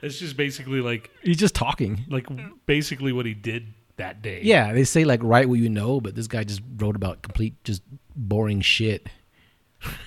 It's 0.00 0.18
just 0.20 0.36
basically 0.36 0.80
like 0.80 1.10
He's 1.22 1.36
just 1.36 1.56
talking. 1.56 2.04
like 2.08 2.26
basically 2.66 3.12
what 3.12 3.26
he 3.26 3.34
did 3.34 3.74
that 3.96 4.22
day. 4.22 4.40
Yeah, 4.44 4.72
they 4.72 4.84
say 4.84 5.04
like 5.04 5.20
write 5.22 5.48
what 5.48 5.58
you 5.58 5.68
know, 5.68 6.00
but 6.00 6.14
this 6.14 6.28
guy 6.28 6.44
just 6.44 6.62
wrote 6.76 6.94
about 6.94 7.22
complete 7.22 7.62
just 7.64 7.82
boring 8.14 8.60
shit. 8.60 9.08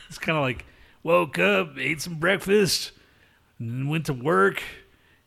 It's 0.08 0.18
kind 0.18 0.38
of 0.38 0.44
like 0.44 0.66
woke 1.04 1.38
up, 1.38 1.78
ate 1.78 2.02
some 2.02 2.16
breakfast, 2.16 2.94
and 3.60 3.90
went 3.90 4.06
to 4.06 4.14
work. 4.14 4.64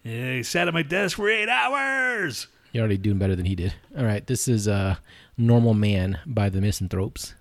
And 0.04 0.38
I 0.38 0.42
sat 0.42 0.68
at 0.68 0.74
my 0.74 0.82
desk 0.82 1.16
for 1.16 1.28
eight 1.28 1.48
hours. 1.50 2.46
You're 2.74 2.80
already 2.82 2.98
doing 2.98 3.18
better 3.18 3.36
than 3.36 3.46
he 3.46 3.54
did. 3.54 3.72
All 3.96 4.04
right, 4.04 4.26
this 4.26 4.48
is 4.48 4.66
uh, 4.66 4.96
"Normal 5.38 5.74
Man" 5.74 6.18
by 6.26 6.48
the 6.48 6.60
Misanthropes. 6.60 7.34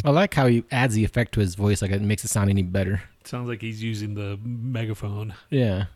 I 0.06 0.10
like 0.10 0.34
how 0.34 0.46
he 0.46 0.62
adds 0.70 0.94
the 0.94 1.04
effect 1.04 1.32
to 1.32 1.40
his 1.40 1.56
voice, 1.56 1.82
like 1.82 1.90
it 1.90 2.00
makes 2.00 2.24
it 2.24 2.28
sound 2.28 2.48
any 2.48 2.62
better. 2.62 3.02
Sounds 3.24 3.48
like 3.48 3.60
he's 3.60 3.82
using 3.82 4.14
the 4.14 4.38
megaphone. 4.44 5.34
Yeah, 5.50 5.86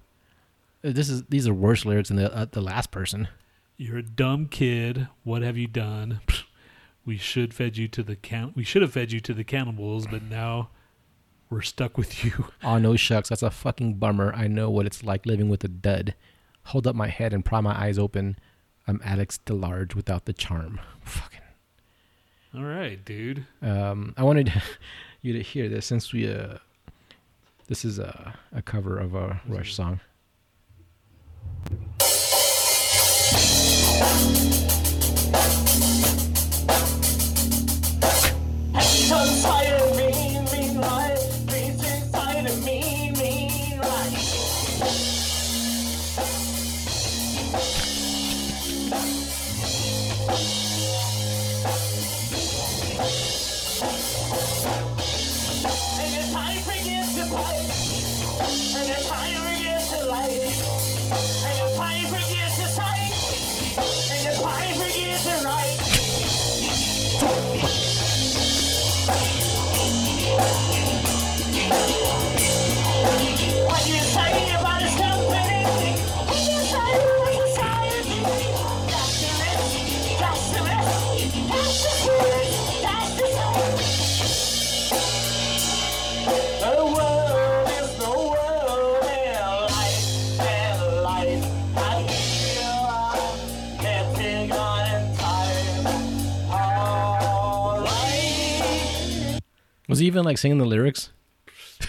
Uh, 0.82 0.90
this 0.90 1.08
is 1.08 1.22
these 1.28 1.46
are 1.46 1.54
worse 1.54 1.84
lyrics 1.84 2.08
than 2.08 2.16
the 2.16 2.34
uh, 2.34 2.46
the 2.50 2.60
last 2.60 2.90
person. 2.90 3.28
You're 3.76 3.98
a 3.98 4.02
dumb 4.02 4.46
kid. 4.46 5.06
What 5.22 5.42
have 5.42 5.56
you 5.56 5.66
done? 5.68 6.20
We 7.06 7.16
should 7.16 7.54
fed 7.54 7.76
you 7.78 7.88
to 7.88 8.02
the 8.02 8.16
can- 8.16 8.52
We 8.54 8.62
should 8.64 8.82
have 8.82 8.92
fed 8.92 9.10
you 9.12 9.20
to 9.20 9.32
the 9.32 9.44
cannibals, 9.44 10.06
but 10.06 10.22
now 10.22 10.68
we're 11.48 11.62
stuck 11.62 11.96
with 11.96 12.24
you. 12.24 12.48
Oh 12.62 12.78
no, 12.78 12.94
shucks, 12.96 13.28
that's 13.30 13.42
a 13.42 13.50
fucking 13.50 13.94
bummer. 13.94 14.32
I 14.34 14.48
know 14.48 14.68
what 14.70 14.86
it's 14.86 15.02
like 15.04 15.24
living 15.24 15.48
with 15.48 15.62
a 15.64 15.68
dud. 15.68 16.14
Hold 16.64 16.86
up 16.86 16.94
my 16.96 17.08
head 17.08 17.32
and 17.32 17.44
pry 17.44 17.60
my 17.62 17.74
eyes 17.80 17.98
open. 17.98 18.36
I'm 18.86 19.00
Alex 19.04 19.38
DeLarge 19.46 19.94
without 19.94 20.24
the 20.26 20.32
charm. 20.32 20.78
Fucking. 21.00 21.40
All 22.54 22.64
right, 22.64 23.02
dude. 23.04 23.46
Um, 23.62 24.14
I 24.16 24.24
wanted 24.24 24.52
you 25.22 25.32
to 25.32 25.42
hear 25.42 25.68
this 25.68 25.86
since 25.86 26.12
we 26.12 26.32
uh, 26.32 26.58
this 27.68 27.84
is 27.84 27.98
a 27.98 28.34
a 28.52 28.62
cover 28.62 28.98
of 28.98 29.14
a 29.14 29.40
Rush 29.46 29.74
song. 29.74 30.00
Inside 38.74 39.72
of 39.72 39.96
me, 39.96 39.99
Was 99.90 99.98
he 99.98 100.06
even 100.06 100.24
like 100.24 100.38
singing 100.38 100.58
the 100.58 100.64
lyrics? 100.64 101.10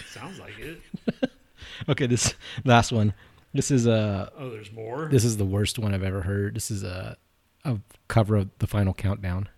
Sounds 0.09 0.39
like 0.39 0.57
it. 0.59 0.81
Okay, 1.89 2.05
this 2.05 2.35
last 2.63 2.91
one. 2.91 3.13
This 3.55 3.71
is 3.71 3.87
uh 3.87 4.29
Oh, 4.37 4.49
there's 4.51 4.71
more. 4.71 5.07
this 5.09 5.23
is 5.25 5.37
the 5.37 5.45
worst 5.45 5.79
one 5.79 5.93
I've 5.95 6.03
ever 6.03 6.21
heard. 6.21 6.55
This 6.55 6.69
is 6.69 6.83
a 6.83 7.17
a 7.65 7.79
cover 8.07 8.35
of 8.35 8.49
the 8.59 8.67
Final 8.67 8.93
Countdown. 8.93 9.49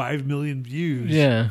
Five 0.00 0.26
million 0.26 0.62
views. 0.62 1.10
Yeah. 1.10 1.50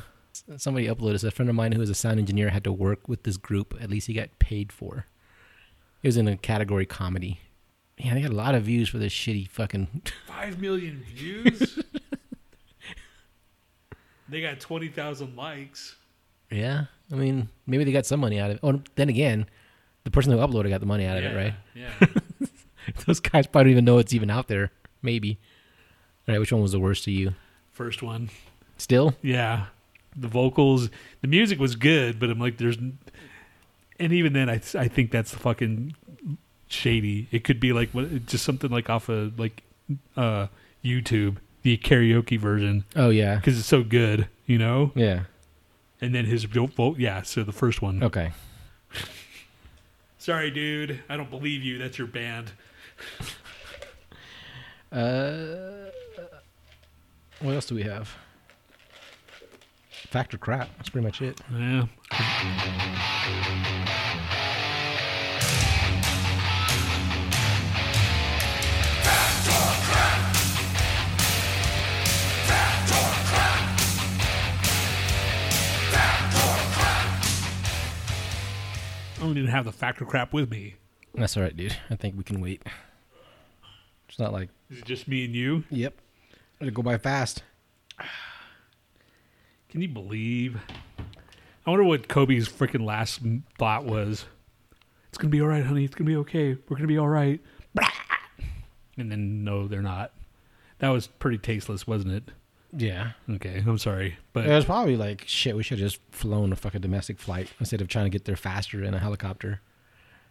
Somebody 0.58 0.88
uploaded 0.88 1.14
this. 1.14 1.24
A 1.24 1.30
friend 1.30 1.50
of 1.50 1.56
mine 1.56 1.72
who 1.72 1.80
was 1.80 1.89
a 1.89 1.95
sound 1.95 2.18
engineer 2.18 2.50
had 2.50 2.64
to 2.64 2.72
work 2.72 3.08
with 3.08 3.22
this 3.22 3.38
group. 3.38 3.76
At 3.80 3.91
least 3.91 4.08
he 4.08 4.14
got 4.14 4.39
paid 4.39 4.72
for. 4.72 5.06
It 6.02 6.08
was 6.08 6.18
in 6.18 6.28
a 6.28 6.36
category 6.36 6.88
comedy. 6.88 7.41
Yeah, 7.97 8.16
they 8.16 8.22
got 8.22 8.32
a 8.32 8.36
lot 8.36 8.56
of 8.56 8.64
views 8.64 8.89
for 8.89 8.97
this 8.97 9.14
shitty 9.14 9.47
fucking. 9.50 10.02
Five 10.26 10.60
million 10.60 11.04
views. 11.14 11.78
they 14.30 14.41
got 14.41 14.60
twenty 14.60 14.88
thousand 14.88 15.36
likes. 15.36 15.95
yeah, 16.50 16.86
I 17.12 17.16
mean, 17.16 17.50
maybe 17.68 17.84
they 17.84 17.91
got 17.91 18.06
some 18.08 18.22
money 18.22 18.39
out 18.39 18.50
of 18.50 18.56
it. 18.56 18.60
Oh, 18.64 18.82
then 18.95 19.10
again, 19.10 19.45
the 20.06 20.12
person 20.12 20.32
who 20.32 20.39
uploaded 20.39 20.70
got 20.70 20.80
the 20.80 20.88
money 20.88 21.06
out 21.06 21.18
of 21.18 21.24
it, 21.24 21.36
right? 21.36 21.54
Yeah. 21.76 22.47
Those 23.06 23.20
guys 23.20 23.45
probably 23.45 23.66
don't 23.66 23.72
even 23.74 23.86
know 23.86 23.97
it's 24.00 24.14
even 24.14 24.32
out 24.32 24.47
there. 24.47 24.72
Maybe. 25.04 25.38
All 26.28 26.34
right, 26.34 26.39
which 26.39 26.52
one 26.54 26.62
was 26.62 26.72
the 26.72 26.80
worst 26.80 27.04
to 27.04 27.12
you? 27.12 27.36
First 27.80 28.04
one. 28.04 28.30
Still? 28.76 29.16
Yeah. 29.22 29.68
The 30.14 30.28
vocals, 30.28 30.90
the 31.22 31.30
music 31.30 31.60
was 31.60 31.78
good, 31.78 32.20
but 32.20 32.30
I'm 32.30 32.38
like, 32.38 32.58
there's, 32.58 32.76
and 32.76 34.12
even 34.12 34.34
then, 34.34 34.50
I 34.50 34.56
I 34.78 34.90
think 34.90 35.12
that's 35.12 35.34
fucking 35.34 35.96
shady. 36.68 37.30
It 37.32 37.46
could 37.46 37.62
be 37.62 37.72
like 37.72 37.90
what, 37.92 38.26
just 38.26 38.44
something 38.44 38.70
like 38.70 38.90
off 38.90 39.08
of 39.08 39.40
like 39.40 39.64
uh 40.18 40.48
YouTube, 40.84 41.38
the 41.62 41.78
karaoke 41.78 42.38
version, 42.38 42.84
Oh 42.98 43.12
yeah, 43.12 43.36
because 43.38 43.58
it's 43.58 43.68
so 43.70 43.82
good, 43.82 44.28
you 44.46 44.58
know. 44.58 44.92
yeah. 44.94 45.22
And 46.02 46.14
then 46.14 46.26
his 46.26 46.44
vote, 46.44 46.98
yeah. 47.00 47.22
So 47.22 47.44
the 47.46 47.54
first 47.54 47.82
one. 47.82 48.04
Okay. 48.04 48.34
Sorry, 50.18 50.52
dude. 50.52 51.00
I 51.08 51.16
don't 51.16 51.30
believe 51.30 51.64
you. 51.64 51.78
That's 51.78 51.98
your 51.98 52.08
band. 52.08 52.52
Uh, 54.92 55.92
what 57.42 57.56
else 57.56 57.66
do 57.66 57.76
we 57.76 57.84
have? 57.84 58.16
Factor 60.10 60.38
crap. 60.38 60.70
That's 60.78 60.90
pretty 60.90 61.06
much 61.06 61.22
it. 61.22 61.40
Yeah. 61.54 61.86
I 79.16 79.22
don't 79.22 79.38
even 79.38 79.50
have 79.50 79.66
the 79.66 79.72
factor 79.72 80.06
crap 80.06 80.34
with 80.34 80.50
me. 80.50 80.76
That's 81.14 81.38
all 81.38 81.44
right, 81.44 81.56
dude. 81.56 81.76
I 81.90 81.96
think 81.96 82.18
we 82.18 82.24
can 82.24 82.42
wait. 82.42 82.64
It's 84.08 84.18
not 84.18 84.34
like. 84.34 84.50
Is 84.70 84.80
it 84.80 84.86
just 84.86 85.08
me 85.08 85.26
and 85.26 85.36
you? 85.36 85.66
Yep. 85.70 85.94
It'll 86.60 86.74
go 86.74 86.82
by 86.82 86.97
fast. 86.97 87.43
Can 89.70 89.82
you 89.82 89.88
believe? 89.88 90.57
I 91.66 91.70
wonder 91.70 91.84
what 91.84 92.07
Kobe's 92.07 92.49
freaking 92.49 92.84
last 92.86 93.22
thought 93.57 93.86
was. 93.86 94.26
It's 95.10 95.18
gonna 95.18 95.30
be 95.30 95.41
all 95.41 95.47
right, 95.47 95.64
honey. 95.64 95.86
It's 95.86 95.95
gonna 95.95 96.10
be 96.10 96.16
okay. 96.18 96.57
We're 96.68 96.78
gonna 96.78 96.88
be 96.88 96.97
all 96.97 97.07
right. 97.07 97.39
And 98.97 99.10
then 99.10 99.43
no, 99.45 99.68
they're 99.68 99.82
not. 99.82 100.12
That 100.80 100.89
was 100.89 101.07
pretty 101.07 101.38
tasteless, 101.38 101.88
wasn't 101.88 102.14
it? 102.14 102.24
Yeah. 102.76 103.12
Okay, 103.30 103.64
I'm 103.66 103.78
sorry, 103.78 104.18
but 104.34 104.45
It 104.45 104.53
was 104.53 104.66
probably 104.66 104.97
like 104.97 105.24
shit. 105.26 105.55
We 105.55 105.64
should 105.64 105.80
have 105.80 105.89
just 105.89 106.01
flown 106.12 106.51
a 106.51 106.55
fucking 106.55 106.82
domestic 106.82 107.18
flight 107.20 107.51
instead 107.60 107.82
of 107.82 107.88
trying 107.88 108.05
to 108.05 108.10
get 108.10 108.26
there 108.26 108.36
faster 108.36 108.84
in 108.84 108.93
a 108.93 108.99
helicopter. 108.99 109.62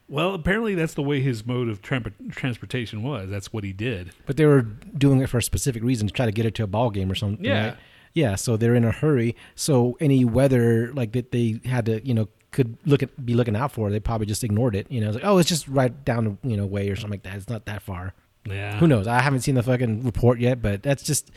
Well, 0.09 0.34
apparently 0.34 0.74
that's 0.74 0.94
the 0.94 1.02
way 1.02 1.20
his 1.20 1.46
mode 1.46 1.68
of 1.68 1.82
transportation 1.82 3.02
was. 3.02 3.28
That's 3.28 3.52
what 3.52 3.64
he 3.64 3.72
did. 3.72 4.12
But 4.26 4.36
they 4.36 4.46
were 4.46 4.62
doing 4.62 5.20
it 5.20 5.28
for 5.28 5.38
a 5.38 5.42
specific 5.42 5.82
reason 5.82 6.06
to 6.09 6.14
try 6.14 6.26
to 6.26 6.32
get 6.32 6.46
it 6.46 6.54
to 6.56 6.64
a 6.64 6.66
ball 6.66 6.90
game 6.90 7.11
or 7.11 7.14
something. 7.14 7.44
Yeah. 7.44 7.68
right? 7.68 7.76
Yeah. 8.14 8.34
So 8.34 8.56
they're 8.56 8.74
in 8.74 8.84
a 8.84 8.92
hurry. 8.92 9.36
So 9.54 9.96
any 10.00 10.24
weather 10.24 10.92
like 10.94 11.12
that 11.12 11.30
they 11.30 11.61
had 11.64 11.86
to, 11.86 12.06
you 12.06 12.14
know, 12.14 12.28
could 12.50 12.78
look 12.86 13.02
at 13.02 13.24
be 13.24 13.34
looking 13.34 13.54
out 13.54 13.72
for, 13.72 13.90
they 13.90 14.00
probably 14.00 14.26
just 14.26 14.42
ignored 14.42 14.74
it. 14.74 14.90
You 14.90 15.00
know, 15.00 15.09
it's 15.09 15.16
like, 15.16 15.24
oh, 15.24 15.38
it's 15.38 15.48
just 15.48 15.68
right 15.68 16.04
down 16.04 16.38
the 16.42 16.48
you 16.48 16.56
know 16.56 16.64
way 16.66 16.88
or 16.88 16.96
something 16.96 17.11
like 17.11 17.22
that. 17.24 17.34
It's 17.34 17.48
not 17.48 17.66
that 17.66 17.82
far. 17.82 18.14
Yeah. 18.46 18.78
Who 18.78 18.86
knows? 18.86 19.06
I 19.06 19.20
haven't 19.20 19.40
seen 19.40 19.54
the 19.56 19.62
fucking 19.62 20.04
report 20.04 20.40
yet, 20.40 20.62
but 20.62 20.82
that's 20.82 21.02
just 21.02 21.30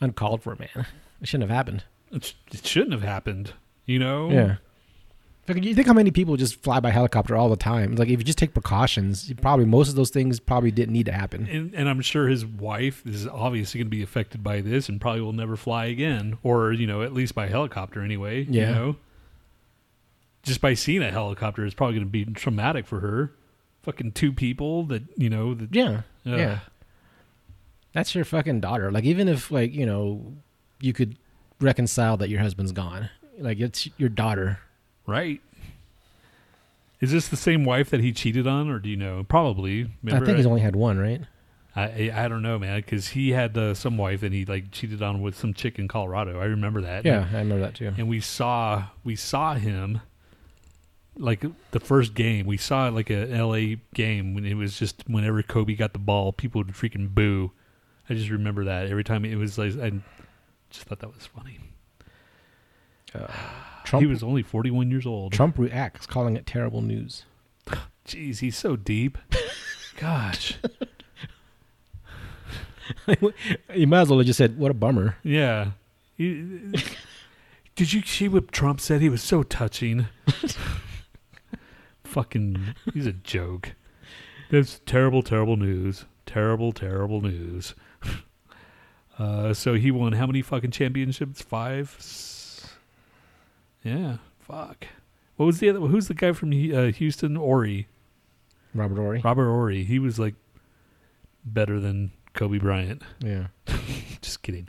uncalled 0.00 0.42
for, 0.42 0.56
man. 0.56 0.86
It 1.20 1.28
shouldn't 1.28 1.50
have 1.50 1.56
happened. 1.56 1.84
It 2.10 2.34
shouldn't 2.62 2.92
have 2.92 3.02
happened. 3.02 3.52
You 3.84 3.98
know. 3.98 4.30
Yeah. 4.30 4.56
Fucking- 5.46 5.62
You 5.62 5.74
think 5.74 5.86
how 5.86 5.92
many 5.92 6.10
people 6.10 6.36
just 6.36 6.62
fly 6.62 6.80
by 6.80 6.90
helicopter 6.90 7.36
all 7.36 7.48
the 7.50 7.56
time? 7.56 7.96
Like 7.96 8.08
if 8.08 8.18
you 8.18 8.24
just 8.24 8.38
take 8.38 8.54
precautions, 8.54 9.28
you 9.28 9.34
probably 9.34 9.66
most 9.66 9.88
of 9.90 9.94
those 9.94 10.10
things 10.10 10.40
probably 10.40 10.70
didn't 10.70 10.92
need 10.94 11.06
to 11.06 11.12
happen. 11.12 11.46
And, 11.50 11.74
and 11.74 11.88
I'm 11.88 12.00
sure 12.00 12.28
his 12.28 12.46
wife 12.46 13.02
is 13.06 13.26
obviously 13.26 13.78
going 13.78 13.86
to 13.88 13.90
be 13.96 14.02
affected 14.02 14.42
by 14.42 14.60
this 14.62 14.88
and 14.88 15.00
probably 15.00 15.20
will 15.20 15.32
never 15.34 15.56
fly 15.56 15.86
again, 15.86 16.38
or 16.42 16.72
you 16.72 16.86
know, 16.86 17.02
at 17.02 17.12
least 17.12 17.34
by 17.34 17.48
helicopter 17.48 18.00
anyway. 18.02 18.46
Yeah. 18.48 18.68
You 18.68 18.74
know, 18.74 18.96
just 20.42 20.60
by 20.60 20.74
seeing 20.74 21.02
a 21.02 21.10
helicopter 21.10 21.64
is 21.64 21.74
probably 21.74 21.96
going 21.96 22.06
to 22.06 22.10
be 22.10 22.24
traumatic 22.26 22.86
for 22.86 23.00
her. 23.00 23.32
Fucking 23.82 24.12
two 24.12 24.32
people 24.32 24.84
that 24.84 25.02
you 25.16 25.28
know. 25.28 25.52
That, 25.54 25.74
Yeah. 25.74 26.02
Ugh. 26.26 26.38
Yeah. 26.38 26.58
That's 27.92 28.14
your 28.14 28.24
fucking 28.24 28.60
daughter. 28.60 28.90
Like 28.90 29.04
even 29.04 29.28
if 29.28 29.50
like, 29.50 29.72
you 29.74 29.84
know, 29.86 30.32
you 30.80 30.92
could 30.94 31.16
reconcile 31.60 32.16
that 32.16 32.28
your 32.30 32.40
husband's 32.40 32.72
gone. 32.72 33.10
Like 33.38 33.60
it's 33.60 33.88
your 33.98 34.08
daughter. 34.08 34.58
Right. 35.06 35.40
Is 37.00 37.12
this 37.12 37.28
the 37.28 37.36
same 37.36 37.64
wife 37.64 37.90
that 37.90 38.00
he 38.00 38.12
cheated 38.12 38.46
on, 38.46 38.70
or 38.70 38.78
do 38.78 38.88
you 38.88 38.96
know? 38.96 39.24
Probably. 39.28 39.90
Remember, 40.02 40.24
I 40.24 40.26
think 40.26 40.38
he's 40.38 40.46
only 40.46 40.62
had 40.62 40.74
one, 40.74 40.98
right? 40.98 41.20
I 41.76 41.82
I, 41.82 42.24
I 42.24 42.28
don't 42.28 42.42
know, 42.42 42.58
man, 42.58 42.76
because 42.80 43.08
he 43.08 43.32
had 43.32 43.58
uh, 43.58 43.74
some 43.74 43.98
wife 43.98 44.22
and 44.22 44.32
he 44.32 44.44
like 44.44 44.70
cheated 44.70 45.02
on 45.02 45.20
with 45.20 45.36
some 45.36 45.52
chick 45.52 45.78
in 45.78 45.88
Colorado. 45.88 46.40
I 46.40 46.44
remember 46.44 46.80
that. 46.82 47.04
Yeah, 47.04 47.26
I 47.32 47.38
remember 47.38 47.60
that 47.60 47.74
too. 47.74 47.92
and 47.96 48.08
we 48.08 48.20
saw 48.20 48.86
we 49.02 49.16
saw 49.16 49.54
him 49.54 50.00
like 51.16 51.44
the 51.70 51.78
first 51.80 52.14
game 52.14 52.44
we 52.44 52.56
saw 52.56 52.88
like 52.88 53.08
a 53.08 53.26
LA 53.26 53.76
game 53.94 54.34
when 54.34 54.44
it 54.44 54.54
was 54.54 54.78
just 54.78 55.04
whenever 55.06 55.42
Kobe 55.42 55.74
got 55.74 55.92
the 55.92 55.98
ball 56.00 56.32
people 56.32 56.60
would 56.60 56.74
freaking 56.74 57.14
boo 57.14 57.52
I 58.10 58.14
just 58.14 58.30
remember 58.30 58.64
that 58.64 58.88
every 58.88 59.04
time 59.04 59.24
it 59.24 59.36
was 59.36 59.56
like 59.56 59.78
I 59.78 59.92
just 60.70 60.86
thought 60.86 60.98
that 60.98 61.14
was 61.14 61.24
funny 61.26 61.60
Trump 63.84 64.02
he 64.02 64.06
was 64.06 64.22
only 64.22 64.42
41 64.42 64.90
years 64.90 65.06
old. 65.06 65.32
Trump 65.32 65.58
reacts 65.58 66.06
calling 66.06 66.36
it 66.36 66.46
terrible 66.46 66.82
news. 66.82 67.24
jeez 68.06 68.40
he's 68.40 68.56
so 68.56 68.76
deep. 68.76 69.18
Gosh. 69.96 70.58
You 73.74 73.86
might 73.86 74.02
as 74.02 74.08
well 74.10 74.18
have 74.18 74.26
just 74.26 74.36
said, 74.36 74.58
"What 74.58 74.70
a 74.70 74.74
bummer." 74.74 75.16
yeah. 75.22 75.70
Did 76.16 77.92
you 77.92 78.02
see 78.02 78.28
what 78.28 78.52
Trump 78.52 78.78
said? 78.78 79.00
He 79.00 79.08
was 79.08 79.22
so 79.22 79.42
touching. 79.42 80.06
Fucking 82.04 82.74
he's 82.92 83.06
a 83.06 83.12
joke. 83.12 83.72
That's 84.50 84.80
terrible 84.86 85.22
terrible 85.22 85.56
news. 85.56 86.04
Terrible 86.26 86.72
terrible 86.72 87.20
news. 87.20 87.74
Uh 89.18 89.54
so 89.54 89.74
he 89.74 89.90
won 89.90 90.12
how 90.12 90.26
many 90.26 90.42
fucking 90.42 90.70
championships? 90.70 91.40
Five 91.42 91.96
yeah 93.84 94.16
fuck 94.40 94.86
what 95.36 95.46
was 95.46 95.60
the 95.60 95.68
other 95.70 95.78
who's 95.80 96.08
the 96.08 96.14
guy 96.14 96.32
from 96.32 96.50
uh, 96.50 96.90
houston 96.92 97.36
Horry 97.36 97.86
Robert 98.74 98.96
Horry. 98.96 99.20
robert 99.22 99.46
Horry 99.48 99.84
he 99.84 99.98
was 100.00 100.18
like 100.18 100.34
better 101.44 101.78
than 101.78 102.10
kobe 102.32 102.58
bryant 102.58 103.02
Yeah. 103.24 103.46
just 104.20 104.42
kidding. 104.42 104.68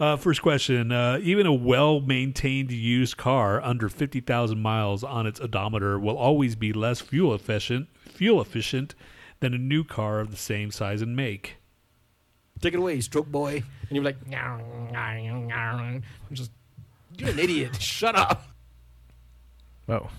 Uh, 0.00 0.16
first 0.16 0.42
question. 0.42 0.90
Uh, 0.90 1.18
even 1.22 1.46
a 1.46 1.52
well 1.52 2.00
maintained 2.00 2.72
used 2.72 3.16
car 3.16 3.62
under 3.62 3.88
50,000 3.88 4.60
miles 4.60 5.04
on 5.04 5.26
its 5.28 5.40
odometer 5.40 5.96
will 5.98 6.16
always 6.16 6.56
be 6.56 6.72
less 6.72 7.00
fuel 7.00 7.32
efficient, 7.34 7.88
fuel 8.08 8.40
efficient 8.40 8.94
than 9.40 9.54
a 9.54 9.58
new 9.58 9.84
car 9.84 10.18
of 10.18 10.30
the 10.32 10.36
same 10.36 10.70
size 10.72 11.02
and 11.02 11.14
make. 11.14 11.56
Take 12.60 12.74
it 12.74 12.78
away, 12.78 13.00
stroke 13.00 13.26
boy. 13.28 13.62
And 13.88 13.90
you're 13.96 14.04
like, 14.04 14.16
I'm 14.32 16.02
just, 16.32 16.50
you're 17.18 17.30
an 17.30 17.38
idiot. 17.38 17.76
Shut 17.80 18.16
up. 18.16 18.44
Oh. 19.92 20.10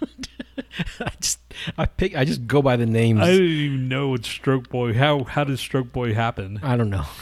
I 1.00 1.12
just, 1.20 1.38
I 1.78 1.86
pick, 1.86 2.16
I 2.16 2.24
just 2.24 2.46
go 2.46 2.62
by 2.62 2.76
the 2.76 2.86
names. 2.86 3.20
I 3.20 3.32
didn't 3.32 3.46
even 3.46 3.88
know 3.88 4.08
what 4.08 4.24
Stroke 4.24 4.68
Boy. 4.68 4.94
How 4.94 5.24
how 5.24 5.44
does 5.44 5.60
Stroke 5.60 5.92
Boy 5.92 6.14
happen? 6.14 6.60
I 6.62 6.76
don't 6.76 6.90
know. 6.90 7.04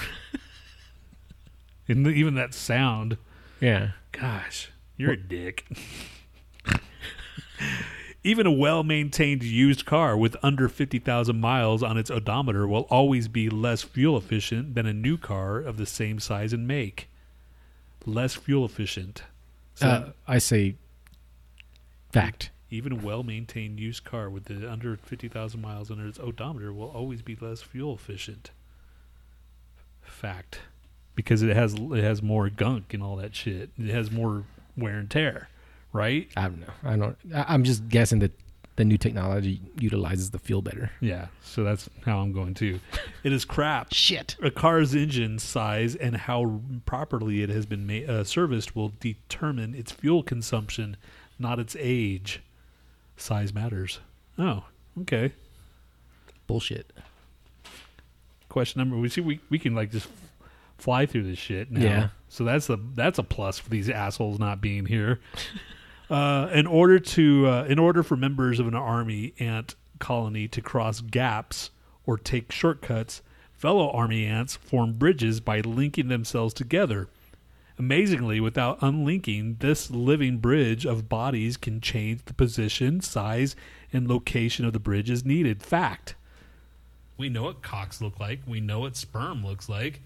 And 1.89 2.07
even 2.07 2.35
that 2.35 2.53
sound. 2.53 3.17
Yeah. 3.61 3.93
Gosh, 4.13 4.71
you're 4.97 5.13
a 5.13 5.17
dick. 5.17 5.67
Even 8.25 8.47
a 8.47 8.53
well 8.53 8.83
maintained 8.83 9.43
used 9.43 9.87
car 9.87 10.17
with 10.17 10.37
under 10.43 10.69
50,000 10.69 11.41
miles 11.41 11.83
on 11.83 11.97
its 11.97 12.11
odometer 12.11 12.67
will 12.67 12.87
always 12.91 13.27
be 13.27 13.49
less 13.49 13.83
fuel 13.83 14.19
efficient 14.19 14.75
than 14.75 14.85
a 14.87 14.93
new 14.93 15.17
car 15.17 15.59
of 15.59 15.79
the 15.79 15.87
same 15.87 16.19
size 16.19 16.53
and 16.53 16.69
make. 16.69 17.09
Less 18.05 18.35
fuel 18.35 18.67
efficient. 18.67 19.23
Uh, 19.83 20.11
I 20.27 20.39
say 20.39 20.75
fact. 22.13 22.51
even 22.71 22.93
a 22.93 22.97
well 22.97 23.23
maintained 23.23 23.79
used 23.81 24.05
car 24.05 24.29
with 24.31 24.45
the 24.45 24.71
under 24.71 24.97
50,000 24.97 25.61
miles 25.61 25.91
under 25.91 26.07
its 26.07 26.19
odometer 26.19 26.73
will 26.73 26.89
always 26.91 27.23
be 27.23 27.37
less 27.41 27.63
fuel 27.63 27.95
efficient. 27.95 28.51
Fact. 30.03 30.61
Because 31.15 31.43
it 31.43 31.55
has 31.55 31.75
it 31.75 32.05
has 32.05 32.23
more 32.23 32.49
gunk 32.49 32.95
and 32.95 33.03
all 33.03 33.17
that 33.17 33.35
shit. 33.35 33.71
It 33.79 33.91
has 33.91 34.11
more 34.11 34.45
wear 34.77 34.99
and 34.99 35.11
tear, 35.11 35.49
right? 35.93 36.29
I 36.37 36.43
don't 36.43 36.61
know. 36.61 36.73
I 36.85 36.97
don't. 36.97 37.17
I, 37.35 37.45
I'm 37.49 37.65
just 37.65 37.89
guessing 37.89 38.21
that 38.21 38.33
the 38.79 38.85
new 38.85 38.97
technology 38.97 39.61
utilizes 39.81 40.31
the 40.31 40.39
fuel 40.39 40.63
better. 40.63 40.93
Yeah, 41.01 41.27
so 41.43 41.65
that's 41.65 41.91
how 42.07 42.21
I'm 42.21 42.33
going 42.33 42.55
to. 42.55 42.81
It 43.25 43.33
is 43.33 43.45
crap. 43.45 43.93
Shit. 43.93 44.37
A 44.41 44.51
car's 44.51 44.95
engine 44.95 45.41
size 45.41 45.97
and 45.97 46.17
how 46.17 46.61
properly 46.87 47.43
it 47.43 47.51
has 47.51 47.67
been 47.67 47.85
ma- 47.85 48.11
uh, 48.11 48.23
serviced 48.25 48.77
will 48.77 48.93
determine 49.01 49.75
its 49.75 49.91
fuel 49.91 50.23
consumption, 50.23 50.97
not 51.39 51.59
its 51.59 51.77
age. 51.79 52.41
Size 53.17 53.53
matters. 53.53 53.99
Oh, 54.39 54.65
okay. 55.01 55.33
Bullshit. 56.47 56.93
Question 58.49 58.79
number. 58.79 58.97
We 58.97 59.09
see 59.09 59.21
we 59.21 59.41
we 59.51 59.59
can 59.59 59.75
like 59.75 59.91
just 59.91 60.09
fly 60.79 61.05
through 61.05 61.25
this 61.25 61.39
shit 61.39 61.73
now. 61.73 61.81
Yeah. 61.83 62.09
So 62.29 62.45
that's 62.45 62.71
a 62.71 62.79
that's 62.95 63.19
a 63.19 63.25
plus 63.25 63.59
for 63.59 63.69
these 63.69 63.91
assholes 63.91 64.39
not 64.39 64.61
being 64.61 64.87
here. 64.87 65.19
uh, 66.11 66.49
in 66.53 66.67
order 66.67 66.99
to 66.99 67.47
uh, 67.47 67.65
in 67.65 67.79
order 67.79 68.03
for 68.03 68.17
members 68.17 68.59
of 68.59 68.67
an 68.67 68.75
army 68.75 69.35
ant 69.39 69.75
colony 69.99 70.49
to 70.49 70.61
cross 70.61 71.01
gaps 71.01 71.71
or 72.07 72.17
take 72.17 72.51
shortcuts, 72.51 73.23
fellow 73.53 73.91
army 73.91 74.25
ants 74.25 74.57
form 74.57 74.95
bridges 74.95 75.41
by 75.41 75.61
linking 75.61 76.09
themselves 76.09 76.55
together. 76.55 77.09
Amazingly, 77.79 78.41
without 78.41 78.79
unlinking, 78.81 79.57
this 79.61 79.89
living 79.91 80.39
bridge 80.39 80.85
of 80.85 81.09
bodies 81.09 81.57
can 81.57 81.81
change 81.81 82.25
the 82.25 82.35
position, 82.35 83.01
size, 83.01 83.55
and 83.93 84.09
location 84.09 84.65
of 84.65 84.73
the 84.73 84.81
bridge 84.81 85.11
as 85.11 85.25
needed. 85.25 85.63
Fact. 85.63 86.17
We 87.17 87.29
know 87.29 87.45
what 87.45 87.63
cocks 87.63 88.01
look 88.01 88.19
like. 88.19 88.41
We 88.47 88.61
know 88.61 88.81
what 88.81 88.97
sperm 88.97 89.45
looks 89.45 89.69
like. 89.69 90.01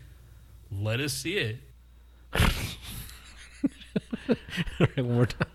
Let 0.71 1.01
us 1.01 1.13
see 1.13 1.37
it. 1.37 1.57
One 4.97 5.15
more 5.15 5.27
time. 5.27 5.49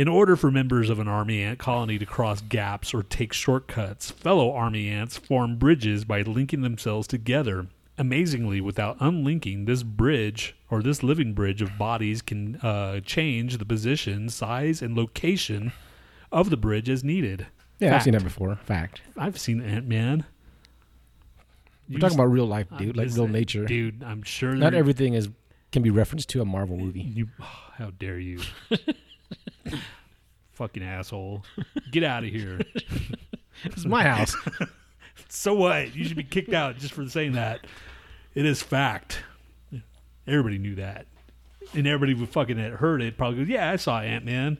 In 0.00 0.08
order 0.08 0.34
for 0.34 0.50
members 0.50 0.88
of 0.88 0.98
an 0.98 1.08
army 1.08 1.42
ant 1.42 1.58
colony 1.58 1.98
to 1.98 2.06
cross 2.06 2.40
gaps 2.40 2.94
or 2.94 3.02
take 3.02 3.34
shortcuts, 3.34 4.10
fellow 4.10 4.50
army 4.50 4.88
ants 4.88 5.18
form 5.18 5.56
bridges 5.56 6.06
by 6.06 6.22
linking 6.22 6.62
themselves 6.62 7.06
together. 7.06 7.66
Amazingly, 7.98 8.62
without 8.62 8.96
unlinking, 8.98 9.66
this 9.66 9.82
bridge 9.82 10.56
or 10.70 10.80
this 10.80 11.02
living 11.02 11.34
bridge 11.34 11.60
of 11.60 11.76
bodies 11.76 12.22
can 12.22 12.56
uh, 12.62 13.00
change 13.00 13.58
the 13.58 13.66
position, 13.66 14.30
size, 14.30 14.80
and 14.80 14.96
location 14.96 15.70
of 16.32 16.48
the 16.48 16.56
bridge 16.56 16.88
as 16.88 17.04
needed. 17.04 17.48
Yeah, 17.78 17.94
I've 17.94 18.02
seen 18.02 18.14
that 18.14 18.24
before. 18.24 18.56
Fact. 18.64 19.02
I've 19.18 19.38
seen 19.38 19.60
Ant 19.60 19.86
Man. 19.86 20.24
We're 21.90 21.98
talking 21.98 22.16
about 22.16 22.30
real 22.30 22.46
life, 22.46 22.68
dude, 22.78 22.96
like 22.96 23.10
real 23.10 23.28
nature. 23.28 23.66
Dude, 23.66 24.02
I'm 24.02 24.22
sure 24.22 24.54
Not 24.54 24.72
everything 24.72 25.12
is 25.12 25.28
can 25.72 25.82
be 25.82 25.90
referenced 25.90 26.30
to 26.30 26.40
a 26.40 26.46
Marvel 26.46 26.78
movie. 26.78 27.02
You, 27.02 27.28
how 27.76 27.90
dare 27.90 28.18
you? 28.18 28.40
Fucking 30.52 30.82
asshole! 30.82 31.44
Get 31.90 32.04
out 32.04 32.24
of 32.24 32.30
here. 32.30 32.60
It's 33.64 33.84
my 33.84 34.04
house. 34.04 34.34
So 35.28 35.54
what? 35.54 35.94
You 35.94 36.04
should 36.04 36.16
be 36.16 36.24
kicked 36.24 36.54
out 36.54 36.78
just 36.78 36.92
for 36.94 37.06
saying 37.08 37.32
that. 37.32 37.64
It 38.34 38.44
is 38.46 38.62
fact. 38.62 39.22
Everybody 40.26 40.58
knew 40.58 40.74
that, 40.76 41.06
and 41.74 41.86
everybody 41.86 42.14
would 42.14 42.30
fucking 42.30 42.56
had 42.58 42.72
heard 42.72 43.00
it. 43.02 43.16
Probably 43.16 43.40
goes, 43.40 43.48
"Yeah, 43.48 43.70
I 43.70 43.76
saw 43.76 44.00
Ant 44.00 44.24
Man." 44.24 44.58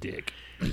Dick. 0.00 0.32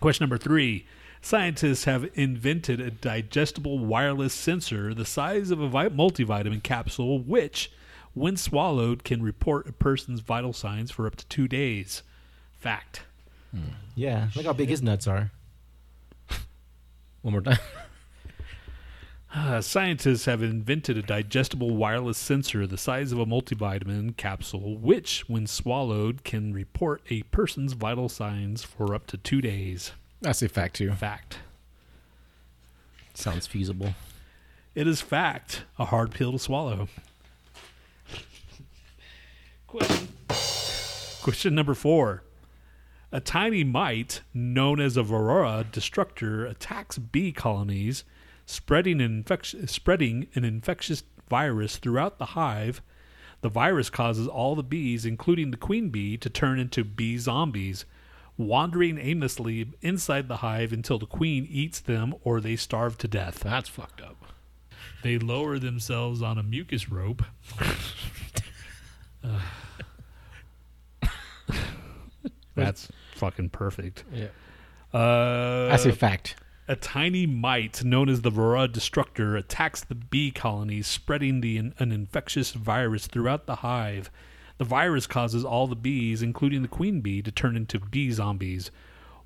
Question 0.00 0.24
number 0.24 0.38
three. 0.38 0.86
Scientists 1.20 1.84
have 1.84 2.08
invented 2.14 2.80
a 2.80 2.90
digestible 2.90 3.78
wireless 3.78 4.34
sensor 4.34 4.92
the 4.92 5.06
size 5.06 5.50
of 5.50 5.58
a 5.60 5.68
vi- 5.68 5.88
multivitamin 5.88 6.62
capsule, 6.62 7.18
which, 7.18 7.72
when 8.14 8.36
swallowed, 8.36 9.04
can 9.04 9.22
report 9.22 9.68
a 9.68 9.72
person's 9.72 10.20
vital 10.20 10.52
signs 10.52 10.90
for 10.90 11.06
up 11.06 11.16
to 11.16 11.26
two 11.26 11.48
days. 11.48 12.02
Fact. 12.58 13.02
yeah, 13.94 14.28
look 14.34 14.46
how 14.46 14.52
big 14.52 14.68
his 14.68 14.82
nuts 14.82 15.06
are. 15.06 15.30
One 17.22 17.32
more 17.32 17.42
time. 17.42 17.58
Uh, 19.34 19.60
scientists 19.60 20.26
have 20.26 20.44
invented 20.44 20.96
a 20.96 21.02
digestible 21.02 21.74
wireless 21.74 22.16
sensor 22.16 22.68
the 22.68 22.78
size 22.78 23.10
of 23.10 23.18
a 23.18 23.26
multivitamin 23.26 24.16
capsule, 24.16 24.76
which, 24.76 25.28
when 25.28 25.44
swallowed, 25.44 26.22
can 26.22 26.52
report 26.52 27.02
a 27.10 27.22
person's 27.24 27.72
vital 27.72 28.08
signs 28.08 28.62
for 28.62 28.94
up 28.94 29.08
to 29.08 29.16
two 29.16 29.40
days. 29.40 29.90
That's 30.20 30.40
a 30.40 30.48
fact 30.48 30.76
too. 30.76 30.92
Fact. 30.92 31.38
Sounds 33.14 33.48
feasible. 33.48 33.94
It 34.76 34.86
is 34.86 35.00
fact. 35.00 35.64
A 35.80 35.86
hard 35.86 36.12
pill 36.12 36.30
to 36.30 36.38
swallow. 36.38 36.88
Question. 39.74 40.08
Question 41.20 41.54
number 41.56 41.74
four. 41.74 42.22
A 43.10 43.18
tiny 43.18 43.64
mite 43.64 44.20
known 44.32 44.78
as 44.78 44.96
a 44.96 45.02
Varroa 45.02 45.68
destructor 45.72 46.46
attacks 46.46 46.96
bee 46.96 47.32
colonies, 47.32 48.04
spreading 48.46 49.00
an, 49.00 49.24
infec- 49.24 49.68
spreading 49.68 50.28
an 50.36 50.44
infectious 50.44 51.02
virus 51.28 51.76
throughout 51.78 52.18
the 52.18 52.36
hive. 52.36 52.82
The 53.40 53.48
virus 53.48 53.90
causes 53.90 54.28
all 54.28 54.54
the 54.54 54.62
bees, 54.62 55.04
including 55.04 55.50
the 55.50 55.56
queen 55.56 55.88
bee, 55.88 56.16
to 56.18 56.30
turn 56.30 56.60
into 56.60 56.84
bee 56.84 57.18
zombies, 57.18 57.84
wandering 58.36 58.96
aimlessly 58.96 59.72
inside 59.82 60.28
the 60.28 60.36
hive 60.36 60.72
until 60.72 61.00
the 61.00 61.06
queen 61.06 61.48
eats 61.50 61.80
them 61.80 62.14
or 62.22 62.40
they 62.40 62.54
starve 62.54 62.96
to 62.98 63.08
death. 63.08 63.40
That's 63.40 63.68
fucked 63.68 64.00
up. 64.00 64.24
They 65.02 65.18
lower 65.18 65.58
themselves 65.58 66.22
on 66.22 66.38
a 66.38 66.44
mucus 66.44 66.88
rope. 66.88 67.24
That's 72.54 72.88
fucking 73.16 73.50
perfect. 73.50 74.04
Yeah. 74.12 74.26
Uh, 74.92 75.68
That's 75.68 75.86
a 75.86 75.92
fact. 75.92 76.36
a 76.68 76.76
tiny 76.76 77.26
mite 77.26 77.82
known 77.84 78.08
as 78.08 78.20
the 78.22 78.30
Varroa 78.30 78.70
destructor 78.72 79.36
attacks 79.36 79.82
the 79.82 79.96
bee 79.96 80.30
colonies, 80.30 80.86
spreading 80.86 81.40
the, 81.40 81.58
an 81.58 81.74
infectious 81.92 82.52
virus 82.52 83.08
throughout 83.08 83.46
the 83.46 83.56
hive. 83.56 84.08
The 84.58 84.64
virus 84.64 85.08
causes 85.08 85.44
all 85.44 85.66
the 85.66 85.74
bees, 85.74 86.22
including 86.22 86.62
the 86.62 86.68
queen 86.68 87.00
bee, 87.00 87.22
to 87.22 87.32
turn 87.32 87.56
into 87.56 87.80
bee 87.80 88.12
zombies, 88.12 88.70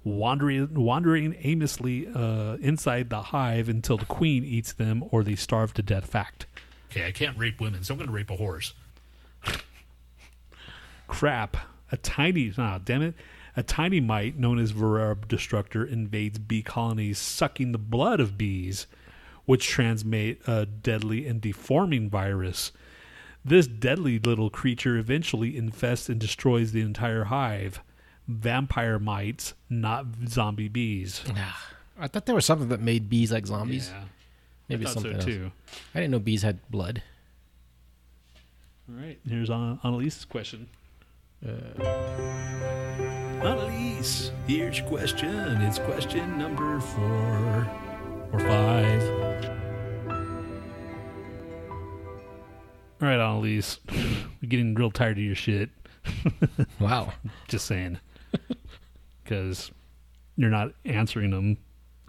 wandering 0.05 0.73
wandering 0.73 1.37
aimlessly 1.43 2.09
uh, 2.09 2.55
inside 2.62 3.11
the 3.11 3.20
hive 3.20 3.69
until 3.69 3.99
the 3.99 4.07
queen 4.07 4.43
eats 4.43 4.73
them 4.73 5.05
or 5.11 5.23
they 5.23 5.35
starve 5.35 5.75
to 5.75 5.83
death. 5.83 6.07
Fact. 6.07 6.47
Okay, 6.91 7.07
I 7.07 7.12
can't 7.12 7.37
rape 7.37 7.61
women, 7.61 7.85
so 7.85 7.93
I'm 7.93 7.99
going 7.99 8.09
to 8.09 8.15
rape 8.15 8.31
a 8.31 8.37
horse. 8.37 8.73
Crap. 11.09 11.56
A 11.90 11.97
tiny, 11.97 12.52
ah, 12.56 12.78
damn 12.85 13.02
it. 13.02 13.14
A 13.56 13.62
tiny 13.64 14.01
mite 14.01 14.39
known 14.39 14.59
as 14.60 14.72
Varroa 14.72 15.16
destructor 15.26 15.85
invades 15.85 16.39
bee 16.39 16.62
colonies, 16.62 17.18
sucking 17.18 17.72
the 17.72 17.78
blood 17.78 18.20
of 18.20 18.39
bees, 18.39 18.86
which 19.47 19.66
transmit 19.66 20.40
a 20.47 20.64
deadly 20.66 21.26
and 21.26 21.40
deforming 21.40 22.09
virus. 22.09 22.70
This 23.44 23.66
deadly 23.66 24.18
little 24.18 24.51
creature 24.51 24.97
eventually 24.97 25.56
infests 25.56 26.09
and 26.09 26.20
destroys 26.20 26.70
the 26.72 26.82
entire 26.82 27.24
hive. 27.24 27.80
Vampire 28.28 28.98
mites, 28.98 29.55
not 29.70 30.06
zombie 30.28 30.68
bees. 30.68 31.24
I 31.98 32.06
thought 32.06 32.26
there 32.26 32.35
was 32.35 32.44
something 32.44 32.68
that 32.68 32.80
made 32.80 33.09
bees 33.09 33.32
like 33.32 33.47
zombies. 33.47 33.90
Yeah, 33.93 34.05
Maybe 34.68 34.85
I 34.85 34.89
thought 34.89 34.94
something 34.94 35.12
so 35.12 35.16
else. 35.16 35.24
too. 35.24 35.51
I 35.94 36.01
didn't 36.01 36.10
know 36.12 36.18
bees 36.20 36.43
had 36.43 36.59
blood. 36.70 37.02
All 38.89 39.01
right, 39.02 39.18
here's 39.26 39.51
Anna- 39.51 39.80
Annalise's 39.82 40.24
question. 40.26 40.68
Annalise, 43.40 44.32
here's 44.47 44.78
your 44.78 44.89
question. 44.89 45.60
It's 45.62 45.78
question 45.78 46.36
number 46.36 46.81
four 46.81 47.70
or 48.32 48.40
five. 48.40 49.02
All 53.01 53.06
right, 53.06 53.20
Annalise, 53.20 53.78
we're 53.89 54.27
getting 54.48 54.74
real 54.74 54.90
tired 54.90 55.19
of 55.19 55.24
your 55.24 55.36
shit. 55.36 55.70
Wow. 56.81 57.12
Just 57.48 57.66
saying, 57.66 57.98
because 59.23 59.70
you're 60.36 60.51
not 60.51 60.73
answering 60.85 61.31
them 61.31 61.59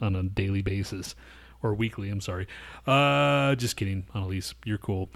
on 0.02 0.16
a 0.16 0.24
daily 0.24 0.62
basis 0.62 1.16
or 1.62 1.74
weekly. 1.74 2.10
I'm 2.10 2.22
sorry. 2.22 2.48
Uh, 2.88 3.56
just 3.56 3.76
kidding, 3.76 4.06
Annalise. 4.16 4.54
You're 4.66 4.78
cool. 4.78 5.10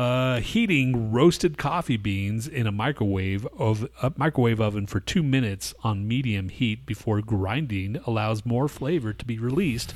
Uh, 0.00 0.40
heating 0.40 1.12
roasted 1.12 1.58
coffee 1.58 1.98
beans 1.98 2.48
in 2.48 2.66
a 2.66 2.72
microwave 2.72 3.46
of 3.58 3.86
a 4.02 4.10
microwave 4.16 4.58
oven 4.58 4.86
for 4.86 4.98
two 4.98 5.22
minutes 5.22 5.74
on 5.84 6.08
medium 6.08 6.48
heat 6.48 6.86
before 6.86 7.20
grinding 7.20 7.96
allows 8.06 8.46
more 8.46 8.66
flavor 8.66 9.12
to 9.12 9.26
be 9.26 9.38
released 9.38 9.92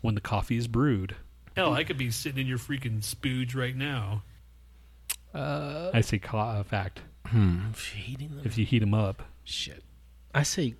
when 0.00 0.16
the 0.16 0.20
coffee 0.20 0.56
is 0.56 0.66
brewed. 0.66 1.14
Hell, 1.54 1.74
I 1.74 1.84
could 1.84 1.96
be 1.96 2.10
sitting 2.10 2.40
in 2.40 2.48
your 2.48 2.58
freaking 2.58 2.98
spooge 3.02 3.54
right 3.54 3.76
now. 3.76 4.24
Uh, 5.32 5.92
I 5.94 6.00
say 6.00 6.18
co- 6.18 6.38
uh, 6.38 6.64
fact. 6.64 7.02
hmm. 7.26 7.70
Heating 7.94 8.30
them. 8.30 8.42
If 8.44 8.58
you 8.58 8.64
heat 8.66 8.80
them 8.80 8.94
up, 8.94 9.22
Shit. 9.44 9.84
I 10.34 10.42
say 10.42 10.74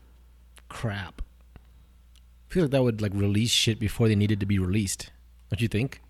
crap. 0.69 1.23
I 1.55 2.53
feel 2.53 2.65
like 2.65 2.73
that 2.73 2.83
would 2.83 3.01
like 3.01 3.13
release 3.15 3.53
shit 3.53 3.79
before 3.79 4.09
they 4.09 4.17
needed 4.17 4.41
to 4.41 4.47
be 4.47 4.59
released. 4.59 5.11
Don't 5.51 5.61
you 5.61 5.69
think? 5.69 6.01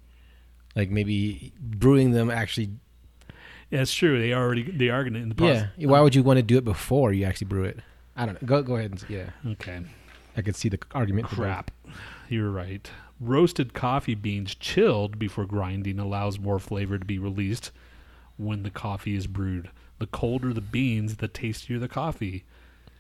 Like 0.77 0.91
maybe 0.91 1.53
brewing 1.59 2.13
them 2.13 2.31
actually. 2.31 2.71
yeah, 3.71 3.81
it's 3.81 3.95
true. 3.95 4.21
They 4.21 4.33
already 4.35 4.63
they 4.63 4.91
are 4.91 5.03
gonna 5.03 5.19
in 5.19 5.31
the 5.31 5.35
process. 5.35 5.71
Yeah. 5.77 5.89
Why 5.89 6.01
would 6.01 6.15
you 6.15 6.23
want 6.23 6.37
to 6.37 6.43
do 6.43 6.59
it 6.59 6.65
before 6.65 7.13
you 7.13 7.25
actually 7.25 7.49
brew 7.49 7.65
it? 7.65 7.81
I 8.15 8.27
don't 8.27 8.41
know. 8.41 8.47
Go 8.47 8.63
go 8.63 8.77
ahead 8.77 8.91
and 8.93 9.05
yeah. 9.09 9.31
Okay. 9.53 9.81
I 10.37 10.43
could 10.43 10.55
see 10.55 10.69
the 10.69 10.79
argument. 10.93 11.27
Crap. 11.29 11.71
You're 12.29 12.51
right. 12.51 12.89
Roasted 13.19 13.73
coffee 13.73 14.15
beans 14.15 14.55
chilled 14.55 15.19
before 15.19 15.47
grinding 15.47 15.99
allows 15.99 16.39
more 16.39 16.59
flavor 16.59 16.99
to 16.99 17.05
be 17.05 17.19
released 17.19 17.71
when 18.37 18.63
the 18.63 18.71
coffee 18.71 19.17
is 19.17 19.27
brewed. 19.27 19.71
The 19.99 20.07
colder 20.07 20.53
the 20.53 20.61
beans, 20.61 21.17
the 21.17 21.29
tastier 21.29 21.79
the 21.79 21.89
coffee. 21.89 22.45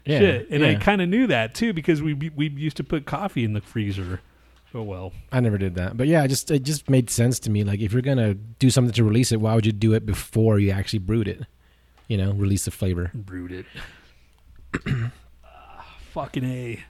Yeah, 0.07 0.19
Shit. 0.21 0.51
And 0.51 0.65
I 0.65 0.77
kind 0.77 1.03
of 1.03 1.11
knew 1.11 1.27
that 1.27 1.55
too 1.55 1.75
because 1.75 2.01
we 2.01 2.15
we 2.15 2.49
used 2.49 2.79
to 2.79 2.85
put 2.85 3.05
coffee 3.05 3.45
in 3.45 3.53
the 3.53 3.61
freezer. 3.61 4.21
Oh 4.77 4.83
well. 4.83 5.13
I 5.33 5.41
never 5.41 5.57
did 5.57 5.75
that, 5.77 5.97
but 5.97 6.07
yeah, 6.07 6.23
it 6.23 6.29
just 6.29 6.51
it 6.51 6.63
just 6.63 6.91
made 6.91 7.09
sense 7.09 7.39
to 7.41 7.51
me. 7.51 7.65
Like 7.65 7.81
if 7.81 7.93
you're 7.95 8.03
gonna 8.03 8.35
do 8.35 8.69
something 8.69 8.93
to 8.93 9.05
release 9.05 9.33
it, 9.33 9.41
why 9.41 9.55
would 9.55 9.65
you 9.65 9.73
do 9.73 9.95
it 9.95 10.05
before 10.05 10.59
you 10.59 10.71
actually 10.71 10.99
brewed 10.99 11.29
it? 11.29 11.45
You 12.09 12.19
know, 12.19 12.33
release 12.33 12.67
the 12.67 12.71
flavor. 12.71 13.11
brewed 13.15 13.53
it. 13.53 13.67
Ah, 15.45 15.97
fucking 16.13 16.45
a. 16.45 16.85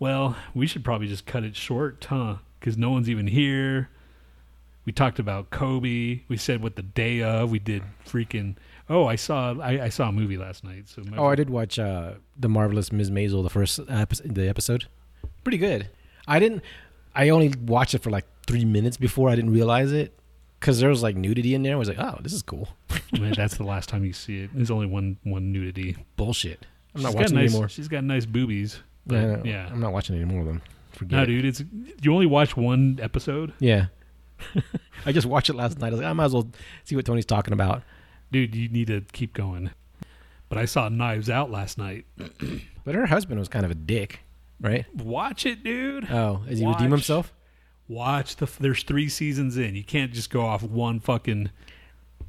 Well, 0.00 0.36
we 0.52 0.66
should 0.66 0.82
probably 0.84 1.06
just 1.06 1.26
cut 1.26 1.44
it 1.44 1.54
short, 1.54 2.04
huh? 2.08 2.36
Because 2.58 2.76
no 2.76 2.90
one's 2.90 3.08
even 3.08 3.28
here. 3.28 3.90
We 4.84 4.92
talked 4.92 5.18
about 5.20 5.50
Kobe. 5.50 6.22
We 6.26 6.36
said 6.36 6.60
what 6.62 6.74
the 6.74 6.82
day 6.82 7.22
of. 7.22 7.50
We 7.52 7.60
did 7.60 7.84
freaking. 8.04 8.56
Oh, 8.88 9.06
I 9.06 9.14
saw. 9.14 9.54
I, 9.60 9.84
I 9.84 9.88
saw 9.90 10.08
a 10.08 10.12
movie 10.12 10.36
last 10.36 10.64
night. 10.64 10.88
So 10.88 11.02
Oh, 11.16 11.26
I 11.26 11.36
did 11.36 11.50
watch 11.50 11.78
uh, 11.78 12.14
the 12.36 12.48
marvelous 12.48 12.90
Ms. 12.90 13.10
Maisel, 13.12 13.44
the 13.44 13.50
first 13.50 13.78
episode, 13.88 14.34
the 14.34 14.48
episode. 14.48 14.86
Pretty 15.44 15.58
good. 15.58 15.88
I 16.26 16.38
didn't. 16.38 16.62
I 17.14 17.30
only 17.30 17.52
watched 17.66 17.94
it 17.94 18.02
for 18.02 18.10
like 18.10 18.24
three 18.46 18.64
minutes 18.64 18.96
before 18.96 19.30
I 19.30 19.36
didn't 19.36 19.52
realize 19.52 19.92
it 19.92 20.18
because 20.58 20.80
there 20.80 20.88
was 20.88 21.02
like 21.02 21.16
nudity 21.16 21.54
in 21.54 21.62
there. 21.62 21.74
I 21.74 21.76
was 21.76 21.88
like, 21.88 21.98
oh, 21.98 22.18
this 22.20 22.32
is 22.32 22.42
cool. 22.42 22.68
Man, 23.18 23.32
that's 23.36 23.56
the 23.56 23.64
last 23.64 23.88
time 23.88 24.04
you 24.04 24.12
see 24.12 24.42
it. 24.42 24.50
There's 24.54 24.70
only 24.70 24.86
one 24.86 25.18
one 25.24 25.52
nudity. 25.52 25.96
Bullshit. 26.16 26.66
I'm 26.94 27.02
not 27.02 27.10
She's 27.10 27.16
watching 27.16 27.36
nice, 27.36 27.50
anymore. 27.50 27.68
She's 27.68 27.88
got 27.88 28.04
nice 28.04 28.26
boobies. 28.26 28.80
But, 29.06 29.14
Yeah, 29.14 29.26
no, 29.36 29.42
yeah. 29.44 29.68
I'm 29.70 29.80
not 29.80 29.92
watching 29.92 30.16
any 30.16 30.24
more 30.24 30.40
of 30.40 30.46
them. 30.46 30.62
Forget 30.92 31.18
No, 31.20 31.26
dude. 31.26 31.44
It's 31.44 31.62
you 32.02 32.12
only 32.12 32.26
watch 32.26 32.56
one 32.56 32.98
episode, 33.00 33.52
Yeah. 33.58 33.86
I 35.06 35.12
just 35.12 35.26
watched 35.26 35.50
it 35.50 35.54
last 35.54 35.78
night. 35.78 35.88
I 35.88 35.90
was 35.90 36.00
like, 36.00 36.08
I 36.08 36.12
might 36.14 36.24
as 36.26 36.34
well 36.34 36.50
see 36.84 36.96
what 36.96 37.04
Tony's 37.04 37.26
talking 37.26 37.52
about. 37.52 37.82
dude. 38.32 38.54
You 38.54 38.68
need 38.68 38.86
to 38.88 39.02
keep 39.12 39.34
going. 39.34 39.70
But 40.48 40.58
I 40.58 40.64
saw 40.64 40.88
Knives 40.88 41.30
Out 41.30 41.50
last 41.50 41.78
night. 41.78 42.06
But 42.84 42.94
her 42.94 43.06
husband 43.06 43.38
was 43.38 43.48
kind 43.48 43.64
of 43.64 43.70
a 43.70 43.74
dick, 43.74 44.20
right? 44.60 44.86
Watch 44.94 45.46
it, 45.46 45.64
dude. 45.64 46.10
Oh, 46.10 46.42
is 46.48 46.58
he 46.58 46.66
redeem 46.66 46.90
himself? 46.90 47.32
Watch 47.88 48.36
the. 48.36 48.48
There's 48.58 48.82
three 48.82 49.08
seasons 49.08 49.56
in. 49.56 49.74
You 49.74 49.84
can't 49.84 50.12
just 50.12 50.30
go 50.30 50.42
off 50.42 50.62
one 50.62 51.00
fucking. 51.00 51.50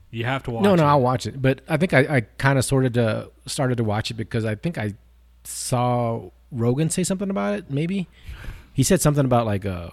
You 0.09 0.25
have 0.25 0.43
to 0.43 0.51
watch. 0.51 0.63
No, 0.63 0.75
no, 0.75 0.83
it. 0.83 0.87
I'll 0.87 1.01
watch 1.01 1.25
it. 1.25 1.41
But 1.41 1.61
I 1.69 1.77
think 1.77 1.93
I, 1.93 1.99
I 1.99 2.21
kind 2.21 2.57
of 2.57 2.65
sorted 2.65 2.95
to 2.95 3.29
started 3.45 3.77
to 3.77 3.83
watch 3.83 4.11
it 4.11 4.15
because 4.15 4.45
I 4.45 4.55
think 4.55 4.77
I 4.77 4.95
saw 5.43 6.29
Rogan 6.51 6.89
say 6.89 7.03
something 7.03 7.29
about 7.29 7.55
it. 7.55 7.69
Maybe 7.69 8.07
he 8.73 8.83
said 8.83 9.01
something 9.01 9.25
about 9.25 9.45
like 9.45 9.65
uh, 9.65 9.89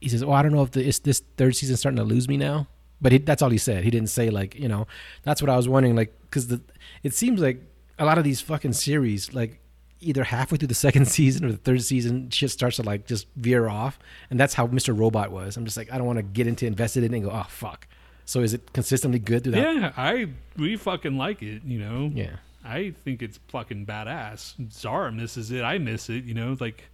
he 0.00 0.08
says, 0.08 0.22
"Oh, 0.22 0.32
I 0.32 0.42
don't 0.42 0.52
know 0.52 0.62
if 0.62 0.72
the, 0.72 0.84
is 0.84 0.98
this 0.98 1.22
third 1.36 1.56
season 1.56 1.76
starting 1.76 1.96
to 1.96 2.04
lose 2.04 2.28
me 2.28 2.36
now." 2.36 2.68
But 3.00 3.12
he, 3.12 3.18
that's 3.18 3.40
all 3.40 3.50
he 3.50 3.58
said. 3.58 3.84
He 3.84 3.90
didn't 3.90 4.10
say 4.10 4.30
like 4.30 4.54
you 4.54 4.68
know. 4.68 4.86
That's 5.22 5.40
what 5.40 5.48
I 5.48 5.56
was 5.56 5.68
wondering. 5.68 5.96
Like 5.96 6.14
because 6.22 6.48
the 6.48 6.60
it 7.02 7.14
seems 7.14 7.40
like 7.40 7.62
a 7.98 8.04
lot 8.04 8.18
of 8.18 8.24
these 8.24 8.40
fucking 8.40 8.72
series 8.72 9.32
like 9.32 9.59
either 10.00 10.24
halfway 10.24 10.58
through 10.58 10.68
the 10.68 10.74
second 10.74 11.06
season 11.08 11.44
or 11.44 11.52
the 11.52 11.58
third 11.58 11.82
season 11.82 12.30
shit 12.30 12.50
starts 12.50 12.76
to 12.76 12.82
like 12.82 13.06
just 13.06 13.26
veer 13.36 13.68
off 13.68 13.98
and 14.30 14.38
that's 14.40 14.54
how 14.54 14.66
mr 14.66 14.96
robot 14.96 15.30
was 15.30 15.56
i'm 15.56 15.64
just 15.64 15.76
like 15.76 15.92
i 15.92 15.98
don't 15.98 16.06
want 16.06 16.16
to 16.18 16.22
get 16.22 16.46
into 16.46 16.66
invested 16.66 17.04
in 17.04 17.12
it 17.12 17.18
and 17.18 17.26
go 17.26 17.30
oh 17.32 17.46
fuck 17.48 17.86
so 18.24 18.40
is 18.40 18.54
it 18.54 18.72
consistently 18.72 19.18
good 19.18 19.42
through 19.42 19.52
that 19.52 19.74
Yeah, 19.74 19.92
I 19.96 20.28
we 20.56 20.76
fucking 20.76 21.16
like 21.16 21.42
it. 21.42 21.62
You 21.64 21.80
know. 21.80 22.10
yeah 22.14 22.36
I 22.64 22.92
think 23.04 23.22
it's 23.22 23.40
fucking 23.48 23.86
badass. 23.86 24.54
Zara 24.70 25.10
misses 25.10 25.50
it. 25.50 25.62
I 25.62 25.78
miss 25.78 26.08
it. 26.10 26.24
You 26.24 26.34
know, 26.34 26.56
like. 26.60 26.84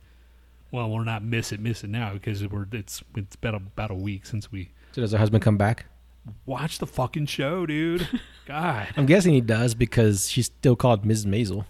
Well, 0.71 0.89
we're 0.91 1.05
not 1.05 1.23
miss 1.25 1.53
it, 1.53 1.61
miss 1.61 1.85
it 1.85 1.91
now 1.91 2.13
because 2.15 2.47
we're 2.47 2.67
it's 2.73 3.03
it's 3.17 3.37
been 3.37 3.55
about 3.55 3.91
a 3.91 3.95
week 3.95 4.25
since 4.27 4.51
we 4.51 4.71
so 4.93 5.01
does 5.03 5.13
her 5.13 5.19
husband 5.19 5.43
come 5.43 5.57
back 5.59 5.87
Watch 6.47 6.79
the 6.79 6.87
fucking 6.87 7.27
show, 7.27 7.67
dude. 7.67 8.09
God, 8.47 8.89
i'm 8.97 9.07
guessing 9.07 9.35
he 9.35 9.41
does 9.43 9.75
because 9.75 10.31
she's 10.31 10.47
still 10.47 10.77
called 10.77 11.05
ms 11.05 11.27
maisel 11.27 11.67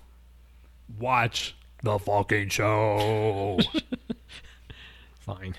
watch 0.99 1.57
the 1.83 1.99
fucking 1.99 2.49
show. 2.49 3.59
fine 5.21 5.55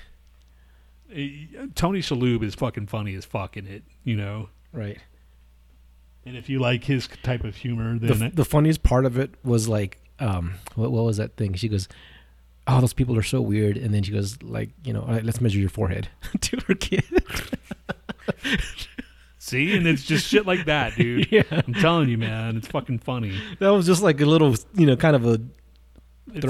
Tony 1.75 1.99
Shalhoub 2.01 2.43
is 2.43 2.55
fucking 2.55 2.87
funny 2.87 3.15
as 3.15 3.25
fuck 3.25 3.57
in 3.57 3.65
it. 3.67 3.83
You 4.03 4.15
know. 4.15 4.49
right 4.73 4.97
And 6.25 6.35
if 6.35 6.49
you 6.49 6.59
like 6.59 6.83
his 6.83 7.07
type 7.23 7.43
of 7.43 7.55
humor, 7.55 7.97
the, 7.97 8.13
then 8.13 8.31
the 8.33 8.45
funniest 8.45 8.83
part 8.83 9.05
of 9.05 9.17
it 9.17 9.33
was 9.43 9.67
like 9.67 9.99
um 10.19 10.55
what, 10.75 10.91
what 10.91 11.03
was 11.03 11.17
that 11.17 11.35
thing 11.37 11.53
she 11.53 11.69
goes 11.69 11.87
oh 12.65 12.81
those 12.81 12.93
people 12.93 13.15
are 13.15 13.23
so 13.23 13.39
weird 13.39 13.77
and 13.77 13.93
then 13.93 14.01
she 14.01 14.11
goes 14.11 14.41
like 14.41 14.71
you 14.83 14.91
know 14.91 15.01
all 15.01 15.09
right 15.09 15.23
let's 15.23 15.39
measure 15.39 15.59
your 15.59 15.69
forehead 15.69 16.07
to 16.41 16.57
her 16.67 16.73
kid 16.73 17.03
see, 19.47 19.75
and 19.75 19.87
it's 19.87 20.03
just 20.03 20.27
shit 20.27 20.45
like 20.45 20.65
that, 20.65 20.95
dude. 20.97 21.31
Yeah. 21.31 21.43
I'm 21.51 21.73
telling 21.73 22.09
you, 22.09 22.17
man, 22.17 22.57
it's 22.57 22.67
fucking 22.67 22.99
funny. 22.99 23.39
that 23.59 23.69
was 23.69 23.85
just 23.85 24.01
like 24.01 24.19
a 24.21 24.25
little 24.25 24.55
you 24.73 24.85
know 24.85 24.95
kind 24.95 25.15
of 25.15 25.25
a 25.25 25.39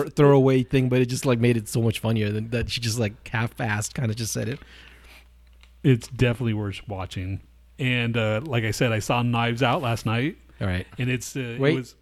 throwaway 0.09 0.63
thing 0.63 0.89
but 0.89 0.99
it 0.99 1.05
just 1.05 1.23
like 1.25 1.37
made 1.39 1.55
it 1.55 1.69
so 1.69 1.79
much 1.79 1.99
funnier 1.99 2.31
than 2.31 2.49
that 2.49 2.67
she 2.67 2.81
just 2.81 2.97
like 2.97 3.27
half-assed 3.27 3.93
kind 3.93 4.09
of 4.09 4.17
just 4.17 4.33
said 4.33 4.49
it 4.49 4.59
it's 5.83 6.07
definitely 6.07 6.55
worth 6.55 6.81
watching. 6.87 7.41
And 7.79 8.17
uh, 8.17 8.41
like 8.43 8.63
I 8.63 8.71
said, 8.71 8.91
I 8.91 8.97
saw 8.99 9.21
Knives 9.21 9.61
Out 9.61 9.83
last 9.83 10.05
night, 10.05 10.35
all 10.59 10.65
right 10.67 10.87
and 10.97 11.09
it's 11.09 11.35
uh, 11.35 11.39
it 11.39 11.59
Wait. 11.59 11.75
was 11.75 11.95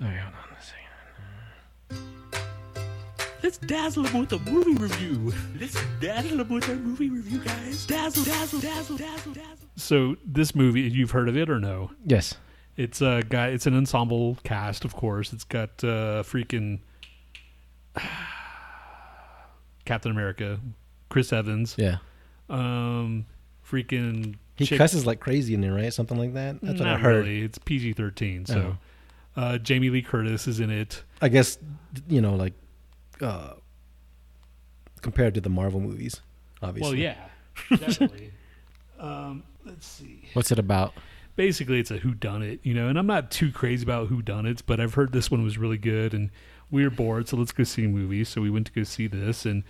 all 0.00 0.08
right 0.08 0.18
hold 0.18 0.34
on 0.34 0.51
let's 3.42 3.58
dazzle 3.58 4.04
them 4.04 4.20
with 4.20 4.32
a 4.32 4.38
movie 4.50 4.74
review. 4.74 5.32
Let's 5.60 5.76
dazzle 6.00 6.38
them 6.38 6.48
with 6.48 6.68
a 6.68 6.74
movie 6.76 7.10
review, 7.10 7.38
guys. 7.40 7.86
Dazzle, 7.86 8.24
dazzle, 8.24 8.60
dazzle, 8.60 8.96
dazzle, 8.96 9.32
dazzle. 9.32 9.68
So 9.76 10.16
this 10.24 10.54
movie, 10.54 10.82
you've 10.82 11.10
heard 11.12 11.28
of 11.28 11.36
it 11.36 11.48
or 11.50 11.58
no? 11.58 11.90
yes 12.06 12.34
It's 12.76 13.00
a 13.00 13.22
guy. 13.28 13.48
It's 13.48 13.66
an 13.66 13.76
ensemble 13.76 14.38
cast, 14.44 14.84
of 14.84 14.94
course. 14.94 15.32
It's 15.32 15.44
got 15.44 15.70
uh, 15.82 16.22
freaking 16.22 16.80
Captain 19.84 20.10
America, 20.12 20.60
Chris 21.08 21.32
Evans, 21.32 21.74
yeah 21.78 21.98
um, 22.48 23.24
freaking. 23.68 24.36
he 24.56 24.66
chick- 24.66 24.78
cusses 24.78 25.06
like 25.06 25.20
crazy 25.20 25.54
in 25.54 25.60
there 25.60 25.72
right 25.72 25.92
something 25.92 26.18
like 26.18 26.34
that 26.34 26.60
that's 26.60 26.78
what 26.78 26.86
Not 26.86 26.96
i 26.96 27.00
heard 27.00 27.24
really. 27.24 27.42
It's 27.42 27.58
PG 27.58 27.94
thirteen. 27.94 28.44
So, 28.46 28.76
uh, 29.36 29.58
Jamie 29.58 29.90
Lee 29.90 30.02
Curtis 30.02 30.46
is 30.46 30.60
in 30.60 30.70
it. 30.70 31.02
i 31.20 31.28
guess 31.28 31.58
you 32.08 32.20
know 32.20 32.34
like 32.34 32.52
uh 33.22 33.54
compared 35.00 35.34
to 35.34 35.40
the 35.40 35.50
marvel 35.50 35.80
movies 35.80 36.20
obviously 36.62 36.90
Well, 36.90 36.98
yeah, 36.98 37.76
definitely. 37.76 38.32
um, 39.00 39.42
let's 39.64 39.86
see. 39.86 40.28
what's 40.34 40.52
it 40.52 40.58
about 40.58 40.94
basically 41.36 41.80
it's 41.80 41.90
a 41.90 41.96
who 41.96 42.12
done 42.14 42.42
it, 42.42 42.60
you 42.62 42.74
know, 42.74 42.88
and 42.88 42.98
I'm 42.98 43.06
not 43.06 43.30
too 43.30 43.50
crazy 43.50 43.82
about 43.82 44.08
who 44.08 44.22
done 44.22 44.46
it, 44.46 44.62
but 44.66 44.80
I've 44.80 44.94
heard 44.94 45.12
this 45.12 45.30
one 45.30 45.42
was 45.42 45.58
really 45.58 45.78
good 45.78 46.14
and 46.14 46.30
we 46.70 46.84
were 46.84 46.90
bored, 46.90 47.28
so 47.28 47.36
let's 47.36 47.52
go 47.52 47.64
see 47.64 47.84
a 47.84 47.88
movie. 47.88 48.24
So 48.24 48.40
we 48.40 48.50
went 48.50 48.66
to 48.66 48.72
go 48.72 48.82
see 48.82 49.06
this 49.06 49.44
and 49.46 49.64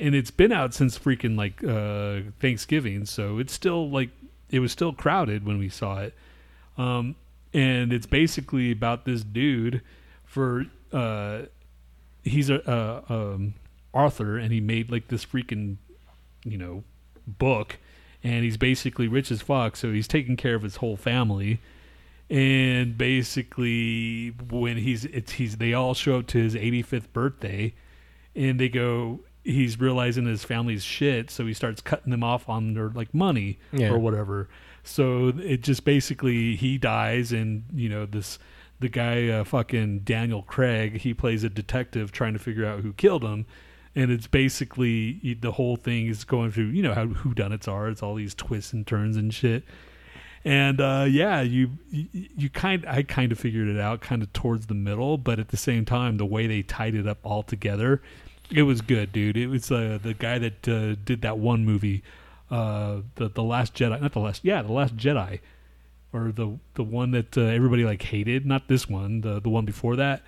and 0.00 0.14
it's 0.14 0.30
been 0.30 0.52
out 0.52 0.74
since 0.74 0.98
freaking 0.98 1.36
like 1.36 1.62
uh 1.62 2.30
Thanksgiving, 2.40 3.04
so 3.06 3.38
it's 3.38 3.52
still 3.52 3.90
like 3.90 4.10
it 4.50 4.60
was 4.60 4.72
still 4.72 4.92
crowded 4.92 5.44
when 5.46 5.58
we 5.58 5.68
saw 5.68 6.00
it. 6.00 6.14
Um 6.78 7.16
and 7.54 7.92
it's 7.92 8.06
basically 8.06 8.70
about 8.70 9.04
this 9.04 9.22
dude 9.22 9.82
for 10.24 10.66
uh 10.92 11.42
he's 12.22 12.50
a 12.50 12.68
uh, 12.70 13.02
um 13.08 13.54
author 13.92 14.38
and 14.38 14.52
he 14.52 14.60
made 14.60 14.90
like 14.90 15.08
this 15.08 15.24
freaking 15.24 15.76
you 16.44 16.56
know 16.58 16.82
book 17.26 17.78
and 18.24 18.44
he's 18.44 18.56
basically 18.56 19.08
rich 19.08 19.30
as 19.30 19.42
fuck. 19.42 19.76
So 19.76 19.92
he's 19.92 20.06
taking 20.08 20.36
care 20.36 20.54
of 20.54 20.62
his 20.62 20.76
whole 20.76 20.96
family. 20.96 21.60
And 22.30 22.96
basically 22.96 24.30
when 24.50 24.76
he's 24.78 25.04
it's 25.06 25.32
he's 25.32 25.56
they 25.56 25.74
all 25.74 25.94
show 25.94 26.18
up 26.20 26.26
to 26.28 26.38
his 26.38 26.54
85th 26.54 27.12
birthday 27.12 27.74
and 28.34 28.58
they 28.58 28.68
go 28.68 29.20
he's 29.44 29.78
realizing 29.80 30.24
his 30.26 30.44
family's 30.44 30.84
shit. 30.84 31.30
So 31.30 31.44
he 31.46 31.52
starts 31.52 31.80
cutting 31.82 32.10
them 32.10 32.22
off 32.22 32.48
on 32.48 32.74
their 32.74 32.88
like 32.90 33.12
money 33.12 33.58
Yeah. 33.72 33.90
or 33.90 33.98
whatever. 33.98 34.48
So 34.84 35.28
it 35.36 35.62
just 35.62 35.84
basically 35.84 36.56
he 36.56 36.78
dies 36.78 37.32
and 37.32 37.64
you 37.74 37.88
know 37.88 38.06
this 38.06 38.38
the 38.82 38.88
guy 38.88 39.28
uh, 39.28 39.44
fucking 39.44 40.00
Daniel 40.00 40.42
Craig 40.42 40.98
he 40.98 41.14
plays 41.14 41.44
a 41.44 41.48
detective 41.48 42.12
trying 42.12 42.34
to 42.34 42.38
figure 42.38 42.66
out 42.66 42.80
who 42.80 42.92
killed 42.92 43.24
him. 43.24 43.46
And 43.94 44.10
it's 44.10 44.26
basically 44.26 45.34
the 45.40 45.52
whole 45.52 45.76
thing 45.76 46.06
is 46.06 46.24
going 46.24 46.50
through 46.50 46.66
you 46.66 46.82
know 46.82 46.94
how 46.94 47.06
whodunits 47.06 47.68
are. 47.68 47.88
It's 47.88 48.02
all 48.02 48.14
these 48.14 48.34
twists 48.34 48.72
and 48.72 48.86
turns 48.86 49.16
and 49.16 49.32
shit. 49.32 49.64
And 50.44 50.80
uh, 50.80 51.06
yeah 51.08 51.40
you, 51.40 51.70
you 51.88 52.50
kind 52.50 52.84
I 52.86 53.02
kind 53.04 53.32
of 53.32 53.38
figured 53.38 53.68
it 53.68 53.80
out 53.80 54.00
kind 54.00 54.22
of 54.22 54.32
towards 54.32 54.66
the 54.66 54.74
middle 54.74 55.16
but 55.16 55.38
at 55.38 55.48
the 55.48 55.56
same 55.56 55.84
time 55.84 56.16
the 56.16 56.26
way 56.26 56.46
they 56.46 56.62
tied 56.62 56.94
it 56.94 57.06
up 57.06 57.18
all 57.22 57.42
together 57.42 58.02
it 58.50 58.64
was 58.64 58.80
good 58.80 59.12
dude. 59.12 59.36
It 59.36 59.46
was 59.46 59.70
uh, 59.70 59.98
the 60.02 60.14
guy 60.14 60.38
that 60.38 60.68
uh, 60.68 60.96
did 61.04 61.22
that 61.22 61.38
one 61.38 61.64
movie 61.64 62.02
uh, 62.50 63.00
the 63.14 63.30
the 63.30 63.42
last 63.42 63.74
Jedi 63.74 64.00
not 64.00 64.12
the 64.12 64.20
last 64.20 64.44
yeah 64.44 64.62
the 64.62 64.72
last 64.72 64.96
Jedi 64.96 65.40
or 66.12 66.32
the 66.32 66.58
the 66.74 66.84
one 66.84 67.10
that 67.12 67.36
uh, 67.36 67.42
everybody 67.42 67.84
like 67.84 68.02
hated. 68.02 68.46
Not 68.46 68.68
this 68.68 68.88
one, 68.88 69.20
the 69.22 69.40
the 69.40 69.48
one 69.50 69.64
before 69.64 69.96
that. 69.96 70.22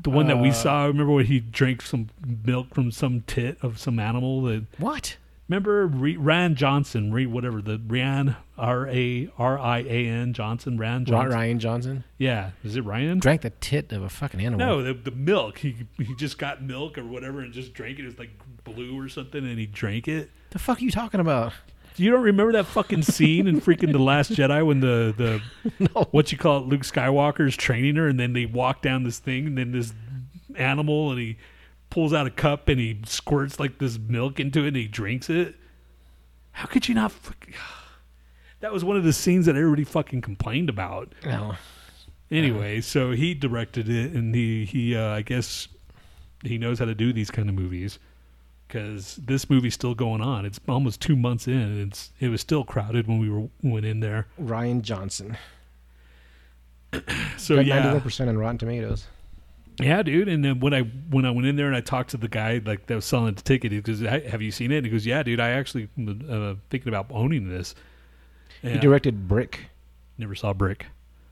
The 0.00 0.10
one 0.10 0.28
that 0.28 0.38
we 0.38 0.50
Uh, 0.50 0.52
saw. 0.52 0.84
Remember 0.86 1.12
when 1.12 1.26
he 1.26 1.40
drank 1.40 1.82
some 1.82 2.08
milk 2.44 2.72
from 2.74 2.90
some 2.92 3.22
tit 3.26 3.58
of 3.62 3.78
some 3.78 3.98
animal? 3.98 4.42
That 4.42 4.64
What? 4.78 5.16
remember 5.48 5.86
Re, 5.88 6.14
Rian 6.14 6.54
Johnson, 6.54 7.10
Re, 7.12 7.24
whatever 7.26 7.60
the 7.62 7.80
Ryan 7.84 8.36
R 8.56 8.86
A 8.86 9.28
R 9.38 9.58
I 9.58 9.78
A 9.78 10.06
N 10.06 10.34
Johnson, 10.34 10.78
Rian 10.78 11.02
Johnson. 11.04 11.36
Rian 11.36 11.58
Johnson 11.58 12.04
Yeah, 12.16 12.50
is 12.62 12.76
it 12.76 12.82
Ryan? 12.82 13.18
drank 13.18 13.40
the 13.40 13.50
tit 13.50 13.90
of 13.92 14.02
a 14.04 14.08
fucking 14.08 14.38
animal. 14.40 14.64
No, 14.64 14.82
the, 14.84 14.94
the 14.94 15.10
milk. 15.10 15.58
He 15.58 15.74
he 15.96 16.14
just 16.14 16.38
got 16.38 16.62
milk 16.62 16.96
or 16.96 17.04
whatever 17.04 17.40
and 17.40 17.52
just 17.52 17.72
drank 17.74 17.98
it. 17.98 18.02
It 18.02 18.06
was 18.06 18.18
like 18.20 18.30
blue 18.62 18.96
or 19.00 19.08
something, 19.08 19.44
and 19.44 19.58
he 19.58 19.66
drank 19.66 20.06
it. 20.06 20.30
the 20.50 20.58
fuck 20.60 20.78
are 20.80 20.84
you 20.84 20.90
talking 20.92 21.18
about? 21.18 21.54
You 21.98 22.10
don't 22.10 22.22
remember 22.22 22.52
that 22.52 22.66
fucking 22.66 23.02
scene 23.02 23.46
in 23.46 23.60
freaking 23.60 23.92
the 23.92 23.98
Last 23.98 24.32
Jedi 24.32 24.64
when 24.64 24.80
the 24.80 25.14
the 25.16 25.42
No. 25.94 26.04
what 26.10 26.30
you 26.32 26.38
call 26.38 26.58
it, 26.58 26.66
Luke 26.66 26.82
Skywalker's 26.82 27.56
training 27.56 27.96
her, 27.96 28.06
and 28.08 28.18
then 28.18 28.32
they 28.32 28.46
walk 28.46 28.82
down 28.82 29.02
this 29.02 29.18
thing, 29.18 29.46
and 29.46 29.58
then 29.58 29.72
this 29.72 29.92
animal, 30.56 31.10
and 31.10 31.20
he 31.20 31.36
pulls 31.90 32.12
out 32.12 32.26
a 32.26 32.30
cup 32.30 32.68
and 32.68 32.78
he 32.78 33.00
squirts 33.06 33.58
like 33.58 33.78
this 33.78 33.98
milk 33.98 34.38
into 34.38 34.64
it, 34.64 34.68
and 34.68 34.76
he 34.76 34.86
drinks 34.86 35.30
it. 35.30 35.56
How 36.52 36.66
could 36.66 36.88
you 36.88 36.94
not? 36.94 37.12
Fuck, 37.12 37.46
that 38.60 38.72
was 38.72 38.84
one 38.84 38.96
of 38.96 39.04
the 39.04 39.12
scenes 39.12 39.46
that 39.46 39.56
everybody 39.56 39.84
fucking 39.84 40.20
complained 40.20 40.68
about. 40.68 41.12
No. 41.24 41.54
Anyway, 42.30 42.80
so 42.82 43.12
he 43.12 43.32
directed 43.34 43.88
it, 43.88 44.12
and 44.12 44.34
he 44.34 44.64
he 44.64 44.94
uh, 44.94 45.08
I 45.08 45.22
guess 45.22 45.68
he 46.44 46.58
knows 46.58 46.78
how 46.78 46.84
to 46.84 46.94
do 46.94 47.12
these 47.12 47.30
kind 47.30 47.48
of 47.48 47.54
movies 47.54 47.98
because 48.68 49.16
this 49.16 49.48
movie's 49.48 49.74
still 49.74 49.94
going 49.94 50.20
on. 50.20 50.44
It's 50.44 50.60
almost 50.68 51.00
two 51.00 51.16
months 51.16 51.46
in, 51.46 51.54
and 51.54 51.88
it's 51.88 52.12
it 52.20 52.28
was 52.28 52.40
still 52.40 52.62
crowded 52.64 53.08
when 53.08 53.18
we 53.18 53.30
were 53.30 53.48
went 53.62 53.86
in 53.86 54.00
there. 54.00 54.26
Rian 54.40 54.82
Johnson. 54.82 55.36
So 57.36 57.60
yeah, 57.60 57.82
91% 57.82 58.28
on 58.28 58.38
Rotten 58.38 58.58
Tomatoes. 58.58 59.06
yeah, 59.78 60.02
dude. 60.02 60.28
And 60.28 60.44
then 60.44 60.60
when 60.60 60.72
I 60.72 60.82
when 61.10 61.24
I 61.24 61.30
went 61.30 61.46
in 61.46 61.56
there 61.56 61.66
and 61.66 61.76
I 61.76 61.80
talked 61.80 62.10
to 62.10 62.16
the 62.16 62.28
guy 62.28 62.60
like 62.64 62.86
that 62.86 62.94
was 62.94 63.04
selling 63.04 63.34
the 63.34 63.42
ticket, 63.42 63.72
he 63.72 63.80
goes, 63.80 64.00
"Have 64.00 64.40
you 64.42 64.50
seen 64.50 64.72
it?" 64.72 64.78
And 64.78 64.86
he 64.86 64.92
goes, 64.92 65.04
"Yeah, 65.06 65.22
dude. 65.22 65.40
I 65.40 65.50
actually 65.50 65.88
uh, 65.98 66.54
thinking 66.70 66.88
about 66.88 67.06
owning 67.10 67.48
this." 67.48 67.74
He 68.62 68.78
directed 68.78 69.28
Brick. 69.28 69.66
never 70.16 70.34
saw 70.34 70.52
Brick. 70.52 70.86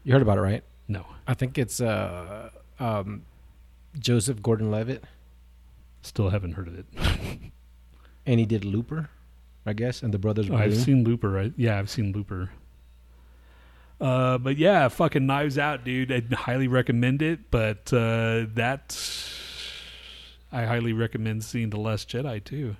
You 0.04 0.12
heard 0.12 0.22
about 0.22 0.38
it, 0.38 0.42
right? 0.42 0.62
No, 0.88 1.04
I 1.26 1.34
think 1.34 1.58
it's 1.58 1.80
uh, 1.80 2.50
um, 2.78 3.22
Joseph 3.98 4.40
Gordon-Levitt, 4.42 5.02
still 6.07 6.31
haven't 6.31 6.53
heard 6.53 6.69
of 6.69 6.78
it. 6.78 6.87
and 8.27 8.41
he 8.41 8.47
did 8.47 8.65
Looper, 8.65 9.11
I 9.65 9.73
guess, 9.73 10.03
and 10.03 10.12
the 10.15 10.19
Brothers 10.19 10.49
Oh, 10.51 10.57
I've 10.57 10.77
seen 10.77 11.05
Looper, 11.05 11.31
right? 11.31 11.53
Yeah, 11.57 11.78
I've 11.78 11.91
seen 11.91 12.12
Looper. 12.12 12.51
Uh, 14.01 14.39
but 14.39 14.59
yeah, 14.59 14.89
fucking 14.89 15.27
Knives 15.27 15.57
Out, 15.59 15.85
dude. 15.85 16.12
I'd 16.12 16.33
highly 16.33 16.69
recommend 16.69 17.23
it. 17.23 17.51
But 17.51 17.93
uh, 17.93 18.47
that 18.55 18.99
I 20.53 20.65
highly 20.65 20.93
recommend 20.93 21.45
seeing 21.45 21.70
The 21.70 21.78
Last 21.78 22.09
Jedi 22.09 22.43
too. 22.45 22.77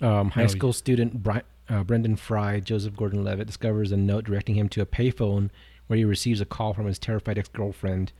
Um, 0.00 0.30
high 0.30 0.42
No, 0.42 0.46
school 0.48 0.72
student 0.72 1.22
Bri- 1.22 1.42
uh, 1.68 1.84
Brendan 1.84 2.16
Frye, 2.16 2.60
Joseph 2.60 2.96
Gordon-Levitt, 2.96 3.46
discovers 3.46 3.92
a 3.92 3.96
note 3.96 4.24
directing 4.24 4.56
him 4.56 4.68
to 4.70 4.80
a 4.82 4.86
payphone 4.86 5.50
where 5.86 5.96
he 5.96 6.04
receives 6.04 6.40
a 6.40 6.44
call 6.44 6.74
from 6.74 6.86
his 6.86 6.98
terrified 6.98 7.38
ex-girlfriend 7.38 8.12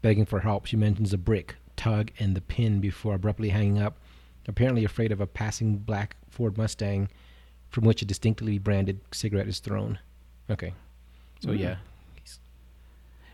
begging 0.00 0.26
for 0.26 0.40
help. 0.40 0.66
She 0.66 0.76
mentions 0.76 1.12
a 1.12 1.18
brick, 1.18 1.56
tug, 1.76 2.10
and 2.18 2.34
the 2.36 2.40
pin 2.40 2.80
before 2.80 3.14
abruptly 3.14 3.50
hanging 3.50 3.78
up, 3.80 3.96
apparently 4.48 4.84
afraid 4.84 5.12
of 5.12 5.20
a 5.20 5.26
passing 5.26 5.76
black 5.76 6.16
Ford 6.28 6.56
Mustang 6.58 7.08
from 7.70 7.84
which 7.84 8.02
a 8.02 8.04
distinctly 8.04 8.58
branded 8.58 9.00
cigarette 9.12 9.48
is 9.48 9.58
thrown. 9.58 9.98
Okay. 10.50 10.72
So, 11.40 11.48
Mm. 11.50 11.58
yeah. 11.58 11.76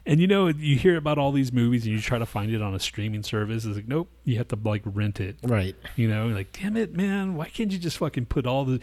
And 0.07 0.19
you 0.19 0.27
know, 0.27 0.49
you 0.49 0.77
hear 0.77 0.97
about 0.97 1.19
all 1.19 1.31
these 1.31 1.53
movies 1.53 1.85
and 1.85 1.93
you 1.95 2.01
try 2.01 2.19
to 2.19 2.27
find 2.27 2.51
it 2.53 2.62
on 2.62 2.75
a 2.75 2.81
streaming 2.81 3.23
service. 3.23 3.65
It's 3.67 3.77
like, 3.77 3.87
nope, 3.87 4.09
you 4.25 4.39
have 4.39 4.49
to 4.49 4.59
like 4.65 4.83
rent 4.85 5.21
it. 5.21 5.37
Right. 5.43 5.77
You 5.95 6.09
know, 6.09 6.29
like, 6.29 6.53
damn 6.59 6.77
it, 6.77 6.97
man, 6.97 7.35
why 7.35 7.49
can't 7.51 7.71
you 7.71 7.79
just 7.79 7.99
fucking 7.99 8.27
put 8.27 8.47
all 8.47 8.65
the? 8.65 8.81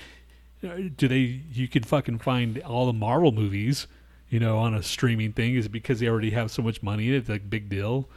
Do 0.62 1.08
they? 1.08 1.42
You 1.54 1.68
could 1.68 1.86
fucking 1.86 2.20
find 2.20 2.60
all 2.60 2.86
the 2.86 2.94
Marvel 2.94 3.32
movies, 3.32 3.88
you 4.30 4.40
know, 4.40 4.58
on 4.58 4.74
a 4.74 4.82
streaming 4.84 5.34
thing. 5.34 5.56
Is 5.56 5.66
it 5.66 5.72
because 5.72 6.00
they 6.00 6.08
already 6.08 6.32
have 6.32 6.50
so 6.52 6.62
much 6.62 6.82
money? 6.84 7.08
in 7.10 7.14
it? 7.16 7.18
It's 7.18 7.30
like 7.30 7.50
big 7.50 7.68
deal. 7.70 8.08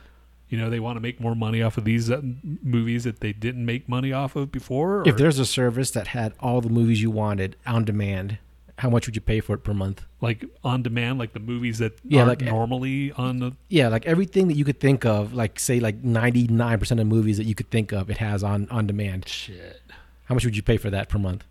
You 0.51 0.59
know, 0.59 0.69
they 0.69 0.81
want 0.81 0.97
to 0.97 1.01
make 1.01 1.21
more 1.21 1.35
money 1.35 1.63
off 1.63 1.79
of 1.79 1.85
these 1.85 2.11
uh, 2.11 2.21
movies 2.63 3.05
that 3.05 3.21
they 3.21 3.33
didn't 3.33 3.65
make 3.65 3.89
money 3.89 4.13
off 4.13 4.35
of 4.37 4.51
before. 4.53 5.03
If 5.09 5.17
there's 5.17 5.39
a 5.39 5.47
service 5.47 5.91
that 5.93 6.09
had 6.09 6.35
all 6.41 6.61
the 6.61 6.69
movies 6.69 7.01
you 7.01 7.11
wanted 7.11 7.55
on 7.67 7.85
demand, 7.85 8.39
how 8.79 8.91
much 8.91 9.07
would 9.07 9.15
you 9.15 9.23
pay 9.23 9.41
for 9.41 9.55
it 9.55 9.59
per 9.65 9.73
month? 9.73 10.05
like 10.23 10.45
on 10.63 10.83
demand, 10.83 11.19
like 11.19 11.33
the 11.33 11.41
movies 11.41 11.79
that 11.79 11.99
Yeah, 12.05 12.25
like- 12.25 12.43
normally 12.43 13.11
on 13.13 13.39
the 13.39 13.53
Yeah, 13.69 13.89
like 13.89 14.05
everything 14.07 14.49
that 14.49 14.55
you 14.55 14.65
could 14.67 14.79
think 14.81 15.07
of, 15.07 15.33
like 15.33 15.59
say 15.59 15.81
like 15.81 16.03
99% 16.03 17.01
of 17.01 17.07
movies 17.07 17.39
that 17.39 17.45
you 17.45 17.55
could 17.55 17.71
think 17.71 17.91
of, 17.93 18.11
it 18.11 18.19
has 18.19 18.43
on 18.45 18.69
on 18.71 18.87
demand. 18.87 19.27
shit. 19.29 19.81
How 20.25 20.35
much 20.35 20.45
would 20.45 20.57
you 20.57 20.63
pay 20.63 20.77
for 20.77 20.91
that 20.91 21.09
per 21.09 21.19
month? 21.19 21.45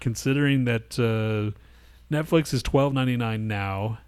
Considering 0.00 0.64
that 0.64 0.98
uh, 0.98 1.56
Netflix 2.12 2.52
is 2.52 2.62
twelve 2.62 2.92
ninety 2.92 3.16
nine 3.16 3.46
now, 3.46 3.98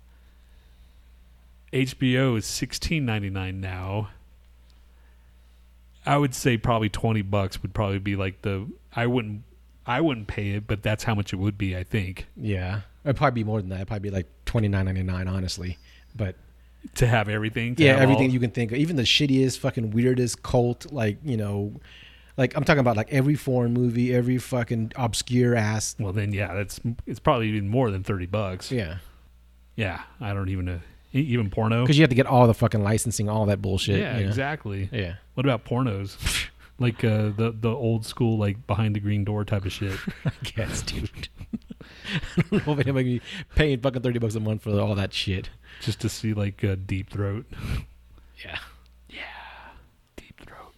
HBO 1.74 2.38
is 2.38 2.46
sixteen 2.46 3.04
ninety 3.04 3.30
nine 3.30 3.60
now. 3.60 4.08
I 6.06 6.16
would 6.16 6.34
say 6.34 6.56
probably 6.56 6.88
twenty 6.88 7.22
bucks 7.22 7.60
would 7.62 7.74
probably 7.74 7.98
be 7.98 8.16
like 8.16 8.42
the 8.42 8.66
I 8.94 9.06
wouldn't 9.06 9.42
I 9.86 10.00
wouldn't 10.00 10.26
pay 10.28 10.50
it, 10.50 10.66
but 10.66 10.82
that's 10.82 11.04
how 11.04 11.14
much 11.14 11.32
it 11.32 11.36
would 11.36 11.58
be. 11.58 11.76
I 11.76 11.82
think 11.84 12.26
Yeah. 12.36 12.80
It'd 13.04 13.16
probably 13.16 13.42
be 13.42 13.44
more 13.44 13.60
than 13.60 13.68
that. 13.70 13.76
It'd 13.76 13.88
probably 13.88 14.08
be 14.10 14.14
like 14.14 14.26
29.99 14.46 15.28
honestly. 15.30 15.78
But 16.16 16.36
to 16.96 17.06
have 17.06 17.28
everything. 17.28 17.74
To 17.76 17.82
yeah, 17.82 17.92
have 17.94 18.02
everything 18.02 18.28
all- 18.28 18.34
you 18.34 18.40
can 18.40 18.50
think 18.50 18.72
of, 18.72 18.78
even 18.78 18.96
the 18.96 19.02
shittiest 19.02 19.58
fucking 19.58 19.90
weirdest 19.90 20.42
cult 20.42 20.92
like, 20.92 21.18
you 21.24 21.36
know, 21.36 21.80
like 22.36 22.56
I'm 22.56 22.64
talking 22.64 22.80
about 22.80 22.96
like 22.96 23.12
every 23.12 23.34
foreign 23.34 23.72
movie, 23.72 24.14
every 24.14 24.38
fucking 24.38 24.92
obscure 24.96 25.54
ass. 25.54 25.96
Well, 25.98 26.12
then 26.12 26.32
yeah, 26.32 26.54
that's 26.54 26.80
it's 27.06 27.20
probably 27.20 27.48
even 27.48 27.68
more 27.68 27.90
than 27.90 28.02
thirty 28.02 28.26
bucks. 28.26 28.70
Yeah. 28.70 28.98
Yeah, 29.76 30.02
I 30.20 30.32
don't 30.34 30.48
even 30.50 30.66
know. 30.66 30.80
Even 31.14 31.48
porno. 31.48 31.86
Cuz 31.86 31.96
you 31.96 32.02
have 32.02 32.10
to 32.10 32.16
get 32.16 32.26
all 32.26 32.46
the 32.46 32.54
fucking 32.54 32.82
licensing, 32.82 33.28
all 33.28 33.46
that 33.46 33.62
bullshit. 33.62 33.98
yeah, 34.00 34.16
you 34.16 34.24
know? 34.24 34.28
exactly. 34.28 34.88
Yeah. 34.92 35.14
What 35.34 35.46
about 35.46 35.64
pornos? 35.64 36.16
like 36.78 37.04
uh, 37.04 37.30
the 37.36 37.54
the 37.58 37.70
old 37.70 38.04
school 38.04 38.36
like 38.36 38.66
behind 38.66 38.96
the 38.96 39.00
green 39.00 39.24
door 39.24 39.44
type 39.44 39.64
of 39.64 39.72
shit. 39.72 39.98
I 40.24 40.32
guess, 40.42 40.82
dude. 40.82 41.28
I 42.36 42.42
don't 42.50 42.66
know 42.66 42.72
if 42.74 42.80
anybody 42.80 43.20
paying 43.54 43.80
fucking 43.80 44.02
30 44.02 44.18
bucks 44.18 44.34
a 44.34 44.40
month 44.40 44.62
for 44.62 44.78
all 44.80 44.94
that 44.94 45.12
shit. 45.12 45.50
just 45.80 46.00
to 46.00 46.08
see 46.08 46.34
like 46.34 46.64
uh, 46.64 46.76
deep 46.84 47.10
throat. 47.10 47.46
Yeah. 48.44 48.58
Yeah. 49.08 49.20
Deep 50.16 50.40
throat. 50.44 50.74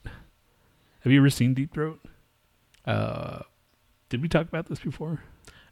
Have 1.01 1.13
you 1.13 1.19
ever 1.21 1.31
seen 1.31 1.55
Deep 1.55 1.73
Throat? 1.73 2.01
Uh 2.85 3.41
Did 4.09 4.21
we 4.23 4.29
talk 4.29 4.49
about 4.49 4.67
this 4.67 4.81
before? 4.81 5.21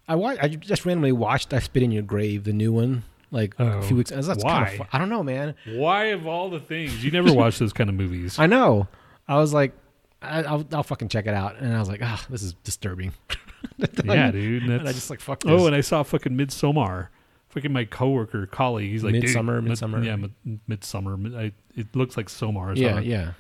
I 0.09 0.15
watched. 0.17 0.43
I 0.43 0.49
just 0.49 0.85
randomly 0.85 1.13
watched 1.13 1.53
I 1.53 1.59
Spit 1.61 1.83
in 1.83 1.91
Your 1.93 2.03
Grave, 2.03 2.45
the 2.45 2.53
new 2.53 2.73
one, 2.73 3.05
like 3.31 3.55
a 3.59 3.77
Oh, 3.79 3.83
few 3.83 3.97
weeks. 3.97 4.11
That's 4.11 4.27
kind 4.29 4.43
why? 4.43 4.69
of 4.71 4.77
fun. 4.79 4.87
I 4.93 4.99
don't 4.99 5.09
know, 5.09 5.23
man. 5.23 5.55
Why 5.67 6.07
of 6.07 6.27
all 6.27 6.51
the 6.51 6.61
things 6.61 7.05
you 7.05 7.11
never 7.11 7.33
watch 7.33 7.59
those 7.59 7.73
kind 7.73 7.89
of 7.91 7.97
movies? 7.97 8.39
I 8.39 8.47
know. 8.47 8.89
I 9.29 9.37
was 9.39 9.53
like, 9.55 9.73
I, 10.23 10.43
I'll, 10.43 10.65
I'll 10.73 10.83
fucking 10.83 11.09
check 11.09 11.27
it 11.27 11.35
out, 11.35 11.57
and 11.59 11.75
I 11.75 11.79
was 11.79 11.89
like, 11.89 12.01
ah, 12.03 12.25
this 12.31 12.43
is 12.43 12.55
disturbing. 12.65 13.13
yeah, 14.05 14.31
dude. 14.31 14.63
And 14.65 14.89
I 14.89 14.93
just 14.93 15.11
like 15.11 15.21
fuck 15.21 15.41
this. 15.43 15.51
oh, 15.53 15.67
and 15.67 15.75
I 15.75 15.81
saw 15.81 16.03
fucking 16.03 16.33
Midsommar. 16.33 17.09
Fucking 17.51 17.73
my 17.73 17.85
coworker, 17.85 18.47
colleague. 18.47 18.91
He's 18.91 19.05
like, 19.05 19.15
Midsommar, 19.15 19.63
Mid- 19.63 19.73
Midsommar. 19.79 20.05
yeah, 20.05 20.17
mid- 20.17 20.61
Midsommar. 20.69 21.19
Mid- 21.19 21.35
I, 21.37 21.53
it 21.77 21.95
looks 21.95 22.17
like 22.17 22.27
Somar. 22.29 22.77
yeah, 22.77 22.99
yeah. 23.01 23.33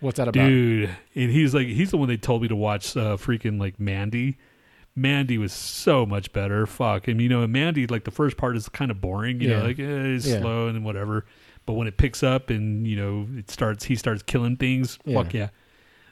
What's 0.00 0.16
that 0.16 0.26
about? 0.28 0.46
dude. 0.46 0.90
And 1.14 1.30
he's 1.30 1.54
like, 1.54 1.66
he's 1.68 1.90
the 1.90 1.96
one 1.96 2.08
they 2.08 2.16
told 2.16 2.42
me 2.42 2.48
to 2.48 2.56
watch. 2.56 2.96
Uh, 2.96 3.16
freaking 3.16 3.60
like 3.60 3.78
Mandy. 3.78 4.36
Mandy 4.94 5.38
was 5.38 5.52
so 5.52 6.04
much 6.04 6.32
better. 6.32 6.66
Fuck. 6.66 7.08
And 7.08 7.20
you 7.20 7.28
know, 7.28 7.46
Mandy, 7.46 7.86
like 7.86 8.04
the 8.04 8.10
first 8.10 8.36
part 8.36 8.56
is 8.56 8.68
kind 8.68 8.90
of 8.90 9.00
boring. 9.00 9.40
You 9.40 9.50
Yeah. 9.50 9.58
know, 9.60 9.64
like 9.66 9.78
eh, 9.78 9.82
it's 9.82 10.26
Yeah. 10.26 10.40
slow 10.40 10.68
and 10.68 10.84
whatever. 10.84 11.24
But 11.64 11.74
when 11.74 11.86
it 11.86 11.96
picks 11.96 12.22
up 12.22 12.50
and 12.50 12.86
you 12.86 12.96
know 12.96 13.26
it 13.36 13.50
starts, 13.50 13.84
he 13.84 13.96
starts 13.96 14.22
killing 14.22 14.56
things. 14.56 14.98
Yeah. 15.04 15.22
Fuck 15.22 15.34
yeah. 15.34 15.48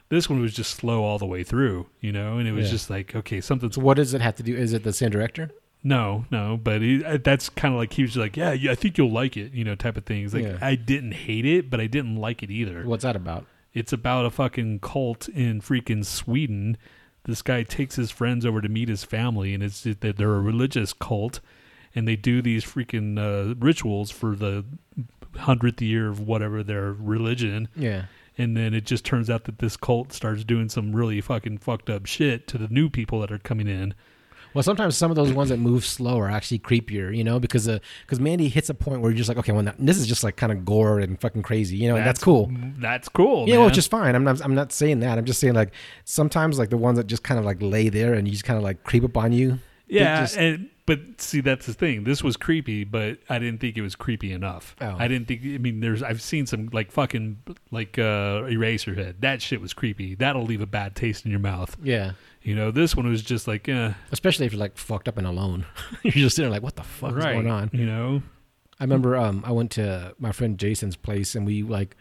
This 0.09 0.29
one 0.29 0.41
was 0.41 0.53
just 0.53 0.71
slow 0.75 1.03
all 1.03 1.17
the 1.19 1.25
way 1.25 1.43
through. 1.43 1.87
You 1.99 2.11
know, 2.11 2.37
and 2.37 2.47
it 2.47 2.53
was 2.53 2.69
just 2.69 2.89
like, 2.89 3.15
okay, 3.15 3.39
something's 3.41 3.75
So 3.75 3.81
what 3.81 3.95
does 3.97 4.13
it 4.13 4.21
have 4.21 4.35
to 4.35 4.43
do? 4.43 4.55
Is 4.55 4.73
it 4.73 4.83
the 4.83 4.93
same 4.93 5.09
director? 5.09 5.51
no, 5.83 6.25
no, 6.29 6.57
but 6.63 6.79
he, 6.83 7.03
uh, 7.03 7.17
that's 7.23 7.49
kind 7.49 7.73
of 7.73 7.79
like 7.79 7.93
he 7.93 8.03
was 8.03 8.15
like, 8.15 8.37
yeah, 8.37 8.51
yeah, 8.53 8.69
I 8.69 8.75
think 8.75 8.99
you'll 8.99 9.09
like 9.11 9.35
it, 9.35 9.51
you 9.51 9.63
know, 9.63 9.73
type 9.73 9.97
of 9.97 10.05
things. 10.05 10.31
Like. 10.31 10.61
I 10.61 10.75
didn't 10.75 11.13
hate 11.13 11.43
it, 11.43 11.71
but 11.71 11.79
I 11.81 11.87
didn't 11.87 12.17
like 12.17 12.43
it 12.43 12.51
either. 12.51 12.83
What's 12.83 13.01
that 13.01 13.15
about? 13.15 13.47
It's 13.73 13.91
about 13.91 14.25
a 14.27 14.29
fucking 14.29 14.81
cult 14.81 15.27
in 15.29 15.59
freaking 15.59 16.05
Sweden. 16.05 16.77
This 17.25 17.41
guy 17.41 17.63
takes 17.63 17.95
his 17.95 18.11
friends 18.11 18.45
over 18.45 18.61
to 18.61 18.69
meet 18.69 18.89
his 18.89 19.03
family, 19.03 19.53
and 19.53 19.63
it's 19.63 19.83
that 19.83 20.01
they're 20.01 20.35
a 20.35 20.41
religious 20.41 20.93
cult, 20.93 21.39
and 21.93 22.07
they 22.07 22.15
do 22.15 22.41
these 22.41 22.63
freaking 22.63 23.19
uh, 23.19 23.55
rituals 23.59 24.09
for 24.11 24.35
the 24.35 24.65
hundredth 25.37 25.81
year 25.81 26.09
of 26.09 26.19
whatever 26.19 26.63
their 26.63 26.93
religion. 26.93 27.67
Yeah. 27.75 28.05
And 28.37 28.57
then 28.57 28.73
it 28.73 28.85
just 28.85 29.05
turns 29.05 29.29
out 29.29 29.43
that 29.43 29.59
this 29.59 29.77
cult 29.77 30.13
starts 30.13 30.43
doing 30.43 30.69
some 30.69 30.95
really 30.95 31.21
fucking 31.21 31.59
fucked 31.59 31.89
up 31.89 32.05
shit 32.05 32.47
to 32.47 32.57
the 32.57 32.67
new 32.69 32.89
people 32.89 33.19
that 33.19 33.31
are 33.31 33.37
coming 33.37 33.67
in. 33.67 33.93
Well, 34.53 34.63
sometimes 34.63 34.97
some 34.97 35.09
of 35.11 35.15
those 35.15 35.31
ones 35.31 35.49
that 35.49 35.57
move 35.57 35.85
slow 35.85 36.19
are 36.19 36.29
actually 36.29 36.59
creepier, 36.59 37.15
you 37.15 37.23
know, 37.23 37.39
because 37.39 37.67
because 37.67 38.19
Mandy 38.19 38.49
hits 38.49 38.69
a 38.69 38.73
point 38.73 39.01
where 39.01 39.11
you're 39.11 39.17
just 39.17 39.29
like, 39.29 39.37
okay, 39.37 39.51
well, 39.51 39.63
now, 39.63 39.73
this 39.79 39.97
is 39.97 40.07
just 40.07 40.23
like 40.23 40.35
kind 40.35 40.51
of 40.51 40.65
gore 40.65 40.99
and 40.99 41.19
fucking 41.19 41.41
crazy, 41.43 41.77
you 41.77 41.87
know, 41.89 41.95
and 41.95 42.05
that's, 42.05 42.23
cool. 42.23 42.51
That's 42.77 43.07
cool. 43.09 43.47
Yeah, 43.47 43.57
man. 43.57 43.65
which 43.67 43.77
is 43.77 43.87
fine. 43.87 44.15
I'm 44.15 44.23
not. 44.23 44.41
I'm 44.43 44.55
not 44.55 44.71
saying 44.71 44.99
that. 45.01 45.17
I'm 45.17 45.25
just 45.25 45.39
saying 45.39 45.53
like 45.53 45.73
sometimes 46.05 46.59
like 46.59 46.69
the 46.69 46.77
ones 46.77 46.97
that 46.97 47.07
just 47.07 47.23
kind 47.23 47.39
of 47.39 47.45
like 47.45 47.57
lay 47.61 47.89
there 47.89 48.13
and 48.13 48.27
you 48.27 48.31
just 48.33 48.43
kind 48.43 48.57
of 48.57 48.63
like 48.63 48.83
creep 48.83 49.03
up 49.03 49.15
on 49.17 49.31
you. 49.31 49.59
yeah, 49.87 50.21
just- 50.21 50.37
and 50.37 50.69
but 50.87 51.21
see 51.21 51.39
that's 51.41 51.67
the 51.67 51.73
thing. 51.73 52.03
This 52.03 52.21
was 52.23 52.35
creepy, 52.35 52.83
but 52.83 53.19
I 53.29 53.39
didn't 53.39 53.61
think 53.61 53.77
it 53.77 53.81
was 53.81 53.95
creepy 53.95 54.33
enough. 54.33 54.75
Oh. 54.81 54.95
I 54.97 55.07
didn't 55.07 55.27
think. 55.27 55.41
I 55.45 55.57
mean, 55.59 55.79
there's 55.79 56.03
I've 56.03 56.21
seen 56.21 56.45
some 56.47 56.69
like 56.73 56.91
fucking 56.91 57.37
like 57.69 57.97
uh 57.97 58.41
Eraserhead. 58.49 59.15
That 59.21 59.41
shit 59.41 59.61
was 59.61 59.73
creepy. 59.73 60.15
That'll 60.15 60.43
leave 60.43 60.59
a 60.59 60.65
bad 60.65 60.95
taste 60.95 61.23
in 61.23 61.31
your 61.31 61.39
mouth. 61.39 61.77
yeah, 61.81 62.13
You 62.43 62.55
know, 62.55 62.71
this 62.71 62.95
one 62.95 63.07
was 63.07 63.21
just 63.21 63.47
like, 63.47 63.69
eh, 63.69 63.93
especially 64.11 64.45
if 64.47 64.53
you're 64.53 64.59
like 64.59 64.77
fucked 64.77 65.07
up 65.07 65.17
and 65.17 65.27
alone. 65.27 65.65
you're 66.03 66.11
just 66.13 66.35
sitting 66.35 66.49
there 66.49 66.55
like, 66.57 66.63
what 66.63 66.75
the 66.75 66.83
fuck 66.83 67.15
is 67.17 67.23
going 67.23 67.47
on? 67.47 67.69
You 67.71 67.85
know, 67.85 68.23
I 68.79 68.83
remember 68.83 69.15
um, 69.15 69.43
I 69.45 69.51
went 69.51 69.71
to 69.71 70.15
my 70.17 70.31
friend 70.31 70.57
Jason's 70.57 70.95
place 70.95 71.35
and 71.35 71.45
we 71.45 71.61
like 71.61 71.95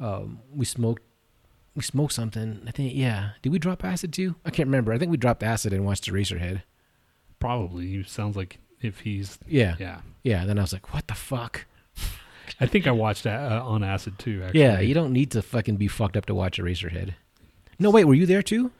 um, 0.00 0.40
we 0.52 0.64
smoked 0.64 1.02
we 1.76 1.82
smoked 1.82 2.12
something. 2.12 2.62
I 2.66 2.72
think 2.72 2.92
yeah. 2.94 3.30
Did 3.42 3.52
we 3.52 3.60
drop 3.60 3.84
acid 3.84 4.12
too? 4.12 4.34
I 4.44 4.50
can't 4.50 4.66
remember. 4.66 4.92
I 4.92 4.98
think 4.98 5.12
we 5.12 5.16
dropped 5.16 5.44
acid 5.44 5.72
and 5.72 5.84
watched 5.84 6.10
Eraserhead. 6.10 6.62
probably 7.38 7.86
he 7.86 8.02
sounds 8.02 8.36
like 8.36 8.58
if 8.80 9.00
he's 9.00 9.38
Yeah. 9.46 9.76
yeah. 9.78 10.00
yeah. 10.24 10.44
Then 10.44 10.58
I 10.58 10.62
was 10.62 10.72
like, 10.72 10.92
what 10.92 11.06
the 11.06 11.14
fuck? 11.14 11.66
I 12.60 12.66
think 12.66 12.86
I 12.88 12.90
watched 12.90 13.24
that 13.24 13.52
uh, 13.52 13.62
on 13.62 13.84
acid 13.84 14.18
too. 14.18 14.42
Actually, 14.44 14.60
Yeah, 14.60 14.80
you 14.80 14.94
don't 14.94 15.12
need 15.12 15.30
to 15.32 15.42
fucking 15.42 15.76
be 15.76 15.86
fucked 15.86 16.16
up 16.16 16.26
to 16.26 16.34
watch 16.34 16.58
Eraserhead. 16.58 17.14
No, 17.78 17.90
wait, 17.90 18.06
were 18.06 18.14
you 18.14 18.26
there 18.26 18.42
too? 18.42 18.72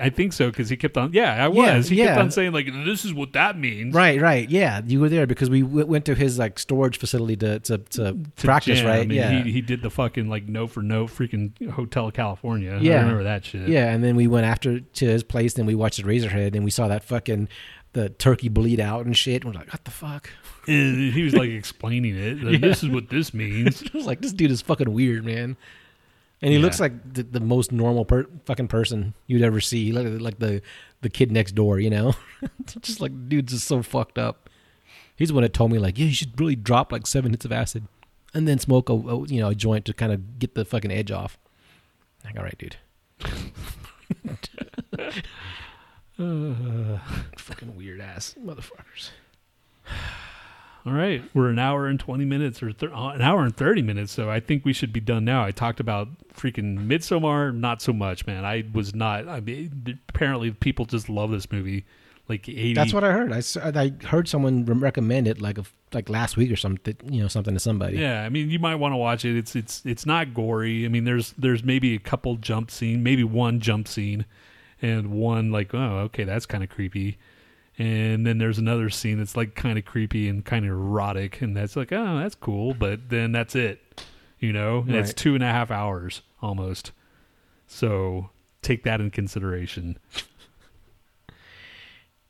I 0.00 0.10
think 0.10 0.32
so 0.32 0.50
because 0.50 0.68
he 0.68 0.76
kept 0.76 0.96
on. 0.96 1.12
Yeah, 1.12 1.32
I 1.32 1.48
Yeah, 1.50 1.76
was. 1.76 1.88
he 1.88 1.96
kept 1.96 2.18
on 2.18 2.30
saying 2.30 2.52
like, 2.52 2.66
"This 2.84 3.04
is 3.04 3.12
what 3.12 3.32
that 3.34 3.58
means." 3.58 3.94
Right, 3.94 4.20
right. 4.20 4.48
Yeah, 4.48 4.80
you 4.86 5.00
were 5.00 5.08
there 5.08 5.26
because 5.26 5.50
we 5.50 5.62
w- 5.62 5.86
went 5.86 6.04
to 6.06 6.14
his 6.14 6.38
like 6.38 6.58
storage 6.58 6.98
facility 6.98 7.36
to 7.36 7.60
to, 7.60 7.78
to, 7.78 8.12
to 8.36 8.46
practice, 8.46 8.78
jam, 8.80 8.88
right? 8.88 9.02
and 9.02 9.12
yeah. 9.12 9.42
he, 9.42 9.52
he 9.52 9.60
did 9.60 9.82
the 9.82 9.90
fucking 9.90 10.28
like 10.28 10.48
no 10.48 10.66
for 10.66 10.82
no 10.82 11.06
freaking 11.06 11.70
Hotel 11.70 12.10
California. 12.10 12.78
Yeah. 12.80 12.96
I 12.96 13.00
remember 13.02 13.24
that 13.24 13.44
shit. 13.44 13.68
Yeah, 13.68 13.92
and 13.92 14.02
then 14.02 14.16
we 14.16 14.26
went 14.26 14.46
after 14.46 14.80
to 14.80 15.06
his 15.06 15.22
place, 15.22 15.56
and 15.56 15.66
we 15.66 15.74
watched 15.74 16.02
Eraserhead, 16.02 16.54
and 16.54 16.64
we 16.64 16.70
saw 16.70 16.88
that 16.88 17.04
fucking 17.04 17.48
the 17.92 18.08
turkey 18.08 18.48
bleed 18.48 18.80
out 18.80 19.04
and 19.04 19.16
shit. 19.16 19.42
And 19.44 19.52
we're 19.52 19.58
like, 19.60 19.72
what 19.72 19.84
the 19.84 19.90
fuck? 19.90 20.30
and 20.66 21.12
he 21.12 21.22
was 21.22 21.34
like 21.34 21.50
explaining 21.50 22.16
it. 22.16 22.42
Like, 22.42 22.60
This 22.70 22.82
is 22.82 22.88
what 22.88 23.08
this 23.10 23.34
means. 23.34 23.82
I 23.94 23.96
was 23.96 24.06
like, 24.06 24.20
this 24.20 24.32
dude 24.32 24.50
is 24.50 24.62
fucking 24.62 24.92
weird, 24.92 25.24
man. 25.24 25.56
And 26.42 26.52
he 26.52 26.58
Yeah. 26.58 26.64
looks 26.64 26.80
like 26.80 27.12
the, 27.14 27.22
the 27.22 27.40
most 27.40 27.70
normal 27.70 28.06
per- 28.06 28.26
fucking 28.46 28.68
person 28.68 29.12
you'd 29.26 29.42
ever 29.42 29.60
see. 29.60 29.92
Looked 29.92 30.22
like 30.22 30.38
the 30.38 30.62
the 31.02 31.10
kid 31.10 31.30
next 31.30 31.52
door, 31.54 31.78
you 31.80 31.90
know. 31.90 32.14
just 32.80 32.98
like 33.00 33.12
dude's 33.28 33.52
just 33.52 33.66
so 33.68 33.82
fucked 33.82 34.18
up. 34.18 34.48
He's 35.16 35.28
the 35.28 35.34
one 35.34 35.42
that 35.42 35.52
told 35.52 35.70
me 35.70 35.78
like, 35.78 35.98
yeah, 35.98 36.06
you 36.06 36.14
should 36.14 36.40
really 36.40 36.56
drop 36.56 36.92
like 36.92 37.06
seven 37.06 37.32
hits 37.32 37.44
of 37.44 37.52
acid, 37.52 37.86
and 38.32 38.48
then 38.48 38.58
smoke 38.58 38.88
a, 38.88 38.94
a 38.94 39.26
you 39.26 39.38
know 39.40 39.48
a 39.48 39.54
joint 39.54 39.84
to 39.84 39.92
kind 39.92 40.12
of 40.12 40.38
get 40.38 40.54
the 40.54 40.64
fucking 40.64 40.90
edge 40.90 41.10
off. 41.10 41.36
Like, 42.24 42.38
all 42.38 42.44
right, 42.44 42.56
dude. 42.58 42.76
fucking 47.36 47.76
weird 47.76 48.00
ass 48.00 48.34
motherfuckers. 48.42 49.10
All 50.86 50.92
right, 50.94 51.22
we're 51.34 51.50
an 51.50 51.58
hour 51.58 51.86
and 51.86 52.00
twenty 52.00 52.24
minutes, 52.24 52.62
or 52.62 52.72
thir- 52.72 52.92
uh, 52.94 53.10
an 53.10 53.20
hour 53.20 53.42
and 53.42 53.54
thirty 53.54 53.82
minutes. 53.82 54.12
So 54.12 54.30
I 54.30 54.40
think 54.40 54.64
we 54.64 54.72
should 54.72 54.92
be 54.92 55.00
done 55.00 55.24
now. 55.26 55.44
I 55.44 55.50
talked 55.50 55.78
about 55.78 56.08
freaking 56.34 56.86
Midsommar, 56.86 57.54
not 57.54 57.82
so 57.82 57.92
much, 57.92 58.26
man. 58.26 58.44
I 58.46 58.64
was 58.72 58.94
not. 58.94 59.28
I 59.28 59.40
mean, 59.40 59.98
apparently 60.08 60.52
people 60.52 60.86
just 60.86 61.08
love 61.10 61.30
this 61.30 61.52
movie. 61.52 61.84
Like 62.28 62.48
eighty. 62.48 62.74
That's 62.74 62.94
what 62.94 63.04
I 63.04 63.12
heard. 63.12 63.32
I, 63.32 63.42
I 63.80 63.92
heard 64.06 64.28
someone 64.28 64.64
recommend 64.64 65.26
it 65.26 65.42
like 65.42 65.58
a, 65.58 65.64
like 65.92 66.08
last 66.08 66.36
week 66.36 66.50
or 66.50 66.56
something. 66.56 66.96
You 67.10 67.22
know, 67.22 67.28
something 67.28 67.52
to 67.54 67.60
somebody. 67.60 67.98
Yeah, 67.98 68.22
I 68.22 68.28
mean, 68.28 68.48
you 68.50 68.60
might 68.60 68.76
want 68.76 68.92
to 68.92 68.96
watch 68.96 69.24
it. 69.24 69.36
It's 69.36 69.56
it's 69.56 69.84
it's 69.84 70.06
not 70.06 70.32
gory. 70.32 70.84
I 70.84 70.88
mean, 70.88 71.04
there's 71.04 71.34
there's 71.36 71.64
maybe 71.64 71.94
a 71.94 71.98
couple 71.98 72.36
jump 72.36 72.70
scene, 72.70 73.02
maybe 73.02 73.24
one 73.24 73.58
jump 73.60 73.88
scene, 73.88 74.24
and 74.80 75.10
one 75.10 75.50
like, 75.50 75.74
oh, 75.74 75.98
okay, 76.04 76.24
that's 76.24 76.46
kind 76.46 76.62
of 76.62 76.70
creepy. 76.70 77.18
And 77.80 78.26
then 78.26 78.36
there's 78.36 78.58
another 78.58 78.90
scene 78.90 79.16
that's 79.16 79.36
like 79.38 79.54
kind 79.54 79.78
of 79.78 79.86
creepy 79.86 80.28
and 80.28 80.44
kind 80.44 80.66
of 80.66 80.70
erotic, 80.72 81.40
and 81.40 81.56
that's 81.56 81.76
like, 81.76 81.92
oh, 81.92 82.18
that's 82.18 82.34
cool. 82.34 82.74
But 82.74 83.08
then 83.08 83.32
that's 83.32 83.54
it, 83.54 84.04
you 84.38 84.52
know. 84.52 84.80
And 84.80 84.94
it's 84.94 85.14
two 85.14 85.34
and 85.34 85.42
a 85.42 85.46
half 85.46 85.70
hours 85.70 86.20
almost. 86.42 86.92
So 87.66 88.28
take 88.60 88.82
that 88.84 89.00
in 89.00 89.10
consideration. 89.10 89.96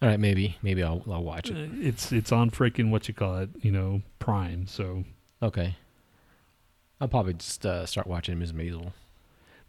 All 0.00 0.08
right, 0.08 0.20
maybe 0.20 0.56
maybe 0.62 0.82
I'll 0.84 1.02
I'll 1.10 1.24
watch 1.24 1.50
it. 1.50 1.56
Uh, 1.56 1.72
It's 1.80 2.12
it's 2.12 2.30
on 2.30 2.50
freaking 2.50 2.90
what 2.90 3.08
you 3.08 3.14
call 3.14 3.38
it, 3.38 3.50
you 3.60 3.72
know, 3.72 4.02
Prime. 4.20 4.68
So 4.68 5.02
Okay. 5.42 5.74
I'll 7.00 7.08
probably 7.08 7.34
just 7.34 7.64
uh, 7.66 7.86
start 7.86 8.06
watching 8.06 8.38
Ms. 8.38 8.52
Maisel. 8.52 8.92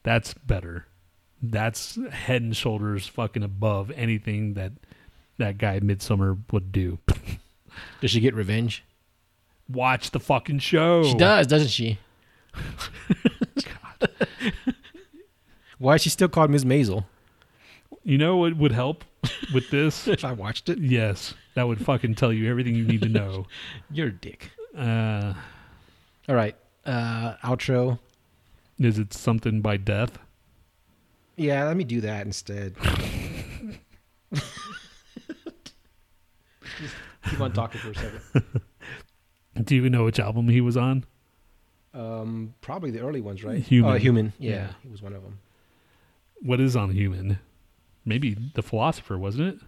That's 0.04 0.34
better. 0.34 0.86
That's 1.42 1.98
head 2.12 2.42
and 2.44 2.56
shoulders 2.56 3.08
fucking 3.08 3.42
above 3.42 3.90
anything 3.96 4.54
that 4.56 4.74
that 5.42 5.58
guy 5.58 5.80
Midsommar 5.80 6.38
would 6.52 6.72
do. 6.72 7.00
Does 8.00 8.12
she 8.12 8.20
get 8.20 8.34
revenge? 8.36 8.84
Watch 9.68 10.12
the 10.12 10.20
fucking 10.20 10.60
show. 10.60 11.04
She 11.04 11.16
does, 11.16 11.48
doesn't 11.48 11.70
she? 11.70 11.98
Why 15.78 15.96
is 15.96 16.02
she 16.04 16.10
still 16.10 16.30
called 16.30 16.52
Ms. 16.52 16.64
Maisel? 16.64 17.06
You 18.04 18.18
know 18.18 18.38
what 18.38 18.56
would 18.58 18.72
help 18.72 19.04
with 19.54 19.70
this? 19.72 20.08
If 20.12 20.24
I 20.26 20.32
watched 20.34 20.70
it, 20.70 20.78
yes, 20.80 21.34
that 21.56 21.68
would 21.68 21.84
fucking 21.84 22.16
tell 22.16 22.32
you 22.32 22.50
everything 22.50 22.76
you 22.76 22.86
need 22.86 23.02
to 23.02 23.10
know. 23.10 23.48
you're 23.92 24.08
a 24.08 24.12
dick. 24.12 24.52
Uh, 24.78 25.34
All 26.30 26.36
right, 26.36 26.56
uh, 26.86 27.36
outro. 27.44 28.00
is 28.80 28.98
it 29.00 29.14
something 29.14 29.62
by 29.62 29.78
death? 29.78 30.18
Yeah, 31.36 31.66
let 31.66 31.78
me 31.78 31.84
do 31.84 32.02
that 32.02 32.26
instead. 32.26 32.76
Just 36.80 36.96
keep 37.30 37.40
on 37.42 37.52
talking 37.54 37.82
for 37.82 37.92
a 37.92 37.96
second. 37.96 38.22
Do 39.66 39.76
you 39.76 39.82
even 39.82 39.92
know 39.92 40.06
which 40.06 40.20
album 40.20 40.48
he 40.48 40.62
was 40.62 40.78
on? 40.78 41.06
Um, 41.94 42.54
probably 42.62 42.90
the 42.92 43.02
early 43.02 43.20
ones, 43.22 43.44
right? 43.44 43.60
Human. 43.62 43.92
Oh, 43.92 43.96
human. 43.98 44.34
Yeah, 44.40 44.52
Yeah. 44.52 44.68
he 44.84 44.90
was 44.90 45.02
one 45.02 45.14
of 45.14 45.22
them. 45.24 45.40
What 46.42 46.60
is 46.60 46.76
on 46.76 46.92
Human? 46.92 47.38
Maybe 48.06 48.36
The 48.56 48.64
Philosopher, 48.64 49.18
wasn't 49.18 49.56
it? 49.56 49.60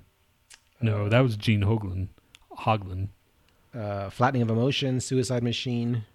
No, 0.81 1.07
that 1.09 1.19
was 1.19 1.35
Gene 1.37 1.61
Hoglan. 1.61 2.07
Hoglan. 2.59 3.09
Uh, 3.75 4.09
Flattening 4.09 4.41
of 4.41 4.49
Emotion, 4.49 4.99
Suicide 4.99 5.43
Machine, 5.43 6.05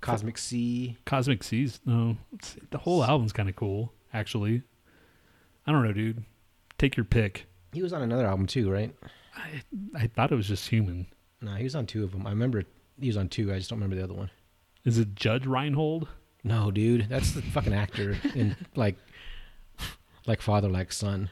Cosmic 0.00 0.38
Sea. 0.38 0.96
Cosmic 1.04 1.42
Seas. 1.44 1.80
No, 1.84 2.16
it's, 2.32 2.56
the 2.70 2.78
whole 2.78 3.04
album's 3.04 3.32
kind 3.32 3.48
of 3.48 3.54
cool, 3.56 3.92
actually. 4.12 4.62
I 5.66 5.72
don't 5.72 5.84
know, 5.84 5.92
dude. 5.92 6.24
Take 6.78 6.96
your 6.96 7.04
pick. 7.04 7.46
He 7.72 7.82
was 7.82 7.92
on 7.92 8.02
another 8.02 8.26
album 8.26 8.46
too, 8.46 8.70
right? 8.70 8.94
I 9.36 9.62
I 9.94 10.06
thought 10.08 10.32
it 10.32 10.36
was 10.36 10.48
just 10.48 10.68
human. 10.68 11.06
No, 11.40 11.54
he 11.54 11.64
was 11.64 11.74
on 11.74 11.86
two 11.86 12.04
of 12.04 12.12
them. 12.12 12.26
I 12.26 12.30
remember 12.30 12.64
he 12.98 13.06
was 13.06 13.16
on 13.16 13.28
two. 13.28 13.52
I 13.52 13.58
just 13.58 13.70
don't 13.70 13.78
remember 13.78 13.96
the 13.96 14.04
other 14.04 14.14
one. 14.14 14.30
Is 14.84 14.98
it 14.98 15.14
Judge 15.14 15.46
Reinhold? 15.46 16.08
No, 16.42 16.70
dude, 16.70 17.06
that's 17.08 17.32
the 17.32 17.42
fucking 17.42 17.74
actor 17.74 18.16
in 18.34 18.56
like, 18.74 18.96
like 20.26 20.40
father, 20.40 20.68
like 20.68 20.90
son. 20.92 21.30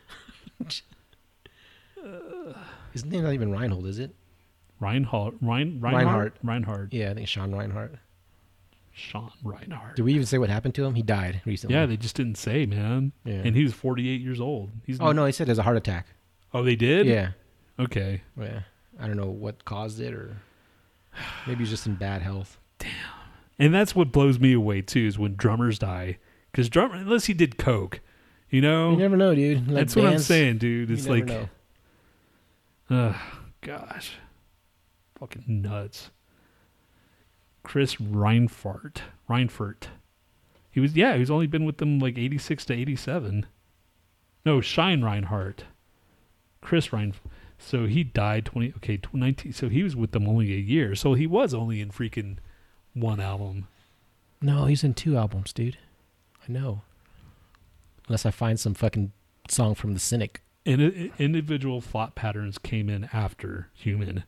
His 2.92 3.04
name's 3.04 3.24
not 3.24 3.32
even 3.32 3.50
Reinhold, 3.50 3.86
is 3.86 3.98
it? 3.98 4.14
Reinhold? 4.80 5.36
Rein, 5.40 5.80
Reinhardt. 5.80 5.82
Reinhardt? 5.82 6.36
Reinhardt. 6.42 6.92
Yeah, 6.92 7.10
I 7.10 7.14
think 7.14 7.26
Sean 7.26 7.54
Reinhardt. 7.54 7.94
Sean 8.92 9.30
Reinhardt. 9.42 9.96
Did 9.96 10.02
we 10.04 10.12
even 10.12 10.26
say 10.26 10.38
what 10.38 10.50
happened 10.50 10.74
to 10.74 10.84
him? 10.84 10.94
He 10.94 11.02
died 11.02 11.40
recently. 11.44 11.74
Yeah, 11.74 11.86
they 11.86 11.96
just 11.96 12.16
didn't 12.16 12.36
say, 12.36 12.66
man. 12.66 13.12
Yeah. 13.24 13.42
And 13.44 13.56
he 13.56 13.62
was 13.62 13.72
48 13.72 14.20
years 14.20 14.40
old. 14.40 14.70
He's 14.84 15.00
oh 15.00 15.12
no, 15.12 15.24
he 15.24 15.32
said 15.32 15.48
it 15.48 15.52
was 15.52 15.58
a 15.58 15.62
heart 15.62 15.76
attack. 15.76 16.06
Oh, 16.52 16.62
they 16.62 16.76
did? 16.76 17.06
Yeah, 17.06 17.30
Okay. 17.78 18.22
yeah. 18.40 18.60
I 19.00 19.06
don't 19.06 19.16
know 19.16 19.30
what 19.30 19.64
caused 19.64 20.00
it, 20.00 20.12
or 20.12 20.36
maybe 21.46 21.60
he's 21.60 21.70
just 21.70 21.86
in 21.86 21.94
bad 21.94 22.22
health. 22.22 22.58
Damn. 22.78 22.90
And 23.58 23.74
that's 23.74 23.94
what 23.94 24.12
blows 24.12 24.38
me 24.38 24.52
away 24.52 24.82
too 24.82 25.06
is 25.06 25.18
when 25.18 25.36
drummers 25.36 25.78
die. 25.78 26.18
Because 26.50 26.68
drummer, 26.68 26.96
unless 26.96 27.26
he 27.26 27.34
did 27.34 27.58
coke, 27.58 28.00
you 28.50 28.60
know, 28.60 28.90
You 28.92 28.96
never 28.96 29.16
know, 29.16 29.34
dude. 29.34 29.68
Like 29.68 29.76
that's 29.76 29.96
what 29.96 30.06
I'm 30.06 30.18
saying, 30.18 30.58
dude. 30.58 30.90
It's 30.90 31.06
like, 31.06 31.26
know. 32.90 33.14
Gosh, 33.60 34.14
fucking 35.18 35.44
nuts. 35.46 36.10
Chris 37.62 37.96
Reinfart, 37.96 38.98
Reinfurt. 39.28 39.88
He 40.70 40.80
was 40.80 40.96
yeah, 40.96 41.16
he's 41.16 41.30
only 41.30 41.46
been 41.46 41.64
with 41.64 41.78
them 41.78 41.98
like 41.98 42.16
eighty 42.16 42.38
six 42.38 42.64
to 42.66 42.74
eighty 42.74 42.96
seven. 42.96 43.46
No, 44.46 44.60
Shine 44.60 45.02
Reinhardt. 45.02 45.64
Chris 46.60 46.92
Rein. 46.92 47.14
So 47.58 47.86
he 47.86 48.04
died 48.04 48.44
twenty. 48.46 48.72
Okay, 48.76 48.96
tw- 48.96 49.14
nineteen. 49.14 49.52
So 49.52 49.68
he 49.68 49.82
was 49.82 49.96
with 49.96 50.12
them 50.12 50.28
only 50.28 50.52
a 50.52 50.58
year. 50.58 50.94
So 50.94 51.14
he 51.14 51.26
was 51.26 51.52
only 51.52 51.80
in 51.80 51.90
freaking 51.90 52.38
one 52.94 53.20
album. 53.20 53.66
No, 54.40 54.66
he's 54.66 54.84
in 54.84 54.94
two 54.94 55.16
albums, 55.16 55.52
dude. 55.52 55.76
I 56.48 56.52
know. 56.52 56.82
Unless 58.06 58.24
I 58.24 58.30
find 58.30 58.58
some 58.58 58.74
fucking 58.74 59.12
song 59.48 59.74
from 59.74 59.92
The 59.92 60.00
Cynic 60.00 60.42
in, 60.64 61.12
individual 61.18 61.80
thought 61.80 62.14
patterns 62.14 62.58
came 62.58 62.88
in 62.88 63.08
after 63.12 63.68
human, 63.74 64.24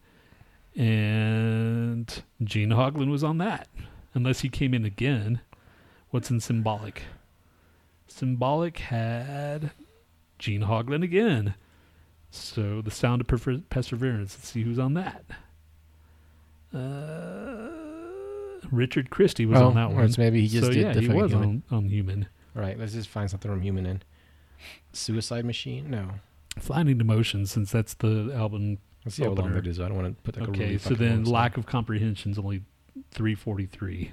and 0.74 2.22
Gene 2.42 2.70
Hoglan 2.70 3.10
was 3.10 3.22
on 3.22 3.38
that. 3.38 3.68
Unless 4.12 4.40
he 4.40 4.48
came 4.48 4.74
in 4.74 4.84
again, 4.84 5.40
what's 6.10 6.30
in 6.30 6.40
symbolic? 6.40 7.04
Symbolic 8.08 8.78
had 8.78 9.70
Gene 10.38 10.62
Hoglan 10.62 11.04
again. 11.04 11.54
So 12.30 12.80
the 12.82 12.90
sound 12.90 13.20
of 13.20 13.26
perfer- 13.26 13.62
perseverance. 13.70 14.36
Let's 14.36 14.48
see 14.48 14.62
who's 14.62 14.78
on 14.78 14.94
that. 14.94 15.24
Uh, 16.72 17.70
Richard 18.70 19.10
Christy 19.10 19.46
was 19.46 19.58
Oh, 19.60 19.68
on 19.68 19.74
that 19.74 19.90
one. 19.92 20.04
it's 20.04 20.18
maybe 20.18 20.40
he 20.42 20.48
just 20.48 20.66
so 20.66 20.72
did 20.72 20.82
yeah, 20.94 21.00
he 21.00 21.08
was 21.08 21.32
human. 21.32 21.62
on, 21.70 21.76
on 21.78 21.88
human. 21.88 22.26
All 22.56 22.62
right, 22.62 22.78
let's 22.78 22.92
just 22.92 23.08
find 23.08 23.28
something 23.30 23.50
from 23.50 23.60
Human 23.62 23.86
in. 23.86 24.02
Suicide 24.92 25.44
Machine? 25.44 25.88
No. 25.90 26.10
Flattening 26.58 27.04
Motion, 27.06 27.46
since 27.46 27.70
that's 27.72 27.94
the 27.94 28.32
album. 28.34 28.78
Let's 29.04 29.16
see 29.16 29.22
how 29.22 29.30
long 29.30 29.38
Opener. 29.38 29.54
that 29.62 29.66
is. 29.68 29.80
I 29.80 29.88
don't 29.88 29.96
want 29.96 30.16
to 30.16 30.22
put 30.22 30.36
like 30.38 30.48
a 30.48 30.50
okay, 30.50 30.60
really 30.64 30.78
so 30.78 30.94
then 30.94 31.16
long 31.16 31.24
song. 31.26 31.34
lack 31.34 31.56
of 31.56 31.66
comprehension 31.66 32.32
is 32.32 32.38
only 32.38 32.62
three 33.12 33.34
forty 33.34 33.66
three. 33.66 34.12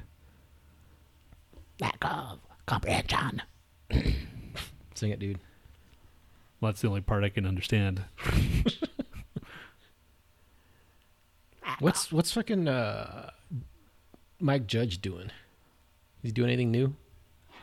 Lack 1.82 1.98
of 2.02 2.40
comprehension. 2.68 3.42
Sing 4.96 5.10
it, 5.12 5.20
dude. 5.20 5.40
Well, 6.60 6.72
that's 6.72 6.82
the 6.82 6.88
only 6.88 7.02
part 7.02 7.24
I 7.24 7.30
can 7.30 7.46
understand. 7.46 8.04
What's 11.80 12.12
what's 12.12 12.32
fucking 12.32 12.68
uh, 12.68 13.30
Mike 14.40 14.66
Judge 14.66 15.00
doing? 15.00 15.30
He's 16.24 16.34
doing 16.34 16.50
anything 16.50 16.72
new? 16.72 16.96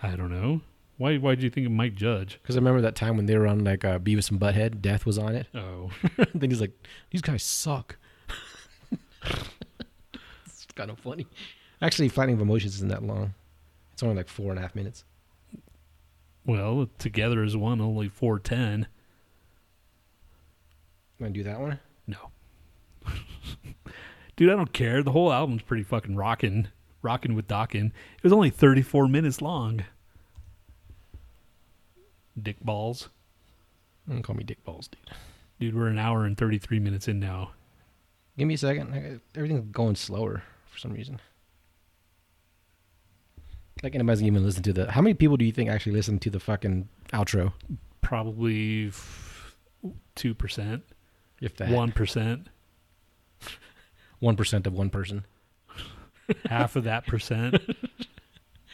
I 0.03 0.15
don't 0.15 0.31
know. 0.31 0.61
Why? 0.99 1.17
Why 1.17 1.35
do 1.35 1.43
you 1.43 1.51
think 1.51 1.67
of 1.67 1.73
Mike 1.73 1.97
Judge? 1.97 2.39
Because 2.41 2.55
I 2.57 2.61
remember 2.61 2.81
that 2.83 2.95
time 2.95 3.17
when 3.17 3.27
they 3.27 3.37
were 3.37 3.49
on 3.49 3.65
like 3.65 3.85
uh, 3.85 3.99
Beavis 3.99 4.31
and 4.31 4.39
Butthead. 4.39 4.81
Death 4.81 5.05
was 5.05 5.19
on 5.19 5.35
it. 5.35 5.49
Oh, 5.53 5.91
then 6.35 6.51
he's 6.51 6.61
like, 6.61 6.71
"These 7.11 7.23
guys 7.23 7.43
suck." 7.43 7.97
it's 10.47 10.67
kind 10.77 10.91
of 10.91 10.99
funny. 11.01 11.27
Actually, 11.83 12.09
Flattening 12.09 12.37
of 12.37 12.43
Emotions 12.43 12.77
isn't 12.77 12.89
that 12.89 13.03
long. 13.03 13.35
It's 13.95 14.03
only 14.05 14.15
like 14.15 14.29
four 14.29 14.51
and 14.51 14.61
a 14.61 14.63
half 14.63 14.77
minutes. 14.77 15.05
Well, 16.47 16.89
together 16.99 17.43
as 17.43 17.57
one, 17.57 17.81
only 17.81 18.09
four 18.09 18.39
ten. 18.39 18.87
Want 21.21 21.33
to 21.35 21.41
do 21.41 21.45
that 21.45 21.61
one? 21.61 21.79
No, 22.07 22.19
dude, 24.37 24.51
I 24.51 24.57
don't 24.57 24.73
care. 24.73 25.03
The 25.03 25.13
whole 25.13 25.33
album's 25.33 25.63
pretty 25.63 25.83
fucking 25.85 26.17
rocking, 26.17 26.69
rocking 27.03 27.35
with 27.35 27.47
Dawkin. 27.49 27.87
It 27.87 28.23
was 28.23 28.33
only 28.33 28.51
thirty 28.51 28.83
four 28.83 29.09
minutes 29.09 29.41
long. 29.41 29.85
Dick 32.41 32.59
balls, 32.61 33.11
Don't 34.09 34.23
call 34.23 34.35
me 34.35 34.43
Dick 34.45 34.63
Balls, 34.65 34.89
dude. 34.89 35.11
dude. 35.61 35.75
We're 35.77 35.87
an 35.87 35.99
hour 36.01 36.25
and 36.25 36.37
thirty 36.37 36.59
three 36.59 36.81
minutes 36.81 37.07
in 37.09 37.21
now. 37.21 37.53
Give 38.37 38.49
me 38.49 38.55
a 38.55 38.59
second. 38.59 39.21
Everything's 39.37 39.71
going 39.71 39.95
slower 39.95 40.43
for 40.67 40.79
some 40.79 40.93
reason. 40.93 41.21
Like 43.83 43.95
anybody's 43.95 44.21
gonna 44.21 44.29
even 44.33 44.45
listen 44.45 44.63
to 44.63 44.73
the. 44.73 44.91
How 44.91 45.03
many 45.03 45.15
people 45.15 45.37
do 45.37 45.45
you 45.45 45.53
think 45.53 45.69
actually 45.69 45.93
listen 45.93 46.19
to 46.21 46.31
the 46.31 46.41
fucking 46.41 46.89
outro? 47.13 47.53
Probably 48.01 48.93
two 50.15 50.35
percent, 50.35 50.83
If 51.41 51.57
that 51.57 51.69
one 51.71 51.93
percent. 51.93 52.49
one 54.21 54.37
percent 54.37 54.67
of 54.67 54.73
one 54.73 54.91
person. 54.91 55.25
half 56.47 56.77
of 56.77 56.85
that 56.85 57.07
percent 57.07 57.57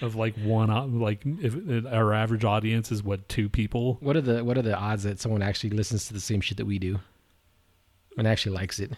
of 0.01 0.15
like 0.15 0.37
one 0.37 0.71
au- 0.71 0.85
like 0.87 1.21
if 1.25 1.57
if 1.57 1.85
our 1.87 2.13
average 2.15 2.45
audience 2.45 2.93
is 2.93 3.03
what 3.03 3.29
two 3.29 3.49
people 3.49 3.97
What 4.01 4.17
are 4.17 4.21
the 4.21 4.45
what 4.45 4.57
are 4.57 4.63
the 4.63 4.77
odds 4.77 5.03
that 5.03 5.19
someone 5.19 5.43
actually 5.43 5.71
listens 5.71 6.07
to 6.07 6.13
the 6.15 6.21
same 6.21 6.41
shit 6.41 6.59
that 6.59 6.67
we 6.67 6.79
do 6.79 7.01
and 8.17 8.27
actually 8.29 8.55
likes 8.55 8.79
it? 8.79 8.93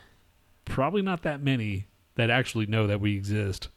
probably 0.67 1.01
not 1.03 1.23
that 1.23 1.43
many 1.43 1.87
that 2.17 2.29
actually 2.31 2.67
know 2.67 2.87
that 2.87 3.01
we 3.01 3.17
exist 3.17 3.69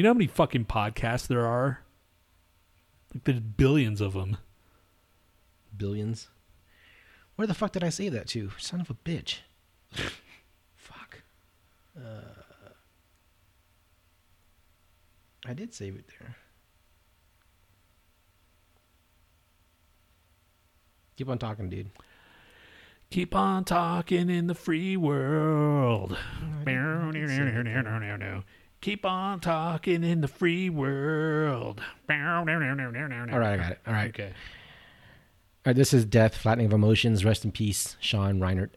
you 0.00 0.04
know 0.04 0.08
how 0.08 0.14
many 0.14 0.26
fucking 0.26 0.64
podcasts 0.64 1.26
there 1.26 1.46
are 1.46 1.82
like 3.12 3.24
there's 3.24 3.38
billions 3.38 4.00
of 4.00 4.14
them 4.14 4.38
Billions. 5.76 6.28
Where 7.36 7.46
the 7.46 7.52
fuck 7.52 7.72
did 7.72 7.84
I 7.84 7.90
save 7.90 8.12
that 8.12 8.26
to? 8.28 8.50
Son 8.56 8.80
of 8.80 8.88
a 8.88 8.94
bitch. 8.94 9.40
fuck. 10.74 11.22
Uh, 11.94 12.70
I 15.46 15.52
did 15.52 15.74
save 15.74 15.96
it 15.96 16.06
there. 16.18 16.36
Keep 21.16 21.28
on 21.28 21.36
talking, 21.38 21.68
dude. 21.68 21.90
keep 23.10 23.34
on 23.34 23.64
talking 23.64 24.30
in 24.30 24.46
the 24.46 24.54
free 24.54 24.96
world 24.96 26.16
keep 28.80 29.04
on 29.04 29.40
talking 29.40 30.02
in 30.04 30.20
the 30.20 30.28
free 30.28 30.70
world 30.70 31.80
all 33.32 33.40
right, 33.40 33.54
I 33.54 33.56
got 33.56 33.72
it. 33.72 33.80
All 33.86 33.92
right. 33.92 34.08
okay 34.08 34.28
All 34.28 34.32
right, 35.66 35.76
this 35.76 35.92
is 35.92 36.04
Death, 36.04 36.36
Flattening 36.36 36.66
of 36.66 36.72
Emotions. 36.72 37.24
Rest 37.24 37.44
in 37.44 37.52
peace, 37.52 37.96
Sean 38.00 38.40
Reinert. 38.40 38.70